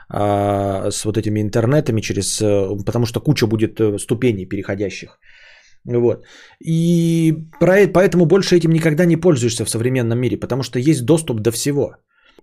а, 0.08 0.90
с 0.90 1.04
вот 1.04 1.18
этими 1.18 1.40
интернетами 1.42 2.00
через, 2.00 2.40
э, 2.40 2.84
потому 2.86 3.04
что 3.06 3.20
куча 3.20 3.46
будет 3.46 3.78
э, 3.78 3.98
ступеней 3.98 4.46
переходящих. 4.46 5.18
Вот. 5.84 6.24
И 6.64 7.34
поэтому 7.60 8.24
больше 8.24 8.56
этим 8.56 8.72
никогда 8.72 9.04
не 9.04 9.20
пользуешься 9.20 9.64
в 9.64 9.70
современном 9.70 10.18
мире, 10.18 10.40
потому 10.40 10.62
что 10.62 10.78
есть 10.78 11.04
доступ 11.04 11.40
до 11.40 11.50
всего. 11.50 11.96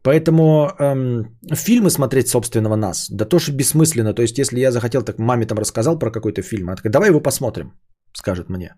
Поэтому 0.04 0.72
эм, 0.80 1.38
фильмы 1.56 1.90
смотреть 1.90 2.28
собственного 2.28 2.76
нас, 2.76 3.08
да 3.10 3.26
тоже 3.26 3.52
бессмысленно. 3.52 4.14
То 4.14 4.22
есть, 4.22 4.38
если 4.38 4.60
я 4.60 4.72
захотел, 4.72 5.02
так 5.02 5.18
маме 5.18 5.46
там 5.46 5.58
рассказал 5.58 5.98
про 6.00 6.12
какой-то 6.12 6.42
фильм, 6.42 6.68
она 6.68 6.76
такая, 6.76 6.92
давай 6.92 7.10
его 7.10 7.20
посмотрим, 7.20 7.74
скажет 8.14 8.50
мне. 8.50 8.76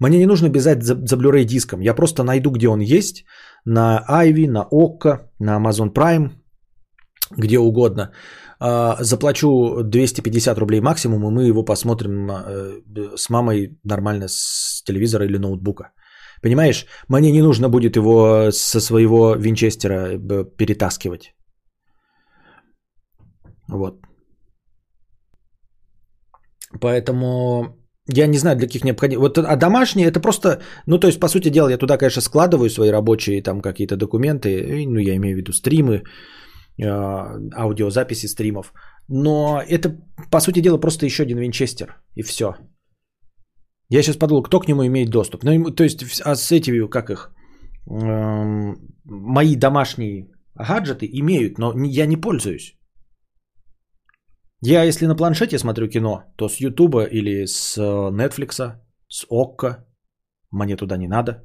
Мне 0.00 0.18
не 0.18 0.26
нужно 0.26 0.48
бежать 0.48 0.82
за, 0.82 0.94
за 0.94 1.16
Blu-ray 1.16 1.44
диском, 1.44 1.80
я 1.80 1.94
просто 1.94 2.24
найду, 2.24 2.50
где 2.50 2.68
он 2.68 2.80
есть, 2.80 3.24
на 3.64 4.04
Ivy, 4.08 4.50
на 4.50 4.66
Okko, 4.72 5.18
на 5.38 5.58
Amazon 5.58 5.92
Prime, 5.92 6.30
где 7.36 7.58
угодно. 7.58 8.12
А, 8.58 8.96
заплачу 9.00 9.82
250 9.84 10.58
рублей 10.58 10.80
максимум, 10.80 11.26
и 11.26 11.30
мы 11.30 11.44
его 11.44 11.64
посмотрим 11.64 12.30
э, 12.30 13.16
с 13.16 13.30
мамой 13.30 13.78
нормально 13.84 14.28
с 14.28 14.82
телевизора 14.84 15.24
или 15.24 15.38
ноутбука. 15.38 15.92
Понимаешь, 16.42 16.86
мне 17.08 17.32
не 17.32 17.42
нужно 17.42 17.68
будет 17.68 17.96
его 17.96 18.50
со 18.52 18.80
своего 18.80 19.34
винчестера 19.34 20.12
э, 20.12 20.44
перетаскивать. 20.56 21.34
Вот. 23.68 24.00
Поэтому 26.80 27.79
я 28.12 28.26
не 28.26 28.38
знаю, 28.38 28.56
для 28.56 28.66
каких 28.66 28.84
необходимых. 28.84 29.20
Вот, 29.22 29.38
а 29.38 29.56
домашние 29.56 30.08
это 30.08 30.20
просто, 30.20 30.60
ну, 30.86 30.98
то 30.98 31.06
есть, 31.06 31.20
по 31.20 31.28
сути 31.28 31.50
дела, 31.50 31.70
я 31.70 31.78
туда, 31.78 31.98
конечно, 31.98 32.22
складываю 32.22 32.70
свои 32.70 32.90
рабочие 32.90 33.42
там 33.42 33.60
какие-то 33.60 33.96
документы, 33.96 34.84
ну, 34.88 34.98
я 34.98 35.16
имею 35.16 35.36
в 35.36 35.38
виду 35.38 35.52
стримы, 35.52 36.02
Э, 36.82 37.38
аудиозаписи 37.52 38.28
стримов. 38.28 38.72
Но 39.08 39.60
это, 39.68 39.96
по 40.30 40.40
сути 40.40 40.60
дела, 40.60 40.78
просто 40.78 41.06
еще 41.06 41.24
один 41.24 41.38
винчестер. 41.38 42.00
И 42.16 42.22
все. 42.22 42.54
Я 43.90 44.02
сейчас 44.02 44.16
подумал, 44.16 44.42
кто 44.42 44.60
к 44.60 44.68
нему 44.68 44.86
имеет 44.86 45.10
доступ. 45.10 45.44
Ну, 45.44 45.70
то 45.70 45.84
есть, 45.84 46.22
а 46.24 46.36
с 46.36 46.52
этими, 46.52 46.88
как 46.88 47.10
их, 47.10 47.34
эм, 47.90 48.76
мои 49.04 49.56
домашние 49.56 50.30
гаджеты 50.54 51.06
имеют, 51.12 51.58
но 51.58 51.74
я 51.84 52.06
не 52.06 52.16
пользуюсь. 52.16 52.78
Я, 54.62 54.84
если 54.84 55.06
на 55.06 55.16
планшете 55.16 55.58
смотрю 55.58 55.88
кино, 55.88 56.24
то 56.36 56.48
с 56.48 56.60
Ютуба 56.60 57.04
или 57.04 57.46
с 57.46 57.78
э, 57.78 57.82
Netflix, 57.82 58.74
с 59.08 59.26
ОККО, 59.30 59.86
мне 60.50 60.76
туда 60.76 60.96
не 60.98 61.08
надо, 61.08 61.44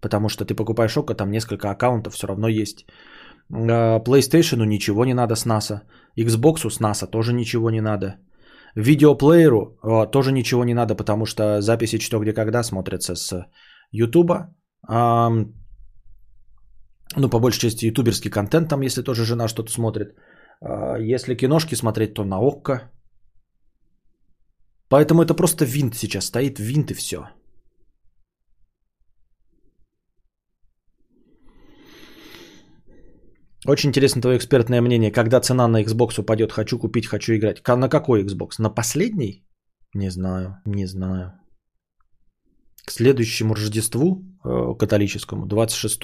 потому 0.00 0.28
что 0.28 0.44
ты 0.44 0.54
покупаешь 0.54 0.96
ОККО, 0.96 1.14
там 1.14 1.30
несколько 1.30 1.70
аккаунтов 1.70 2.14
все 2.14 2.26
равно 2.26 2.48
есть. 2.48 2.86
А, 3.52 3.98
PlayStation 3.98 4.64
ничего 4.66 5.04
не 5.04 5.14
надо 5.14 5.34
с 5.34 5.44
NASA. 5.44 5.80
Xbox 6.16 6.70
с 6.70 6.80
NASA 6.80 7.10
тоже 7.10 7.32
ничего 7.32 7.70
не 7.70 7.80
надо. 7.80 8.16
Видеоплееру 8.76 9.78
а, 9.82 10.06
тоже 10.06 10.30
ничего 10.32 10.64
не 10.64 10.74
надо, 10.74 10.94
потому 10.94 11.26
что 11.26 11.60
записи 11.60 11.98
что, 11.98 12.20
где, 12.20 12.32
когда 12.32 12.62
смотрятся 12.62 13.16
с 13.16 13.46
YouTube. 13.90 14.30
Ну, 17.14 17.28
по 17.28 17.40
большей 17.40 17.60
части 17.60 17.86
ютуберский 17.86 18.30
контент 18.30 18.68
там, 18.68 18.80
если 18.82 19.02
тоже 19.02 19.24
жена 19.24 19.48
что-то 19.48 19.70
смотрит. 19.70 20.16
А, 20.62 20.96
если 20.98 21.34
киношки 21.34 21.74
смотреть, 21.74 22.14
то 22.14 22.24
на 22.24 22.38
ОККО. 22.38 22.90
Поэтому 24.88 25.22
это 25.22 25.34
просто 25.34 25.64
винт 25.64 25.94
сейчас 25.94 26.26
стоит, 26.26 26.58
винт 26.58 26.90
и 26.90 26.94
все. 26.94 27.28
Очень 33.66 33.90
интересно 33.90 34.22
твое 34.22 34.36
экспертное 34.36 34.80
мнение. 34.80 35.12
Когда 35.12 35.40
цена 35.40 35.68
на 35.68 35.82
Xbox 35.82 36.20
упадет, 36.20 36.52
хочу 36.52 36.78
купить, 36.78 37.06
хочу 37.06 37.32
играть. 37.32 37.62
На 37.68 37.88
какой 37.88 38.24
Xbox? 38.24 38.58
На 38.58 38.70
последний? 38.70 39.46
Не 39.94 40.10
знаю, 40.10 40.60
не 40.66 40.86
знаю. 40.86 41.32
К 42.84 42.90
следующему 42.90 43.54
Рождеству 43.54 44.24
э, 44.44 44.74
католическому, 44.78 45.46
26 45.46 46.00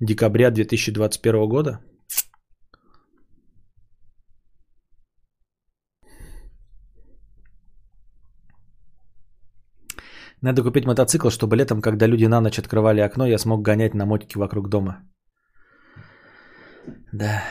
декабря 0.00 0.50
2021 0.50 1.48
года. 1.48 1.80
Надо 10.42 10.62
купить 10.62 10.84
мотоцикл, 10.86 11.30
чтобы 11.30 11.56
летом, 11.56 11.80
когда 11.80 12.06
люди 12.06 12.26
на 12.26 12.40
ночь 12.40 12.58
открывали 12.58 13.00
окно, 13.00 13.26
я 13.26 13.38
смог 13.38 13.62
гонять 13.62 13.94
на 13.94 14.06
мотике 14.06 14.38
вокруг 14.38 14.68
дома. 14.68 15.02
Да. 17.12 17.42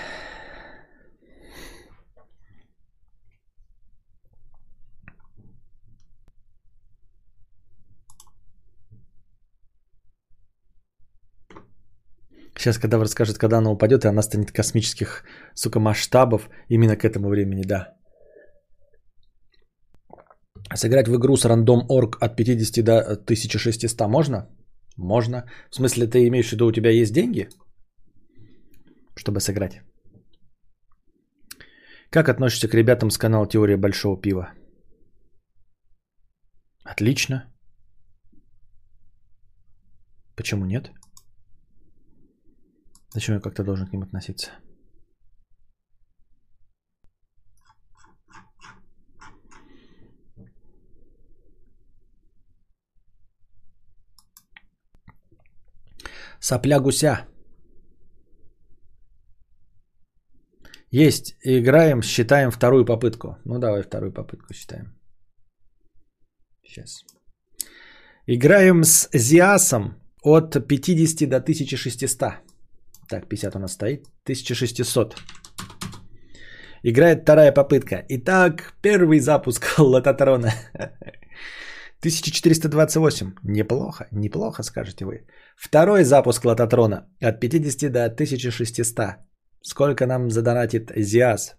Сейчас, 12.57 12.78
когда 12.78 12.98
расскажет, 12.98 13.38
когда 13.38 13.57
она 13.57 13.72
упадет, 13.72 14.06
и 14.06 14.07
она 14.07 14.22
станет 14.22 14.52
космических, 14.52 15.24
сука, 15.53 15.80
масштабов, 15.80 16.49
именно 16.70 16.95
к 16.95 17.03
этому 17.03 17.30
времени, 17.30 17.64
да. 17.64 17.94
Сыграть 20.74 21.08
в 21.08 21.16
игру 21.16 21.38
с 21.38 21.46
рандом 21.46 21.86
орг 21.90 22.18
от 22.22 22.36
50 22.36 22.84
до 22.84 23.00
1600 23.00 24.08
можно? 24.08 24.50
Можно. 24.98 25.46
В 25.70 25.76
смысле, 25.76 26.08
ты 26.08 26.28
имеешь 26.28 26.50
в 26.50 26.54
виду, 26.54 26.68
у 26.68 26.72
тебя 26.72 26.92
есть 26.92 27.14
деньги? 27.14 27.50
чтобы 29.16 29.40
сыграть. 29.40 29.82
Как 32.10 32.30
относишься 32.30 32.68
к 32.68 32.74
ребятам 32.74 33.10
с 33.10 33.18
канала 33.18 33.48
Теория 33.48 33.78
Большого 33.78 34.22
Пива? 34.22 34.54
Отлично. 36.84 37.52
Почему 40.36 40.66
нет? 40.66 40.92
Зачем 43.14 43.36
я 43.36 43.42
как-то 43.42 43.64
должен 43.64 43.88
к 43.88 43.94
ним 43.94 44.04
относиться? 44.04 44.52
Сопля 56.45 56.80
гуся. 56.80 57.26
Есть. 60.91 61.35
Играем, 61.43 62.03
считаем 62.03 62.51
вторую 62.51 62.85
попытку. 62.85 63.38
Ну 63.45 63.59
давай 63.59 63.81
вторую 63.81 64.13
попытку 64.13 64.53
считаем. 64.53 64.85
Сейчас. 66.63 67.03
Играем 68.27 68.84
с 68.84 69.09
Зиасом 69.13 69.95
от 70.23 70.67
50 70.67 71.30
до 71.30 71.38
1600. 71.38 72.19
Так, 73.09 73.27
50 73.27 73.55
у 73.55 73.59
нас 73.59 73.73
стоит. 73.73 74.05
1600. 74.26 75.15
Играет 76.84 77.22
вторая 77.23 77.51
попытка. 77.53 78.05
Итак, 78.09 78.76
первый 78.84 79.19
запуск 79.19 79.65
лототрона. 79.80 80.53
1428. 82.05 83.35
Неплохо, 83.43 84.07
неплохо, 84.11 84.63
скажете 84.63 85.05
вы. 85.05 85.26
Второй 85.56 86.03
запуск 86.03 86.45
лототрона 86.45 87.07
от 87.22 87.40
50 87.40 87.91
до 87.91 88.06
1600. 88.06 89.18
Сколько 89.61 90.06
нам 90.06 90.30
задонатит 90.30 90.91
Зиас? 90.95 91.56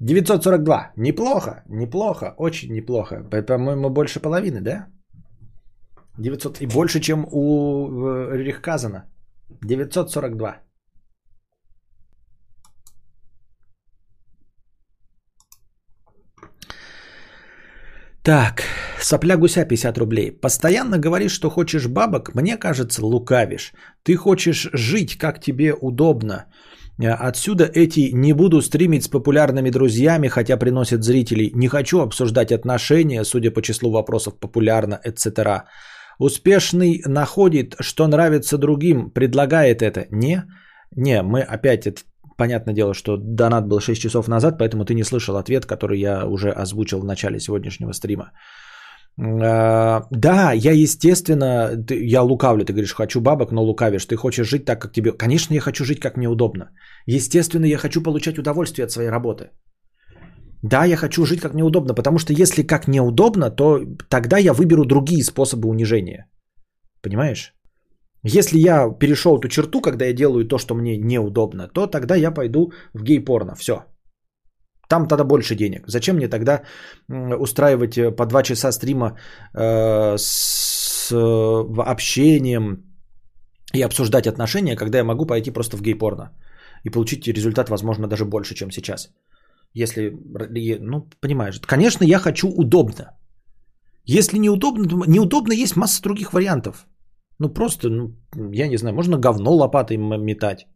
942. 0.00 0.92
Неплохо, 0.96 1.62
неплохо, 1.68 2.34
очень 2.38 2.72
неплохо. 2.72 3.24
По-моему, 3.46 3.90
больше 3.90 4.20
половины, 4.20 4.60
да? 4.60 4.86
900 6.18 6.60
и 6.60 6.66
больше, 6.66 7.00
чем 7.00 7.26
у 7.30 7.88
Рихказана. 8.32 9.10
942. 9.62 10.67
Так, 18.28 18.62
сопля 19.00 19.36
гуся 19.36 19.64
50 19.64 19.98
рублей. 19.98 20.32
Постоянно 20.32 20.98
говоришь, 20.98 21.32
что 21.32 21.48
хочешь 21.48 21.86
бабок, 21.86 22.34
мне 22.34 22.58
кажется, 22.58 23.06
лукавишь. 23.06 23.72
Ты 24.02 24.16
хочешь 24.16 24.68
жить, 24.74 25.16
как 25.16 25.40
тебе 25.40 25.72
удобно. 25.72 26.44
Отсюда 26.98 27.64
эти 27.64 28.12
«не 28.12 28.34
буду 28.34 28.60
стримить 28.60 29.04
с 29.04 29.08
популярными 29.08 29.70
друзьями, 29.70 30.28
хотя 30.28 30.58
приносят 30.58 31.04
зрителей», 31.04 31.52
«не 31.54 31.68
хочу 31.68 32.00
обсуждать 32.00 32.52
отношения, 32.52 33.24
судя 33.24 33.50
по 33.50 33.62
числу 33.62 33.90
вопросов 33.90 34.38
популярно», 34.38 35.00
etc. 35.06 35.62
Успешный 36.18 37.02
находит, 37.06 37.76
что 37.80 38.06
нравится 38.06 38.58
другим, 38.58 39.10
предлагает 39.10 39.80
это. 39.80 40.06
Не? 40.10 40.44
Не, 40.94 41.22
мы 41.22 41.40
опять, 41.40 41.86
это 41.86 42.02
понятное 42.38 42.74
дело, 42.74 42.94
что 42.94 43.16
донат 43.16 43.68
был 43.68 43.80
6 43.80 44.00
часов 44.00 44.28
назад, 44.28 44.58
поэтому 44.58 44.84
ты 44.84 44.94
не 44.94 45.04
слышал 45.04 45.36
ответ, 45.36 45.66
который 45.66 45.98
я 46.00 46.26
уже 46.26 46.50
озвучил 46.50 47.00
в 47.00 47.04
начале 47.04 47.40
сегодняшнего 47.40 47.92
стрима. 47.92 48.32
А, 49.20 50.06
да, 50.10 50.52
я, 50.52 50.72
естественно, 50.72 51.70
я 51.90 52.22
лукавлю, 52.22 52.64
ты 52.64 52.72
говоришь, 52.72 52.94
хочу 52.94 53.20
бабок, 53.20 53.52
но 53.52 53.62
лукавишь, 53.62 54.06
ты 54.06 54.16
хочешь 54.16 54.48
жить 54.48 54.64
так, 54.64 54.80
как 54.80 54.92
тебе... 54.92 55.12
Конечно, 55.12 55.54
я 55.54 55.60
хочу 55.60 55.84
жить, 55.84 56.00
как 56.00 56.16
мне 56.16 56.28
удобно. 56.28 56.70
Естественно, 57.06 57.66
я 57.66 57.78
хочу 57.78 58.02
получать 58.02 58.38
удовольствие 58.38 58.84
от 58.84 58.90
своей 58.90 59.10
работы. 59.10 59.50
Да, 60.62 60.84
я 60.84 60.96
хочу 60.96 61.24
жить 61.24 61.40
как 61.40 61.54
мне 61.54 61.64
удобно, 61.64 61.94
потому 61.94 62.18
что 62.18 62.32
если 62.32 62.66
как 62.66 62.88
неудобно, 62.88 63.50
то 63.50 63.80
тогда 64.08 64.38
я 64.38 64.52
выберу 64.52 64.84
другие 64.84 65.24
способы 65.24 65.68
унижения. 65.68 66.26
Понимаешь? 67.02 67.57
Если 68.24 68.58
я 68.58 68.90
перешел 68.98 69.38
эту 69.38 69.48
черту, 69.48 69.80
когда 69.80 70.04
я 70.04 70.12
делаю 70.12 70.44
то, 70.44 70.58
что 70.58 70.74
мне 70.74 70.96
неудобно, 70.96 71.68
то 71.68 71.86
тогда 71.86 72.16
я 72.16 72.30
пойду 72.30 72.72
в 72.94 73.02
гей-порно. 73.02 73.54
Все. 73.54 73.84
Там 74.88 75.06
тогда 75.06 75.24
больше 75.24 75.54
денег. 75.54 75.84
Зачем 75.86 76.16
мне 76.16 76.28
тогда 76.28 76.62
устраивать 77.08 77.98
э, 77.98 78.10
по 78.10 78.26
два 78.26 78.42
часа 78.42 78.72
стрима 78.72 79.18
э, 79.54 80.16
с 80.16 81.12
э, 81.12 81.82
общением 81.86 82.84
и 83.74 83.82
обсуждать 83.82 84.26
отношения, 84.26 84.76
когда 84.76 84.98
я 84.98 85.04
могу 85.04 85.26
пойти 85.26 85.50
просто 85.50 85.76
в 85.76 85.82
гей-порно 85.82 86.32
и 86.84 86.90
получить 86.90 87.28
результат, 87.28 87.68
возможно, 87.68 88.08
даже 88.08 88.24
больше, 88.24 88.54
чем 88.54 88.70
сейчас. 88.70 89.10
Если, 89.74 90.10
ну, 90.80 91.08
понимаешь, 91.20 91.60
конечно, 91.60 92.04
я 92.04 92.18
хочу 92.18 92.48
удобно. 92.48 93.10
Если 94.04 94.38
неудобно, 94.38 95.04
неудобно 95.06 95.52
есть 95.52 95.76
масса 95.76 96.02
других 96.02 96.32
вариантов. 96.32 96.86
Ну, 97.40 97.48
просто, 97.48 97.88
ну, 97.88 98.14
я 98.52 98.68
не 98.68 98.78
знаю, 98.78 98.94
можно 98.94 99.16
говно 99.18 99.54
лопатой 99.54 99.96
метать. 99.96 100.66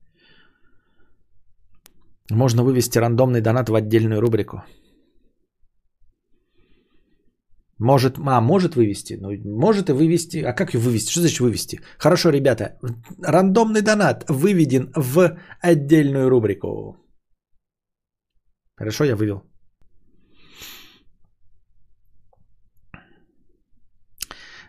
Можно 2.30 2.62
вывести 2.62 2.98
рандомный 2.98 3.40
донат 3.40 3.68
в 3.68 3.74
отдельную 3.74 4.20
рубрику. 4.20 4.62
Может, 7.78 8.16
а, 8.18 8.40
может 8.40 8.76
вывести. 8.76 9.18
Ну, 9.20 9.30
может 9.44 9.88
и 9.88 9.92
вывести. 9.92 10.38
А 10.38 10.52
как 10.52 10.74
ее 10.74 10.80
вывести? 10.80 11.10
Что 11.10 11.20
значит 11.20 11.40
вывести? 11.40 11.80
Хорошо, 11.98 12.30
ребята. 12.30 12.78
Рандомный 13.22 13.82
донат 13.82 14.24
выведен 14.28 14.92
в 14.94 15.36
отдельную 15.60 16.30
рубрику. 16.30 16.96
Хорошо, 18.76 19.04
я 19.04 19.16
вывел. 19.16 19.42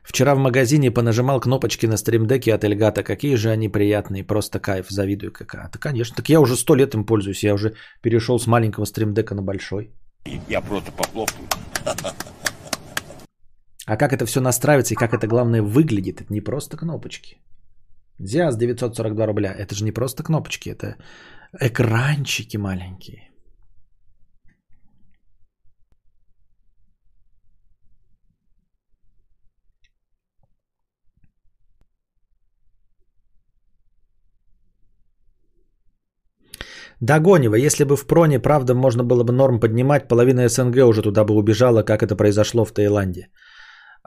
Вчера 0.03 0.35
в 0.35 0.37
магазине 0.37 0.91
понажимал 0.91 1.39
кнопочки 1.39 1.87
на 1.87 1.97
стримдеке 1.97 2.53
от 2.53 2.63
Эльгата. 2.63 3.03
Какие 3.03 3.35
же 3.35 3.49
они 3.49 3.69
приятные, 3.69 4.23
просто 4.23 4.59
кайф, 4.59 4.89
завидую 4.89 5.31
какая. 5.31 5.69
Да, 5.73 5.79
конечно. 5.79 6.15
Так 6.15 6.29
я 6.29 6.39
уже 6.39 6.55
сто 6.55 6.75
лет 6.75 6.93
им 6.93 7.05
пользуюсь. 7.05 7.43
Я 7.43 7.53
уже 7.53 7.73
перешел 8.01 8.37
с 8.37 8.47
маленького 8.47 8.85
стримдека 8.85 9.33
на 9.33 9.41
большой. 9.41 9.91
Я 10.49 10.61
просто 10.61 10.91
похлопаю. 10.91 11.47
А 13.85 13.97
как 13.97 14.13
это 14.13 14.25
все 14.25 14.39
настраивается 14.39 14.93
и 14.93 14.97
как 14.97 15.13
это 15.13 15.27
главное 15.27 15.61
выглядит, 15.61 16.21
это 16.21 16.33
не 16.33 16.41
просто 16.41 16.77
кнопочки. 16.77 17.37
Зиас 18.19 18.57
942 18.57 19.25
рубля. 19.25 19.53
Это 19.53 19.75
же 19.75 19.83
не 19.83 19.91
просто 19.91 20.23
кнопочки, 20.23 20.69
это 20.69 20.95
экранчики 21.59 22.57
маленькие. 22.57 23.32
Догонева, 37.01 37.55
если 37.55 37.85
бы 37.85 37.95
в 37.95 38.05
проне, 38.05 38.39
правда, 38.39 38.73
можно 38.73 39.03
было 39.03 39.23
бы 39.23 39.33
норм 39.33 39.59
поднимать, 39.59 40.07
половина 40.07 40.47
СНГ 40.47 40.77
уже 40.85 41.01
туда 41.01 41.23
бы 41.23 41.33
убежала, 41.35 41.83
как 41.83 42.03
это 42.03 42.15
произошло 42.15 42.65
в 42.65 42.71
Таиланде. 42.71 43.29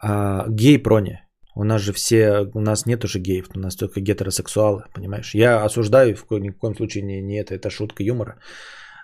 А, 0.02 0.46
гей 0.48 0.82
проне. 0.82 1.22
У 1.54 1.64
нас 1.64 1.80
же 1.80 1.92
все, 1.92 2.50
у 2.54 2.60
нас 2.60 2.86
нет 2.86 3.04
уже 3.04 3.18
геев, 3.18 3.48
у 3.54 3.58
нас 3.58 3.76
только 3.76 4.00
гетеросексуалы, 4.00 4.84
понимаешь? 4.94 5.34
Я 5.34 5.64
осуждаю, 5.64 6.16
в 6.16 6.38
ни 6.38 6.50
в 6.50 6.58
коем 6.58 6.74
случае 6.76 7.02
не, 7.04 7.22
не 7.22 7.40
это, 7.40 7.54
это 7.54 7.70
шутка 7.70 8.02
юмора. 8.02 8.38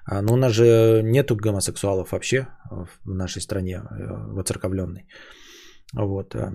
А, 0.04 0.22
но 0.22 0.34
у 0.34 0.36
нас 0.36 0.52
же 0.52 1.02
нету 1.02 1.36
гомосексуалов 1.36 2.12
вообще 2.12 2.46
в 3.04 3.14
нашей 3.14 3.40
стране, 3.40 3.76
э, 3.76 3.82
воцерковленной. 4.34 5.06
Вот. 5.94 6.34
А, 6.34 6.52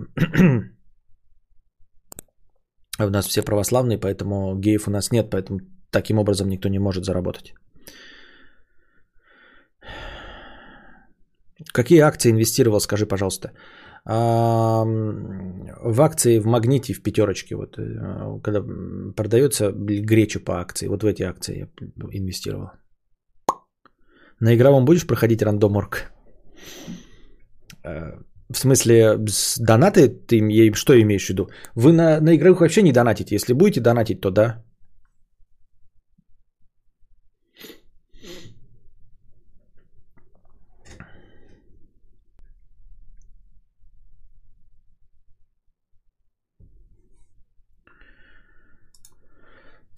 у 3.06 3.10
нас 3.10 3.28
все 3.28 3.42
православные, 3.42 3.98
поэтому 4.00 4.56
геев 4.60 4.88
у 4.88 4.92
нас 4.92 5.12
нет, 5.12 5.30
поэтому 5.30 5.60
таким 5.92 6.20
образом 6.20 6.50
никто 6.50 6.70
не 6.70 6.80
может 6.80 7.06
заработать. 7.06 7.54
Какие 11.74 12.00
акции 12.02 12.32
инвестировал, 12.32 12.80
скажи, 12.80 13.06
пожалуйста. 13.06 13.52
В 14.06 16.02
акции 16.02 16.40
в 16.40 16.46
магните 16.46 16.94
в 16.94 17.02
пятерочке, 17.02 17.56
вот 17.56 17.78
э, 17.78 18.40
когда 18.42 18.64
продается 19.16 19.74
гречу 19.74 20.40
по 20.40 20.62
акции, 20.62 20.88
вот 20.88 21.04
в 21.04 21.06
эти 21.06 21.24
акции 21.24 21.58
я 21.58 21.68
инвестировал. 22.14 22.70
На 24.40 24.56
игровом 24.56 24.86
будешь 24.86 25.08
проходить 25.08 25.42
рандоморг? 25.42 26.14
Э, 27.84 28.14
в 28.50 28.58
смысле, 28.58 29.18
донаты 29.60 30.08
ты 30.08 30.74
что 30.74 30.94
имеешь 31.02 31.26
в 31.26 31.30
виду? 31.30 31.50
Вы 31.76 31.92
на, 31.92 32.22
на 32.22 32.34
игровых 32.36 32.62
вообще 32.62 32.84
не 32.84 32.94
донатите. 32.94 33.36
Если 33.36 33.54
будете 33.54 33.82
донатить, 33.82 34.22
то 34.22 34.32
да. 34.32 34.64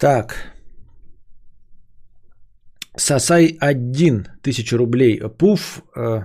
Так. 0.00 0.54
Сосай 2.96 3.56
один 3.60 4.26
тысячу 4.42 4.78
рублей. 4.78 5.20
Пуф. 5.38 5.82
Э, 5.94 6.24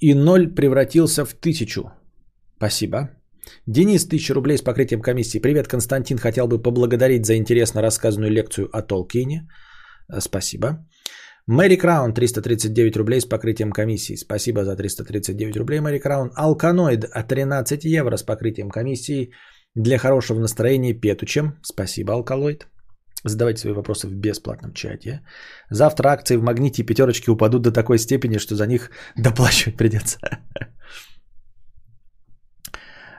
и 0.00 0.14
ноль 0.14 0.54
превратился 0.54 1.24
в 1.24 1.34
тысячу. 1.34 1.82
Спасибо. 2.56 3.10
Денис, 3.66 4.06
1000 4.06 4.34
рублей 4.34 4.56
с 4.56 4.62
покрытием 4.62 5.02
комиссии. 5.02 5.40
Привет, 5.40 5.68
Константин. 5.68 6.18
Хотел 6.18 6.46
бы 6.46 6.62
поблагодарить 6.62 7.26
за 7.26 7.36
интересно 7.36 7.82
рассказанную 7.82 8.32
лекцию 8.32 8.68
о 8.72 8.80
Толкине. 8.82 9.46
Э, 10.08 10.20
Спасибо. 10.20 10.86
Мэри 11.46 11.76
Краун, 11.76 12.14
339 12.14 12.96
рублей 12.96 13.20
с 13.20 13.26
покрытием 13.26 13.72
комиссии. 13.72 14.16
Спасибо 14.16 14.64
за 14.64 14.74
339 14.74 15.56
рублей, 15.58 15.80
Мэри 15.80 15.98
Краун. 15.98 16.30
Алканоид, 16.34 17.04
13 17.28 17.84
евро 17.84 18.16
с 18.16 18.22
покрытием 18.22 18.70
комиссии. 18.70 19.32
Для 19.76 19.98
хорошего 19.98 20.40
настроения 20.40 20.94
петучем. 20.94 21.58
Спасибо, 21.62 22.12
Алкалоид. 22.12 22.68
Задавайте 23.24 23.60
свои 23.60 23.72
вопросы 23.72 24.06
в 24.06 24.14
бесплатном 24.14 24.72
чате. 24.72 25.20
Завтра 25.70 26.10
акции 26.10 26.36
в 26.36 26.42
магните 26.42 26.82
и 26.82 26.86
пятерочки 26.86 27.30
упадут 27.30 27.62
до 27.62 27.72
такой 27.72 27.98
степени, 27.98 28.38
что 28.38 28.54
за 28.54 28.66
них 28.66 28.90
доплачивать 29.16 29.76
придется. 29.76 30.18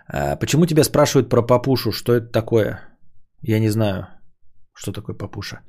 А, 0.07 0.35
Почему 0.35 0.65
тебя 0.65 0.83
спрашивают 0.83 1.29
про 1.29 1.41
папушу? 1.41 1.91
Что 1.91 2.13
это 2.13 2.27
такое? 2.27 2.79
Я 3.41 3.59
не 3.59 3.69
знаю, 3.69 4.07
что 4.73 4.91
такое 4.91 5.17
папуша. 5.17 5.61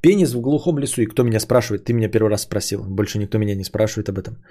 Пенис 0.00 0.34
в 0.34 0.40
глухом 0.40 0.78
лесу. 0.78 1.02
И 1.02 1.06
кто 1.06 1.24
меня 1.24 1.40
спрашивает? 1.40 1.84
Ты 1.84 1.94
меня 1.94 2.10
первый 2.10 2.30
раз 2.30 2.42
спросил. 2.42 2.84
Больше 2.84 3.18
никто 3.18 3.38
меня 3.38 3.54
не 3.56 3.64
спрашивает 3.64 4.08
об 4.08 4.18
этом. 4.18 4.44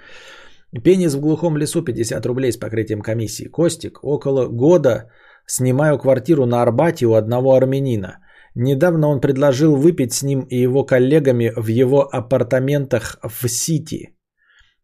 Пенис 0.84 1.14
в 1.14 1.20
глухом 1.20 1.56
лесу 1.56 1.82
50 1.82 2.26
рублей 2.26 2.52
с 2.52 2.58
покрытием 2.58 3.00
комиссии. 3.00 3.48
Костик, 3.48 4.00
около 4.02 4.48
года 4.48 5.10
снимаю 5.48 5.98
квартиру 5.98 6.46
на 6.46 6.62
Арбате 6.62 7.06
у 7.06 7.14
одного 7.14 7.54
армянина. 7.54 8.18
Недавно 8.54 9.08
он 9.08 9.20
предложил 9.20 9.76
выпить 9.76 10.12
с 10.12 10.22
ним 10.22 10.40
и 10.50 10.62
его 10.62 10.84
коллегами 10.84 11.52
в 11.56 11.68
его 11.68 12.02
апартаментах 12.02 13.18
в 13.22 13.48
Сити. 13.48 14.14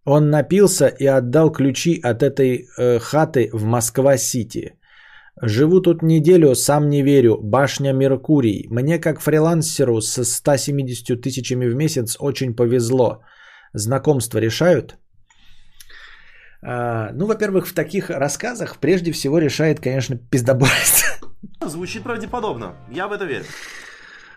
Он 0.05 0.31
напился 0.31 0.89
и 0.89 1.07
отдал 1.07 1.53
ключи 1.53 2.01
от 2.03 2.23
этой 2.23 2.67
э, 2.79 2.99
хаты 2.99 3.51
в 3.53 3.65
Москва-Сити. 3.65 4.79
Живу 5.43 5.81
тут 5.81 6.03
неделю, 6.03 6.55
сам 6.55 6.89
не 6.89 7.03
верю. 7.03 7.39
Башня 7.43 7.93
Меркурий. 7.93 8.67
Мне 8.71 8.99
как 8.99 9.21
фрилансеру 9.21 10.01
с 10.01 10.25
170 10.25 11.21
тысячами 11.21 11.67
в 11.67 11.75
месяц 11.75 12.17
очень 12.21 12.55
повезло. 12.55 13.23
Знакомства 13.73 14.39
решают? 14.39 14.97
А, 16.67 17.11
ну, 17.13 17.27
во-первых, 17.27 17.67
в 17.67 17.75
таких 17.75 18.11
рассказах 18.11 18.79
прежде 18.79 19.13
всего 19.13 19.39
решает, 19.39 19.81
конечно, 19.81 20.17
пиздобольство. 20.17 21.29
Звучит 21.67 22.03
правдеподобно. 22.03 22.75
Я 22.91 23.07
в 23.07 23.13
это 23.13 23.27
верю. 23.27 23.45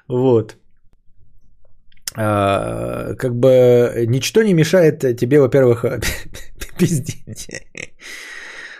Вот. 0.10 0.58
А, 2.16 3.14
как 3.16 3.36
бы 3.36 4.06
ничто 4.08 4.44
не 4.44 4.54
мешает 4.54 5.00
тебе, 5.18 5.40
во-первых, 5.40 5.86
пиздеть. 6.80 7.48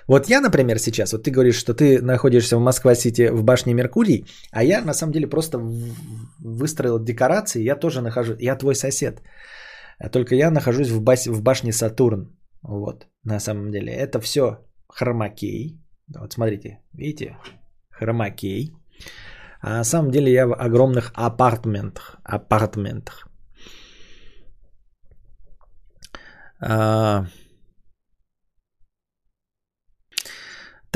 Вот 0.08 0.30
я, 0.30 0.42
например, 0.42 0.80
сейчас, 0.80 1.12
вот 1.12 1.24
ты 1.24 1.32
говоришь, 1.32 1.58
что 1.58 1.74
ты 1.74 2.02
находишься 2.02 2.58
в 2.58 2.62
Москва-Сити 2.62 3.30
в 3.30 3.44
башне 3.44 3.74
Меркурий, 3.74 4.26
а 4.52 4.64
я 4.64 4.82
на 4.82 4.94
самом 4.94 5.14
деле 5.14 5.28
просто 5.28 5.60
выстроил 6.40 7.00
декорации, 7.00 7.64
я 7.64 7.76
тоже 7.76 8.02
нахожусь, 8.02 8.38
я 8.40 8.56
твой 8.56 8.76
сосед. 8.76 9.22
Только 10.12 10.36
я 10.36 10.52
нахожусь 10.52 10.90
в, 10.90 11.02
бас- 11.02 11.28
в 11.28 11.42
башне 11.42 11.74
Сатурн. 11.74 12.38
Вот, 12.64 13.08
на 13.28 13.40
самом 13.40 13.72
деле. 13.72 13.94
Это 13.94 14.20
все 14.22 14.66
хромакей. 14.88 15.78
Вот 16.08 16.34
смотрите, 16.34 16.80
видите? 16.94 17.38
Хромакей. 17.90 18.74
А 19.62 19.78
на 19.78 19.84
самом 19.84 20.12
деле 20.12 20.32
я 20.32 20.48
в 20.48 20.54
огромных 20.54 21.12
апартментах. 21.14 22.18
Апартментах. 22.24 23.28
А, 26.60 27.26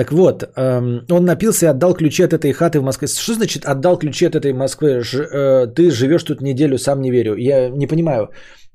Так 0.01 0.11
вот, 0.11 0.43
эм, 0.55 1.05
он 1.11 1.25
напился 1.25 1.65
и 1.65 1.69
отдал 1.69 1.93
ключи 1.93 2.23
от 2.23 2.33
этой 2.33 2.53
хаты 2.53 2.79
в 2.79 2.83
Москве. 2.83 3.07
Что 3.07 3.35
значит 3.35 3.65
отдал 3.65 3.99
ключи 3.99 4.25
от 4.25 4.35
этой 4.35 4.51
Москвы? 4.51 5.03
Ж- 5.03 5.27
э, 5.31 5.67
ты 5.75 5.91
живешь 5.91 6.23
тут 6.23 6.41
неделю, 6.41 6.77
сам 6.79 7.01
не 7.01 7.11
верю. 7.11 7.35
Я 7.37 7.69
не 7.69 7.85
понимаю. 7.85 8.29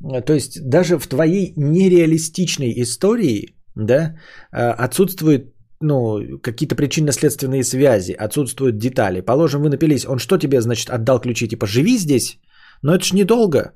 Э, 0.04 0.22
То 0.22 0.34
есть 0.34 0.60
даже 0.70 0.98
в 0.98 1.06
твоей 1.08 1.52
нереалистичной 1.56 2.72
истории, 2.80 3.56
да, 3.74 4.14
э, 4.52 4.70
отсутствуют 4.86 5.42
ну, 5.80 6.38
какие-то 6.40 6.76
причинно-следственные 6.76 7.64
связи, 7.64 8.12
отсутствуют 8.12 8.78
детали. 8.78 9.20
Положим, 9.20 9.62
вы 9.62 9.68
напились, 9.68 10.06
он 10.06 10.18
что 10.18 10.38
тебе, 10.38 10.60
значит, 10.60 10.90
отдал 10.90 11.20
ключи? 11.20 11.48
Типа, 11.48 11.66
живи 11.66 11.98
здесь, 11.98 12.38
но 12.82 12.94
это 12.94 13.04
ж 13.04 13.14
недолго. 13.14 13.72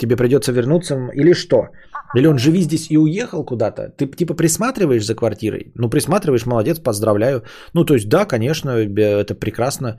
Тебе 0.00 0.16
придется 0.16 0.52
вернуться 0.52 0.94
или 1.14 1.34
что? 1.34 1.68
Или 2.16 2.26
он 2.26 2.38
живи 2.38 2.62
здесь 2.62 2.90
и 2.90 2.98
уехал 2.98 3.44
куда-то? 3.44 3.82
Ты 3.96 4.06
типа 4.06 4.34
присматриваешь 4.34 5.04
за 5.04 5.14
квартирой? 5.14 5.72
Ну, 5.76 5.90
присматриваешь, 5.90 6.46
молодец, 6.46 6.78
поздравляю. 6.78 7.42
Ну, 7.74 7.84
то 7.84 7.94
есть, 7.94 8.08
да, 8.08 8.24
конечно, 8.24 8.70
это 8.70 9.34
прекрасно, 9.34 9.98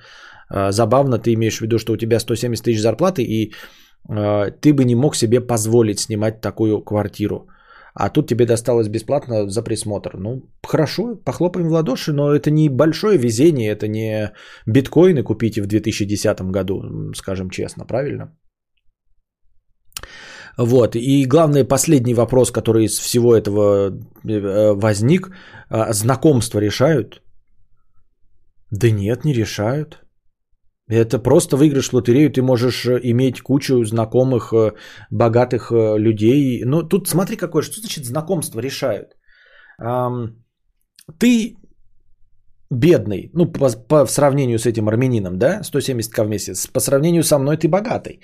э, 0.49 0.71
забавно. 0.71 1.19
Ты 1.19 1.33
имеешь 1.33 1.57
в 1.57 1.61
виду, 1.61 1.77
что 1.77 1.93
у 1.93 1.97
тебя 1.97 2.19
170 2.19 2.65
тысяч 2.65 2.81
зарплаты, 2.81 3.21
и 3.21 3.53
э, 4.09 4.51
ты 4.59 4.73
бы 4.73 4.85
не 4.85 4.95
мог 4.95 5.15
себе 5.15 5.39
позволить 5.39 5.99
снимать 5.99 6.41
такую 6.41 6.81
квартиру. 6.81 7.47
А 7.93 8.09
тут 8.09 8.27
тебе 8.27 8.45
досталось 8.45 8.87
бесплатно 8.87 9.49
за 9.49 9.61
присмотр. 9.61 10.17
Ну, 10.17 10.41
хорошо, 10.63 11.15
похлопаем 11.25 11.67
в 11.67 11.71
ладоши, 11.71 12.11
но 12.11 12.33
это 12.33 12.49
не 12.49 12.69
большое 12.69 13.17
везение, 13.17 13.71
это 13.71 13.87
не 13.87 14.31
биткоины 14.65 15.23
купите 15.23 15.61
в 15.61 15.67
2010 15.67 16.41
году, 16.51 17.13
скажем 17.13 17.49
честно, 17.49 17.85
правильно? 17.85 18.31
Вот, 20.57 20.95
и 20.95 21.25
главный 21.25 21.63
последний 21.63 22.13
вопрос, 22.13 22.51
который 22.51 22.85
из 22.85 22.99
всего 22.99 23.35
этого 23.35 23.91
э, 24.23 24.73
возник, 24.73 25.31
а, 25.69 25.93
знакомства 25.93 26.59
решают? 26.59 27.21
Да 28.71 28.91
нет, 28.91 29.25
не 29.25 29.33
решают. 29.33 30.01
Это 30.89 31.19
просто 31.19 31.55
выигрыш 31.55 31.89
в 31.89 31.93
лотерею, 31.93 32.31
ты 32.31 32.41
можешь 32.41 32.85
э, 32.85 32.99
иметь 33.03 33.41
кучу 33.41 33.85
знакомых, 33.85 34.53
э, 34.53 34.71
богатых 35.09 35.71
людей. 35.71 36.63
Ну, 36.65 36.83
тут 36.83 37.07
смотри 37.07 37.37
какое, 37.37 37.63
что 37.63 37.79
значит 37.79 38.05
знакомство 38.05 38.59
решают. 38.59 39.15
Ты 41.19 41.55
бедный, 42.71 43.29
ну, 43.33 43.51
по, 43.51 43.69
по- 43.69 44.05
сравнению 44.07 44.57
с 44.57 44.65
этим 44.65 44.87
армянином, 44.87 45.37
да, 45.37 45.61
170к 45.61 46.23
в 46.23 46.29
месяц, 46.29 46.67
по 46.67 46.79
сравнению 46.79 47.23
со 47.23 47.37
мной 47.37 47.57
ты 47.57 47.67
богатый, 47.67 48.21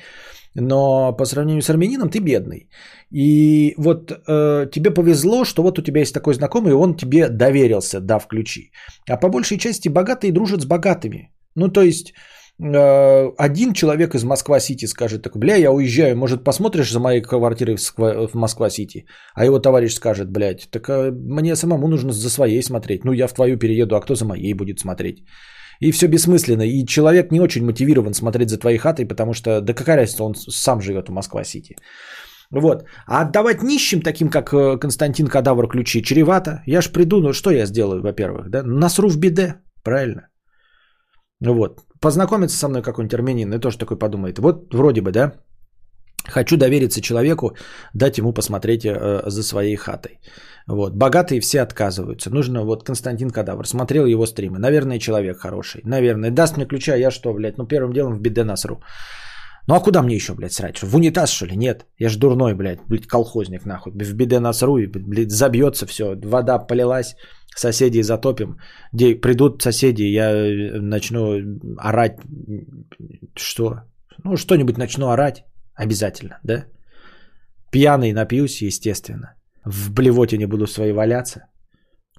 но 0.55 1.13
по 1.13 1.25
сравнению 1.25 1.61
с 1.61 1.69
армянином 1.69 2.09
ты 2.09 2.19
бедный. 2.19 2.69
И 3.11 3.73
вот 3.77 4.11
э, 4.11 4.69
тебе 4.71 4.91
повезло, 4.91 5.45
что 5.45 5.63
вот 5.63 5.79
у 5.79 5.81
тебя 5.81 6.01
есть 6.01 6.13
такой 6.13 6.33
знакомый, 6.33 6.71
и 6.71 6.75
он 6.75 6.95
тебе 6.95 7.29
доверился, 7.29 7.99
дав 7.99 8.27
ключи. 8.27 8.71
А 9.09 9.17
по 9.17 9.29
большей 9.29 9.57
части 9.57 9.89
богатые 9.89 10.33
дружат 10.33 10.61
с 10.61 10.65
богатыми. 10.65 11.31
Ну, 11.55 11.69
то 11.69 11.81
есть 11.81 12.13
э, 12.59 13.31
один 13.37 13.73
человек 13.73 14.15
из 14.15 14.23
Москва-Сити 14.23 14.85
скажет, 14.87 15.21
так, 15.21 15.37
бля, 15.37 15.55
я 15.55 15.71
уезжаю, 15.71 16.17
может, 16.17 16.43
посмотришь 16.43 16.91
за 16.91 16.99
моей 16.99 17.21
квартирой 17.21 17.75
в 17.75 17.79
Сква- 17.79 18.27
в 18.27 18.35
Москва-Сити? 18.35 19.05
А 19.35 19.45
его 19.45 19.59
товарищ 19.59 19.93
скажет, 19.93 20.29
блядь, 20.29 20.69
так 20.71 20.89
э, 20.89 21.11
мне 21.11 21.55
самому 21.55 21.87
нужно 21.87 22.11
за 22.11 22.29
своей 22.29 22.61
смотреть. 22.61 23.05
Ну, 23.05 23.13
я 23.13 23.27
в 23.27 23.33
твою 23.33 23.57
перееду, 23.57 23.95
а 23.95 24.01
кто 24.01 24.15
за 24.15 24.25
моей 24.25 24.53
будет 24.53 24.79
смотреть? 24.79 25.23
И 25.79 25.91
все 25.91 26.07
бессмысленно. 26.07 26.63
И 26.63 26.85
человек 26.85 27.31
не 27.31 27.39
очень 27.39 27.65
мотивирован 27.65 28.13
смотреть 28.13 28.49
за 28.49 28.57
твоей 28.57 28.77
хатой, 28.77 29.05
потому 29.05 29.33
что, 29.33 29.61
да 29.61 29.73
какая 29.73 29.97
разница, 29.97 30.23
он 30.23 30.35
сам 30.35 30.81
живет 30.81 31.09
в 31.09 31.13
Москва-Сити. 31.13 31.75
Вот. 32.51 32.85
А 33.05 33.21
отдавать 33.21 33.63
нищим, 33.63 34.01
таким 34.01 34.29
как 34.29 34.53
э, 34.53 34.77
Константин 34.79 35.27
Кадавр, 35.27 35.67
ключи 35.67 36.01
чревато. 36.01 36.63
Я 36.65 36.81
ж 36.81 36.91
приду, 36.91 37.19
ну 37.19 37.33
что 37.33 37.51
я 37.51 37.65
сделаю, 37.65 38.01
во-первых, 38.01 38.49
да? 38.49 38.63
Насру 38.63 39.09
в 39.09 39.17
биде, 39.17 39.55
правильно? 39.83 40.29
Вот. 41.41 41.81
Познакомится 41.99 42.57
со 42.57 42.67
мной 42.69 42.81
какой-нибудь 42.81 43.13
армянин 43.13 43.53
и 43.53 43.59
тоже 43.59 43.77
такой 43.77 43.97
подумает. 43.97 44.39
Вот 44.39 44.73
вроде 44.73 45.01
бы, 45.01 45.11
да? 45.11 45.33
Хочу 46.27 46.57
довериться 46.57 47.01
человеку, 47.01 47.55
дать 47.93 48.17
ему 48.17 48.33
посмотреть 48.33 48.85
э, 48.85 49.23
за 49.25 49.43
своей 49.43 49.75
хатой. 49.75 50.19
Вот. 50.67 50.93
Богатые 50.95 51.39
все 51.39 51.61
отказываются. 51.61 52.29
Нужно, 52.29 52.63
вот 52.63 52.83
Константин 52.83 53.29
Кадавр, 53.29 53.65
смотрел 53.65 54.05
его 54.05 54.25
стримы. 54.25 54.59
Наверное, 54.59 54.99
человек 54.99 55.37
хороший. 55.37 55.81
Наверное. 55.85 56.31
Даст 56.31 56.57
мне 56.57 56.65
ключа, 56.65 56.95
я 56.95 57.11
что, 57.11 57.33
блядь, 57.33 57.57
ну 57.57 57.65
первым 57.65 57.93
делом 57.93 58.13
в 58.15 58.21
биде 58.21 58.43
насру. 58.43 58.81
Ну 59.67 59.75
а 59.75 59.79
куда 59.79 60.01
мне 60.01 60.15
еще, 60.15 60.33
блядь, 60.33 60.53
срать? 60.53 60.81
В 60.81 60.95
унитаз, 60.95 61.29
что 61.29 61.45
ли? 61.45 61.55
Нет. 61.55 61.85
Я 61.99 62.09
ж 62.09 62.17
дурной, 62.17 62.53
блядь, 62.53 62.79
блядь, 62.87 63.07
колхозник, 63.07 63.65
нахуй. 63.65 63.93
В 63.93 64.13
биде 64.13 64.39
насру, 64.39 64.77
и, 64.77 64.87
блядь, 64.87 65.31
забьется 65.31 65.85
все. 65.85 66.15
Вода 66.23 66.59
полилась, 66.59 67.15
соседей 67.55 68.03
затопим. 68.03 68.57
Где 68.93 69.15
придут 69.15 69.61
соседи, 69.61 70.03
я 70.03 70.31
э, 70.31 70.79
начну 70.79 71.59
орать. 71.77 72.19
Что? 73.35 73.81
Ну, 74.23 74.37
что-нибудь 74.37 74.77
начну 74.77 75.07
орать. 75.09 75.43
Обязательно, 75.83 76.39
да? 76.43 76.65
Пьяный 77.71 78.13
напьюсь, 78.13 78.61
естественно. 78.61 79.35
В 79.65 79.91
блевоте 79.91 80.37
не 80.37 80.45
буду 80.47 80.67
свои 80.67 80.91
валяться. 80.91 81.41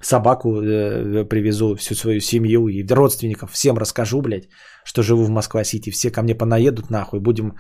собаку 0.01 0.48
э, 0.62 1.24
привезу, 1.28 1.74
всю 1.74 1.94
свою 1.94 2.20
семью 2.20 2.68
и 2.68 2.86
родственников, 2.86 3.51
всем 3.51 3.78
расскажу, 3.78 4.20
блядь, 4.22 4.48
что 4.85 5.02
живу 5.02 5.24
в 5.24 5.30
Москва-Сити. 5.30 5.90
Все 5.90 6.10
ко 6.10 6.22
мне 6.22 6.35
понаедут 6.36 6.90
нахуй, 6.90 7.20
будем 7.20 7.52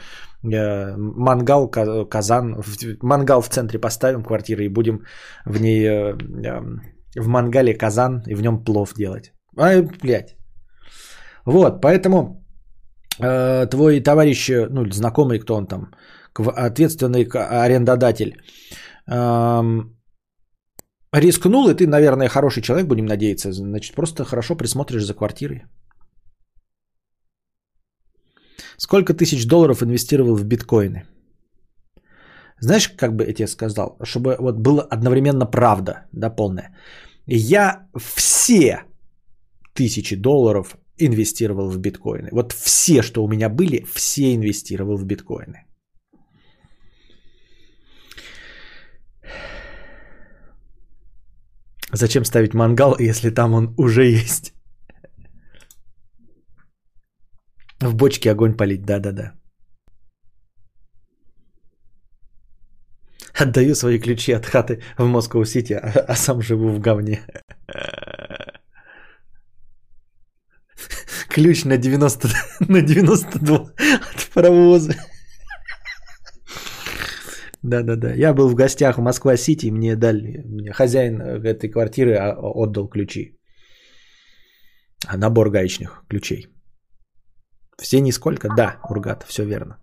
э, 0.44 0.96
мангал, 0.96 1.68
ка- 1.70 2.04
казан, 2.04 2.62
в- 2.62 3.02
мангал 3.02 3.42
в 3.42 3.48
центре 3.48 3.80
поставим 3.80 4.22
квартиры 4.22 4.64
и 4.64 4.68
будем 4.68 5.00
в 5.46 5.60
ней, 5.60 5.84
э, 5.84 6.14
э, 6.44 6.60
в 7.20 7.26
мангале 7.28 7.74
казан 7.74 8.22
и 8.26 8.34
в 8.34 8.42
нем 8.42 8.64
плов 8.64 8.94
делать. 8.94 9.32
А, 9.56 9.82
блядь. 10.02 10.36
Вот, 11.44 11.80
поэтому 11.80 12.37
твой 13.18 14.00
товарищ, 14.00 14.48
э, 14.50 14.68
ну, 14.70 14.90
знакомый, 14.90 15.38
кто 15.38 15.54
он 15.54 15.66
там, 15.66 15.90
ответственный 16.34 17.24
арендодатель, 17.24 18.36
эм, 19.06 19.96
рискнул, 21.12 21.68
и 21.68 21.74
ты, 21.74 21.86
наверное, 21.86 22.28
хороший 22.28 22.62
человек, 22.62 22.86
будем 22.86 23.06
надеяться, 23.06 23.52
значит, 23.52 23.94
просто 23.94 24.24
хорошо 24.24 24.56
присмотришь 24.56 25.04
за 25.04 25.14
квартирой. 25.14 25.64
Сколько 28.76 29.14
тысяч 29.14 29.46
долларов 29.46 29.82
инвестировал 29.82 30.36
в 30.36 30.44
биткоины? 30.44 31.02
Знаешь, 32.60 32.88
как 32.88 33.16
бы 33.16 33.24
я 33.24 33.34
тебе 33.34 33.48
сказал, 33.48 33.96
чтобы 34.04 34.36
вот 34.38 34.58
было 34.58 34.82
одновременно 34.82 35.46
правда, 35.46 36.06
да, 36.12 36.30
полная. 36.30 36.76
Я 37.26 37.88
все 37.96 38.84
тысячи 39.74 40.16
долларов 40.16 40.76
инвестировал 40.98 41.70
в 41.70 41.78
биткоины. 41.78 42.28
Вот 42.32 42.52
все, 42.52 43.02
что 43.02 43.24
у 43.24 43.28
меня 43.28 43.48
были, 43.48 43.84
все 43.94 44.34
инвестировал 44.34 44.96
в 44.96 45.04
биткоины. 45.04 45.64
Зачем 51.92 52.24
ставить 52.24 52.54
мангал, 52.54 52.96
если 52.98 53.30
там 53.30 53.54
он 53.54 53.74
уже 53.76 54.04
есть? 54.04 54.52
В 57.80 57.94
бочке 57.94 58.30
огонь 58.30 58.56
полить, 58.56 58.84
да-да-да. 58.84 59.32
Отдаю 63.40 63.74
свои 63.74 64.00
ключи 64.00 64.32
от 64.32 64.46
хаты 64.46 64.82
в 64.98 65.06
Москва-Сити, 65.06 65.74
а, 65.74 66.04
а 66.08 66.16
сам 66.16 66.42
живу 66.42 66.68
в 66.70 66.80
говне. 66.80 67.20
Ключ 71.38 71.64
на 71.64 71.76
90, 71.78 72.28
на 72.68 72.82
92 72.82 73.56
от 73.56 74.30
паровоза. 74.34 74.94
Да-да-да. 77.62 78.14
Я 78.14 78.34
был 78.34 78.48
в 78.48 78.54
гостях 78.54 78.98
в 78.98 79.02
Москва-Сити, 79.02 79.66
и 79.66 79.70
мне 79.70 79.96
дали, 79.96 80.42
мне 80.44 80.72
хозяин 80.72 81.20
этой 81.20 81.70
квартиры 81.70 82.16
а, 82.16 82.34
отдал 82.40 82.88
ключи. 82.88 83.38
А 85.06 85.16
Набор 85.16 85.50
гаечных 85.50 86.04
ключей. 86.08 86.48
Все 87.80 88.00
нисколько? 88.00 88.48
Да, 88.56 88.80
Ургат, 88.90 89.24
все 89.28 89.44
верно. 89.44 89.76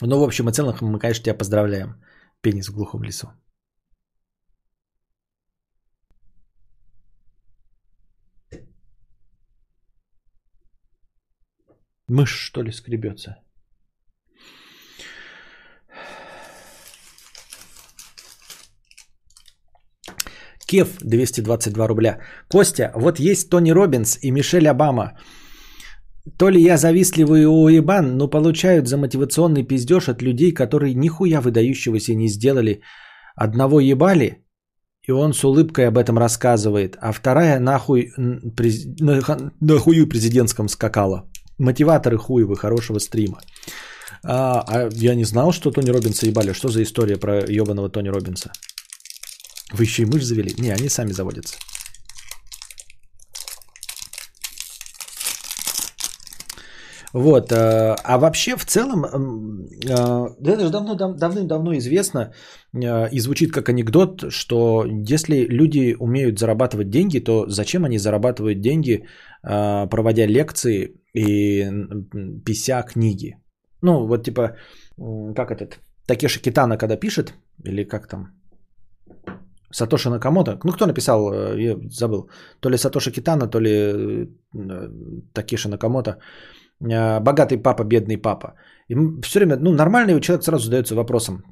Ну, 0.00 0.18
в 0.18 0.22
общем 0.22 0.48
и 0.48 0.52
целом, 0.52 0.76
мы, 0.80 0.98
конечно, 0.98 1.24
тебя 1.24 1.38
поздравляем. 1.38 2.02
Пенис 2.40 2.68
в 2.68 2.74
глухом 2.74 3.02
лесу. 3.02 3.28
Мышь, 12.10 12.34
что 12.34 12.62
ли, 12.62 12.72
скребется? 12.72 13.36
Кев 20.66 20.88
222 21.00 21.88
рубля. 21.88 22.18
Костя, 22.48 22.92
вот 22.96 23.20
есть 23.20 23.50
Тони 23.50 23.70
Робинс 23.72 24.18
и 24.22 24.32
Мишель 24.32 24.68
Обама. 24.68 25.18
То 26.36 26.50
ли 26.50 26.60
я 26.60 26.76
завистливый 26.76 27.46
уебан, 27.46 28.16
но 28.16 28.30
получают 28.30 28.88
за 28.88 28.96
мотивационный 28.96 29.62
пиздеж 29.62 30.08
от 30.08 30.22
людей, 30.22 30.52
которые 30.52 30.94
нихуя 30.94 31.40
выдающегося 31.40 32.14
не 32.14 32.28
сделали. 32.28 32.82
Одного 33.36 33.80
ебали, 33.80 34.44
и 35.06 35.12
он 35.12 35.32
с 35.32 35.44
улыбкой 35.44 35.86
об 35.86 35.96
этом 35.96 36.18
рассказывает, 36.18 36.96
а 37.00 37.12
вторая 37.12 37.60
нахуй 37.60 38.12
през... 38.56 38.86
президентском 40.08 40.68
скакала. 40.68 41.30
Мотиваторы 41.60 42.16
хуевы 42.16 42.56
хорошего 42.56 42.98
стрима. 42.98 43.40
А, 44.24 44.64
а 44.66 44.88
я 44.92 45.14
не 45.14 45.24
знал, 45.24 45.52
что 45.52 45.70
Тони 45.70 45.90
Робинса 45.90 46.26
ебали. 46.26 46.54
Что 46.54 46.68
за 46.68 46.82
история 46.82 47.18
про 47.18 47.44
ебаного 47.46 47.90
Тони 47.90 48.08
Робинса? 48.08 48.50
Вы 49.72 49.84
еще 49.84 50.02
и 50.02 50.06
мышь 50.06 50.24
завели? 50.24 50.54
Не, 50.58 50.70
они 50.70 50.88
сами 50.88 51.12
заводятся. 51.12 51.56
Вот, 57.12 57.52
э, 57.52 57.96
а 58.04 58.18
вообще 58.18 58.56
в 58.56 58.64
целом, 58.64 59.02
да 59.82 60.52
это 60.52 60.64
же 60.64 60.70
давно, 60.70 60.94
дав- 60.94 61.18
давным-давно 61.18 61.76
известно 61.76 62.32
э, 62.72 63.10
и 63.10 63.20
звучит 63.20 63.52
как 63.52 63.68
анекдот, 63.68 64.32
что 64.32 64.86
если 64.86 65.46
люди 65.48 65.96
умеют 65.98 66.38
зарабатывать 66.38 66.88
деньги, 66.88 67.18
то 67.18 67.46
зачем 67.48 67.84
они 67.84 67.98
зарабатывают 67.98 68.60
деньги, 68.60 69.04
проводя 69.42 70.26
лекции 70.26 70.99
и 71.14 71.70
пися 72.44 72.82
книги? 72.82 73.36
Ну, 73.82 74.06
вот 74.06 74.24
типа, 74.24 74.56
как 75.34 75.50
этот, 75.50 75.80
Такеши 76.06 76.40
Китана, 76.40 76.76
когда 76.76 76.96
пишет, 76.96 77.34
или 77.64 77.84
как 77.84 78.06
там, 78.06 78.28
Сатоши 79.72 80.10
Накамото. 80.10 80.58
Ну, 80.64 80.72
кто 80.72 80.86
написал, 80.86 81.32
э, 81.32 81.62
я 81.62 81.76
забыл. 81.90 82.28
То 82.60 82.70
ли 82.70 82.76
Сатоши 82.76 83.12
Китана, 83.12 83.46
то 83.46 83.60
ли 83.60 83.70
э, 83.70 84.26
Такеши 85.32 85.68
Накамото. 85.68 86.18
Э, 86.80 87.20
Богатый 87.20 87.58
папа, 87.58 87.84
бедный 87.84 88.18
папа. 88.18 88.54
И 88.88 88.94
все 89.22 89.38
время, 89.38 89.56
ну, 89.56 89.72
нормальный 89.72 90.20
человек 90.20 90.44
сразу 90.44 90.64
задается 90.64 90.94
вопросом, 90.94 91.44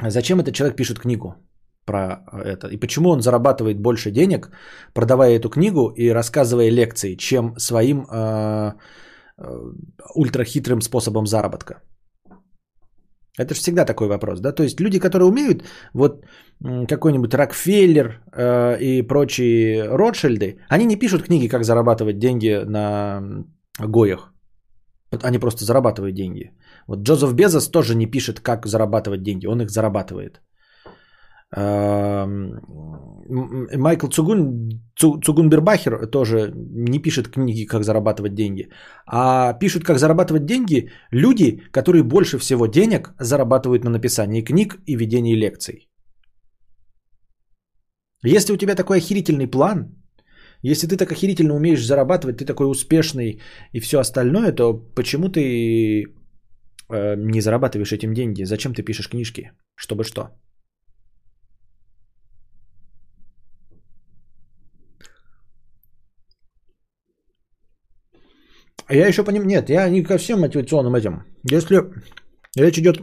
зачем 0.00 0.40
этот 0.40 0.54
человек 0.54 0.76
пишет 0.76 0.98
книгу 0.98 1.34
про 1.84 2.22
это? 2.44 2.68
И 2.68 2.76
почему 2.76 3.10
он 3.10 3.20
зарабатывает 3.20 3.80
больше 3.80 4.10
денег, 4.10 4.50
продавая 4.94 5.36
эту 5.36 5.48
книгу 5.48 5.92
и 5.96 6.12
рассказывая 6.12 6.70
лекции, 6.70 7.16
чем 7.16 7.54
своим 7.58 8.06
э, 8.10 8.72
э, 9.38 9.72
ультрахитрым 10.14 10.80
способом 10.80 11.26
заработка? 11.26 11.82
Это 13.38 13.54
же 13.54 13.60
всегда 13.60 13.86
такой 13.86 14.08
вопрос, 14.08 14.40
да? 14.40 14.52
То 14.52 14.62
есть 14.62 14.80
люди, 14.80 14.98
которые 14.98 15.28
умеют, 15.28 15.64
вот 15.94 16.26
какой-нибудь 16.88 17.34
Рокфеллер 17.34 18.20
э, 18.32 18.78
и 18.78 19.02
прочие 19.02 19.84
Ротшильды, 19.88 20.58
они 20.68 20.84
не 20.84 20.96
пишут 20.96 21.22
книги, 21.22 21.48
как 21.48 21.64
зарабатывать 21.64 22.18
деньги 22.18 22.64
на 22.64 23.22
гоях. 23.78 24.32
Они 25.22 25.38
просто 25.38 25.64
зарабатывают 25.64 26.14
деньги. 26.14 26.52
Вот 26.86 27.00
Джозеф 27.02 27.34
Безос 27.34 27.70
тоже 27.70 27.94
не 27.94 28.06
пишет, 28.06 28.40
как 28.40 28.66
зарабатывать 28.66 29.22
деньги, 29.22 29.46
он 29.46 29.62
их 29.62 29.70
зарабатывает. 29.70 30.40
Майкл 33.76 34.08
Цугун, 34.08 34.70
Цу- 34.96 35.20
Цугунбербахер 35.20 36.06
тоже 36.06 36.52
не 36.54 36.98
пишет 36.98 37.28
книги, 37.28 37.66
как 37.66 37.84
зарабатывать 37.84 38.34
деньги, 38.34 38.68
а 39.06 39.52
пишут, 39.52 39.84
как 39.84 39.98
зарабатывать 39.98 40.46
деньги 40.46 40.90
люди, 41.10 41.60
которые 41.70 42.04
больше 42.04 42.38
всего 42.38 42.66
денег 42.66 43.14
зарабатывают 43.20 43.84
на 43.84 43.90
написании 43.90 44.42
книг 44.42 44.78
и 44.86 44.96
ведении 44.96 45.36
лекций. 45.36 45.88
Если 48.24 48.52
у 48.52 48.56
тебя 48.56 48.74
такой 48.74 48.98
охерительный 48.98 49.46
план, 49.46 49.96
если 50.62 50.86
ты 50.86 50.96
так 50.96 51.12
охерительно 51.12 51.54
умеешь 51.54 51.84
зарабатывать, 51.84 52.38
ты 52.38 52.44
такой 52.46 52.70
успешный 52.70 53.40
и 53.72 53.80
все 53.80 53.98
остальное, 53.98 54.52
то 54.52 54.74
почему 54.94 55.28
ты 55.28 56.04
э, 56.88 57.16
не 57.16 57.40
зарабатываешь 57.40 57.92
этим 57.92 58.14
деньги? 58.14 58.44
Зачем 58.44 58.72
ты 58.72 58.82
пишешь 58.82 59.08
книжки? 59.08 59.50
Чтобы 59.74 60.04
что? 60.04 60.22
А 68.92 68.94
Я 68.94 69.08
еще 69.08 69.24
понимаю, 69.24 69.46
нет, 69.48 69.70
я 69.70 69.88
не 69.88 70.02
ко 70.02 70.18
всем 70.18 70.40
мотивационным 70.40 70.94
этим. 70.94 71.24
Если 71.50 71.80
речь 72.58 72.78
идет 72.78 72.96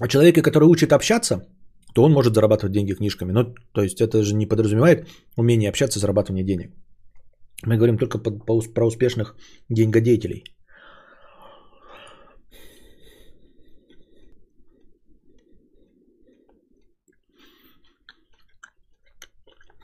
о 0.00 0.08
человеке, 0.08 0.42
который 0.42 0.68
учит 0.68 0.92
общаться, 0.92 1.46
то 1.94 2.02
он 2.02 2.12
может 2.12 2.34
зарабатывать 2.34 2.72
деньги 2.74 2.92
книжками. 2.92 3.32
Ну, 3.32 3.54
то 3.72 3.82
есть 3.82 3.98
это 4.02 4.22
же 4.22 4.34
не 4.34 4.46
подразумевает 4.46 5.08
умение 5.38 5.70
общаться, 5.70 5.98
зарабатывание 5.98 6.44
денег. 6.44 6.74
Мы 7.66 7.76
говорим 7.76 7.96
только 7.96 8.18
по- 8.18 8.30
по 8.30 8.60
про 8.74 8.86
успешных 8.86 9.36
деньгодеятелей. 9.70 10.44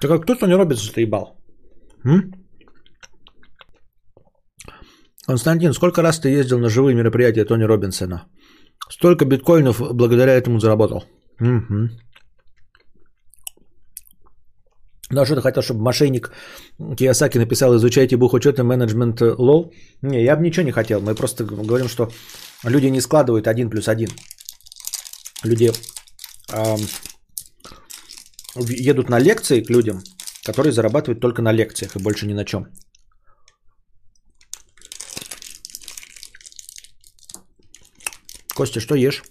Так 0.01 0.11
а 0.11 0.19
кто 0.19 0.35
Тони 0.35 0.55
Робинса 0.55 1.01
ебал? 1.01 1.39
М? 2.05 2.40
Константин, 5.31 5.73
сколько 5.73 6.03
раз 6.03 6.19
ты 6.19 6.29
ездил 6.41 6.59
на 6.59 6.69
живые 6.69 6.97
мероприятия 6.97 7.45
Тони 7.45 7.63
Робинсона? 7.65 8.27
Столько 8.91 9.25
биткоинов 9.25 9.81
благодаря 9.95 10.33
этому 10.33 10.59
заработал. 10.59 11.05
Мгм. 11.41 11.91
Ну 15.13 15.21
а 15.21 15.25
что 15.27 15.37
ты 15.37 15.41
хотел, 15.41 15.63
чтобы 15.63 15.81
мошенник 15.83 16.33
Киосаки 16.97 17.39
написал, 17.39 17.77
изучайте 17.77 18.17
бухучетный 18.17 18.65
менеджмент 18.65 19.21
э, 19.23 19.35
лол? 19.39 19.73
Не, 20.03 20.25
я 20.25 20.37
бы 20.37 20.43
ничего 20.43 20.67
не 20.67 20.73
хотел. 20.73 21.01
Мы 21.01 21.15
просто 21.15 21.45
говорим, 21.45 21.89
что 21.89 22.09
люди 22.65 22.91
не 22.91 23.01
складывают 23.01 23.47
один 23.47 23.71
плюс 23.71 23.89
один. 23.89 24.09
Люди 25.45 25.71
в- 28.57 28.71
едут 28.71 29.09
на 29.09 29.21
лекции 29.21 29.63
к 29.63 29.71
людям, 29.71 30.03
которые 30.45 30.73
зарабатывают 30.73 31.21
только 31.21 31.41
на 31.43 31.53
лекциях 31.53 31.95
и 31.97 32.03
больше 32.03 32.27
ни 32.27 32.35
на 32.35 32.45
чем. 32.45 32.67
Костя, 38.53 38.81
что 38.81 38.95
ешь? 38.95 39.23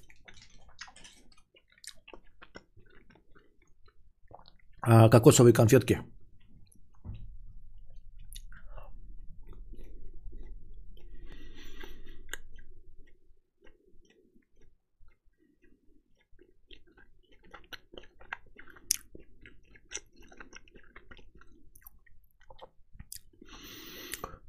А, 4.82 5.08
кокосовые 5.10 5.54
конфетки. 5.54 6.02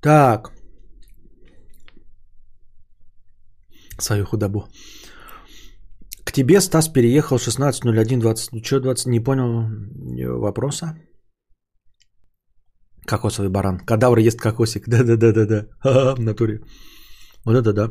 Так. 0.00 0.59
Свою 4.00 4.24
худобу. 4.24 4.66
К 6.24 6.32
тебе 6.32 6.60
Стас 6.60 6.88
переехал 6.88 7.36
16.01.20. 7.36 8.62
Что 8.64 8.80
20? 8.80 9.06
Не 9.06 9.20
понял 9.20 9.62
э, 9.62 10.28
вопроса. 10.28 10.94
Кокосовый 13.06 13.50
баран. 13.50 13.78
Кадавр 13.78 14.18
ест 14.18 14.38
кокосик. 14.38 14.84
Да-да-да-да-да. 14.88 15.66
В 16.16 16.20
натуре. 16.20 16.60
Вот 17.44 17.56
это 17.56 17.72
да. 17.72 17.90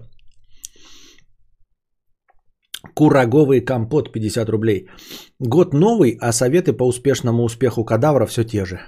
Кураговый 2.96 3.66
компот 3.66 4.12
50 4.14 4.50
рублей. 4.50 4.88
Год 5.40 5.74
новый, 5.74 6.18
а 6.22 6.32
советы 6.32 6.74
по 6.74 6.88
успешному 6.88 7.44
успеху 7.44 7.84
кадавра 7.84 8.26
все 8.26 8.44
те 8.44 8.66
же. 8.66 8.80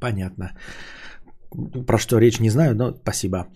Понятно. 0.00 0.52
Про 1.86 1.98
что 1.98 2.18
речь 2.18 2.40
не 2.40 2.50
знаю, 2.50 2.74
но 2.74 2.94
спасибо. 2.94 3.46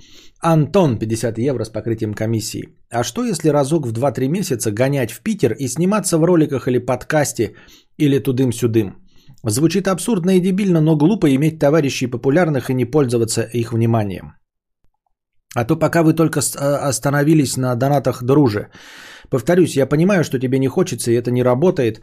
Антон, 0.40 0.98
50 0.98 1.38
евро 1.38 1.64
с 1.64 1.70
покрытием 1.70 2.14
комиссии. 2.14 2.68
А 2.90 3.04
что 3.04 3.24
если 3.24 3.48
разок 3.48 3.86
в 3.86 3.92
2-3 3.92 4.28
месяца 4.28 4.70
гонять 4.70 5.12
в 5.12 5.22
Питер 5.22 5.52
и 5.52 5.68
сниматься 5.68 6.18
в 6.18 6.24
роликах 6.24 6.68
или 6.68 6.78
подкасте, 6.78 7.54
или 7.98 8.18
тудым-сюдым? 8.18 8.94
Звучит 9.44 9.88
абсурдно 9.88 10.36
и 10.36 10.40
дебильно, 10.40 10.80
но 10.80 10.96
глупо 10.96 11.34
иметь 11.34 11.58
товарищей 11.58 12.06
популярных 12.06 12.70
и 12.70 12.74
не 12.74 12.84
пользоваться 12.84 13.42
их 13.42 13.72
вниманием. 13.72 14.32
А 15.54 15.64
то 15.64 15.76
пока 15.76 16.02
вы 16.02 16.12
только 16.12 16.40
а, 16.40 16.88
остановились 16.88 17.56
на 17.56 17.74
донатах 17.74 18.22
друже. 18.22 18.68
Повторюсь, 19.30 19.76
я 19.76 19.86
понимаю, 19.86 20.24
что 20.24 20.38
тебе 20.38 20.58
не 20.58 20.68
хочется, 20.68 21.10
и 21.10 21.14
это 21.14 21.30
не 21.30 21.42
работает. 21.42 22.00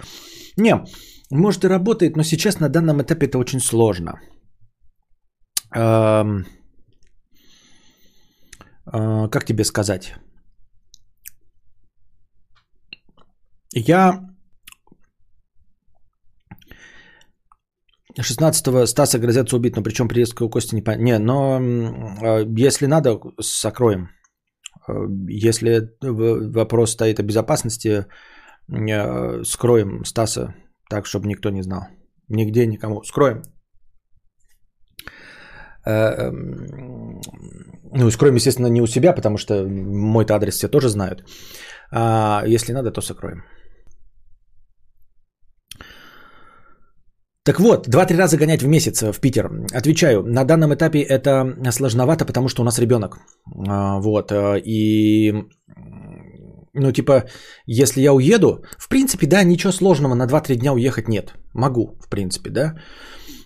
Не, 0.57 0.84
может 1.30 1.64
и 1.64 1.68
работает, 1.68 2.18
но 2.18 2.24
сейчас 2.24 2.60
на 2.60 2.70
данном 2.70 3.02
этапе 3.02 3.28
это 3.28 3.38
очень 3.38 3.60
сложно. 3.60 4.20
Э, 5.75 6.23
как 9.29 9.45
тебе 9.45 9.63
сказать? 9.63 10.13
Я 13.75 14.33
16-го 18.19 18.85
Стаса 18.85 19.19
грозятся 19.19 19.55
убить, 19.55 19.75
но 19.75 19.83
причем 19.83 20.07
приездка 20.07 20.43
у 20.43 20.49
Кости 20.49 20.75
не 20.75 20.81
по... 20.83 20.91
Не, 20.91 21.19
но 21.19 21.59
э, 21.59 22.45
если 22.57 22.85
надо, 22.85 23.19
сокроем. 23.39 24.09
Э, 24.87 24.93
Если 25.27 25.89
вопрос 26.01 26.91
стоит 26.91 27.19
о 27.19 27.23
безопасности, 27.23 28.05
э, 28.69 29.43
скроем 29.43 30.05
Стаса 30.05 30.55
так, 30.89 31.05
чтобы 31.05 31.27
никто 31.27 31.49
не 31.49 31.63
знал. 31.63 31.87
Нигде 32.29 32.67
никому. 32.67 33.03
Скроем. 33.03 33.43
Э, 35.85 36.27
м, 36.30 37.22
Ну, 37.95 38.11
скроем, 38.11 38.35
естественно, 38.35 38.68
не 38.69 38.81
у 38.81 38.88
себя, 38.88 39.14
потому 39.14 39.38
что 39.38 39.53
мой-то 39.68 40.34
адрес 40.35 40.55
все 40.55 40.68
тоже 40.68 40.89
знают. 40.89 41.23
А 41.91 42.43
если 42.47 42.73
надо, 42.73 42.91
то 42.91 43.01
сокроем. 43.01 43.43
Так 47.45 47.60
вот, 47.60 47.88
2-3 47.88 48.18
раза 48.18 48.38
гонять 48.38 48.64
в 48.64 48.68
месяц 48.68 49.01
в 49.03 49.19
Питер. 49.19 49.49
Отвечаю, 49.73 50.23
на 50.23 50.43
данном 50.45 50.73
этапе 50.73 51.01
это 51.01 51.72
сложновато, 51.72 52.26
потому 52.26 52.47
что 52.47 52.61
у 52.61 52.65
нас 52.65 52.80
ребенок. 52.80 53.18
А, 53.68 53.99
Вот, 53.99 54.31
э, 54.31 54.60
и 54.65 55.34
ну, 56.76 56.91
типа, 56.91 57.23
если 57.68 58.01
я 58.01 58.14
уеду, 58.14 58.64
в 58.80 58.89
принципе, 58.89 59.27
да, 59.27 59.43
ничего 59.43 59.72
сложного 59.73 60.15
на 60.15 60.26
2-3 60.26 60.55
дня 60.55 60.73
уехать 60.73 61.07
нет. 61.07 61.34
Могу, 61.53 61.97
в 62.01 62.10
принципе, 62.10 62.49
да. 62.49 62.73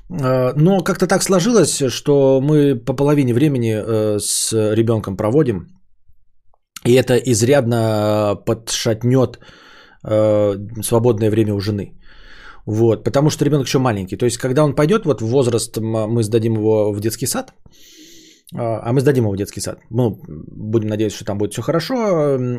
Э, 0.09 0.53
Но 0.55 0.84
как-то 0.84 1.07
так 1.07 1.23
сложилось, 1.23 1.84
что 1.89 2.41
мы 2.41 2.75
по 2.75 2.93
половине 2.93 3.34
времени 3.34 3.73
э, 3.75 4.19
с 4.19 4.53
ребенком 4.75 5.17
проводим, 5.17 5.67
и 6.85 6.93
это 6.93 7.17
изрядно 7.17 8.35
подшатнет 8.45 9.39
э, 10.03 10.57
свободное 10.81 11.29
время 11.29 11.53
у 11.53 11.59
жены. 11.59 11.93
Вот, 12.65 13.03
потому 13.03 13.29
что 13.29 13.45
ребенок 13.45 13.67
еще 13.67 13.79
маленький. 13.79 14.17
То 14.17 14.25
есть, 14.25 14.38
когда 14.38 14.63
он 14.63 14.75
пойдет 14.75 15.05
вот 15.05 15.21
в 15.21 15.25
возраст, 15.25 15.77
мы 15.77 16.23
сдадим 16.23 16.53
его 16.53 16.91
в 16.91 16.99
детский 16.99 17.27
сад, 17.27 17.53
а 18.56 18.80
а 18.90 18.94
мы 18.94 19.02
сдадим 19.02 19.24
его 19.24 19.34
в 19.34 19.38
детский 19.38 19.61
сад. 19.61 19.80
Ну, 19.90 20.22
будем 20.28 20.90
надеяться, 20.90 21.18
что 21.18 21.26
там 21.26 21.38
будет 21.38 21.52
все 21.52 21.61
хорошо. 21.61 21.95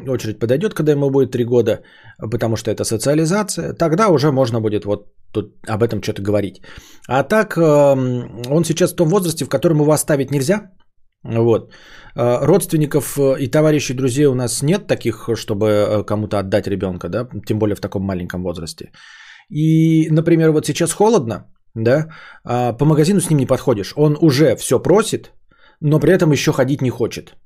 Очередь 0.08 0.38
подойдет, 0.38 0.74
когда 0.74 0.92
ему 0.92 1.10
будет 1.10 1.30
3 1.30 1.44
года, 1.44 1.80
потому 2.18 2.56
что 2.56 2.70
это 2.70 2.84
социализация. 2.84 3.72
Тогда 3.74 4.08
уже 4.08 4.30
можно 4.30 4.60
будет 4.60 4.84
вот 4.84 5.06
тут 5.32 5.54
об 5.66 5.82
этом 5.82 6.02
что-то 6.02 6.22
говорить. 6.22 6.60
А 7.08 7.22
так, 7.22 7.56
эм, 7.56 8.42
он 8.50 8.64
сейчас 8.64 8.92
в 8.92 8.96
том 8.96 9.08
возрасте, 9.08 9.44
в 9.44 9.48
котором 9.48 9.80
его 9.80 9.92
оставить 9.92 10.30
нельзя. 10.30 10.70
Вот. 11.24 11.72
Э, 12.16 12.44
Родственников 12.46 13.18
э, 13.18 13.36
и 13.40 13.50
товарищей, 13.50 13.94
друзей 13.94 14.26
у 14.26 14.34
нас 14.34 14.62
нет 14.62 14.86
таких, 14.86 15.28
чтобы 15.34 15.66
э, 15.66 16.04
кому-то 16.04 16.38
отдать 16.38 16.66
ребенка, 16.66 17.08
да, 17.08 17.28
тем 17.46 17.58
более 17.58 17.76
в 17.76 17.80
таком 17.80 18.02
маленьком 18.02 18.42
возрасте. 18.42 18.92
И, 19.50 20.08
например, 20.10 20.52
вот 20.52 20.66
сейчас 20.66 20.92
холодно, 20.92 21.46
да, 21.74 22.08
а 22.44 22.72
по 22.72 22.84
магазину 22.84 23.20
с 23.20 23.30
ним 23.30 23.38
не 23.38 23.46
подходишь. 23.46 23.92
Он 23.96 24.16
уже 24.20 24.56
все 24.56 24.78
просит, 24.78 25.32
но 25.80 26.00
при 26.00 26.12
этом 26.12 26.32
еще 26.32 26.52
ходить 26.52 26.82
не 26.82 26.90
хочет. 26.90 27.36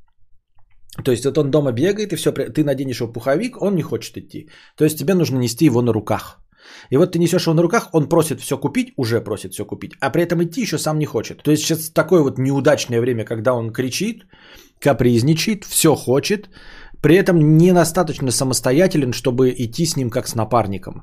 То 1.04 1.10
есть 1.10 1.24
вот 1.24 1.38
он 1.38 1.50
дома 1.50 1.72
бегает, 1.72 2.12
и 2.12 2.16
все, 2.16 2.32
ты 2.32 2.64
наденешь 2.64 3.00
его 3.00 3.12
пуховик, 3.12 3.62
он 3.62 3.74
не 3.74 3.82
хочет 3.82 4.16
идти. 4.16 4.48
То 4.76 4.84
есть 4.84 4.98
тебе 4.98 5.14
нужно 5.14 5.38
нести 5.38 5.64
его 5.64 5.82
на 5.82 5.92
руках. 5.92 6.38
И 6.90 6.96
вот 6.96 7.12
ты 7.12 7.18
несешь 7.18 7.46
его 7.46 7.54
на 7.54 7.62
руках, 7.62 7.88
он 7.92 8.08
просит 8.08 8.40
все 8.40 8.58
купить, 8.58 8.92
уже 8.96 9.20
просит 9.20 9.52
все 9.52 9.64
купить, 9.64 9.92
а 10.00 10.10
при 10.10 10.22
этом 10.22 10.42
идти 10.42 10.62
еще 10.62 10.78
сам 10.78 10.98
не 10.98 11.06
хочет. 11.06 11.42
То 11.42 11.50
есть 11.50 11.62
сейчас 11.62 11.90
такое 11.90 12.22
вот 12.22 12.38
неудачное 12.38 13.00
время, 13.00 13.24
когда 13.24 13.54
он 13.54 13.72
кричит, 13.72 14.26
капризничает, 14.78 15.64
все 15.64 15.94
хочет, 15.94 16.50
при 17.02 17.16
этом 17.16 17.56
недостаточно 17.56 18.30
самостоятелен, 18.30 19.12
чтобы 19.12 19.50
идти 19.50 19.86
с 19.86 19.96
ним 19.96 20.10
как 20.10 20.28
с 20.28 20.34
напарником. 20.34 21.02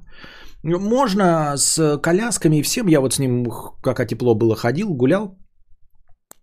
Можно 0.63 1.57
с 1.57 1.97
колясками 1.97 2.57
и 2.57 2.63
всем, 2.63 2.87
я 2.87 3.01
вот 3.01 3.13
с 3.13 3.19
ним, 3.19 3.47
как 3.81 4.07
тепло 4.07 4.35
было, 4.35 4.55
ходил, 4.55 4.93
гулял, 4.93 5.37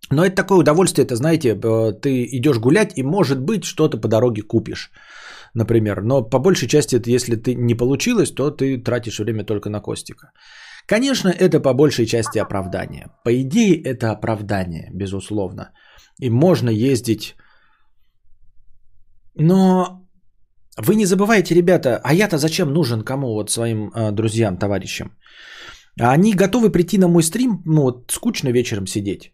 но 0.09 0.25
это 0.25 0.35
такое 0.35 0.59
удовольствие, 0.59 1.05
это, 1.05 1.15
знаете, 1.15 1.49
э, 1.49 1.93
ты 2.01 2.25
идешь 2.37 2.59
гулять 2.59 2.93
и, 2.97 3.03
может 3.03 3.39
быть, 3.39 3.65
что-то 3.65 3.97
по 3.97 4.07
дороге 4.07 4.41
купишь, 4.41 4.91
например. 5.53 6.01
Но 6.01 6.23
по 6.29 6.39
большей 6.39 6.67
части, 6.67 7.01
если 7.15 7.35
ты 7.35 7.55
не 7.55 7.75
получилось, 7.75 8.31
то 8.31 8.51
ты 8.51 8.77
тратишь 8.77 9.19
время 9.19 9.43
только 9.43 9.69
на 9.69 9.81
Костика. 9.81 10.31
Конечно, 10.87 11.29
это 11.29 11.59
по 11.59 11.73
большей 11.73 12.05
части 12.05 12.39
оправдание. 12.39 13.07
По 13.25 13.41
идее, 13.41 13.81
это 13.83 14.11
оправдание, 14.11 14.89
безусловно. 14.93 15.71
И 16.21 16.29
можно 16.29 16.69
ездить. 16.69 17.35
Но 19.35 20.07
вы 20.77 20.95
не 20.95 21.05
забывайте, 21.05 21.55
ребята, 21.55 21.99
а 22.03 22.13
я-то 22.13 22.37
зачем 22.37 22.73
нужен 22.73 23.01
кому, 23.01 23.33
вот 23.33 23.49
своим 23.49 23.91
э, 23.93 24.11
друзьям, 24.11 24.57
товарищам? 24.57 25.17
Они 25.99 26.33
готовы 26.33 26.71
прийти 26.71 26.97
на 26.97 27.07
мой 27.07 27.23
стрим, 27.23 27.61
ну 27.65 27.81
вот 27.81 28.11
скучно 28.11 28.49
вечером 28.49 28.87
сидеть. 28.87 29.33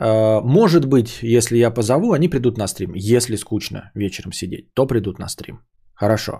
Э, 0.00 0.40
Может 0.40 0.86
быть, 0.86 1.22
если 1.22 1.58
я 1.58 1.70
позову, 1.70 2.12
они 2.12 2.28
придут 2.28 2.58
на 2.58 2.66
стрим. 2.68 2.92
Если 2.94 3.36
скучно 3.36 3.90
вечером 3.94 4.32
сидеть, 4.32 4.72
то 4.74 4.86
придут 4.86 5.18
на 5.18 5.28
стрим. 5.28 5.60
Хорошо. 5.94 6.32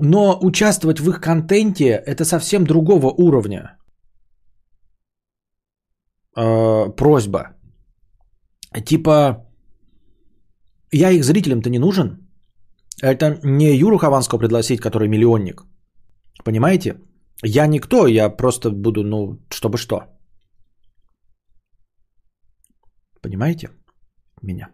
Но 0.00 0.38
участвовать 0.40 1.00
в 1.00 1.10
их 1.10 1.20
контенте 1.20 2.02
это 2.06 2.24
совсем 2.24 2.64
другого 2.64 3.08
уровня. 3.08 3.76
Э, 6.36 6.90
Просьба. 6.96 7.56
Типа, 8.84 9.46
я 10.92 11.10
их 11.10 11.24
зрителям-то 11.24 11.70
не 11.70 11.78
нужен. 11.78 12.28
Это 13.02 13.38
не 13.44 13.76
Юру 13.76 13.98
Хованского 13.98 14.38
пригласить, 14.38 14.80
который 14.80 15.08
миллионник. 15.08 15.64
Понимаете? 16.44 17.00
Я 17.44 17.66
никто, 17.66 18.06
я 18.06 18.30
просто 18.30 18.70
буду, 18.70 19.04
ну, 19.04 19.38
чтобы 19.50 19.78
что. 19.78 20.17
Понимаете 23.22 23.70
меня? 24.42 24.68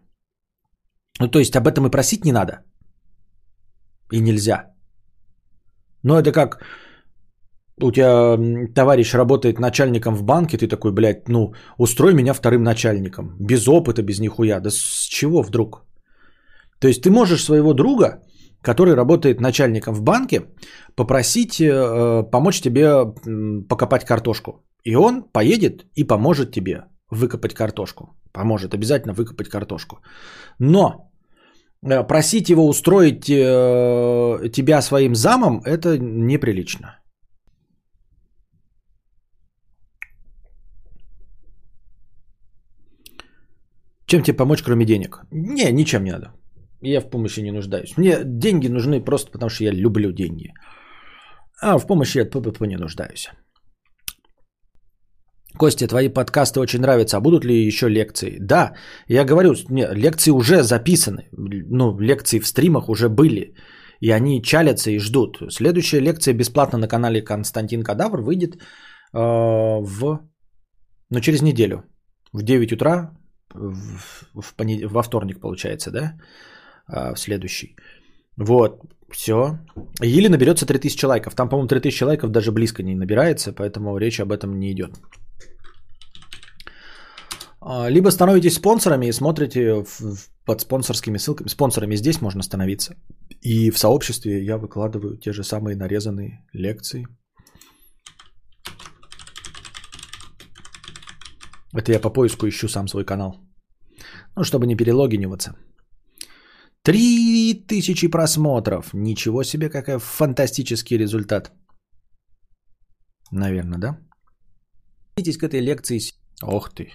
Ну, 1.19 1.27
то 1.27 1.39
есть 1.39 1.55
об 1.55 1.67
этом 1.67 1.85
и 1.87 1.91
просить 1.91 2.25
не 2.25 2.31
надо. 2.31 2.63
И 4.11 4.19
нельзя. 4.19 4.73
Но 6.03 6.19
это 6.19 6.31
как 6.31 6.61
у 7.81 7.91
тебя 7.91 8.37
товарищ 8.73 9.13
работает 9.13 9.59
начальником 9.59 10.15
в 10.15 10.23
банке, 10.23 10.57
ты 10.57 10.67
такой, 10.67 10.91
блядь, 10.91 11.27
ну, 11.27 11.53
устрой 11.77 12.13
меня 12.13 12.33
вторым 12.33 12.63
начальником. 12.63 13.35
Без 13.39 13.67
опыта, 13.67 14.01
без 14.03 14.19
нихуя. 14.19 14.59
Да 14.59 14.69
с 14.69 15.07
чего 15.09 15.41
вдруг? 15.41 15.85
То 16.79 16.87
есть 16.87 17.01
ты 17.01 17.09
можешь 17.09 17.43
своего 17.43 17.73
друга, 17.73 18.21
который 18.61 18.95
работает 18.95 19.41
начальником 19.41 19.95
в 19.95 20.01
банке, 20.01 20.41
попросить 20.95 21.59
э, 21.59 22.23
помочь 22.31 22.61
тебе 22.61 23.05
покопать 23.67 24.05
картошку. 24.05 24.63
И 24.83 24.95
он 24.95 25.23
поедет 25.23 25.85
и 25.95 26.03
поможет 26.03 26.51
тебе 26.51 26.85
выкопать 27.15 27.53
картошку. 27.53 28.05
Поможет 28.33 28.73
обязательно 28.73 29.13
выкопать 29.13 29.49
картошку. 29.49 29.97
Но 30.59 31.11
э, 31.83 32.07
просить 32.07 32.49
его 32.49 32.67
устроить 32.67 33.29
э, 33.29 34.49
тебя 34.51 34.81
своим 34.81 35.15
замом, 35.15 35.61
это 35.65 35.97
неприлично. 35.97 36.99
Чем 44.07 44.23
тебе 44.23 44.37
помочь, 44.37 44.63
кроме 44.63 44.85
денег? 44.85 45.19
Не, 45.31 45.71
ничем 45.71 46.03
не 46.03 46.11
надо. 46.11 46.27
Я 46.81 47.01
в 47.01 47.09
помощи 47.09 47.41
не 47.41 47.51
нуждаюсь. 47.51 47.97
Мне 47.97 48.23
деньги 48.23 48.67
нужны 48.67 49.03
просто 49.03 49.31
потому, 49.31 49.49
что 49.49 49.63
я 49.63 49.71
люблю 49.71 50.11
деньги. 50.11 50.53
А 51.61 51.79
в 51.79 51.87
помощи 51.87 52.19
я 52.19 52.25
не 52.65 52.77
нуждаюсь. 52.77 53.31
Костя, 55.57 55.87
твои 55.87 56.09
подкасты 56.09 56.59
очень 56.59 56.81
нравятся. 56.81 57.17
А 57.17 57.21
будут 57.21 57.45
ли 57.45 57.67
еще 57.67 57.89
лекции? 57.89 58.37
Да, 58.39 58.73
я 59.07 59.25
говорю, 59.25 59.53
не, 59.69 59.87
лекции 59.93 60.31
уже 60.31 60.63
записаны. 60.63 61.29
Ну, 61.31 61.99
лекции 61.99 62.39
в 62.39 62.47
стримах 62.47 62.89
уже 62.89 63.09
были. 63.09 63.53
И 64.01 64.11
они 64.11 64.41
чалятся 64.41 64.91
и 64.91 64.99
ждут. 64.99 65.37
Следующая 65.49 66.01
лекция 66.01 66.33
бесплатно 66.33 66.77
на 66.77 66.87
канале 66.87 67.21
Константин 67.21 67.83
Кадавр 67.83 68.21
выйдет 68.21 68.55
э, 68.55 68.59
в... 69.13 70.19
Ну, 71.09 71.19
через 71.21 71.41
неделю. 71.41 71.83
В 72.33 72.43
9 72.43 72.73
утра, 72.73 73.11
в, 73.53 74.41
в 74.41 74.55
понед... 74.55 74.91
во 74.91 75.03
вторник 75.03 75.39
получается, 75.39 75.91
да? 75.91 76.13
А, 76.87 77.13
в 77.13 77.19
следующий. 77.19 77.75
Вот, 78.37 78.81
все. 79.11 79.59
Или 80.01 80.27
наберется 80.27 80.65
3000 80.65 81.05
лайков. 81.05 81.35
Там, 81.35 81.49
по-моему, 81.49 81.67
3000 81.67 82.03
лайков 82.03 82.31
даже 82.31 82.51
близко 82.51 82.83
не 82.83 82.95
набирается, 82.95 83.53
поэтому 83.53 83.97
речь 83.97 84.19
об 84.19 84.31
этом 84.31 84.59
не 84.59 84.71
идет. 84.71 84.91
А, 87.67 87.89
либо 87.89 88.11
становитесь 88.11 88.55
спонсорами 88.55 89.07
и 89.07 89.11
смотрите 89.11 89.83
под 90.45 90.61
спонсорскими 90.61 91.17
ссылками. 91.17 91.49
Спонсорами 91.49 91.95
здесь 91.95 92.21
можно 92.21 92.43
становиться. 92.43 92.95
И 93.41 93.71
в 93.71 93.79
сообществе 93.79 94.45
я 94.45 94.57
выкладываю 94.57 95.17
те 95.17 95.33
же 95.33 95.43
самые 95.43 95.75
нарезанные 95.75 96.45
лекции. 96.53 97.07
Это 101.73 101.91
я 101.91 101.99
по 101.99 102.11
поиску 102.11 102.47
ищу 102.47 102.69
сам 102.69 102.87
свой 102.87 103.03
канал. 103.03 103.35
Ну, 104.35 104.43
чтобы 104.43 104.67
не 104.67 104.75
перелогиниваться. 104.75 105.55
Три 106.83 107.65
тысячи 107.67 108.07
просмотров. 108.07 108.93
Ничего 108.93 109.43
себе, 109.43 109.69
какой 109.69 109.97
фантастический 109.97 110.97
результат. 110.97 111.51
Наверное, 113.31 113.79
да? 113.79 113.97
Вернитесь 115.17 115.39
к 115.39 115.43
этой 115.43 115.61
лекции. 115.61 115.99
Ох 116.43 116.69
ты. 116.69 116.91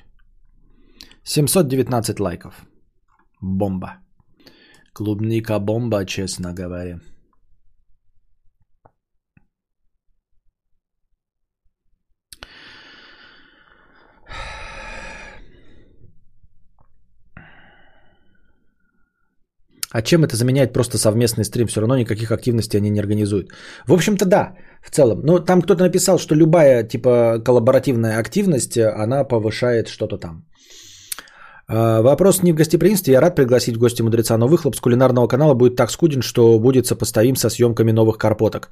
719 1.31 2.19
лайков. 2.19 2.55
Бомба. 3.41 3.89
Клубника 4.93 5.61
бомба, 5.61 6.05
честно 6.05 6.53
говоря. 6.53 6.99
А 19.93 20.03
чем 20.03 20.25
это 20.25 20.37
заменяет 20.37 20.73
просто 20.73 20.99
совместный 20.99 21.45
стрим? 21.45 21.67
Все 21.69 21.81
равно 21.81 21.97
никаких 21.97 22.33
активностей 22.33 22.79
они 22.79 22.91
не 22.91 23.01
организуют. 23.01 23.53
В 23.87 23.93
общем-то, 23.93 24.25
да, 24.25 24.57
в 24.83 24.91
целом. 24.91 25.21
Но 25.23 25.39
там 25.39 25.63
кто-то 25.63 25.85
написал, 25.85 26.19
что 26.19 26.35
любая 26.35 26.83
типа 26.89 27.41
коллаборативная 27.45 28.19
активность, 28.19 28.77
она 28.79 29.23
повышает 29.23 29.89
что-то 29.89 30.19
там. 30.19 30.50
А, 31.73 32.03
вопрос 32.03 32.43
не 32.43 32.53
в 32.53 32.57
гостеприимстве. 32.57 33.13
Я 33.13 33.21
рад 33.21 33.37
пригласить 33.37 33.77
в 33.77 33.79
гости 33.79 34.03
мудреца, 34.03 34.37
но 34.37 34.49
выхлоп 34.49 34.77
с 34.77 34.81
кулинарного 34.81 35.29
канала 35.29 35.55
будет 35.55 35.77
так 35.77 35.91
скуден, 35.91 36.23
что 36.23 36.59
будет 36.59 36.87
сопоставим 36.87 37.37
со 37.37 37.51
съемками 37.51 37.93
новых 37.93 38.19
карпоток. 38.19 38.71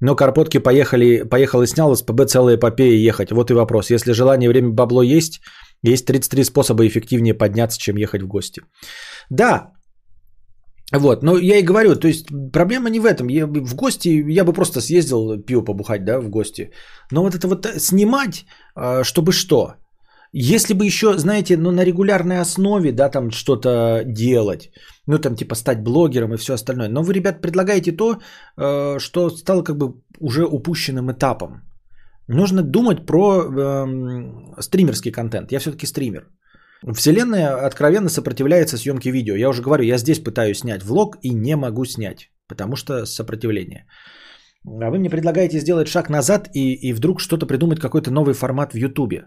Но 0.00 0.16
карпотки 0.16 0.58
поехали, 0.58 1.22
поехал 1.22 1.62
и 1.62 1.66
снял, 1.66 1.94
СПБ 1.94 2.26
целая 2.26 2.56
эпопея 2.56 3.08
ехать. 3.08 3.30
Вот 3.30 3.50
и 3.50 3.54
вопрос. 3.54 3.90
Если 3.90 4.12
желание, 4.12 4.48
время, 4.48 4.70
бабло 4.70 5.02
есть, 5.02 5.40
есть 5.82 6.06
33 6.06 6.44
способа 6.44 6.86
эффективнее 6.86 7.34
подняться, 7.34 7.78
чем 7.78 7.96
ехать 7.96 8.22
в 8.22 8.26
гости. 8.26 8.62
Да, 9.30 9.70
вот, 10.92 11.22
но 11.22 11.38
я 11.38 11.58
и 11.58 11.62
говорю, 11.62 11.94
то 11.94 12.08
есть 12.08 12.26
проблема 12.52 12.90
не 12.90 12.98
в 12.98 13.04
этом. 13.04 13.28
Я 13.28 13.46
в 13.46 13.74
гости, 13.76 14.08
я 14.08 14.44
бы 14.44 14.52
просто 14.52 14.80
съездил 14.80 15.40
пиво 15.40 15.62
побухать, 15.62 16.04
да, 16.04 16.20
в 16.20 16.28
гости. 16.28 16.72
Но 17.12 17.22
вот 17.22 17.34
это 17.36 17.46
вот 17.46 17.66
снимать, 17.78 18.44
а, 18.74 19.04
чтобы 19.04 19.32
что? 19.32 19.74
Если 20.32 20.74
бы 20.74 20.84
еще, 20.84 21.18
знаете, 21.18 21.56
ну 21.56 21.72
на 21.72 21.84
регулярной 21.84 22.38
основе, 22.38 22.92
да, 22.92 23.08
там 23.08 23.30
что-то 23.30 24.02
делать, 24.06 24.70
ну 25.06 25.18
там 25.18 25.34
типа 25.34 25.54
стать 25.54 25.82
блогером 25.82 26.34
и 26.34 26.36
все 26.36 26.54
остальное. 26.54 26.88
Но 26.88 27.02
вы, 27.02 27.14
ребят, 27.14 27.40
предлагаете 27.40 27.92
то, 27.92 28.20
э, 28.56 28.98
что 28.98 29.30
стало 29.30 29.62
как 29.62 29.76
бы 29.76 29.94
уже 30.20 30.44
упущенным 30.44 31.10
этапом. 31.10 31.62
Нужно 32.28 32.62
думать 32.62 33.06
про 33.06 33.42
э, 33.42 34.60
стримерский 34.60 35.10
контент. 35.10 35.52
Я 35.52 35.58
все-таки 35.58 35.86
стример. 35.86 36.28
Вселенная 36.94 37.66
откровенно 37.66 38.08
сопротивляется 38.08 38.78
съемке 38.78 39.10
видео. 39.10 39.34
Я 39.34 39.48
уже 39.48 39.62
говорю, 39.62 39.84
я 39.84 39.98
здесь 39.98 40.20
пытаюсь 40.20 40.58
снять 40.58 40.82
влог 40.82 41.16
и 41.22 41.34
не 41.34 41.56
могу 41.56 41.84
снять, 41.84 42.30
потому 42.48 42.76
что 42.76 43.04
сопротивление. 43.04 43.86
А 44.64 44.90
вы 44.90 44.98
мне 44.98 45.10
предлагаете 45.10 45.58
сделать 45.58 45.88
шаг 45.88 46.08
назад 46.08 46.48
и, 46.54 46.72
и 46.74 46.92
вдруг 46.92 47.20
что-то 47.20 47.46
придумать, 47.46 47.80
какой-то 47.80 48.10
новый 48.10 48.34
формат 48.34 48.72
в 48.72 48.76
Ютубе. 48.76 49.26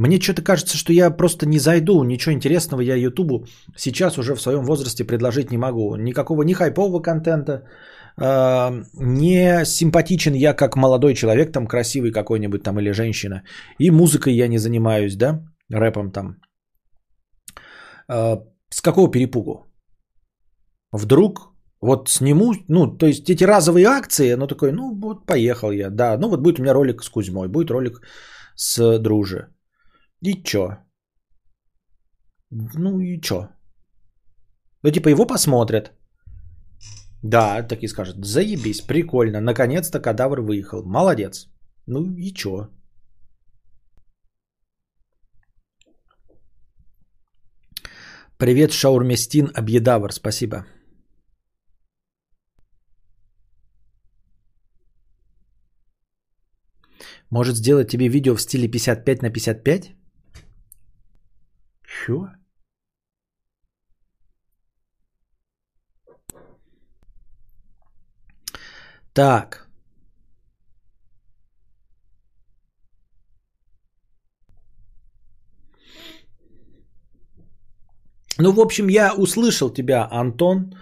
Мне 0.00 0.18
что-то 0.20 0.42
кажется, 0.42 0.76
что 0.76 0.92
я 0.92 1.16
просто 1.16 1.46
не 1.46 1.58
зайду, 1.58 2.04
ничего 2.04 2.32
интересного 2.32 2.80
я 2.80 2.96
Ютубу 2.96 3.46
сейчас 3.76 4.18
уже 4.18 4.34
в 4.34 4.40
своем 4.40 4.64
возрасте 4.64 5.04
предложить 5.04 5.50
не 5.50 5.58
могу. 5.58 5.96
Никакого 5.96 6.42
ни 6.42 6.54
хайпового 6.54 7.02
контента, 7.02 7.52
э, 8.20 8.84
не 8.94 9.64
симпатичен 9.66 10.34
я 10.34 10.54
как 10.54 10.76
молодой 10.76 11.14
человек, 11.14 11.52
там 11.52 11.66
красивый 11.66 12.12
какой-нибудь 12.12 12.62
там 12.62 12.80
или 12.80 12.92
женщина. 12.92 13.42
И 13.78 13.90
музыкой 13.90 14.32
я 14.32 14.48
не 14.48 14.58
занимаюсь, 14.58 15.16
да 15.16 15.42
рэпом 15.70 16.12
там. 16.12 16.36
А, 18.08 18.42
с 18.70 18.80
какого 18.80 19.10
перепугу? 19.10 19.66
Вдруг 20.92 21.52
вот 21.82 22.08
сниму, 22.08 22.54
ну, 22.68 22.96
то 22.96 23.06
есть 23.06 23.28
эти 23.28 23.44
разовые 23.44 23.86
акции, 23.86 24.34
ну, 24.36 24.46
такой, 24.46 24.72
ну, 24.72 24.98
вот 24.98 25.26
поехал 25.26 25.72
я, 25.72 25.90
да, 25.90 26.16
ну, 26.16 26.30
вот 26.30 26.40
будет 26.40 26.58
у 26.58 26.62
меня 26.62 26.72
ролик 26.72 27.02
с 27.02 27.10
Кузьмой, 27.10 27.48
будет 27.48 27.70
ролик 27.70 28.00
с 28.56 28.98
Друже. 28.98 29.48
И 30.22 30.42
чё? 30.44 30.76
Ну, 32.50 33.00
и 33.00 33.20
чё? 33.20 33.48
Ну, 34.82 34.90
типа, 34.90 35.08
его 35.08 35.26
посмотрят. 35.26 35.92
Да, 37.22 37.62
такие 37.62 37.88
скажут, 37.88 38.24
заебись, 38.24 38.80
прикольно, 38.80 39.40
наконец-то 39.40 40.00
кадавр 40.00 40.40
выехал, 40.40 40.82
молодец. 40.84 41.48
Ну 41.86 42.00
и 42.16 42.32
чё? 42.32 42.68
Привет, 48.38 48.72
Шаурместин 48.72 49.50
Объедавр, 49.54 50.12
спасибо. 50.12 50.64
Может 57.30 57.56
сделать 57.56 57.88
тебе 57.88 58.08
видео 58.08 58.34
в 58.34 58.40
стиле 58.40 58.68
55 58.68 59.22
на 59.22 59.30
55? 59.30 59.99
Чё? 61.90 62.18
Так. 69.12 69.66
Ну, 78.38 78.52
в 78.52 78.60
общем, 78.60 78.88
я 78.88 79.14
услышал 79.14 79.70
тебя, 79.70 80.08
Антон. 80.10 80.74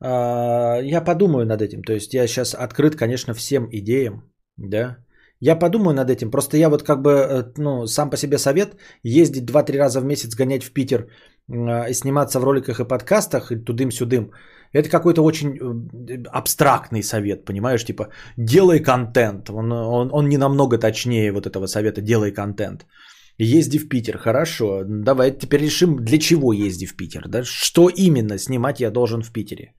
А, 0.00 0.80
Я 0.82 1.00
подумаю 1.04 1.46
над 1.46 1.62
этим. 1.62 1.82
То 1.82 1.92
есть 1.92 2.14
я 2.14 2.26
сейчас 2.26 2.54
открыт, 2.54 2.96
конечно, 2.96 3.34
всем 3.34 3.68
идеям. 3.72 4.22
Да. 4.56 4.96
Я 5.40 5.56
подумаю 5.56 5.94
над 5.94 6.10
этим. 6.10 6.30
Просто 6.30 6.56
я 6.56 6.68
вот 6.68 6.82
как 6.82 7.02
бы, 7.02 7.10
э, 7.10 7.52
ну, 7.56 7.86
сам 7.86 8.10
по 8.10 8.16
себе 8.16 8.38
совет 8.38 8.76
ездить 9.02 9.44
2-3 9.44 9.78
раза 9.78 10.00
в 10.00 10.04
месяц, 10.04 10.34
гонять 10.34 10.64
в 10.64 10.72
Питер 10.72 11.08
а, 11.50 11.88
и 11.88 11.94
сниматься 11.94 12.40
в 12.40 12.44
роликах 12.44 12.80
и 12.80 12.88
подкастах, 12.88 13.52
и 13.52 13.56
тудым-сюдым. 13.56 14.30
Это 14.72 14.88
какой-то 14.88 15.22
очень 15.22 15.56
э, 15.56 16.22
абстрактный 16.32 17.02
совет, 17.02 17.44
понимаешь? 17.44 17.84
Типа, 17.84 18.08
делай 18.36 18.80
контент. 18.80 19.50
Он, 19.50 19.72
он, 19.72 20.10
он 20.12 20.28
не 20.28 20.38
намного 20.38 20.78
точнее 20.78 21.32
вот 21.32 21.46
этого 21.46 21.66
совета, 21.66 22.00
делай 22.00 22.32
контент. 22.32 22.86
Езди 23.38 23.78
в 23.78 23.88
Питер, 23.88 24.18
хорошо. 24.18 24.84
Давай 24.84 25.32
теперь 25.32 25.62
решим, 25.62 25.96
для 25.96 26.18
чего 26.18 26.52
езди 26.52 26.86
в 26.86 26.96
Питер. 26.96 27.28
Да? 27.28 27.44
Что 27.44 27.88
именно 27.88 28.38
снимать 28.38 28.80
я 28.80 28.90
должен 28.90 29.22
в 29.22 29.32
Питере. 29.32 29.74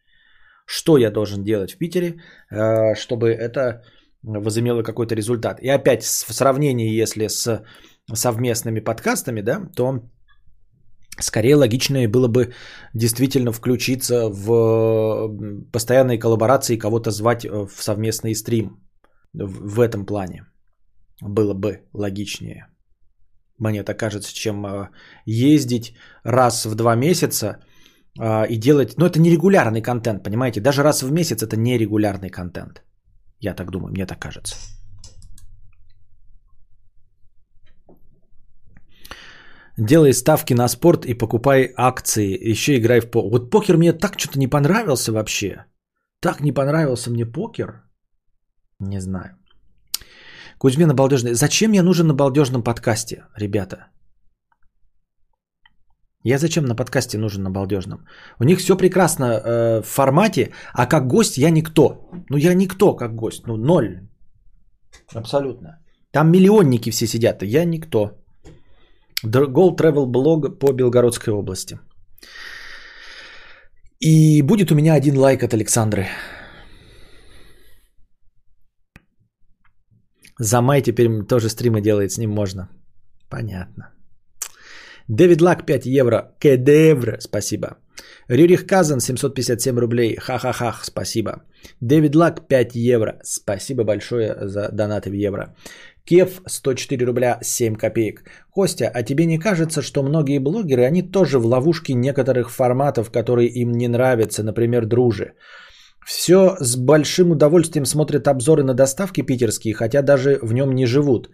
Что 0.66 0.98
я 0.98 1.12
должен 1.12 1.44
делать 1.44 1.74
в 1.74 1.78
Питере, 1.78 2.22
э, 2.52 2.96
чтобы 2.96 3.30
это 3.30 3.84
возымело 4.26 4.84
какой-то 4.84 5.16
результат. 5.16 5.60
И 5.62 5.70
опять 5.70 6.04
в 6.04 6.34
сравнении, 6.34 7.02
если 7.02 7.28
с 7.28 7.64
совместными 8.14 8.80
подкастами, 8.80 9.42
да, 9.42 9.70
то 9.76 10.02
скорее 11.20 11.56
логичнее 11.56 12.08
было 12.08 12.28
бы 12.28 12.54
действительно 12.94 13.52
включиться 13.52 14.30
в 14.30 15.30
постоянные 15.72 16.20
коллаборации, 16.20 16.78
кого-то 16.78 17.12
звать 17.12 17.46
в 17.46 17.82
совместный 17.82 18.36
стрим 18.36 18.80
в 19.34 19.80
этом 19.80 20.06
плане. 20.06 20.46
Было 21.22 21.54
бы 21.54 21.82
логичнее. 21.94 22.68
Мне 23.58 23.84
так 23.84 23.98
кажется, 23.98 24.34
чем 24.34 24.66
э, 24.66 24.90
ездить 25.26 25.96
раз 26.24 26.66
в 26.66 26.76
два 26.76 26.96
месяца 26.96 27.60
а, 28.20 28.44
и 28.44 28.58
делать... 28.58 28.98
Ну, 28.98 29.06
это 29.06 29.20
нерегулярный 29.20 29.82
контент, 29.82 30.24
понимаете? 30.24 30.60
Даже 30.60 30.84
раз 30.84 31.04
в 31.04 31.12
месяц 31.12 31.42
это 31.42 31.56
нерегулярный 31.56 32.30
контент. 32.30 32.85
Я 33.40 33.54
так 33.54 33.72
думаю, 33.72 33.92
мне 33.92 34.06
так 34.06 34.20
кажется. 34.20 34.56
Делай 39.78 40.14
ставки 40.14 40.54
на 40.54 40.68
спорт 40.70 41.06
и 41.06 41.14
покупай 41.14 41.74
акции. 41.76 42.52
Еще 42.52 42.78
играй 42.78 43.02
в 43.02 43.12
покер. 43.12 43.30
Вот 43.32 43.52
покер 43.52 43.78
мне 43.78 43.94
так 43.94 44.20
что-то 44.20 44.40
не 44.40 44.48
понравился 44.48 45.12
вообще. 45.12 45.66
Так 46.22 46.42
не 46.42 46.54
понравился 46.54 47.12
мне 47.12 47.26
покер. 47.26 47.84
Не 48.80 49.02
знаю. 49.02 49.38
Кузьмин 50.58 50.92
обалдежный. 50.92 51.34
Зачем 51.34 51.74
я 51.74 51.84
нужен 51.84 52.08
на 52.08 52.14
балдежном 52.14 52.64
подкасте, 52.64 53.26
ребята? 53.36 53.88
Я 56.28 56.38
зачем 56.38 56.66
на 56.66 56.76
подкасте 56.76 57.18
нужен 57.18 57.44
на 57.44 57.52
балдежном? 57.52 58.00
У 58.40 58.44
них 58.44 58.60
все 58.60 58.76
прекрасно 58.76 59.26
э, 59.26 59.82
в 59.82 59.86
формате, 59.86 60.52
а 60.74 60.88
как 60.88 61.08
гость 61.08 61.38
я 61.38 61.52
никто. 61.52 62.10
Ну 62.30 62.38
я 62.38 62.56
никто 62.56 62.96
как 62.96 63.16
гость, 63.16 63.48
ну 63.48 63.58
ноль. 63.58 64.00
Абсолютно. 65.14 65.70
Там 66.12 66.32
миллионники 66.32 66.92
все 66.92 67.08
сидят, 67.08 67.44
а 67.44 67.46
я 67.46 67.66
никто. 67.66 68.10
Gold 69.24 69.78
Travel 69.78 70.06
блог 70.08 70.60
по 70.60 70.74
Белгородской 70.74 71.34
области. 71.34 71.80
И 74.00 74.42
будет 74.42 74.72
у 74.72 74.76
меня 74.76 74.96
один 74.96 75.18
лайк 75.18 75.44
от 75.44 75.54
Александры. 75.54 76.08
За 80.40 80.62
май 80.62 80.82
теперь 80.82 81.08
тоже 81.28 81.50
стримы 81.50 81.82
делает, 81.82 82.12
с 82.12 82.18
ним 82.18 82.32
можно. 82.32 82.68
Понятно. 83.30 83.95
Дэвид 85.08 85.42
Лак 85.42 85.66
5 85.66 85.86
евро. 85.86 86.32
Кедевр, 86.40 87.18
спасибо. 87.20 87.78
Рюрих 88.28 88.66
Казан 88.66 89.00
757 89.00 89.78
рублей. 89.78 90.18
Ха-ха-ха, 90.18 90.80
спасибо. 90.84 91.44
Дэвид 91.80 92.16
Лак 92.16 92.48
5 92.48 92.76
евро. 92.76 93.20
Спасибо 93.24 93.84
большое 93.84 94.36
за 94.42 94.70
донаты 94.72 95.12
в 95.12 95.14
евро. 95.14 95.56
Кев 96.06 96.42
104 96.48 97.06
рубля 97.06 97.40
7 97.42 97.76
копеек. 97.76 98.24
Костя, 98.52 98.92
а 98.94 99.04
тебе 99.04 99.26
не 99.26 99.38
кажется, 99.38 99.82
что 99.82 100.04
многие 100.04 100.40
блогеры, 100.40 100.86
они 100.86 101.04
тоже 101.04 101.38
в 101.38 101.46
ловушке 101.46 101.94
некоторых 101.94 102.50
форматов, 102.50 103.12
которые 103.12 103.48
им 103.48 103.72
не 103.72 103.88
нравятся, 103.88 104.44
например, 104.44 104.86
дружи? 104.86 105.34
Все 106.06 106.56
с 106.60 106.76
большим 106.76 107.32
удовольствием 107.32 107.86
смотрят 107.86 108.28
обзоры 108.28 108.64
на 108.64 108.74
доставки 108.74 109.22
питерские, 109.22 109.74
хотя 109.74 110.04
даже 110.04 110.38
в 110.44 110.54
нем 110.54 110.76
не 110.76 110.86
живут. 110.86 111.30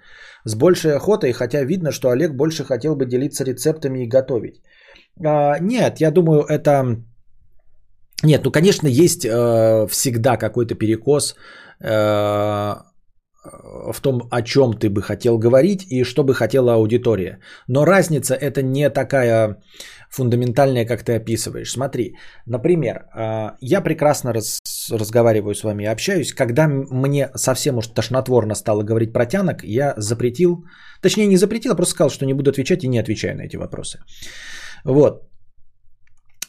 С 0.46 0.56
большей 0.56 0.96
охотой, 0.96 1.34
хотя 1.34 1.66
видно, 1.66 1.92
что 1.92 2.10
Олег 2.10 2.36
больше 2.36 2.64
хотел 2.64 2.96
бы 2.96 3.06
делиться 3.06 3.44
рецептами 3.44 4.04
и 4.04 4.08
готовить. 4.08 4.62
А, 5.26 5.60
нет, 5.60 6.00
я 6.00 6.12
думаю, 6.12 6.44
это... 6.44 7.04
Нет, 8.24 8.42
ну, 8.46 8.52
конечно, 8.52 8.88
есть 8.88 9.26
э, 9.26 9.88
всегда 9.90 10.38
какой-то 10.38 10.76
перекос 10.76 11.36
э, 11.84 11.88
в 13.94 14.02
том, 14.02 14.22
о 14.32 14.42
чем 14.42 14.74
ты 14.74 14.90
бы 14.90 15.02
хотел 15.02 15.38
говорить 15.38 15.86
и 15.90 16.04
что 16.04 16.24
бы 16.24 16.34
хотела 16.34 16.76
аудитория. 16.76 17.40
Но 17.68 17.84
разница 17.84 18.36
это 18.36 18.62
не 18.62 18.90
такая 18.90 19.58
фундаментальная, 20.12 20.86
как 20.86 21.04
ты 21.04 21.16
описываешь. 21.16 21.72
Смотри, 21.72 22.16
например, 22.46 23.06
э, 23.16 23.52
я 23.62 23.82
прекрасно 23.82 24.34
раз, 24.34 24.60
разговариваю 24.92 25.56
с 25.56 25.64
вами, 25.64 25.86
общаюсь. 25.86 26.34
Когда 26.34 26.68
мне 26.68 27.30
совсем 27.36 27.78
уж 27.78 27.88
тошнотворно 27.88 28.56
стало 28.56 28.84
говорить 28.84 29.14
про 29.14 29.26
тянок, 29.26 29.64
я 29.64 29.94
запретил, 29.98 30.66
точнее 31.02 31.28
не 31.28 31.38
запретил, 31.38 31.72
а 31.72 31.76
просто 31.76 31.94
сказал, 31.94 32.10
что 32.10 32.26
не 32.26 32.34
буду 32.34 32.52
отвечать 32.52 32.84
и 32.84 32.88
не 32.88 33.00
отвечаю 33.00 33.38
на 33.38 33.44
эти 33.44 33.58
вопросы. 33.58 34.00
Вот. 34.86 35.24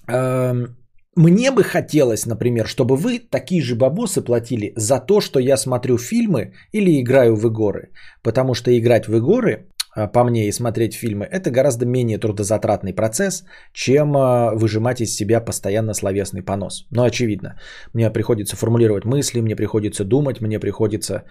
Эм, 0.09 0.76
мне 1.16 1.51
бы 1.51 1.62
хотелось, 1.62 2.26
например, 2.26 2.66
чтобы 2.66 2.97
вы 2.97 3.18
такие 3.18 3.62
же 3.62 3.74
бабосы 3.74 4.22
платили 4.22 4.72
за 4.76 4.98
то, 4.98 5.20
что 5.20 5.39
я 5.39 5.56
смотрю 5.56 5.98
фильмы 5.98 6.55
или 6.72 7.01
играю 7.01 7.36
в 7.36 7.47
игры. 7.47 7.93
Потому 8.22 8.55
что 8.55 8.70
играть 8.70 9.09
в 9.09 9.16
игры, 9.16 9.52
а, 9.52 9.72
по 9.94 10.24
мне, 10.24 10.48
и 10.48 10.52
смотреть 10.52 10.94
фильмы, 10.94 11.27
это 11.31 11.51
гораздо 11.51 11.86
менее 11.86 12.19
трудозатратный 12.19 12.94
процесс, 12.94 13.44
чем 13.73 14.16
а, 14.16 14.55
выжимать 14.55 15.01
из 15.01 15.14
себя 15.14 15.40
постоянно 15.40 15.94
словесный 15.94 16.43
понос. 16.43 16.86
Но 16.90 17.05
очевидно, 17.05 17.59
мне 17.94 18.10
приходится 18.10 18.56
формулировать 18.56 19.05
мысли, 19.05 19.40
мне 19.40 19.56
приходится 19.56 20.05
думать, 20.05 20.40
мне 20.40 20.59
приходится 20.59 21.24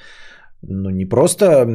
ну, 0.61 0.89
не 0.91 1.05
просто 1.05 1.67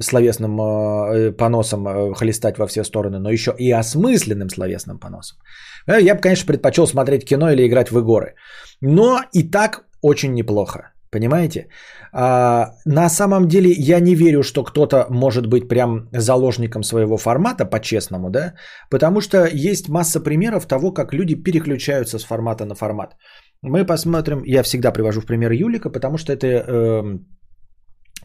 словесным 0.00 0.60
э, 0.60 1.32
поносом 1.32 1.86
э, 1.86 2.14
хлестать 2.14 2.58
во 2.58 2.66
все 2.66 2.84
стороны, 2.84 3.18
но 3.18 3.30
еще 3.30 3.54
и 3.58 3.70
осмысленным 3.70 4.48
словесным 4.48 4.98
поносом. 4.98 5.38
Э, 5.86 6.00
я 6.00 6.14
бы, 6.14 6.20
конечно, 6.20 6.46
предпочел 6.46 6.86
смотреть 6.86 7.24
кино 7.26 7.50
или 7.50 7.66
играть 7.66 7.90
в 7.90 7.98
игры. 7.98 8.34
Но 8.80 9.20
и 9.32 9.42
так 9.42 9.84
очень 10.00 10.32
неплохо. 10.34 10.92
Понимаете? 11.10 11.68
А, 12.18 12.72
на 12.86 13.08
самом 13.08 13.46
деле 13.46 13.70
я 13.70 14.00
не 14.00 14.14
верю, 14.14 14.42
что 14.42 14.64
кто-то 14.64 15.06
может 15.10 15.46
быть 15.46 15.68
прям 15.68 16.08
заложником 16.12 16.82
своего 16.82 17.18
формата, 17.18 17.66
по-честному, 17.66 18.30
да? 18.30 18.54
Потому 18.90 19.20
что 19.20 19.46
есть 19.52 19.88
масса 19.88 20.20
примеров 20.20 20.66
того, 20.66 20.92
как 20.92 21.12
люди 21.12 21.34
переключаются 21.34 22.18
с 22.18 22.24
формата 22.24 22.64
на 22.64 22.74
формат. 22.74 23.16
Мы 23.62 23.84
посмотрим, 23.84 24.42
я 24.46 24.62
всегда 24.62 24.92
привожу 24.92 25.20
в 25.20 25.26
пример 25.26 25.52
Юлика, 25.52 25.90
потому 25.90 26.16
что 26.18 26.32
это 26.32 26.46
э, 26.46 27.18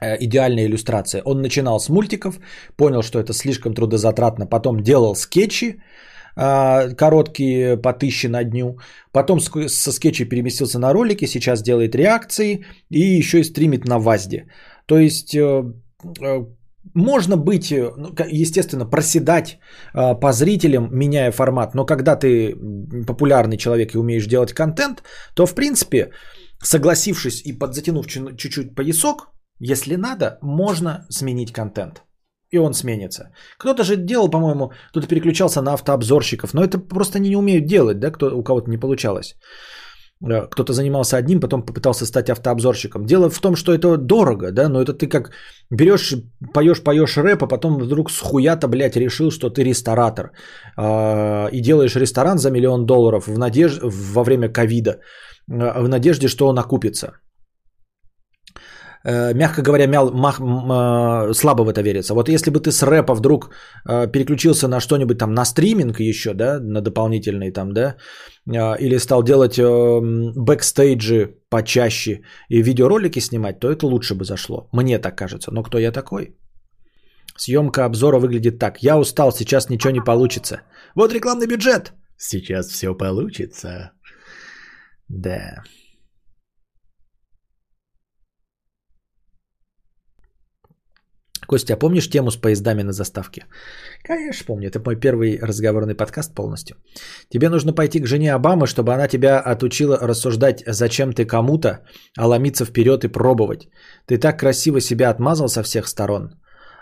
Э, 0.01 0.17
идеальная 0.19 0.65
иллюстрация. 0.65 1.21
Он 1.25 1.41
начинал 1.41 1.79
с 1.79 1.89
мультиков, 1.89 2.39
понял, 2.75 3.03
что 3.03 3.19
это 3.19 3.33
слишком 3.33 3.73
трудозатратно, 3.73 4.47
потом 4.47 4.81
делал 4.81 5.15
скетчи, 5.15 5.81
короткие 6.35 7.77
по 7.77 7.93
тысяче 7.93 8.29
на 8.29 8.43
дню. 8.43 8.77
Потом 9.11 9.39
со 9.39 9.91
скетчей 9.91 10.25
переместился 10.25 10.79
на 10.79 10.93
ролики, 10.93 11.25
сейчас 11.27 11.61
делает 11.61 11.95
реакции 11.95 12.65
и 12.89 12.99
еще 12.99 13.39
и 13.39 13.43
стримит 13.43 13.85
на 13.85 13.99
ВАЗде. 13.99 14.47
То 14.85 14.97
есть 14.97 15.35
э, 15.35 15.63
можно 16.93 17.37
быть, 17.37 17.71
ну, 17.71 18.13
естественно, 18.29 18.85
проседать 18.85 19.59
по 19.93 20.31
зрителям, 20.31 20.89
меняя 20.91 21.31
формат, 21.31 21.75
но 21.75 21.85
когда 21.85 22.15
ты 22.15 22.55
популярный 23.07 23.57
человек 23.57 23.93
и 23.93 23.97
умеешь 23.97 24.27
делать 24.27 24.53
контент, 24.53 25.03
то 25.35 25.45
в 25.45 25.55
принципе, 25.55 26.11
согласившись 26.63 27.41
и 27.45 27.53
подзатянув 27.53 28.07
чуть-чуть 28.07 28.75
поясок, 28.75 29.27
если 29.59 29.95
надо, 29.95 30.39
можно 30.41 31.05
сменить 31.09 31.51
контент. 31.51 32.03
И 32.51 32.59
он 32.59 32.73
сменится. 32.73 33.31
Кто-то 33.57 33.83
же 33.83 33.95
делал, 33.95 34.29
по-моему, 34.29 34.71
кто-то 34.91 35.07
переключался 35.07 35.61
на 35.61 35.73
автообзорщиков, 35.73 36.53
но 36.53 36.63
это 36.63 36.79
просто 36.79 37.17
они 37.17 37.29
не 37.29 37.37
умеют 37.37 37.65
делать, 37.65 37.99
да, 37.99 38.11
кто, 38.11 38.37
у 38.37 38.43
кого-то 38.43 38.69
не 38.69 38.77
получалось. 38.77 39.35
Э, 40.29 40.47
кто-то 40.49 40.73
занимался 40.73 41.17
одним, 41.17 41.39
потом 41.39 41.63
попытался 41.63 42.05
стать 42.05 42.29
автообзорщиком. 42.29 43.05
Дело 43.05 43.29
в 43.29 43.39
том, 43.39 43.55
что 43.55 43.73
это 43.73 43.97
дорого, 43.97 44.51
да, 44.51 44.69
но 44.69 44.81
это 44.81 44.93
ты 44.93 45.07
как 45.07 45.31
берешь, 45.71 46.13
поешь, 46.53 46.83
поешь 46.83 47.17
рэп, 47.17 47.43
а 47.43 47.47
потом 47.47 47.79
вдруг 47.79 48.11
с 48.11 48.19
хуята, 48.19 48.67
блядь, 48.67 48.97
решил, 48.97 49.31
что 49.31 49.49
ты 49.49 49.63
ресторатор. 49.63 50.31
Э, 50.77 51.49
и 51.51 51.61
делаешь 51.61 51.95
ресторан 51.95 52.37
за 52.37 52.51
миллион 52.51 52.85
долларов 52.85 53.27
в 53.27 53.37
надежде, 53.37 53.79
во 53.83 54.23
время 54.23 54.49
ковида, 54.49 54.89
э, 54.91 55.81
в 55.81 55.87
надежде, 55.87 56.27
что 56.27 56.47
он 56.47 56.59
окупится. 56.59 57.13
Э, 59.05 59.33
мягко 59.33 59.61
говоря, 59.61 59.87
мял, 59.87 60.11
мах, 60.11 60.39
э, 60.39 61.33
слабо 61.33 61.63
в 61.63 61.69
это 61.69 61.81
верится. 61.81 62.13
Вот 62.13 62.29
если 62.29 62.51
бы 62.51 62.59
ты 62.59 62.71
с 62.71 62.83
рэпа 62.83 63.13
вдруг 63.13 63.49
э, 63.87 64.07
переключился 64.11 64.67
на 64.67 64.79
что-нибудь 64.79 65.17
там, 65.17 65.33
на 65.33 65.45
стриминг 65.45 65.99
еще, 65.99 66.33
да, 66.33 66.59
на 66.59 66.81
дополнительный 66.81 67.51
там, 67.51 67.73
да, 67.73 67.95
или 68.79 68.97
стал 68.97 69.23
делать 69.23 69.59
бэкстейджи 69.59 71.35
почаще 71.49 72.21
и 72.49 72.63
видеоролики 72.63 73.19
снимать, 73.19 73.59
то 73.59 73.71
это 73.71 73.85
лучше 73.85 74.15
бы 74.15 74.25
зашло. 74.25 74.67
Мне 74.73 74.99
так 74.99 75.15
кажется. 75.15 75.51
Но 75.51 75.63
кто 75.63 75.77
я 75.77 75.91
такой? 75.91 76.35
Съемка 77.37 77.85
обзора 77.85 78.19
выглядит 78.19 78.59
так. 78.59 78.83
Я 78.83 78.97
устал, 78.97 79.31
сейчас 79.31 79.69
ничего 79.69 79.91
не 79.91 80.01
получится. 80.01 80.61
Вот 80.95 81.13
рекламный 81.13 81.47
бюджет. 81.47 81.93
Сейчас 82.17 82.67
все 82.67 82.93
получится. 82.93 83.91
Да. 85.07 85.63
Костя, 91.51 91.73
а 91.73 91.77
помнишь 91.77 92.09
тему 92.09 92.31
с 92.31 92.37
поездами 92.37 92.83
на 92.83 92.93
заставке? 92.93 93.45
Конечно, 94.07 94.45
помню. 94.45 94.69
Это 94.69 94.79
мой 94.79 94.95
первый 94.95 95.37
разговорный 95.41 95.95
подкаст 95.95 96.33
полностью. 96.33 96.77
Тебе 97.29 97.49
нужно 97.49 97.73
пойти 97.73 97.99
к 97.99 98.07
жене 98.07 98.33
Обамы, 98.33 98.67
чтобы 98.67 98.93
она 98.93 99.07
тебя 99.09 99.39
отучила 99.39 99.97
рассуждать, 100.01 100.63
зачем 100.65 101.11
ты 101.11 101.25
кому-то, 101.25 101.69
а 102.17 102.27
ломиться 102.27 102.65
вперед 102.65 103.03
и 103.03 103.09
пробовать. 103.09 103.67
Ты 104.05 104.17
так 104.17 104.39
красиво 104.39 104.79
себя 104.79 105.09
отмазал 105.09 105.49
со 105.49 105.61
всех 105.61 105.87
сторон. 105.87 106.29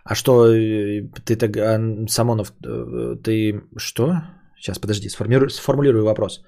А 0.04 0.16
что, 0.16 0.46
э, 0.54 1.02
ты 1.26 1.36
так, 1.36 1.58
а, 1.58 1.80
Самонов, 2.08 2.54
э, 2.64 3.16
ты 3.24 3.62
что? 3.76 4.22
Сейчас, 4.56 4.78
подожди, 4.78 5.10
сформирую, 5.10 5.50
сформулирую 5.50 6.06
вопрос. 6.06 6.44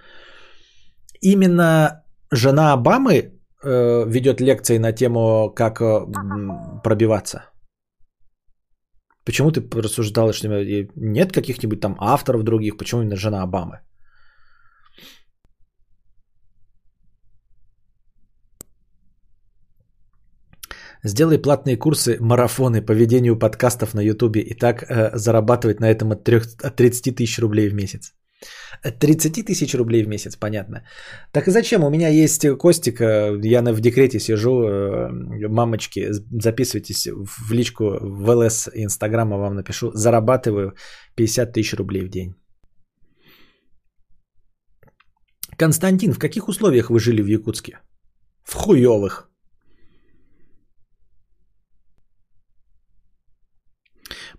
Именно 1.21 2.03
жена 2.31 2.73
Обамы 2.73 3.13
э, 3.63 4.05
ведет 4.07 4.41
лекции 4.41 4.77
на 4.77 4.91
тему, 4.91 5.51
как 5.55 5.81
пробиваться. 6.83 7.50
Почему 9.25 9.51
ты 9.51 9.61
рассуждала, 9.81 10.33
что 10.33 10.47
нет 10.95 11.31
каких-нибудь 11.31 11.79
там 11.79 11.95
авторов 11.99 12.43
других? 12.43 12.77
Почему 12.77 13.01
именно 13.01 13.15
жена 13.15 13.43
Обамы? 13.43 13.81
Сделай 21.03 21.41
платные 21.41 21.77
курсы, 21.77 22.17
марафоны 22.19 22.81
по 22.81 22.91
ведению 22.91 23.39
подкастов 23.39 23.93
на 23.93 24.01
Ютубе 24.01 24.41
и 24.41 24.53
так 24.53 24.83
э, 24.83 25.17
зарабатывать 25.17 25.79
на 25.79 25.89
этом 25.89 26.11
от, 26.11 26.23
3, 26.23 26.41
от 26.63 26.75
30 26.75 27.15
тысяч 27.15 27.39
рублей 27.39 27.69
в 27.69 27.73
месяц. 27.73 28.13
От 28.83 28.99
30 28.99 29.45
тысяч 29.45 29.75
рублей 29.75 30.03
в 30.03 30.07
месяц, 30.07 30.35
понятно. 30.35 30.83
Так 31.31 31.47
и 31.47 31.51
зачем? 31.51 31.83
У 31.83 31.89
меня 31.89 32.09
есть 32.09 32.47
Костик, 32.57 33.01
э, 33.01 33.39
я 33.43 33.61
в 33.61 33.79
декрете 33.79 34.19
сижу, 34.19 34.63
э, 34.63 35.47
мамочки, 35.47 36.11
записывайтесь 36.11 37.07
в 37.07 37.53
личку 37.53 37.83
в 38.01 38.29
ЛС 38.29 38.69
Инстаграма, 38.73 39.37
вам 39.37 39.55
напишу, 39.55 39.91
зарабатываю 39.93 40.73
50 41.15 41.53
тысяч 41.53 41.73
рублей 41.73 42.05
в 42.05 42.09
день. 42.09 42.35
Константин, 45.57 46.13
в 46.13 46.19
каких 46.19 46.47
условиях 46.47 46.89
вы 46.89 46.99
жили 46.99 47.21
в 47.21 47.27
Якутске? 47.27 47.79
В 48.43 48.55
хуевых. 48.55 49.29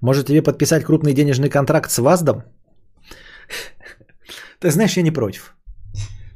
Может 0.00 0.26
тебе 0.26 0.42
подписать 0.42 0.84
крупный 0.84 1.14
денежный 1.14 1.48
контракт 1.48 1.90
с 1.90 1.98
ВАЗДом? 1.98 2.42
Ты 4.62 4.70
знаешь, 4.70 4.96
я 4.96 5.02
не 5.02 5.10
против. 5.10 5.56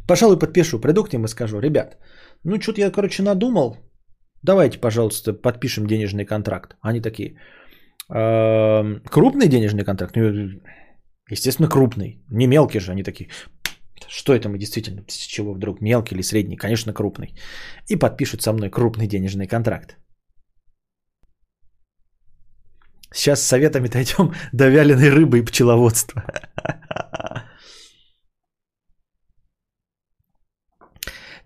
Пожалуй, 0.09 0.39
подпишу. 0.39 0.81
Приду 0.81 1.05
к 1.05 1.12
ним 1.12 1.24
и 1.24 1.28
скажу, 1.28 1.61
ребят, 1.61 1.97
ну 2.44 2.61
что-то 2.61 2.81
я, 2.81 2.90
короче, 2.90 3.23
надумал. 3.23 3.77
Давайте, 4.43 4.78
пожалуйста, 4.78 5.32
подпишем 5.32 5.86
денежный 5.86 6.24
контракт. 6.24 6.77
Они 6.81 7.01
такие, 7.01 7.39
«Эм, 8.11 9.01
крупный 9.11 9.48
денежный 9.48 9.85
контракт? 9.85 10.16
Ну, 10.16 10.61
Естественно, 11.31 11.69
крупный. 11.69 12.24
Не 12.31 12.47
мелкий 12.47 12.81
же. 12.81 12.93
Они 12.93 13.03
такие, 13.03 13.28
что 14.09 14.32
это 14.32 14.48
мы 14.48 14.59
действительно, 14.59 15.03
с 15.09 15.27
чего 15.27 15.55
вдруг, 15.55 15.81
мелкий 15.81 16.15
или 16.15 16.23
средний? 16.23 16.57
Конечно, 16.57 16.93
крупный. 16.93 17.35
И 17.89 17.97
подпишут 17.97 18.43
со 18.43 18.53
мной 18.53 18.70
крупный 18.70 19.07
денежный 19.07 19.47
контракт. 19.47 19.97
Сейчас 23.12 23.40
с 23.40 23.47
советами 23.47 23.89
дойдем 23.93 24.32
до 24.53 24.69
вяленой 24.69 25.11
рыбы 25.11 25.39
и 25.39 25.44
пчеловодства. 25.44 26.23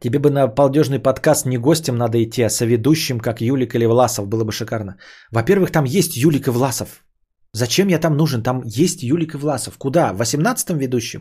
Тебе 0.01 0.19
бы 0.19 0.31
на 0.31 0.47
балдежный 0.47 0.99
подкаст 0.99 1.47
не 1.47 1.59
гостем 1.59 1.97
надо 1.97 2.23
идти, 2.23 2.43
а 2.43 2.51
соведущим, 2.51 3.21
как 3.21 3.41
Юлик 3.41 3.75
или 3.75 3.85
Власов. 3.87 4.29
Было 4.29 4.45
бы 4.45 4.53
шикарно. 4.53 4.97
Во-первых, 5.31 5.71
там 5.71 5.85
есть 5.85 6.17
Юлик 6.17 6.49
и 6.49 6.51
Власов. 6.51 7.05
Зачем 7.53 7.89
я 7.89 7.99
там 7.99 8.17
нужен? 8.17 8.43
Там 8.43 8.63
есть 8.65 9.03
Юлик 9.03 9.35
и 9.35 9.37
Власов. 9.37 9.77
Куда? 9.79 10.13
В 10.13 10.21
18-м 10.23 10.79
ведущем? 10.79 11.21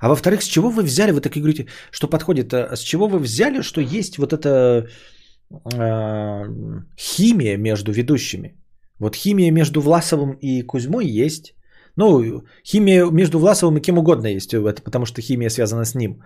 А 0.00 0.08
во-вторых, 0.08 0.42
с 0.42 0.46
чего 0.46 0.70
вы 0.70 0.82
взяли, 0.82 1.12
вы 1.12 1.20
так 1.20 1.36
и 1.36 1.40
говорите, 1.40 1.66
что 1.92 2.08
подходит, 2.08 2.52
а 2.54 2.76
с 2.76 2.80
чего 2.80 3.06
вы 3.06 3.18
взяли, 3.18 3.62
что 3.62 3.80
есть 3.80 4.18
вот 4.18 4.32
эта 4.32 4.88
э, 5.50 6.44
химия 6.96 7.56
между 7.56 7.92
ведущими? 7.92 8.56
Вот 8.98 9.14
химия 9.14 9.52
между 9.52 9.80
Власовым 9.80 10.32
и 10.40 10.62
Кузьмой 10.62 11.06
есть. 11.06 11.54
Ну, 11.96 12.42
химия 12.64 13.10
между 13.10 13.38
Власовым 13.38 13.76
и 13.76 13.80
кем 13.80 13.98
угодно 13.98 14.26
есть, 14.26 14.54
это 14.54 14.82
потому 14.82 15.06
что 15.06 15.22
химия 15.22 15.50
связана 15.50 15.84
с 15.84 15.94
ним. 15.94 16.22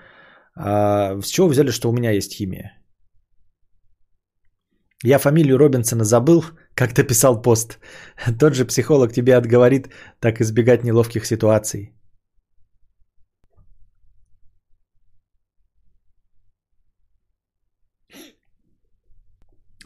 А 0.54 1.20
с 1.20 1.28
чего 1.28 1.48
взяли, 1.48 1.70
что 1.70 1.90
у 1.90 1.92
меня 1.92 2.10
есть 2.10 2.32
химия? 2.32 2.78
Я 5.04 5.18
фамилию 5.18 5.58
Робинсона 5.58 6.04
забыл, 6.04 6.44
как 6.74 6.94
ты 6.94 7.02
писал 7.02 7.42
пост. 7.42 7.78
Тот 8.38 8.54
же 8.54 8.64
психолог 8.64 9.12
тебе 9.12 9.36
отговорит, 9.36 9.88
так 10.20 10.40
избегать 10.40 10.84
неловких 10.84 11.26
ситуаций. 11.26 11.92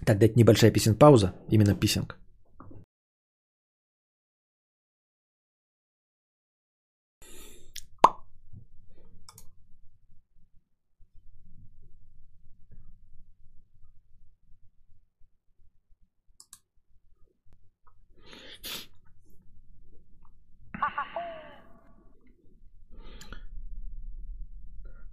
Так, 0.05 0.18
дать 0.18 0.36
небольшая 0.36 0.70
песен 0.70 0.94
пауза, 0.94 1.32
именно 1.51 1.74
писинг. 1.74 2.16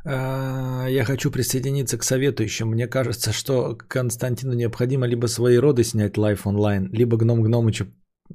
Я 0.05 1.03
хочу 1.05 1.31
присоединиться 1.31 1.97
к 1.97 2.03
советующим. 2.03 2.67
Мне 2.67 2.88
кажется, 2.88 3.31
что 3.31 3.77
Константину 3.88 4.53
необходимо 4.53 5.07
либо 5.07 5.27
свои 5.27 5.57
роды 5.57 5.84
снять 5.84 6.17
live 6.18 6.45
онлайн, 6.45 6.89
либо 6.91 7.17
Гном 7.17 7.41
Гномыча 7.41 7.85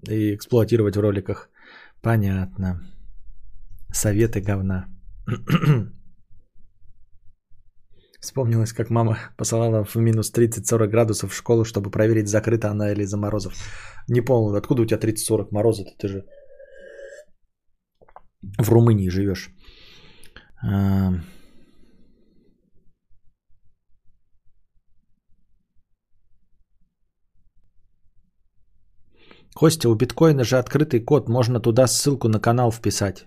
и 0.09 0.35
эксплуатировать 0.35 0.97
в 0.97 1.01
роликах. 1.01 1.51
Понятно. 2.03 2.81
Советы 3.93 4.41
говна. 4.41 4.87
Вспомнилось, 8.21 8.73
как 8.73 8.91
мама 8.91 9.19
посылала 9.37 9.85
в 9.85 9.95
минус 9.97 10.33
30-40 10.33 10.89
градусов 10.89 11.33
в 11.33 11.37
школу, 11.37 11.65
чтобы 11.65 11.91
проверить, 11.91 12.29
закрыта 12.29 12.71
она 12.71 12.93
или 12.93 13.03
из-за 13.03 13.17
морозов. 13.17 13.55
Не 14.09 14.23
помню, 14.23 14.57
откуда 14.59 14.83
у 14.83 14.87
тебя 14.87 14.99
30-40 14.99 15.49
морозов? 15.51 15.87
Ты 15.99 16.09
же 16.09 16.25
в 18.59 18.71
Румынии 18.71 19.11
живешь. 19.11 19.51
Костя, 29.59 29.89
у 29.89 29.97
биткоина 29.97 30.45
же 30.45 30.57
открытый 30.57 31.05
код, 31.05 31.29
можно 31.29 31.61
туда 31.61 31.89
ссылку 31.89 32.29
на 32.29 32.39
канал 32.39 32.71
вписать. 32.71 33.27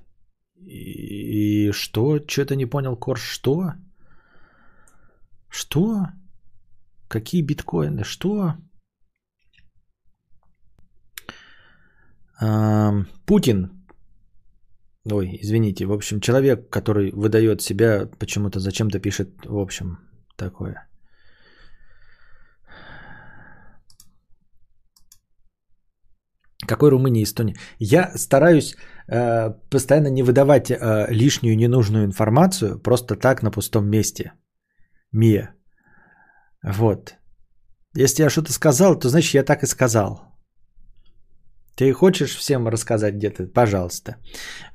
И, 0.56 1.68
и 1.68 1.72
что? 1.74 2.20
Что-то 2.26 2.56
не 2.56 2.66
понял, 2.66 2.96
Корж, 2.96 3.22
что? 3.22 3.74
Что? 5.50 6.08
Какие 7.10 7.42
биткоины? 7.42 8.06
Что? 8.06 8.56
Путин. 13.26 13.70
Ой, 15.12 15.38
извините. 15.42 15.86
В 15.86 15.92
общем, 15.92 16.22
человек, 16.22 16.70
который 16.70 17.12
выдает 17.12 17.62
себя, 17.62 18.10
почему-то 18.20 18.60
зачем-то 18.60 19.00
пишет, 19.00 19.30
в 19.46 19.58
общем, 19.58 19.98
такое. 20.38 20.88
Какой 26.72 26.90
Румынии, 26.90 27.24
Эстония? 27.24 27.56
Я 27.80 28.12
стараюсь 28.16 28.76
э, 29.08 29.52
постоянно 29.70 30.10
не 30.10 30.24
выдавать 30.24 30.72
э, 30.72 31.08
лишнюю 31.10 31.58
ненужную 31.58 32.06
информацию 32.06 32.80
просто 32.80 33.16
так 33.16 33.44
на 33.44 33.52
пустом 33.52 33.90
месте. 33.90 34.32
Мия. 35.12 35.54
Вот. 36.64 37.16
Если 37.98 38.24
я 38.24 38.30
что-то 38.30 38.54
сказал, 38.54 39.00
то 39.00 39.10
значит 39.10 39.34
я 39.34 39.44
так 39.44 39.64
и 39.64 39.68
сказал. 39.68 40.31
Ты 41.76 41.94
хочешь 41.94 42.36
всем 42.36 42.68
рассказать 42.68 43.16
где-то? 43.16 43.48
Пожалуйста. 43.48 44.16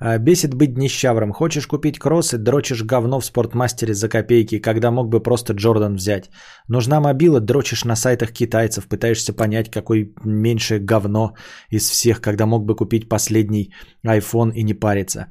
А, 0.00 0.18
Бесит 0.18 0.54
быть 0.54 0.78
нищавром. 0.78 1.32
Хочешь 1.32 1.66
купить 1.66 1.98
кроссы, 1.98 2.38
дрочишь 2.38 2.82
говно 2.82 3.20
в 3.20 3.24
спортмастере 3.24 3.94
за 3.94 4.08
копейки, 4.08 4.58
когда 4.58 4.90
мог 4.90 5.08
бы 5.08 5.22
просто 5.22 5.52
Джордан 5.52 5.96
взять. 5.96 6.30
Нужна 6.68 7.00
мобила, 7.00 7.40
дрочишь 7.40 7.84
на 7.84 7.96
сайтах 7.96 8.32
китайцев, 8.32 8.88
пытаешься 8.88 9.32
понять, 9.32 9.70
какой 9.70 10.14
меньшее 10.24 10.80
говно 10.80 11.34
из 11.70 11.90
всех, 11.90 12.20
когда 12.20 12.46
мог 12.46 12.64
бы 12.64 12.74
купить 12.74 13.08
последний 13.08 13.72
iPhone 14.06 14.52
и 14.54 14.62
не 14.62 14.74
париться. 14.74 15.26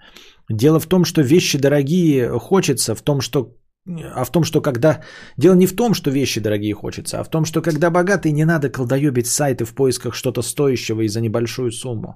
Дело 0.49 0.79
в 0.79 0.85
том, 0.85 1.05
что 1.05 1.21
вещи 1.21 1.57
дорогие 1.57 2.39
хочется, 2.39 2.95
в 2.95 3.01
том, 3.01 3.21
что 3.21 3.55
а 3.87 4.25
в 4.25 4.31
том, 4.31 4.43
что 4.43 4.61
когда... 4.61 5.01
Дело 5.37 5.55
не 5.55 5.67
в 5.67 5.75
том, 5.75 5.93
что 5.93 6.11
вещи 6.11 6.41
дорогие 6.41 6.73
хочется, 6.73 7.19
а 7.19 7.23
в 7.23 7.29
том, 7.29 7.45
что 7.45 7.61
когда 7.61 7.89
богатый, 7.89 8.31
не 8.31 8.45
надо 8.45 8.69
колдоебить 8.69 9.27
сайты 9.27 9.65
в 9.65 9.75
поисках 9.75 10.15
что-то 10.15 10.41
стоящего 10.41 11.01
и 11.01 11.07
за 11.07 11.21
небольшую 11.21 11.71
сумму. 11.71 12.15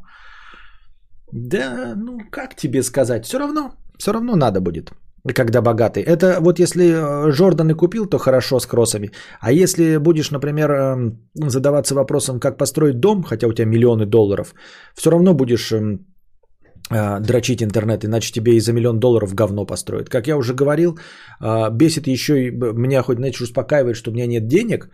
Да, 1.32 1.94
ну 1.96 2.20
как 2.32 2.56
тебе 2.56 2.84
сказать? 2.84 3.26
Все 3.26 3.38
равно, 3.38 3.72
все 3.98 4.12
равно 4.12 4.36
надо 4.36 4.62
будет, 4.62 4.92
когда 5.36 5.62
богатый. 5.62 6.02
Это 6.02 6.40
вот 6.42 6.60
если 6.60 6.86
э, 6.86 7.32
Жордан 7.32 7.70
и 7.70 7.76
купил, 7.76 8.08
то 8.08 8.18
хорошо 8.18 8.60
с 8.60 8.66
кроссами. 8.66 9.12
А 9.40 9.52
если 9.52 9.98
будешь, 9.98 10.32
например, 10.32 10.72
эм, 10.72 11.30
задаваться 11.36 11.94
вопросом, 11.94 12.40
как 12.40 12.58
построить 12.58 13.00
дом, 13.00 13.24
хотя 13.24 13.48
у 13.48 13.54
тебя 13.54 13.68
миллионы 13.68 14.08
долларов, 14.08 14.56
все 14.96 15.12
равно 15.12 15.36
будешь 15.36 15.72
эм, 15.72 16.08
дрочить 16.90 17.62
интернет, 17.62 18.04
иначе 18.04 18.32
тебе 18.32 18.56
и 18.56 18.60
за 18.60 18.74
миллион 18.74 19.00
долларов 19.00 19.34
говно 19.34 19.66
построят. 19.66 20.10
Как 20.10 20.28
я 20.28 20.38
уже 20.38 20.54
говорил, 20.54 21.00
а, 21.40 21.70
бесит 21.70 22.08
еще 22.08 22.48
и 22.48 22.52
меня 22.52 23.04
хоть, 23.04 23.18
знаете, 23.18 23.44
успокаивает, 23.44 23.96
что 23.96 24.12
у 24.12 24.14
меня 24.14 24.28
нет 24.28 24.48
денег, 24.48 24.90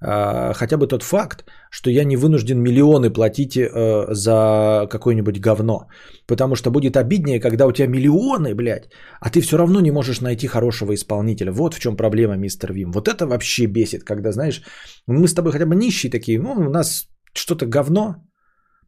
а, 0.00 0.52
хотя 0.54 0.76
бы 0.76 0.86
тот 0.86 1.02
факт, 1.02 1.44
что 1.70 1.90
я 1.90 2.04
не 2.04 2.16
вынужден 2.16 2.60
миллионы 2.60 3.10
платить 3.10 3.56
э, 3.56 4.14
за 4.14 4.86
какое-нибудь 4.90 5.40
говно. 5.40 5.88
Потому 6.26 6.54
что 6.54 6.70
будет 6.70 6.96
обиднее, 6.96 7.40
когда 7.40 7.66
у 7.66 7.72
тебя 7.72 7.88
миллионы, 7.88 8.54
блядь, 8.54 8.90
а 9.20 9.30
ты 9.30 9.40
все 9.40 9.56
равно 9.56 9.80
не 9.80 9.90
можешь 9.90 10.20
найти 10.20 10.46
хорошего 10.46 10.94
исполнителя. 10.94 11.52
Вот 11.52 11.74
в 11.74 11.80
чем 11.80 11.96
проблема, 11.96 12.36
мистер 12.36 12.72
Вим. 12.72 12.92
Вот 12.92 13.08
это 13.08 13.26
вообще 13.26 13.66
бесит, 13.66 14.04
когда, 14.04 14.32
знаешь, 14.32 14.62
мы 15.06 15.26
с 15.26 15.34
тобой 15.34 15.52
хотя 15.52 15.66
бы 15.66 15.74
нищие 15.74 16.12
такие, 16.12 16.40
ну, 16.40 16.52
у 16.52 16.70
нас 16.70 17.08
что-то 17.32 17.66
говно, 17.66 18.16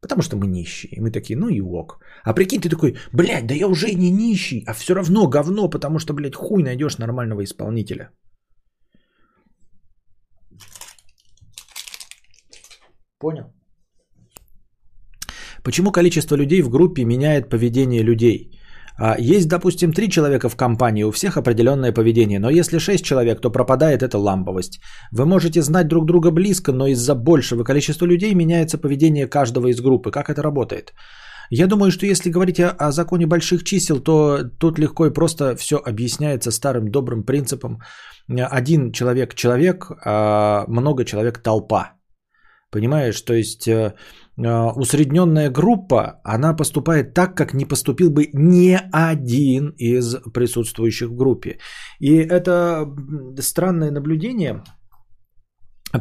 Потому 0.00 0.22
что 0.22 0.36
мы 0.36 0.46
нищие. 0.46 0.92
И 0.92 1.00
мы 1.00 1.10
такие, 1.10 1.36
ну 1.36 1.48
и 1.48 1.60
ок. 1.60 2.00
А 2.24 2.32
прикинь, 2.32 2.60
ты 2.60 2.68
такой, 2.68 2.96
блядь, 3.12 3.46
да 3.46 3.54
я 3.54 3.68
уже 3.68 3.94
не 3.94 4.10
нищий, 4.10 4.64
а 4.66 4.74
все 4.74 4.94
равно 4.94 5.26
говно, 5.26 5.68
потому 5.68 5.98
что, 5.98 6.14
блядь, 6.14 6.34
хуй 6.34 6.62
найдешь 6.62 6.98
нормального 6.98 7.42
исполнителя. 7.44 8.10
Понял? 13.18 13.52
Почему 15.62 15.92
количество 15.92 16.36
людей 16.36 16.62
в 16.62 16.70
группе 16.70 17.04
меняет 17.04 17.50
поведение 17.50 18.02
людей? 18.02 18.59
А, 19.00 19.16
есть, 19.18 19.48
допустим, 19.48 19.92
три 19.92 20.10
человека 20.10 20.48
в 20.48 20.56
компании, 20.56 21.04
у 21.04 21.10
всех 21.10 21.36
определенное 21.36 21.92
поведение, 21.92 22.38
но 22.38 22.50
если 22.50 22.78
шесть 22.78 23.04
человек, 23.04 23.40
то 23.40 23.50
пропадает 23.50 24.02
эта 24.02 24.18
ламповость. 24.18 24.80
Вы 25.10 25.24
можете 25.24 25.62
знать 25.62 25.88
друг 25.88 26.04
друга 26.04 26.30
близко, 26.30 26.72
но 26.72 26.86
из-за 26.86 27.14
большего 27.14 27.64
количества 27.64 28.06
людей 28.06 28.34
меняется 28.34 28.78
поведение 28.78 29.26
каждого 29.26 29.68
из 29.68 29.80
группы. 29.80 30.10
Как 30.10 30.28
это 30.28 30.42
работает? 30.42 30.92
Я 31.50 31.66
думаю, 31.66 31.90
что 31.90 32.06
если 32.06 32.30
говорить 32.30 32.60
о, 32.60 32.92
законе 32.92 33.26
больших 33.26 33.64
чисел, 33.64 34.00
то 34.00 34.44
тут 34.58 34.78
легко 34.78 35.06
и 35.06 35.12
просто 35.12 35.56
все 35.56 35.76
объясняется 35.76 36.50
старым 36.50 36.90
добрым 36.90 37.24
принципом. 37.24 37.78
Один 38.28 38.92
человек 38.92 39.34
человек, 39.34 39.90
а 40.04 40.64
много 40.68 41.04
человек 41.04 41.38
толпа. 41.38 41.94
Понимаешь, 42.70 43.20
то 43.22 43.34
есть 43.34 43.66
э, 43.66 43.94
усредненная 44.76 45.50
группа, 45.50 46.20
она 46.24 46.56
поступает 46.56 47.14
так, 47.14 47.36
как 47.36 47.54
не 47.54 47.64
поступил 47.64 48.10
бы 48.10 48.28
ни 48.32 48.78
один 48.92 49.74
из 49.78 50.16
присутствующих 50.32 51.08
в 51.08 51.16
группе. 51.16 51.58
И 51.98 52.16
это 52.16 52.86
странное 53.40 53.90
наблюдение, 53.90 54.62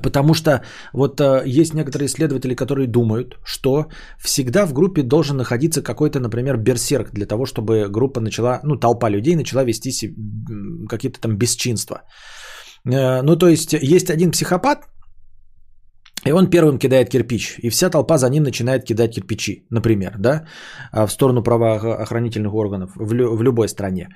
потому 0.04 0.34
что 0.34 0.64
вот 0.94 1.20
э, 1.20 1.44
есть 1.46 1.74
некоторые 1.74 2.06
исследователи, 2.06 2.56
которые 2.56 2.88
думают, 2.88 3.38
что 3.44 3.88
всегда 4.20 4.66
в 4.66 4.74
группе 4.74 5.04
должен 5.04 5.38
находиться 5.38 5.82
какой-то, 5.82 6.20
например, 6.20 6.58
берсерк 6.58 7.12
для 7.12 7.26
того, 7.26 7.46
чтобы 7.46 7.90
группа 7.90 8.22
начала, 8.22 8.60
ну, 8.64 8.76
толпа 8.76 9.10
людей 9.10 9.36
начала 9.36 9.64
вести 9.64 9.92
какие-то 10.88 11.20
там 11.20 11.38
бесчинства. 11.38 12.04
Ну, 12.86 13.36
то 13.36 13.48
есть 13.48 13.74
есть 13.74 14.10
один 14.10 14.32
психопат, 14.32 14.88
и 16.26 16.32
он 16.32 16.50
первым 16.50 16.78
кидает 16.78 17.10
кирпич, 17.10 17.60
и 17.64 17.70
вся 17.70 17.90
толпа 17.90 18.18
за 18.18 18.30
ним 18.30 18.44
начинает 18.44 18.84
кидать 18.84 19.16
кирпичи, 19.16 19.66
например, 19.70 20.18
да, 20.20 20.46
а, 20.92 21.08
в 21.08 21.12
сторону 21.12 21.44
правоохранительных 21.44 22.54
органов 22.54 22.92
в, 22.96 23.14
лю- 23.14 23.36
в 23.36 23.42
любой 23.42 23.68
стране. 23.68 24.10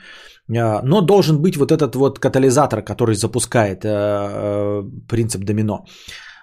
А, 0.57 0.81
но 0.83 1.01
должен 1.01 1.41
быть 1.41 1.57
вот 1.57 1.71
этот 1.71 1.95
вот 1.95 2.19
катализатор, 2.19 2.83
который 2.83 3.15
запускает 3.15 3.85
э, 3.85 3.89
э, 3.89 4.83
принцип 5.07 5.43
домино. 5.43 5.85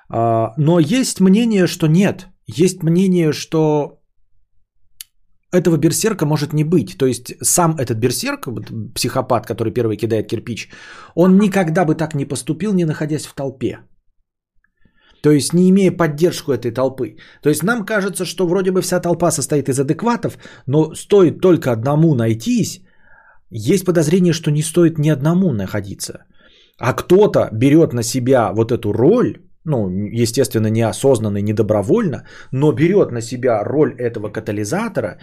А, 0.08 0.54
но 0.56 0.80
есть 0.80 1.20
мнение, 1.20 1.66
что 1.66 1.86
нет. 1.86 2.28
Есть 2.46 2.82
мнение, 2.82 3.32
что 3.32 4.00
этого 5.52 5.76
берсерка 5.76 6.26
может 6.26 6.52
не 6.52 6.64
быть. 6.64 6.96
То 6.98 7.06
есть 7.06 7.34
сам 7.42 7.76
этот 7.76 7.98
берсерк, 7.98 8.48
психопат, 8.94 9.46
который 9.46 9.72
первый 9.72 9.96
кидает 9.96 10.28
кирпич, 10.28 10.70
он 11.14 11.38
никогда 11.38 11.84
бы 11.84 11.94
так 11.94 12.14
не 12.14 12.24
поступил, 12.24 12.72
не 12.72 12.84
находясь 12.84 13.26
в 13.26 13.34
толпе. 13.34 13.80
То 15.22 15.30
есть 15.30 15.52
не 15.52 15.68
имея 15.70 15.96
поддержку 15.96 16.52
этой 16.52 16.70
толпы. 16.70 17.16
То 17.42 17.48
есть 17.48 17.62
нам 17.62 17.84
кажется, 17.84 18.24
что 18.24 18.46
вроде 18.46 18.70
бы 18.70 18.80
вся 18.80 19.00
толпа 19.00 19.30
состоит 19.30 19.68
из 19.68 19.78
адекватов, 19.78 20.38
но 20.66 20.94
стоит 20.94 21.40
только 21.40 21.72
одному 21.72 22.14
найтись, 22.14 22.82
есть 23.50 23.84
подозрение, 23.84 24.32
что 24.32 24.50
не 24.50 24.62
стоит 24.62 24.98
ни 24.98 25.10
одному 25.10 25.52
находиться. 25.52 26.24
А 26.78 26.94
кто-то 26.94 27.48
берет 27.52 27.92
на 27.92 28.02
себя 28.02 28.52
вот 28.52 28.72
эту 28.72 28.92
роль, 28.92 29.36
ну, 29.64 29.90
естественно, 30.22 30.68
неосознанно 30.70 31.38
и 31.38 31.42
недобровольно, 31.42 32.24
но 32.52 32.72
берет 32.72 33.10
на 33.12 33.20
себя 33.20 33.62
роль 33.62 33.94
этого 33.98 34.30
катализатора, 34.30 35.18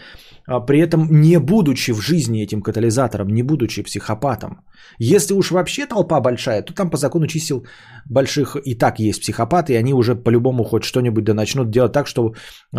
а 0.46 0.60
при 0.60 0.80
этом 0.80 1.08
не 1.10 1.40
будучи 1.40 1.92
в 1.92 2.02
жизни 2.02 2.44
этим 2.44 2.62
катализатором, 2.62 3.28
не 3.30 3.44
будучи 3.44 3.84
психопатом. 3.84 4.62
Если 5.00 5.34
уж 5.34 5.52
вообще 5.52 5.88
толпа 5.88 6.22
большая, 6.22 6.62
то 6.62 6.74
там 6.74 6.90
по 6.90 6.98
закону 6.98 7.28
чисел 7.28 7.66
больших 8.06 8.56
и 8.64 8.76
так 8.76 9.00
есть 9.00 9.22
психопаты, 9.22 9.74
и 9.74 9.80
они 9.80 9.94
уже 9.94 10.16
по-любому 10.16 10.64
хоть 10.64 10.84
что-нибудь 10.84 11.24
да 11.24 11.34
начнут 11.34 11.72
делать 11.72 11.92
так, 11.92 12.08
что 12.08 12.34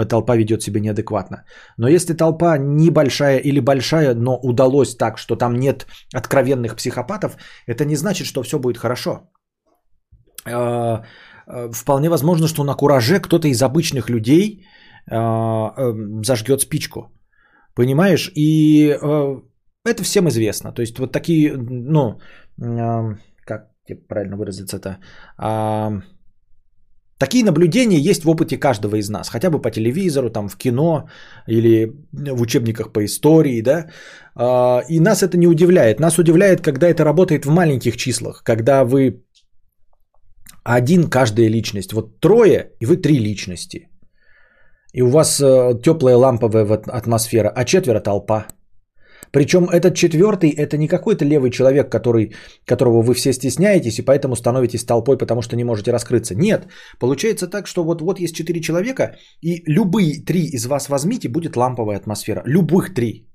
толпа 0.09 0.37
ведет 0.37 0.63
себя 0.63 0.81
неадекватно. 0.81 1.45
Но 1.77 1.89
если 1.89 2.15
толпа 2.15 2.57
небольшая 2.59 3.39
или 3.39 3.61
большая, 3.61 4.15
но 4.15 4.39
удалось 4.39 4.97
так, 4.97 5.19
что 5.19 5.35
там 5.35 5.55
нет 5.55 5.87
откровенных 6.15 6.77
психопатов, 6.77 7.37
это 7.67 7.85
не 7.85 7.97
значит, 7.97 8.29
что 8.29 8.43
все 8.43 8.59
будет 8.59 8.79
хорошо 8.79 9.31
а, 10.47 10.99
Э, 10.99 11.03
вполне 11.73 12.11
возможно, 12.11 12.49
что 12.49 12.65
на 12.65 12.75
кураже 12.75 13.21
кто-то 13.21 13.49
из 13.49 13.63
обычных 13.63 14.11
людей 14.11 14.67
э, 15.11 15.15
э, 15.17 16.23
зажгет 16.23 16.61
спичку. 16.61 17.13
Понимаешь? 17.75 18.31
И 18.35 18.97
это 19.85 20.03
всем 20.03 20.29
известно. 20.29 20.73
То 20.73 20.83
есть 20.83 20.99
вот 20.99 21.13
такие, 21.13 21.57
ну, 21.57 22.19
как 23.47 23.69
правильно 24.09 24.37
выразиться-то, 24.37 24.99
Такие 27.19 27.45
наблюдения 27.45 27.99
есть 27.99 28.25
в 28.25 28.31
опыте 28.31 28.57
каждого 28.57 28.97
из 28.97 29.11
нас, 29.11 29.29
хотя 29.29 29.51
бы 29.51 29.61
по 29.61 29.71
телевизору, 29.71 30.31
там 30.31 30.49
в 30.49 30.57
кино 30.57 31.09
или 31.49 31.93
в 32.13 32.41
учебниках 32.41 32.93
по 32.93 33.05
истории, 33.05 33.61
да. 33.61 33.87
И 34.89 35.01
нас 35.01 35.23
это 35.23 35.37
не 35.37 35.49
удивляет. 35.49 36.01
Нас 36.01 36.19
удивляет, 36.19 36.61
когда 36.61 36.87
это 36.87 37.05
работает 37.05 37.45
в 37.45 37.51
маленьких 37.51 37.97
числах, 37.97 38.43
когда 38.45 38.85
вы 38.85 39.25
один 40.65 41.11
каждая 41.11 41.49
личность. 41.49 41.93
Вот 41.93 42.21
трое, 42.21 42.73
и 42.81 42.87
вы 42.87 42.97
три 42.97 43.19
личности. 43.19 43.89
И 44.95 45.03
у 45.03 45.11
вас 45.11 45.41
э, 45.41 45.81
теплая 45.83 46.17
ламповая 46.17 46.65
атмосфера, 46.89 47.53
а 47.55 47.65
четверо 47.65 48.01
толпа. 48.01 48.47
Причем 49.31 49.65
этот 49.65 49.95
четвертый 49.95 50.51
это 50.51 50.77
не 50.77 50.89
какой-то 50.89 51.25
левый 51.25 51.51
человек, 51.51 51.91
который, 51.91 52.35
которого 52.65 53.03
вы 53.03 53.15
все 53.15 53.33
стесняетесь 53.33 53.99
и 53.99 54.03
поэтому 54.03 54.37
становитесь 54.37 54.85
толпой, 54.85 55.19
потому 55.19 55.43
что 55.43 55.57
не 55.57 55.65
можете 55.65 55.93
раскрыться. 55.93 56.35
Нет, 56.35 56.69
получается 56.99 57.47
так, 57.47 57.67
что 57.67 57.85
вот, 57.85 58.01
вот 58.01 58.21
есть 58.21 58.35
четыре 58.35 58.61
человека, 58.61 59.17
и 59.43 59.63
любые 59.67 60.25
три 60.25 60.47
из 60.47 60.67
вас 60.67 60.89
возьмите, 60.89 61.29
будет 61.29 61.57
ламповая 61.57 61.99
атмосфера. 61.99 62.43
Любых 62.47 62.95
три. 62.95 63.28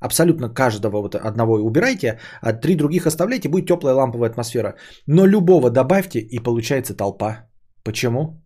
Абсолютно 0.00 0.48
каждого 0.48 1.02
вот 1.02 1.14
одного 1.14 1.54
убирайте, 1.54 2.18
а 2.40 2.52
три 2.52 2.76
других 2.76 3.06
оставляйте, 3.06 3.48
будет 3.48 3.66
теплая 3.66 3.94
ламповая 3.94 4.30
атмосфера. 4.30 4.74
Но 5.06 5.26
любого 5.26 5.70
добавьте 5.70 6.18
и 6.18 6.38
получается 6.38 6.94
толпа. 6.94 7.46
Почему? 7.84 8.42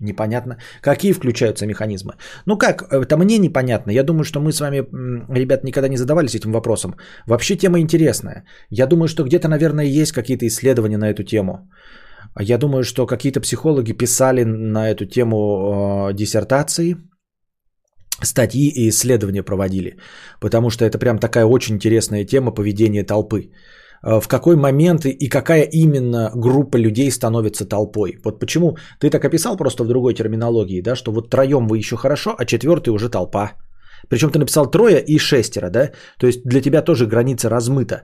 Непонятно. 0.00 0.56
Какие 0.82 1.12
включаются 1.12 1.66
механизмы? 1.66 2.12
Ну 2.46 2.58
как, 2.58 2.82
это 2.92 3.16
мне 3.16 3.38
непонятно. 3.38 3.92
Я 3.92 4.02
думаю, 4.02 4.24
что 4.24 4.40
мы 4.40 4.52
с 4.52 4.60
вами, 4.60 4.84
ребят, 5.34 5.64
никогда 5.64 5.88
не 5.88 5.96
задавались 5.96 6.34
этим 6.34 6.52
вопросом. 6.52 6.96
Вообще 7.26 7.56
тема 7.56 7.78
интересная. 7.78 8.44
Я 8.70 8.86
думаю, 8.86 9.08
что 9.08 9.24
где-то, 9.24 9.48
наверное, 9.48 9.84
есть 9.84 10.12
какие-то 10.12 10.46
исследования 10.46 10.98
на 10.98 11.10
эту 11.10 11.22
тему. 11.24 11.70
Я 12.40 12.58
думаю, 12.58 12.84
что 12.84 13.06
какие-то 13.06 13.40
психологи 13.40 13.92
писали 13.92 14.44
на 14.44 14.90
эту 14.90 15.06
тему 15.06 15.36
э, 16.10 16.14
диссертации, 16.14 16.96
статьи 18.22 18.68
и 18.68 18.88
исследования 18.88 19.42
проводили, 19.42 19.96
потому 20.40 20.70
что 20.70 20.84
это 20.84 20.98
прям 20.98 21.18
такая 21.18 21.44
очень 21.44 21.74
интересная 21.74 22.24
тема 22.24 22.52
поведения 22.52 23.04
толпы. 23.04 23.50
Э, 24.04 24.20
В 24.20 24.28
какой 24.28 24.56
момент 24.56 25.06
и 25.06 25.28
какая 25.28 25.62
именно 25.62 26.30
группа 26.34 26.78
людей 26.78 27.10
становится 27.10 27.64
толпой? 27.64 28.18
Вот 28.24 28.40
почему 28.40 28.76
ты 29.00 29.10
так 29.10 29.24
описал 29.24 29.56
просто 29.56 29.84
в 29.84 29.88
другой 29.88 30.14
терминологии, 30.14 30.82
да, 30.82 30.96
что 30.96 31.12
вот 31.12 31.30
троем 31.30 31.66
вы 31.68 31.78
еще 31.78 31.96
хорошо, 31.96 32.34
а 32.38 32.44
четвертый 32.44 32.90
уже 32.90 33.08
толпа. 33.08 33.52
Причем 34.08 34.30
ты 34.30 34.38
написал 34.38 34.70
трое 34.70 35.00
и 35.00 35.18
шестеро, 35.18 35.70
да? 35.70 35.90
То 36.18 36.26
есть 36.26 36.42
для 36.44 36.60
тебя 36.60 36.82
тоже 36.82 37.06
граница 37.06 37.48
размыта. 37.48 38.02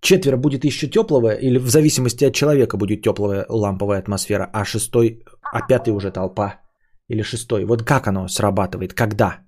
Четверо 0.00 0.36
будет 0.36 0.64
еще 0.64 0.88
теплого, 0.88 1.34
или 1.34 1.58
в 1.58 1.68
зависимости 1.68 2.24
от 2.24 2.34
человека 2.34 2.76
будет 2.76 3.02
теплая 3.02 3.46
ламповая 3.48 3.98
атмосфера, 3.98 4.48
а 4.52 4.64
шестой, 4.64 5.22
а 5.42 5.66
пятый 5.66 5.92
уже 5.92 6.10
толпа. 6.10 6.60
Или 7.08 7.22
шестой. 7.22 7.64
Вот 7.64 7.82
как 7.82 8.06
оно 8.06 8.28
срабатывает, 8.28 8.94
когда? 8.94 9.45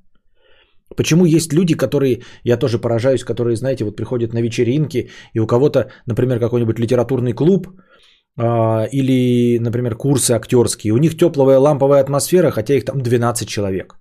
Почему 0.98 1.26
есть 1.26 1.52
люди, 1.52 1.76
которые, 1.76 2.22
я 2.44 2.56
тоже 2.56 2.78
поражаюсь, 2.78 3.24
которые, 3.24 3.56
знаете, 3.56 3.84
вот 3.84 3.96
приходят 3.96 4.34
на 4.34 4.42
вечеринки, 4.42 5.10
и 5.34 5.40
у 5.40 5.46
кого-то, 5.46 5.92
например, 6.06 6.40
какой-нибудь 6.40 6.80
литературный 6.80 7.34
клуб, 7.34 7.68
а, 8.36 8.84
или, 8.92 9.60
например, 9.60 9.94
курсы 9.94 10.32
актерские, 10.32 10.92
у 10.92 10.98
них 10.98 11.16
теплая 11.16 11.58
ламповая 11.58 12.00
атмосфера, 12.02 12.50
хотя 12.50 12.74
их 12.74 12.84
там 12.84 13.00
12 13.00 13.48
человек. 13.48 13.94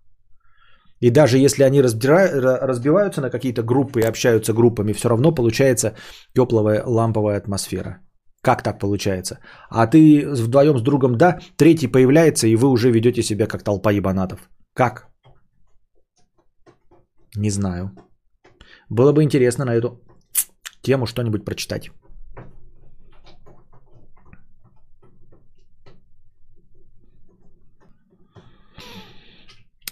И 1.00 1.12
даже 1.12 1.38
если 1.38 1.64
они 1.66 1.82
разбиваются 1.82 3.22
на 3.22 3.30
какие-то 3.30 3.62
группы 3.62 4.00
и 4.00 4.08
общаются 4.08 4.54
группами, 4.54 4.94
все 4.94 5.10
равно 5.10 5.36
получается 5.36 5.94
теплая 6.36 6.84
ламповая 6.84 7.38
атмосфера. 7.38 7.98
Как 8.42 8.64
так 8.64 8.80
получается? 8.80 9.38
А 9.70 9.86
ты 9.86 10.28
вдвоем 10.28 10.80
с 10.80 10.82
другом, 10.82 11.16
да, 11.16 11.38
третий 11.58 11.92
появляется, 11.92 12.48
и 12.48 12.56
вы 12.56 12.70
уже 12.70 12.90
ведете 12.90 13.22
себя 13.22 13.46
как 13.46 13.64
толпа 13.64 13.92
ебанатов. 13.92 14.50
Как? 14.74 15.07
Не 17.38 17.52
знаю. 17.52 17.92
Было 18.90 19.14
бы 19.14 19.24
интересно 19.24 19.66
на 19.66 19.76
эту 19.76 20.02
тему 20.82 21.06
что-нибудь 21.06 21.46
прочитать. 21.46 21.92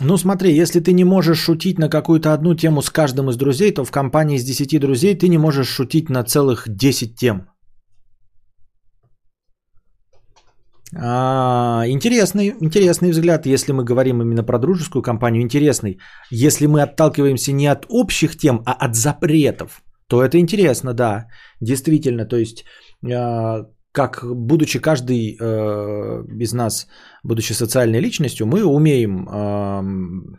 Ну 0.01 0.17
смотри, 0.17 0.53
если 0.61 0.81
ты 0.81 0.91
не 0.93 1.05
можешь 1.05 1.39
шутить 1.39 1.79
на 1.79 1.89
какую-то 1.89 2.33
одну 2.33 2.55
тему 2.55 2.81
с 2.81 2.89
каждым 2.89 3.29
из 3.29 3.37
друзей, 3.37 3.73
то 3.73 3.85
в 3.85 3.91
компании 3.91 4.37
с 4.37 4.43
10 4.43 4.79
друзей 4.79 5.15
ты 5.15 5.29
не 5.29 5.37
можешь 5.37 5.69
шутить 5.69 6.09
на 6.09 6.23
целых 6.23 6.67
10 6.67 7.15
тем. 7.15 7.54
А, 10.93 11.83
интересный, 11.87 12.53
интересный 12.61 13.11
взгляд, 13.11 13.45
если 13.45 13.73
мы 13.73 13.83
говорим 13.83 14.21
именно 14.21 14.43
про 14.43 14.59
дружескую 14.59 15.01
компанию, 15.01 15.41
интересный. 15.41 15.99
Если 16.29 16.67
мы 16.67 16.81
отталкиваемся 16.81 17.51
не 17.53 17.67
от 17.67 17.85
общих 17.89 18.37
тем, 18.37 18.61
а 18.65 18.73
от 18.73 18.95
запретов, 18.95 19.81
то 20.07 20.23
это 20.23 20.37
интересно, 20.37 20.93
да, 20.93 21.27
действительно. 21.61 22.25
То 22.25 22.37
есть, 22.37 22.65
а, 23.03 23.65
как 23.91 24.25
будучи 24.25 24.79
каждый 24.79 25.37
э, 25.39 26.41
из 26.41 26.53
нас, 26.53 26.87
будучи 27.23 27.53
социальной 27.53 28.01
личностью, 28.01 28.45
мы 28.45 28.65
умеем 28.65 29.27
эм, 29.29 30.37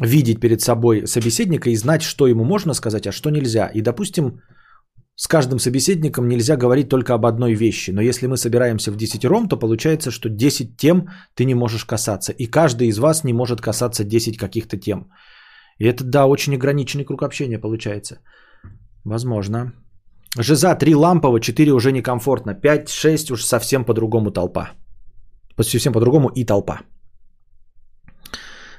видеть 0.00 0.40
перед 0.40 0.60
собой 0.60 1.06
собеседника 1.06 1.68
и 1.68 1.76
знать, 1.76 2.02
что 2.02 2.26
ему 2.26 2.44
можно 2.44 2.74
сказать, 2.74 3.06
а 3.06 3.12
что 3.12 3.30
нельзя. 3.30 3.70
И, 3.74 3.82
допустим, 3.82 4.40
с 5.20 5.26
каждым 5.26 5.58
собеседником 5.58 6.28
нельзя 6.28 6.56
говорить 6.56 6.88
только 6.88 7.12
об 7.12 7.26
одной 7.26 7.54
вещи. 7.54 7.90
Но 7.90 8.00
если 8.00 8.28
мы 8.28 8.36
собираемся 8.36 8.92
в 8.92 8.96
десятером, 8.96 9.48
то 9.48 9.58
получается, 9.58 10.10
что 10.12 10.28
10 10.28 10.76
тем 10.76 11.08
ты 11.34 11.44
не 11.44 11.54
можешь 11.54 11.84
касаться. 11.84 12.32
И 12.32 12.46
каждый 12.46 12.86
из 12.86 12.98
вас 12.98 13.24
не 13.24 13.32
может 13.32 13.60
касаться 13.60 14.04
10 14.04 14.36
каких-то 14.36 14.76
тем. 14.76 15.10
И 15.78 15.86
это, 15.86 16.04
да, 16.04 16.26
очень 16.26 16.54
ограниченный 16.54 17.04
круг 17.04 17.22
общения 17.22 17.58
получается. 17.58 18.20
Возможно. 19.04 19.72
Жиза 20.38 20.76
3 20.76 20.94
лампово, 20.94 21.40
4 21.40 21.72
уже 21.72 21.90
некомфортно. 21.90 22.54
5-6 22.54 23.32
уж 23.32 23.44
совсем 23.44 23.84
по-другому 23.84 24.30
толпа. 24.30 24.70
Совсем 25.60 25.92
по-другому 25.92 26.28
и 26.28 26.44
толпа. 26.44 26.82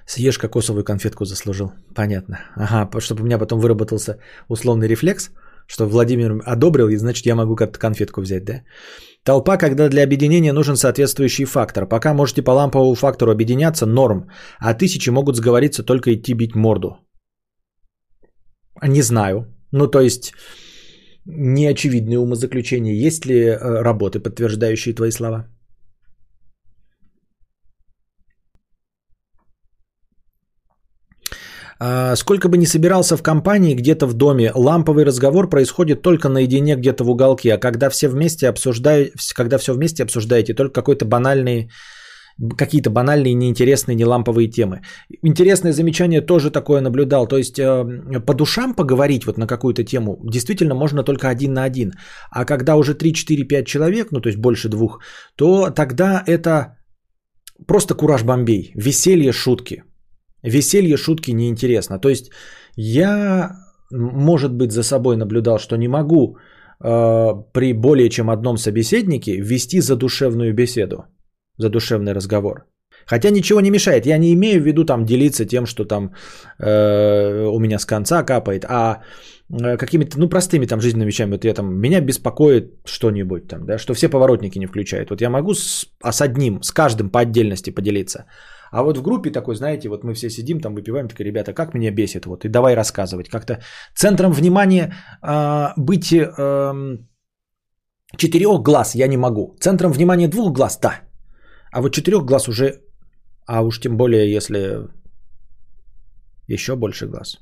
Съешь 0.05 0.37
кокосовую 0.37 0.85
конфетку 0.85 1.25
заслужил. 1.25 1.73
Понятно. 1.93 2.39
Ага, 2.55 3.01
чтобы 3.01 3.23
у 3.23 3.25
меня 3.25 3.37
потом 3.37 3.59
выработался 3.59 4.19
условный 4.47 4.87
рефлекс, 4.87 5.31
что 5.69 5.85
Владимир 5.85 6.41
одобрил, 6.45 6.89
и 6.89 6.97
значит 6.97 7.25
я 7.25 7.35
могу 7.35 7.55
как-то 7.55 7.79
конфетку 7.79 8.21
взять, 8.21 8.43
да? 8.43 8.63
Толпа, 9.23 9.57
когда 9.57 9.89
для 9.89 10.03
объединения 10.03 10.53
нужен 10.53 10.75
соответствующий 10.75 11.45
фактор. 11.45 11.85
Пока 11.85 12.13
можете 12.13 12.41
по 12.41 12.51
ламповому 12.51 12.95
фактору 12.95 13.31
объединяться, 13.31 13.85
норм. 13.85 14.29
А 14.59 14.73
тысячи 14.73 15.11
могут 15.11 15.35
сговориться 15.35 15.83
только 15.83 16.13
идти 16.13 16.33
бить 16.33 16.55
морду. 16.55 16.89
Не 18.81 19.01
знаю. 19.01 19.45
Ну, 19.71 19.87
то 19.87 19.99
есть, 19.99 20.33
неочевидные 21.25 22.17
умозаключения. 22.17 23.07
Есть 23.07 23.25
ли 23.25 23.35
э, 23.35 23.83
работы, 23.83 24.19
подтверждающие 24.19 24.95
твои 24.95 25.11
слова? 25.11 25.47
Сколько 32.15 32.49
бы 32.49 32.57
ни 32.57 32.65
собирался 32.65 33.15
в 33.15 33.23
компании, 33.23 33.73
где-то 33.73 34.05
в 34.05 34.13
доме, 34.13 34.51
ламповый 34.53 35.05
разговор 35.05 35.49
происходит 35.49 36.01
только 36.01 36.27
наедине 36.27 36.75
где-то 36.75 37.05
в 37.05 37.09
уголке, 37.09 37.53
а 37.53 37.57
когда 37.57 37.89
все 37.89 38.09
вместе 38.09 38.49
обсуждаете, 38.49 39.13
когда 39.33 39.57
все 39.57 39.73
вместе 39.73 40.03
обсуждаете 40.03 40.53
только 40.53 40.73
какой-то 40.73 41.05
банальный 41.05 41.69
какие-то 42.57 42.89
банальные, 42.89 43.33
неинтересные, 43.33 43.95
не 43.95 44.05
ламповые 44.05 44.47
темы. 44.47 44.81
Интересное 45.23 45.73
замечание 45.73 46.21
тоже 46.21 46.51
такое 46.51 46.81
наблюдал. 46.81 47.27
То 47.27 47.37
есть 47.37 47.59
э, 47.59 48.21
по 48.25 48.33
душам 48.33 48.73
поговорить 48.73 49.25
вот 49.25 49.37
на 49.37 49.47
какую-то 49.47 49.83
тему 49.83 50.19
действительно 50.23 50.75
можно 50.75 51.03
только 51.03 51.29
один 51.29 51.53
на 51.53 51.63
один. 51.63 51.91
А 52.31 52.45
когда 52.45 52.75
уже 52.75 52.93
3, 52.93 53.13
4, 53.13 53.43
5 53.43 53.67
человек, 53.67 54.11
ну 54.11 54.21
то 54.21 54.29
есть 54.29 54.39
больше 54.39 54.69
двух, 54.69 54.99
то 55.35 55.69
тогда 55.69 56.23
это 56.25 56.77
просто 57.67 57.93
кураж 57.93 58.23
бомбей. 58.23 58.71
Веселье, 58.75 59.31
шутки. 59.33 59.83
Веселье, 60.43 60.97
шутки 60.97 61.31
неинтересно. 61.31 61.99
То 61.99 62.09
есть 62.09 62.31
я, 62.75 63.51
может 63.91 64.53
быть, 64.53 64.71
за 64.71 64.83
собой 64.83 65.17
наблюдал, 65.17 65.59
что 65.59 65.77
не 65.77 65.87
могу 65.87 66.37
э, 66.83 67.33
при 67.53 67.73
более 67.73 68.09
чем 68.09 68.29
одном 68.29 68.57
собеседнике 68.57 69.41
вести 69.41 69.81
задушевную 69.81 70.53
беседу 70.53 71.05
задушевный 71.59 72.13
разговор. 72.13 72.65
Хотя 73.05 73.29
ничего 73.29 73.61
не 73.61 73.71
мешает. 73.71 74.05
Я 74.05 74.17
не 74.17 74.33
имею 74.33 74.61
в 74.61 74.65
виду 74.65 74.85
там 74.85 75.05
делиться 75.05 75.45
тем, 75.45 75.65
что 75.65 75.85
там 75.85 76.11
э, 76.59 77.45
у 77.47 77.59
меня 77.59 77.79
с 77.79 77.85
конца 77.85 78.23
капает, 78.23 78.65
а 78.65 79.01
э, 79.49 79.77
какими-то, 79.77 80.19
ну, 80.19 80.29
простыми 80.29 80.67
там 80.67 80.81
жизненными 80.81 81.07
вещами. 81.07 81.31
Вот 81.31 81.45
я 81.45 81.53
там, 81.53 81.73
меня 81.73 82.01
беспокоит 82.01 82.73
что-нибудь 82.85 83.47
там, 83.47 83.65
да, 83.65 83.77
что 83.77 83.93
все 83.93 84.09
поворотники 84.09 84.59
не 84.59 84.67
включают. 84.67 85.09
Вот 85.09 85.21
я 85.21 85.29
могу 85.29 85.53
с, 85.53 85.87
а 86.03 86.11
с 86.11 86.21
одним, 86.21 86.61
с 86.61 86.71
каждым 86.71 87.09
по 87.09 87.19
отдельности 87.19 87.71
поделиться. 87.71 88.25
А 88.71 88.83
вот 88.83 88.97
в 88.97 89.01
группе 89.01 89.31
такой, 89.31 89.55
знаете, 89.55 89.89
вот 89.89 90.03
мы 90.03 90.13
все 90.13 90.29
сидим, 90.29 90.59
там 90.59 90.75
выпиваем, 90.75 91.07
такие, 91.07 91.25
ребята, 91.25 91.53
как 91.53 91.73
меня 91.73 91.91
бесит, 91.91 92.25
вот, 92.25 92.45
и 92.45 92.49
давай 92.49 92.75
рассказывать. 92.75 93.29
Как-то 93.29 93.61
центром 93.95 94.31
внимания 94.31 94.93
э, 95.23 95.73
быть 95.77 96.11
э, 96.13 96.97
четырех 98.17 98.61
глаз 98.61 98.95
я 98.95 99.07
не 99.07 99.17
могу. 99.17 99.55
Центром 99.59 99.91
внимания 99.91 100.27
двух 100.27 100.53
глаз, 100.53 100.79
да. 100.79 101.01
А 101.71 101.81
вот 101.81 101.93
четырех 101.93 102.25
глаз 102.25 102.47
уже, 102.47 102.81
а 103.45 103.61
уж 103.61 103.79
тем 103.79 103.97
более, 103.97 104.31
если 104.31 104.87
еще 106.47 106.75
больше 106.75 107.07
глаз. 107.07 107.37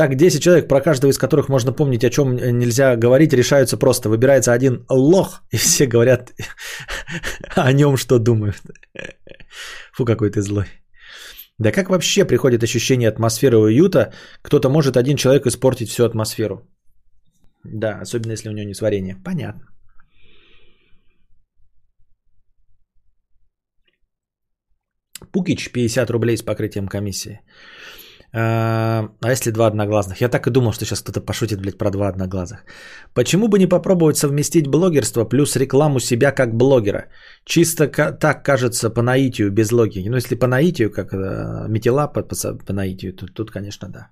Так, 0.00 0.14
10 0.14 0.42
человек, 0.42 0.68
про 0.68 0.80
каждого 0.80 1.10
из 1.10 1.18
которых 1.18 1.48
можно 1.50 1.72
помнить, 1.72 2.04
о 2.04 2.10
чем 2.10 2.36
нельзя 2.36 2.96
говорить, 2.96 3.34
решаются 3.34 3.76
просто. 3.76 4.08
Выбирается 4.08 4.52
один 4.52 4.86
лох, 4.88 5.42
и 5.52 5.58
все 5.58 5.86
говорят 5.86 6.32
о 7.56 7.72
нем, 7.72 7.98
что 7.98 8.18
думают. 8.18 8.62
Фу, 9.92 10.06
какой 10.06 10.30
ты 10.30 10.40
злой. 10.40 10.64
Да 11.58 11.70
как 11.70 11.90
вообще 11.90 12.24
приходит 12.24 12.62
ощущение 12.62 13.10
атмосферы 13.10 13.58
уюта? 13.58 14.14
Кто-то 14.42 14.70
может 14.70 14.96
один 14.96 15.16
человек 15.16 15.46
испортить 15.46 15.90
всю 15.90 16.04
атмосферу. 16.04 16.66
Да, 17.64 17.98
особенно 18.00 18.32
если 18.32 18.48
у 18.48 18.52
него 18.52 18.68
несварение. 18.68 19.16
Понятно. 19.22 19.66
Пукич 25.32 25.70
50 25.72 26.10
рублей 26.10 26.38
с 26.38 26.42
покрытием 26.42 26.88
комиссии. 26.88 27.40
А 28.32 29.08
если 29.24 29.50
два 29.50 29.66
одноглазных? 29.66 30.20
Я 30.20 30.28
так 30.28 30.46
и 30.46 30.50
думал, 30.50 30.72
что 30.72 30.84
сейчас 30.84 31.02
кто-то 31.02 31.20
пошутит, 31.20 31.60
блядь, 31.60 31.78
про 31.78 31.90
два 31.90 32.08
одноглазых. 32.08 32.64
Почему 33.14 33.48
бы 33.48 33.58
не 33.58 33.66
попробовать 33.66 34.16
совместить 34.16 34.68
блогерство 34.68 35.24
плюс 35.24 35.56
рекламу 35.56 36.00
себя 36.00 36.32
как 36.32 36.54
блогера? 36.54 37.06
Чисто 37.44 37.88
так 37.88 38.44
кажется 38.44 38.90
по 38.90 39.02
наитию, 39.02 39.50
без 39.50 39.72
логики. 39.72 40.08
Ну, 40.08 40.16
если 40.16 40.36
по 40.36 40.46
наитию, 40.46 40.90
как 40.90 41.12
э, 41.12 41.66
метила 41.68 42.06
по, 42.06 42.22
по, 42.22 42.34
по 42.66 42.72
наитию, 42.72 43.12
то 43.14 43.26
тут, 43.26 43.50
конечно, 43.50 43.88
да. 43.88 44.10